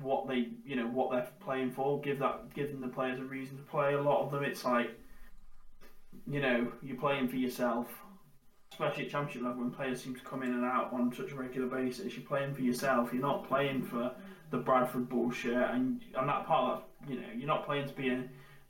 what 0.00 0.26
they 0.28 0.48
you 0.64 0.76
know 0.76 0.86
what 0.86 1.10
they're 1.10 1.28
playing 1.40 1.70
for. 1.70 2.00
Give 2.00 2.18
that 2.18 2.52
give 2.54 2.70
them 2.70 2.80
the 2.80 2.88
players 2.88 3.20
a 3.20 3.24
reason 3.24 3.56
to 3.56 3.62
play. 3.64 3.94
A 3.94 4.00
lot 4.00 4.22
of 4.24 4.30
them, 4.32 4.44
it's 4.44 4.64
like 4.64 4.90
you 6.26 6.40
know, 6.40 6.72
you're 6.82 6.96
playing 6.98 7.28
for 7.28 7.36
yourself, 7.36 8.01
especially 8.72 9.04
at 9.04 9.10
championship 9.10 9.42
level 9.42 9.60
when 9.60 9.70
players 9.70 10.02
seem 10.02 10.14
to 10.14 10.20
come 10.22 10.42
in 10.42 10.50
and 10.50 10.64
out 10.64 10.92
on 10.92 11.12
such 11.14 11.30
a 11.30 11.34
regular 11.34 11.66
basis. 11.68 12.16
You're 12.16 12.26
playing 12.26 12.54
for 12.54 12.62
yourself. 12.62 13.12
You're 13.12 13.22
not 13.22 13.46
playing 13.46 13.82
for 13.82 14.12
the 14.50 14.58
Bradford 14.58 15.08
bullshit, 15.08 15.54
and 15.54 16.00
and 16.16 16.28
that 16.28 16.46
part 16.46 16.72
of 16.72 16.82
that, 17.00 17.10
you 17.10 17.20
know, 17.20 17.26
you're 17.36 17.46
not 17.46 17.66
playing 17.66 17.88
to 17.88 17.94
be 17.94 18.08
a, 18.08 18.24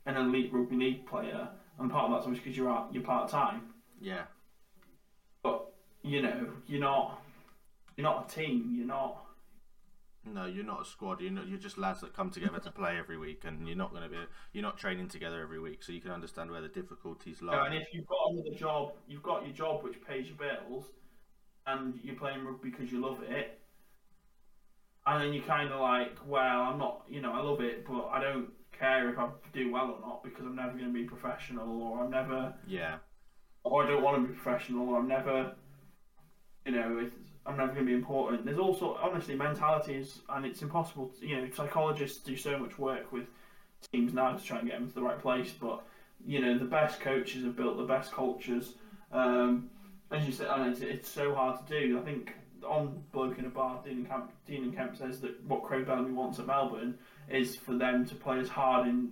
an 0.05 0.17
elite 0.17 0.51
rugby 0.51 0.75
league 0.75 1.05
player, 1.05 1.47
and 1.79 1.89
part 1.89 2.05
of 2.05 2.11
that's 2.11 2.25
obviously 2.25 2.43
because 2.43 2.57
you're 2.57 2.69
out, 2.69 2.89
you're 2.91 3.03
part 3.03 3.29
time. 3.29 3.61
Yeah. 4.01 4.23
But 5.41 5.73
you 6.03 6.21
know, 6.21 6.47
you're 6.67 6.81
not 6.81 7.21
you're 7.95 8.03
not 8.03 8.31
a 8.31 8.35
team. 8.35 8.73
You're 8.75 8.87
not. 8.87 9.22
No, 10.25 10.45
you're 10.45 10.63
not 10.63 10.81
a 10.81 10.85
squad. 10.85 11.19
You're 11.19 11.31
not, 11.31 11.47
you're 11.47 11.59
just 11.59 11.77
lads 11.77 11.99
that 12.01 12.13
come 12.15 12.29
together 12.29 12.59
to 12.59 12.71
play 12.71 12.97
every 12.97 13.17
week, 13.17 13.43
and 13.43 13.67
you're 13.67 13.77
not 13.77 13.91
going 13.91 14.03
to 14.03 14.09
be. 14.09 14.17
You're 14.53 14.63
not 14.63 14.77
training 14.77 15.09
together 15.09 15.41
every 15.41 15.59
week, 15.59 15.83
so 15.83 15.91
you 15.91 15.99
can 15.99 16.11
understand 16.11 16.49
where 16.49 16.61
the 16.61 16.69
difficulties 16.69 17.41
lie. 17.41 17.55
know, 17.55 17.63
and 17.63 17.75
if 17.75 17.87
you've 17.91 18.07
got 18.07 18.19
another 18.31 18.55
job, 18.57 18.93
you've 19.07 19.23
got 19.23 19.45
your 19.45 19.53
job 19.53 19.83
which 19.83 19.95
pays 20.07 20.27
your 20.27 20.37
bills, 20.37 20.85
and 21.67 21.99
you're 22.03 22.15
playing 22.15 22.45
rugby 22.45 22.69
because 22.69 22.91
you 22.91 23.01
love 23.01 23.21
it, 23.23 23.59
and 25.05 25.21
then 25.21 25.33
you're 25.33 25.43
kind 25.43 25.71
of 25.71 25.81
like, 25.81 26.17
well, 26.25 26.61
I'm 26.61 26.79
not, 26.79 27.03
you 27.09 27.21
know, 27.21 27.33
I 27.33 27.41
love 27.41 27.59
it, 27.59 27.85
but 27.85 28.07
I 28.07 28.21
don't 28.21 28.49
care 28.77 29.09
if 29.09 29.19
I 29.19 29.27
do 29.51 29.71
well 29.71 29.91
or 29.91 30.07
not 30.07 30.23
because 30.23 30.45
I'm 30.45 30.55
never 30.55 30.71
going 30.71 30.85
to 30.85 30.93
be 30.93 31.03
professional, 31.03 31.81
or 31.81 32.03
I'm 32.03 32.09
never, 32.09 32.53
yeah. 32.65 32.97
or 33.63 33.83
I 33.83 33.87
don't 33.87 34.01
want 34.01 34.21
to 34.21 34.27
be 34.27 34.33
professional, 34.33 34.87
or 34.89 34.99
I'm 34.99 35.07
never, 35.07 35.53
you 36.65 36.71
know, 36.71 36.99
it's, 37.01 37.15
I'm 37.45 37.57
never 37.57 37.73
going 37.73 37.85
to 37.85 37.91
be 37.91 37.93
important. 37.93 38.45
There's 38.45 38.59
also, 38.59 38.97
honestly, 39.01 39.35
mentality 39.35 39.95
is, 39.95 40.21
and 40.29 40.45
it's 40.45 40.61
impossible. 40.61 41.11
To, 41.19 41.27
you 41.27 41.37
know, 41.37 41.49
psychologists 41.53 42.23
do 42.23 42.37
so 42.37 42.57
much 42.57 42.79
work 42.79 43.11
with 43.11 43.25
teams 43.91 44.13
now 44.13 44.31
to 44.33 44.43
try 44.43 44.59
and 44.59 44.69
get 44.69 44.79
them 44.79 44.87
to 44.87 44.95
the 44.95 45.01
right 45.01 45.19
place, 45.19 45.51
but 45.59 45.83
you 46.25 46.39
know, 46.39 46.57
the 46.57 46.65
best 46.65 47.01
coaches 47.01 47.43
have 47.43 47.55
built 47.55 47.77
the 47.77 47.83
best 47.83 48.13
cultures. 48.13 48.75
Um, 49.11 49.69
as 50.09 50.25
you 50.25 50.31
said, 50.31 50.47
and 50.47 50.71
it's, 50.71 50.81
it's 50.81 51.09
so 51.09 51.35
hard 51.35 51.65
to 51.65 51.79
do. 51.81 51.99
I 51.99 52.01
think 52.01 52.33
on 52.65 53.03
Bloke 53.11 53.37
in 53.39 53.45
a 53.45 53.49
Bar, 53.49 53.81
Dean 53.83 53.97
and, 53.97 54.07
Kemp, 54.07 54.31
Dean 54.45 54.63
and 54.63 54.75
Kemp 54.75 54.95
says 54.95 55.19
that 55.21 55.43
what 55.45 55.63
Craig 55.63 55.85
Bellamy 55.85 56.13
wants 56.13 56.39
at 56.39 56.47
Melbourne 56.47 56.97
is 57.29 57.55
for 57.55 57.73
them 57.73 58.05
to 58.05 58.15
play 58.15 58.39
as 58.39 58.47
hard 58.47 58.87
in 58.87 59.11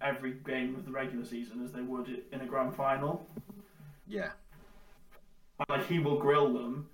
every 0.00 0.32
game 0.32 0.74
of 0.74 0.84
the 0.84 0.90
regular 0.90 1.24
season 1.24 1.64
as 1.64 1.72
they 1.72 1.80
would 1.80 2.22
in 2.30 2.40
a 2.40 2.46
grand 2.46 2.74
final. 2.74 3.26
Yeah. 4.06 4.30
Like 5.68 5.86
he 5.86 5.98
will 5.98 6.18
grill 6.18 6.52
them 6.52 6.88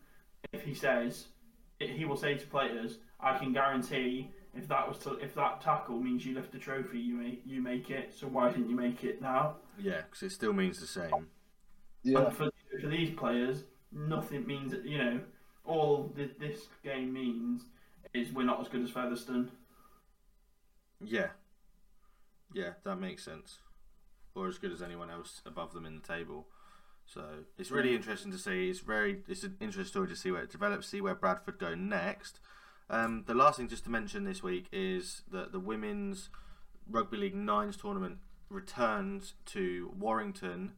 if 0.53 0.63
he 0.63 0.75
says 0.75 1.27
he 1.79 2.05
will 2.05 2.17
say 2.17 2.35
to 2.37 2.47
players, 2.47 2.99
"I 3.19 3.39
can 3.39 3.53
guarantee 3.53 4.31
if 4.55 4.69
that 4.69 4.89
was 4.89 4.99
to, 4.99 5.15
if 5.15 5.35
that 5.35 5.61
tackle 5.61 6.01
means 6.01 6.27
you 6.27 6.35
lift 6.35 6.53
the 6.53 6.59
trophy, 6.59 6.99
you 6.99 7.15
make 7.15 7.43
you 7.45 7.63
make 7.63 7.91
it. 7.91 8.15
So 8.15 8.27
why 8.27 8.51
didn't 8.51 8.69
you 8.69 8.77
make 8.77 9.05
it 9.05 9.21
now?" 9.23 9.57
Yeah, 9.79 10.03
because 10.03 10.23
it 10.23 10.33
still 10.33 10.53
means 10.53 10.81
the 10.81 10.87
same. 10.87 11.29
Yeah, 12.03 12.27
And 12.27 12.37
for, 12.37 12.51
for 12.81 12.87
these 12.89 13.11
players, 13.11 13.65
nothing 13.93 14.47
means 14.47 14.75
you 14.85 14.99
know 14.99 15.21
all 15.65 16.09
th- 16.17 16.37
this 16.39 16.69
game 16.83 17.13
means 17.13 17.63
is 18.13 18.33
we're 18.33 18.45
not 18.45 18.61
as 18.61 18.69
good 18.69 18.83
as 18.83 18.91
Featherstone. 18.91 19.51
Yeah. 21.03 21.29
Yeah, 22.53 22.71
that 22.85 22.97
makes 22.97 23.25
sense. 23.25 23.59
Or 24.35 24.49
as 24.49 24.59
good 24.59 24.73
as 24.73 24.83
anyone 24.83 25.11
else 25.11 25.41
above 25.47 25.73
them 25.73 25.87
in 25.87 25.95
the 25.95 26.07
table. 26.07 26.49
So 27.13 27.25
it's 27.59 27.73
really 27.73 27.97
interesting 27.97 28.31
to 28.31 28.39
see. 28.39 28.71
It's 28.71 28.81
very 28.81 29.19
it's 29.29 29.43
an 29.43 29.57
interesting 29.61 29.91
story 29.91 30.09
to 30.09 30.17
see 30.17 30.31
where 30.31 30.43
it 30.43 30.51
develops, 30.51 30.87
see 30.87 31.01
where 31.01 31.15
Bradford 31.15 31.59
go 31.59 31.75
next. 31.75 32.39
Um, 32.89 33.25
the 33.27 33.35
last 33.35 33.59
thing 33.59 33.69
just 33.69 33.85
to 33.85 33.91
mention 33.91 34.25
this 34.25 34.43
week 34.43 34.67
is 34.73 35.23
that 35.31 35.51
the 35.51 35.59
women's 35.59 36.29
rugby 36.89 37.17
league 37.17 37.35
nines 37.35 37.77
tournament 37.77 38.19
returns 38.49 39.35
to 39.47 39.93
Warrington, 39.99 40.73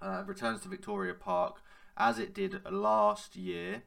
uh, 0.00 0.22
returns 0.26 0.62
to 0.62 0.68
Victoria 0.68 1.14
Park 1.14 1.60
as 1.96 2.18
it 2.18 2.34
did 2.34 2.60
last 2.70 3.36
year. 3.36 3.82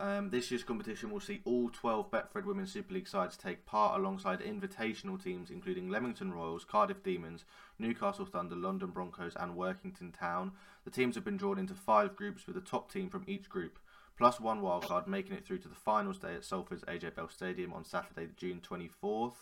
Um, 0.00 0.30
this 0.30 0.48
year's 0.52 0.62
competition 0.62 1.10
will 1.10 1.18
see 1.18 1.40
all 1.44 1.70
12 1.70 2.08
Betfred 2.12 2.44
Women's 2.44 2.70
Super 2.70 2.94
League 2.94 3.08
sides 3.08 3.36
take 3.36 3.66
part 3.66 3.98
alongside 3.98 4.38
invitational 4.38 5.20
teams 5.20 5.50
including 5.50 5.90
Leamington 5.90 6.32
Royals, 6.32 6.64
Cardiff 6.64 7.02
Demons, 7.02 7.44
Newcastle 7.80 8.24
Thunder, 8.24 8.54
London 8.54 8.90
Broncos, 8.90 9.34
and 9.34 9.56
Workington 9.56 10.16
Town. 10.16 10.52
The 10.84 10.92
teams 10.92 11.16
have 11.16 11.24
been 11.24 11.36
drawn 11.36 11.58
into 11.58 11.74
five 11.74 12.14
groups 12.14 12.46
with 12.46 12.56
a 12.56 12.60
top 12.60 12.92
team 12.92 13.10
from 13.10 13.24
each 13.26 13.48
group, 13.48 13.80
plus 14.16 14.38
one 14.38 14.60
wildcard, 14.60 15.08
making 15.08 15.36
it 15.36 15.44
through 15.44 15.58
to 15.58 15.68
the 15.68 15.74
finals 15.74 16.18
day 16.18 16.34
at 16.34 16.44
Salford's 16.44 16.84
AJ 16.84 17.16
Bell 17.16 17.28
Stadium 17.28 17.72
on 17.72 17.84
Saturday, 17.84 18.28
June 18.36 18.60
24th. 18.60 19.34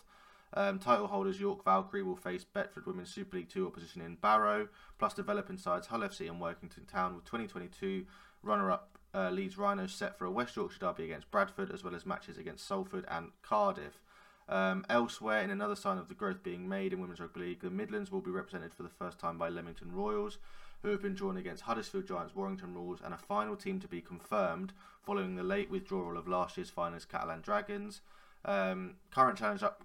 Um, 0.54 0.78
title 0.78 1.08
holders 1.08 1.38
York 1.38 1.64
Valkyrie 1.64 2.02
will 2.02 2.16
face 2.16 2.46
Betfred 2.46 2.86
Women's 2.86 3.12
Super 3.12 3.36
League 3.36 3.50
2 3.50 3.66
opposition 3.66 4.00
in 4.00 4.14
Barrow, 4.14 4.68
plus 4.98 5.12
developing 5.12 5.58
sides 5.58 5.88
Hull 5.88 6.00
FC 6.00 6.30
and 6.30 6.40
Workington 6.40 6.86
Town 6.90 7.14
with 7.14 7.24
2022 7.26 8.06
runner 8.42 8.70
up 8.70 8.95
uh, 9.16 9.30
Leeds 9.30 9.56
Rhinos 9.56 9.94
set 9.94 10.18
for 10.18 10.26
a 10.26 10.30
West 10.30 10.54
Yorkshire 10.54 10.78
derby 10.80 11.04
against 11.04 11.30
Bradford, 11.30 11.72
as 11.72 11.82
well 11.82 11.94
as 11.94 12.04
matches 12.04 12.36
against 12.36 12.66
Salford 12.66 13.06
and 13.08 13.30
Cardiff. 13.42 14.02
Um, 14.48 14.84
elsewhere, 14.90 15.40
in 15.42 15.50
another 15.50 15.74
sign 15.74 15.98
of 15.98 16.08
the 16.08 16.14
growth 16.14 16.42
being 16.42 16.68
made 16.68 16.92
in 16.92 17.00
Women's 17.00 17.18
Rugby 17.18 17.40
League, 17.40 17.60
the 17.60 17.70
Midlands 17.70 18.12
will 18.12 18.20
be 18.20 18.30
represented 18.30 18.74
for 18.74 18.82
the 18.82 18.90
first 18.90 19.18
time 19.18 19.38
by 19.38 19.48
Leamington 19.48 19.92
Royals, 19.92 20.38
who 20.82 20.90
have 20.90 21.02
been 21.02 21.14
drawn 21.14 21.36
against 21.36 21.62
Huddersfield 21.62 22.06
Giants, 22.06 22.36
Warrington 22.36 22.74
Rules, 22.74 23.00
and 23.02 23.14
a 23.14 23.18
final 23.18 23.56
team 23.56 23.80
to 23.80 23.88
be 23.88 24.00
confirmed 24.00 24.72
following 25.02 25.34
the 25.34 25.42
late 25.42 25.70
withdrawal 25.70 26.18
of 26.18 26.28
last 26.28 26.56
year's 26.56 26.70
finalists 26.70 27.08
Catalan 27.08 27.40
Dragons. 27.40 28.02
Um, 28.46 28.94
current 29.10 29.36
challenge 29.36 29.64
up, 29.64 29.84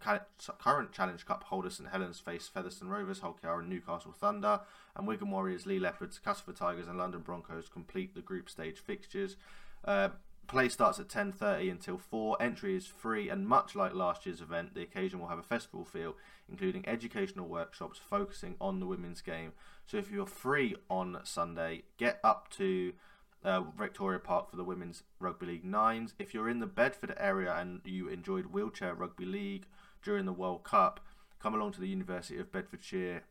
current 0.59 0.91
challenge 0.91 1.25
cup 1.25 1.43
holders 1.45 1.77
St 1.77 1.89
Helens 1.89 2.19
face 2.19 2.47
Featherstone 2.47 2.89
Rovers, 2.89 3.19
Hull 3.19 3.35
KR, 3.41 3.59
and 3.59 3.69
Newcastle 3.69 4.11
Thunder, 4.11 4.61
and 4.95 5.07
Wigan 5.07 5.31
Warriors, 5.31 5.65
Leigh 5.65 5.79
Leopards, 5.79 6.19
Castleford 6.19 6.57
Tigers, 6.57 6.87
and 6.87 6.99
London 6.99 7.21
Broncos 7.21 7.69
complete 7.69 8.13
the 8.13 8.21
group 8.21 8.51
stage 8.51 8.77
fixtures. 8.77 9.35
Uh, 9.83 10.09
play 10.45 10.69
starts 10.69 10.99
at 10.99 11.09
10:30 11.09 11.71
until 11.71 11.97
4. 11.97 12.37
Entry 12.39 12.75
is 12.75 12.85
free, 12.85 13.29
and 13.29 13.47
much 13.47 13.73
like 13.73 13.95
last 13.95 14.27
year's 14.27 14.41
event, 14.41 14.75
the 14.75 14.83
occasion 14.83 15.19
will 15.19 15.29
have 15.29 15.39
a 15.39 15.43
festival 15.43 15.83
feel, 15.83 16.15
including 16.47 16.87
educational 16.87 17.47
workshops 17.47 17.97
focusing 17.97 18.57
on 18.61 18.79
the 18.79 18.85
women's 18.85 19.21
game. 19.21 19.53
So 19.87 19.97
if 19.97 20.11
you're 20.11 20.27
free 20.27 20.75
on 20.87 21.19
Sunday, 21.23 21.81
get 21.97 22.19
up 22.23 22.51
to 22.57 22.93
uh, 23.43 23.61
Victoria 23.77 24.19
Park 24.19 24.49
for 24.49 24.57
the 24.57 24.63
Women's 24.63 25.03
Rugby 25.19 25.45
League 25.45 25.65
Nines. 25.65 26.13
If 26.19 26.33
you're 26.33 26.49
in 26.49 26.59
the 26.59 26.67
Bedford 26.67 27.13
area 27.17 27.53
and 27.53 27.81
you 27.83 28.07
enjoyed 28.07 28.47
wheelchair 28.47 28.93
rugby 28.93 29.25
league 29.25 29.65
during 30.03 30.25
the 30.25 30.33
World 30.33 30.63
Cup, 30.63 30.99
come 31.39 31.55
along 31.55 31.73
to 31.73 31.81
the 31.81 31.87
University 31.87 32.39
of 32.39 32.51
Bedfordshire 32.51 33.23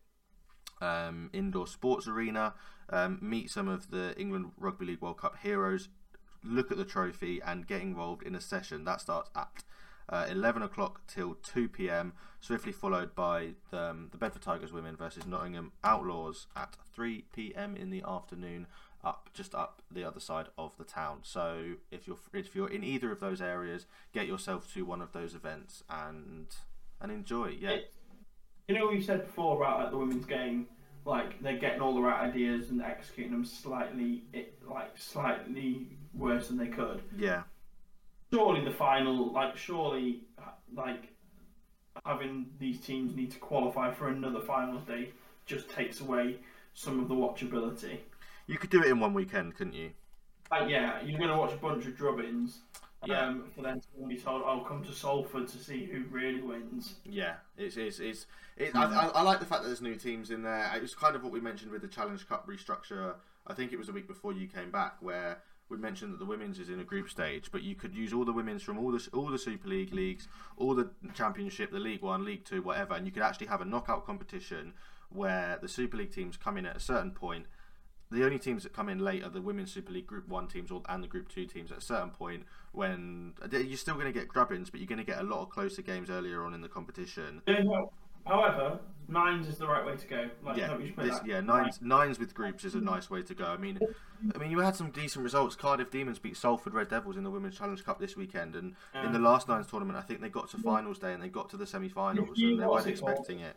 um, 0.80 1.30
indoor 1.32 1.66
sports 1.66 2.08
arena, 2.08 2.54
um, 2.88 3.18
meet 3.20 3.50
some 3.50 3.68
of 3.68 3.90
the 3.90 4.18
England 4.18 4.52
Rugby 4.56 4.86
League 4.86 5.00
World 5.00 5.18
Cup 5.18 5.36
heroes, 5.42 5.88
look 6.42 6.70
at 6.70 6.78
the 6.78 6.84
trophy, 6.84 7.40
and 7.44 7.66
get 7.66 7.82
involved 7.82 8.22
in 8.22 8.34
a 8.34 8.40
session 8.40 8.84
that 8.84 9.00
starts 9.00 9.30
at 9.36 9.64
uh, 10.08 10.26
11 10.28 10.62
o'clock 10.62 11.02
till 11.06 11.34
2 11.34 11.68
p.m. 11.68 12.12
Swiftly 12.40 12.72
followed 12.72 13.14
by 13.14 13.50
the, 13.70 13.80
um, 13.80 14.08
the 14.10 14.18
Bedford 14.18 14.42
Tigers 14.42 14.72
women 14.72 14.96
versus 14.96 15.24
Nottingham 15.24 15.72
Outlaws 15.84 16.48
at 16.56 16.76
3 16.92 17.24
p.m. 17.32 17.76
in 17.76 17.90
the 17.90 18.02
afternoon, 18.06 18.66
up 19.02 19.31
just 19.32 19.55
up 19.55 19.82
the 19.90 20.05
other 20.05 20.20
side 20.20 20.47
of 20.59 20.77
the 20.77 20.85
town. 20.85 21.20
So 21.22 21.74
if 21.90 22.06
you're 22.06 22.18
if 22.32 22.55
you're 22.55 22.70
in 22.70 22.85
either 22.85 23.10
of 23.10 23.20
those 23.20 23.40
areas, 23.40 23.86
get 24.12 24.27
yourself 24.27 24.72
to 24.74 24.85
one 24.85 25.01
of 25.01 25.12
those 25.12 25.35
events 25.35 25.82
and 25.89 26.47
and 27.01 27.10
enjoy. 27.10 27.56
Yeah, 27.59 27.78
you 28.68 28.74
know, 28.78 28.86
we 28.86 29.02
said 29.02 29.27
before 29.27 29.56
about 29.56 29.81
like, 29.81 29.90
the 29.90 29.97
women's 29.97 30.27
game, 30.27 30.66
like 31.05 31.43
they're 31.43 31.59
getting 31.59 31.81
all 31.81 31.94
the 31.94 32.01
right 32.01 32.28
ideas 32.28 32.70
and 32.70 32.82
executing 32.82 33.32
them 33.32 33.44
slightly, 33.44 34.22
it, 34.32 34.59
like 34.68 34.97
slightly 34.97 35.89
worse 36.14 36.48
than 36.48 36.56
they 36.59 36.68
could. 36.68 37.02
yeah, 37.18 37.43
Surely 38.32 38.64
the 38.64 38.70
final, 38.70 39.32
like 39.32 39.56
surely, 39.56 40.20
like 40.74 41.09
having 42.05 42.47
these 42.59 42.81
teams 42.81 43.16
need 43.16 43.31
to 43.32 43.39
qualify 43.39 43.93
for 43.93 44.09
another 44.09 44.40
finals 44.40 44.82
day 44.85 45.10
just 45.47 45.68
takes 45.70 46.01
away 46.01 46.36
some 46.74 47.01
of 47.01 47.09
the 47.09 47.14
watchability. 47.14 47.98
You 48.51 48.59
could 48.59 48.70
do 48.70 48.82
it 48.82 48.89
in 48.89 48.98
one 48.98 49.14
weekend, 49.14 49.55
couldn't 49.55 49.74
you? 49.74 49.90
Like, 50.51 50.68
yeah, 50.68 51.01
you're 51.05 51.18
going 51.18 51.31
to 51.31 51.36
watch 51.36 51.52
a 51.52 51.56
bunch 51.56 51.86
of 51.86 51.94
drubbins. 51.94 52.56
Yeah. 53.06 53.28
Um, 53.28 53.44
for 53.55 53.62
them 53.62 53.81
to 53.81 54.06
be 54.06 54.18
told, 54.18 54.43
"Oh, 54.44 54.60
come 54.60 54.85
to 54.85 54.93
Salford 54.93 55.48
to 55.48 55.56
see 55.56 55.86
who 55.86 56.05
really 56.10 56.43
wins." 56.43 56.97
Yeah, 57.02 57.36
it's 57.56 57.78
it's 57.78 57.98
it's. 57.98 58.27
It, 58.59 58.77
I, 58.77 58.85
I, 58.85 59.06
I 59.06 59.22
like 59.22 59.40
the 59.40 59.47
fact 59.47 59.62
that 59.62 59.68
there's 59.68 59.81
new 59.81 59.97
teams 59.97 60.31
in 60.31 60.43
there. 60.43 60.70
It 60.77 60.82
was 60.82 60.94
kind 60.94 61.16
of 61.16 61.22
what 61.22 61.32
we 61.32 61.40
mentioned 61.40 61.70
with 61.70 61.81
the 61.81 61.89
Challenge 61.89 62.28
Cup 62.28 62.47
restructure. 62.47 63.14
I 63.47 63.55
think 63.55 63.72
it 63.72 63.78
was 63.78 63.89
a 63.89 63.93
week 63.93 64.06
before 64.06 64.35
you 64.35 64.47
came 64.47 64.70
back 64.70 64.97
where 65.01 65.39
we 65.70 65.78
mentioned 65.78 66.12
that 66.12 66.18
the 66.18 66.27
women's 66.27 66.59
is 66.59 66.68
in 66.68 66.78
a 66.78 66.85
group 66.85 67.09
stage, 67.09 67.51
but 67.51 67.62
you 67.62 67.74
could 67.74 67.94
use 67.94 68.12
all 68.12 68.27
the 68.27 68.35
women's 68.35 68.62
from 68.62 68.77
all 68.77 68.90
the 68.90 69.09
all 69.14 69.28
the 69.28 69.39
Super 69.39 69.68
League 69.68 69.94
leagues, 69.94 70.28
all 70.59 70.74
the 70.74 70.90
Championship, 71.14 71.72
the 71.72 71.78
League 71.78 72.02
One, 72.02 72.27
League 72.27 72.44
Two, 72.44 72.60
whatever, 72.60 72.93
and 72.93 73.06
you 73.06 73.12
could 73.12 73.22
actually 73.22 73.47
have 73.47 73.62
a 73.62 73.64
knockout 73.64 74.05
competition 74.05 74.74
where 75.09 75.59
the 75.62 75.68
Super 75.68 75.97
League 75.97 76.12
teams 76.12 76.36
come 76.36 76.59
in 76.59 76.66
at 76.66 76.77
a 76.77 76.81
certain 76.81 77.12
point. 77.12 77.47
The 78.10 78.24
only 78.24 78.38
teams 78.38 78.64
that 78.64 78.72
come 78.72 78.88
in 78.88 78.98
late 78.98 79.22
are 79.22 79.30
the 79.30 79.40
Women's 79.40 79.72
Super 79.72 79.92
League 79.92 80.06
Group 80.06 80.28
One 80.28 80.48
teams 80.48 80.70
or, 80.70 80.82
and 80.88 81.02
the 81.02 81.08
Group 81.08 81.28
Two 81.28 81.46
teams. 81.46 81.70
At 81.70 81.78
a 81.78 81.82
certain 81.82 82.10
point, 82.10 82.44
when 82.72 83.34
uh, 83.42 83.56
you're 83.56 83.76
still 83.76 83.94
going 83.94 84.06
to 84.06 84.12
get 84.12 84.28
grubbins, 84.28 84.68
but 84.70 84.80
you're 84.80 84.88
going 84.88 84.98
to 84.98 85.04
get 85.04 85.20
a 85.20 85.22
lot 85.22 85.42
of 85.42 85.50
closer 85.50 85.82
games 85.82 86.10
earlier 86.10 86.44
on 86.44 86.54
in 86.54 86.60
the 86.60 86.68
competition. 86.68 87.42
However, 88.26 88.78
nines 89.08 89.48
is 89.48 89.58
the 89.58 89.66
right 89.66 89.84
way 89.84 89.96
to 89.96 90.06
go. 90.06 90.28
Like 90.44 90.56
yeah, 90.56 90.68
don't 90.68 90.78
we 90.78 90.84
just 90.86 90.96
put 90.96 91.06
this, 91.06 91.20
yeah, 91.24 91.40
nines 91.40 91.80
nines 91.80 92.18
with 92.18 92.34
groups 92.34 92.64
is 92.64 92.74
a 92.74 92.80
nice 92.80 93.10
way 93.10 93.22
to 93.22 93.34
go. 93.34 93.46
I 93.46 93.56
mean, 93.56 93.78
I 94.34 94.38
mean, 94.38 94.50
you 94.50 94.58
had 94.58 94.76
some 94.76 94.90
decent 94.90 95.24
results. 95.24 95.56
Cardiff 95.56 95.90
Demons 95.90 96.18
beat 96.18 96.36
Salford 96.36 96.74
Red 96.74 96.88
Devils 96.88 97.16
in 97.16 97.24
the 97.24 97.30
Women's 97.30 97.56
Challenge 97.56 97.82
Cup 97.84 97.98
this 97.98 98.16
weekend, 98.16 98.54
and 98.56 98.74
in 98.94 99.12
the 99.12 99.18
um, 99.18 99.24
last 99.24 99.48
nines 99.48 99.66
tournament, 99.68 99.98
I 99.98 100.02
think 100.02 100.20
they 100.20 100.28
got 100.28 100.50
to 100.50 100.58
finals 100.58 100.98
day 100.98 101.12
and 101.14 101.22
they 101.22 101.28
got 101.28 101.48
to 101.50 101.56
the 101.56 101.66
semi-finals, 101.66 102.38
and 102.38 102.60
they 102.60 102.66
weren't 102.66 102.86
expecting 102.86 103.40
it. 103.40 103.56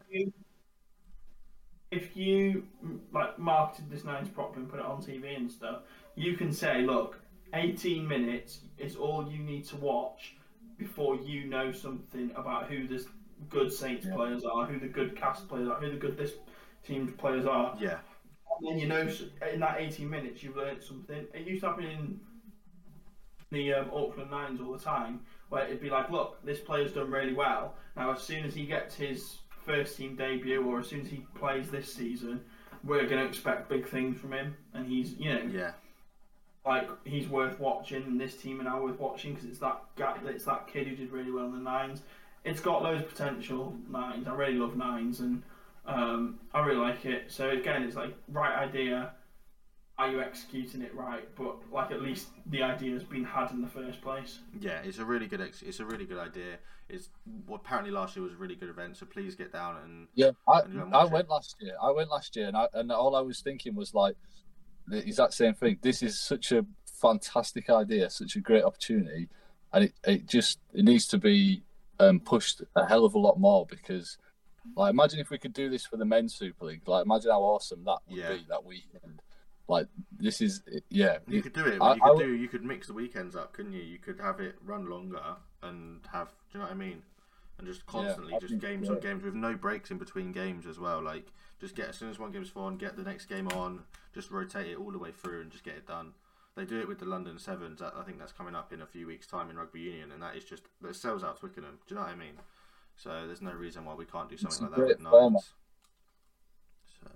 If 1.96 2.18
you 2.18 2.66
like 3.12 3.38
marketed 3.38 3.90
this 3.90 4.04
nines 4.04 4.30
properly 4.30 4.62
and 4.64 4.70
put 4.70 4.80
it 4.80 4.86
on 4.86 5.02
TV 5.02 5.36
and 5.38 5.52
stuff, 5.52 5.82
you 6.16 6.36
can 6.36 6.52
say, 6.52 6.82
look, 6.82 7.20
18 7.54 8.08
minutes 8.08 8.62
is 8.78 8.96
all 8.96 9.30
you 9.32 9.40
need 9.40 9.66
to 9.66 9.76
watch 9.78 10.36
before 10.78 11.16
you 11.18 11.46
know 11.46 11.72
something 11.72 12.32
about 12.36 12.68
who 12.70 12.88
the 12.88 13.06
good 13.50 13.72
Saints 13.72 14.06
Yeah. 14.08 14.16
players 14.16 14.44
are, 14.44 14.66
who 14.66 14.80
the 14.80 14.88
good 14.88 15.16
Cas 15.16 15.42
players 15.42 15.68
are, 15.70 15.80
who 15.80 15.92
the 15.92 15.98
good 15.98 16.18
this 16.18 16.34
team's 16.84 17.14
players 17.16 17.46
are. 17.46 17.78
Yeah, 17.80 18.00
And 18.60 18.68
then 18.70 18.80
you 18.80 18.88
know 18.88 19.08
in 19.54 19.60
that 19.60 19.80
18 19.80 20.10
minutes 20.10 20.42
you've 20.42 20.56
learned 20.58 20.82
something. 20.82 21.26
It 21.34 21.46
used 21.48 21.62
to 21.62 21.68
happen 21.70 21.86
in 21.86 22.20
the 23.52 23.74
um, 23.74 23.92
Auckland 23.94 24.32
Nines 24.32 24.60
all 24.62 24.74
the 24.74 24.80
time, 24.84 25.22
where 25.50 25.66
it'd 25.66 25.80
be 25.82 25.90
like, 25.90 26.10
look, 26.10 26.44
this 26.44 26.60
player's 26.60 26.92
done 26.94 27.12
really 27.12 27.34
well. 27.34 27.76
Now, 27.96 28.12
as 28.14 28.22
soon 28.24 28.44
as 28.46 28.56
he 28.56 28.66
gets 28.66 28.96
his 28.96 29.38
first 29.66 29.98
team 29.98 30.16
debut, 30.16 30.64
or 30.64 30.80
as 30.80 30.88
soon 30.88 31.02
as 31.02 31.08
he 31.08 31.26
plays 31.36 31.70
this 31.70 31.94
season, 31.94 32.42
we're 32.84 33.08
going 33.08 33.22
to 33.22 33.26
expect 33.26 33.70
big 33.70 33.88
things 33.88 34.20
from 34.20 34.34
him, 34.34 34.56
and 34.74 34.88
he's, 34.88 35.14
you 35.14 35.34
know, 35.34 35.42
yeah, 35.52 35.72
like 36.66 36.90
he's 37.06 37.28
worth 37.28 37.60
watching, 37.60 38.04
and 38.04 38.20
this 38.20 38.36
team 38.36 38.62
are 38.62 38.64
now 38.64 38.82
worth 38.82 39.00
watching 39.00 39.34
because 39.34 39.50
it's 39.50 39.60
that 39.60 39.82
guy, 39.96 40.18
it's 40.26 40.46
that 40.46 40.68
kid 40.68 40.88
who 40.88 40.96
did 40.96 41.12
really 41.12 41.32
well 41.32 41.46
in 41.46 41.54
the 41.54 41.60
nines. 41.60 42.02
It's 42.44 42.60
got 42.60 42.84
loads 42.84 43.02
of 43.02 43.10
potential 43.10 43.76
nines. 43.90 44.28
I 44.28 44.34
really 44.34 44.56
love 44.56 44.76
nines, 44.76 45.20
and 45.22 45.44
um, 45.86 46.40
I 46.54 46.66
really 46.66 46.80
like 46.80 47.06
it. 47.06 47.32
So 47.32 47.50
again, 47.50 47.84
it's 47.84 47.96
like 47.96 48.14
right 48.30 48.58
idea. 48.58 49.12
Are 50.00 50.10
you 50.10 50.22
executing 50.22 50.82
it 50.82 50.94
right? 50.96 51.28
But 51.36 51.72
like 51.72 51.92
at 51.92 52.02
least 52.02 52.30
the 52.48 52.64
idea 52.64 52.94
has 52.94 53.04
been 53.04 53.24
had 53.24 53.52
in 53.52 53.62
the 53.62 53.68
first 53.68 54.02
place. 54.02 54.40
yeah. 54.60 54.80
It's 54.84 54.98
a 54.98 55.06
really 55.06 55.28
good. 55.28 55.40
Ex- 55.42 55.62
it's 55.62 55.80
a 55.80 55.86
really 55.86 56.06
good 56.06 56.18
idea. 56.18 56.58
It's 56.90 57.10
well, 57.48 57.58
apparently 57.64 57.92
last 57.92 58.16
year 58.16 58.24
was 58.24 58.34
a 58.34 58.38
really 58.38 58.56
good 58.56 58.70
event. 58.70 58.98
So 58.98 59.06
please 59.06 59.36
get 59.36 59.54
down 59.54 59.78
and 59.84 60.08
Yeah, 60.16 60.32
I, 60.48 60.62
And 60.62 60.74
you 60.74 60.82
I 60.82 60.84
watch 60.86 61.08
it? 61.08 61.12
went 61.14 61.30
last 61.30 61.56
year. 61.60 61.74
I 61.82 61.92
went 61.92 62.10
last 62.10 62.36
year, 62.36 62.48
and 62.48 62.58
I, 62.58 62.68
and 62.74 62.92
all 62.92 63.16
I 63.16 63.22
was 63.22 63.42
thinking 63.42 63.76
was 63.76 63.94
like 63.94 64.16
the 64.88 64.98
exact 64.98 65.34
same 65.36 65.54
thing. 65.54 65.78
This 65.82 66.02
is 66.02 66.20
such 66.20 66.52
a 66.52 66.66
fantastic 67.00 67.70
idea, 67.70 68.10
such 68.10 68.36
a 68.36 68.40
great 68.40 68.64
opportunity, 68.64 69.30
and 69.74 69.86
it, 69.86 69.94
it 70.06 70.28
just 70.28 70.60
it 70.74 70.86
needs 70.86 71.08
to 71.10 71.20
be 71.20 71.64
um, 72.00 72.20
pushed 72.20 72.64
a 72.76 72.86
hell 72.88 73.06
of 73.06 73.14
a 73.14 73.20
lot 73.20 73.40
more 73.40 73.68
because, 73.68 74.18
like, 74.76 74.90
imagine 74.92 75.20
if 75.20 75.30
we 75.30 75.38
could 75.38 75.54
do 75.54 75.70
this 75.70 75.86
for 75.86 75.98
the 75.98 76.06
men's 76.06 76.34
Super 76.34 76.66
League. 76.66 76.82
Like, 76.88 77.06
imagine 77.06 77.30
how 77.30 77.42
awesome 77.44 77.84
that 77.86 78.00
would 78.10 78.18
Yeah. 78.20 78.34
be 78.34 78.46
that 78.50 78.66
weekend. 78.66 79.22
Like, 79.68 79.88
this 80.18 80.42
is 80.42 80.62
yeah. 80.90 81.20
You 81.28 81.40
it- 81.40 81.44
could 81.44 81.54
do 81.54 81.66
it. 81.66 81.82
I- 81.82 81.96
you 81.96 82.02
could 82.02 82.10
would- 82.16 82.20
do. 82.24 82.36
You 82.36 82.48
could 82.50 82.64
mix 82.64 82.88
the 82.88 82.94
weekends 82.94 83.36
up, 83.36 83.54
couldn't 83.54 83.74
you? 83.74 83.82
You 83.82 83.98
could 83.98 84.20
have 84.20 84.40
it 84.40 84.56
run 84.64 84.88
longer 84.90 85.38
and 85.62 86.06
have. 86.12 86.30
Do 86.30 86.34
you 86.54 86.60
know 86.60 86.66
what 86.66 86.72
I 86.74 86.78
mean? 86.78 87.04
And 87.58 87.68
just 87.68 87.86
constantly, 87.86 88.34
I 88.34 88.40
just 88.40 88.50
think- 88.52 88.62
games 88.62 88.90
on 88.90 89.00
games 89.00 89.24
with 89.24 89.36
no 89.36 89.56
breaks 89.56 89.90
in 89.92 89.98
between 89.98 90.32
games 90.32 90.66
as 90.66 90.80
well. 90.80 91.02
Like 91.02 91.32
just 91.60 91.76
get 91.76 91.88
as 91.90 91.98
soon 91.98 92.10
as 92.10 92.20
one 92.20 92.32
game's 92.32 92.52
on, 92.56 92.78
get 92.78 92.98
the 92.98 93.04
next 93.04 93.26
game 93.28 93.48
on. 93.50 93.86
Just 94.14 94.32
rotate 94.32 94.68
it 94.68 94.78
all 94.78 94.92
the 94.92 95.00
way 95.00 95.12
through 95.12 95.42
and 95.42 95.52
just 95.52 95.64
get 95.64 95.76
it 95.76 95.88
done. 95.88 96.14
They 96.56 96.66
do 96.66 96.80
it 96.80 96.88
with 96.88 97.00
the 97.00 97.06
London 97.06 97.40
Sevens. 97.40 97.82
I 97.82 98.04
think 98.04 98.20
that's 98.20 98.32
coming 98.34 98.54
up 98.56 98.74
in 98.74 98.82
a 98.82 98.86
few 98.86 99.08
weeks' 99.08 99.26
time 99.26 99.50
in 99.50 99.58
rugby 99.58 99.80
union, 99.82 100.12
and 100.12 100.22
that 100.22 100.36
is 100.36 100.44
just 100.44 100.64
it 100.88 100.96
sells 100.96 101.24
out 101.24 101.38
Twickenham. 101.40 101.80
Do 101.88 101.96
you 101.96 101.96
know 101.96 102.06
what 102.06 102.12
I 102.12 102.16
mean? 102.16 102.38
So 102.96 103.26
there's 103.26 103.42
no 103.42 103.54
reason 103.54 103.86
why 103.86 103.96
we 103.96 104.06
can't 104.06 104.30
do 104.30 104.38
something 104.38 104.68
a 104.68 104.70
like 104.70 104.78
that 104.80 104.88
with 104.88 105.00
nines. 105.00 105.54
So, 107.02 107.08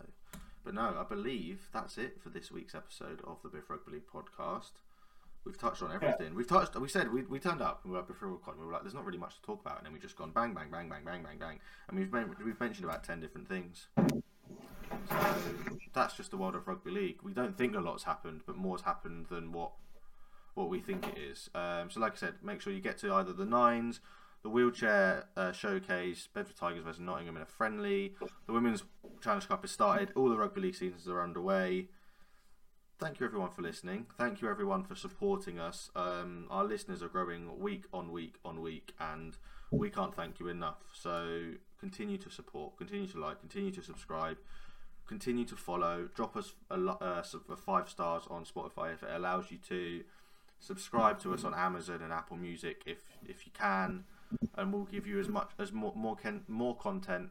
but 0.67 0.75
no, 0.75 0.97
I 0.99 1.05
believe 1.07 1.69
that's 1.71 1.97
it 1.97 2.21
for 2.21 2.27
this 2.27 2.51
week's 2.51 2.75
episode 2.75 3.21
of 3.25 3.41
the 3.41 3.47
Biff 3.47 3.69
Rugby 3.69 3.93
League 3.93 4.07
podcast. 4.13 4.71
We've 5.45 5.57
touched 5.57 5.81
on 5.81 5.93
everything. 5.93 6.35
We've 6.35 6.45
touched. 6.45 6.75
We 6.75 6.89
said 6.89 7.13
we, 7.13 7.21
we 7.21 7.39
turned 7.39 7.61
up. 7.61 7.85
We 7.85 7.91
were 7.91 8.01
before 8.01 8.27
recording. 8.27 8.59
We 8.59 8.67
were 8.67 8.73
like, 8.73 8.81
"There's 8.81 8.93
not 8.93 9.05
really 9.05 9.17
much 9.17 9.37
to 9.37 9.41
talk 9.43 9.61
about," 9.61 9.77
and 9.77 9.85
then 9.85 9.93
we 9.93 9.99
just 9.99 10.17
gone 10.17 10.31
bang, 10.31 10.53
bang, 10.53 10.69
bang, 10.69 10.89
bang, 10.89 11.05
bang, 11.05 11.23
bang, 11.23 11.37
bang, 11.39 11.59
and 11.87 11.97
we've 11.97 12.11
men- 12.11 12.35
we've 12.43 12.59
mentioned 12.59 12.83
about 12.83 13.05
ten 13.05 13.21
different 13.21 13.47
things. 13.47 13.87
So 13.95 15.35
that's 15.93 16.17
just 16.17 16.31
the 16.31 16.37
world 16.37 16.53
of 16.53 16.67
rugby 16.67 16.91
league. 16.91 17.19
We 17.23 17.31
don't 17.31 17.57
think 17.57 17.73
a 17.73 17.79
lot's 17.79 18.03
happened, 18.03 18.41
but 18.45 18.57
more's 18.57 18.81
happened 18.81 19.27
than 19.29 19.53
what 19.53 19.71
what 20.53 20.67
we 20.67 20.81
think 20.81 21.07
it 21.07 21.17
is. 21.17 21.49
Um, 21.55 21.89
so, 21.89 22.01
like 22.01 22.11
I 22.11 22.17
said, 22.17 22.33
make 22.43 22.59
sure 22.59 22.73
you 22.73 22.81
get 22.81 22.97
to 22.97 23.13
either 23.13 23.31
the 23.31 23.45
nines, 23.45 24.01
the 24.47 24.53
wheelchair 24.53 25.25
uh, 25.35 25.51
showcase, 25.51 26.29
Bedford 26.33 26.55
Tigers 26.55 26.83
versus 26.85 27.01
Nottingham 27.01 27.35
in 27.35 27.41
a 27.41 27.45
friendly. 27.45 28.13
The 28.45 28.53
women's 28.53 28.81
Challenge 29.21 29.45
Cup 29.45 29.61
has 29.63 29.71
started. 29.71 30.13
All 30.15 30.29
the 30.29 30.37
rugby 30.37 30.61
league 30.61 30.75
seasons 30.75 31.05
are 31.09 31.21
underway. 31.21 31.89
Thank 32.97 33.19
you 33.19 33.25
everyone 33.25 33.49
for 33.49 33.61
listening. 33.61 34.05
Thank 34.17 34.41
you 34.41 34.49
everyone 34.49 34.85
for 34.85 34.95
supporting 34.95 35.59
us. 35.59 35.91
Um, 35.97 36.45
our 36.49 36.63
listeners 36.63 37.03
are 37.03 37.09
growing 37.09 37.59
week 37.59 37.83
on 37.91 38.13
week 38.13 38.35
on 38.45 38.61
week, 38.61 38.93
and 39.01 39.37
we 39.69 39.89
can't 39.89 40.15
thank 40.15 40.39
you 40.39 40.47
enough. 40.47 40.77
So 40.93 41.51
continue 41.77 42.17
to 42.17 42.29
support, 42.29 42.77
continue 42.77 43.07
to 43.07 43.19
like, 43.19 43.41
continue 43.41 43.71
to 43.71 43.83
subscribe, 43.83 44.37
continue 45.07 45.43
to 45.43 45.57
follow. 45.57 46.07
Drop 46.15 46.37
us 46.37 46.53
a 46.71 46.75
uh, 46.75 47.21
five 47.65 47.89
stars 47.89 48.23
on 48.29 48.45
Spotify 48.45 48.93
if 48.93 49.03
it 49.03 49.09
allows 49.13 49.51
you 49.51 49.57
to. 49.67 50.05
Subscribe 50.59 51.19
to 51.19 51.35
us 51.35 51.43
on 51.43 51.53
Amazon 51.53 52.01
and 52.01 52.11
Apple 52.13 52.37
Music 52.37 52.81
if 52.85 52.99
if 53.27 53.45
you 53.45 53.51
can, 53.51 54.05
and 54.55 54.73
we'll 54.73 54.85
give 54.85 55.07
you 55.07 55.19
as 55.19 55.27
much 55.27 55.51
as 55.59 55.71
more 55.71 55.93
more 55.95 56.15
can, 56.15 56.43
more 56.47 56.75
content 56.75 57.29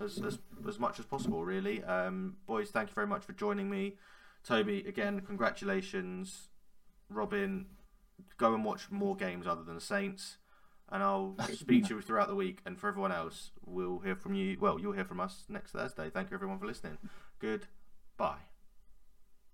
as, 0.00 0.18
as 0.18 0.38
as 0.66 0.78
much 0.78 0.98
as 0.98 1.06
possible. 1.06 1.44
Really, 1.44 1.82
um, 1.84 2.36
boys. 2.46 2.70
Thank 2.70 2.90
you 2.90 2.94
very 2.94 3.06
much 3.06 3.24
for 3.24 3.32
joining 3.32 3.70
me. 3.70 3.96
Toby, 4.44 4.84
again, 4.86 5.20
congratulations. 5.20 6.48
Robin, 7.10 7.66
go 8.36 8.54
and 8.54 8.64
watch 8.64 8.90
more 8.90 9.16
games 9.16 9.46
other 9.46 9.62
than 9.62 9.74
the 9.74 9.80
Saints, 9.80 10.38
and 10.90 11.02
I'll 11.02 11.36
speak 11.52 11.86
to 11.86 11.96
you 11.96 12.00
throughout 12.00 12.28
the 12.28 12.34
week. 12.34 12.60
And 12.64 12.78
for 12.78 12.88
everyone 12.88 13.12
else, 13.12 13.50
we'll 13.64 13.98
hear 13.98 14.16
from 14.16 14.34
you. 14.34 14.56
Well, 14.60 14.78
you'll 14.78 14.92
hear 14.92 15.04
from 15.04 15.20
us 15.20 15.44
next 15.48 15.72
Thursday. 15.72 16.10
Thank 16.10 16.30
you, 16.30 16.34
everyone, 16.34 16.58
for 16.58 16.66
listening. 16.66 16.98
Goodbye. 17.38 18.47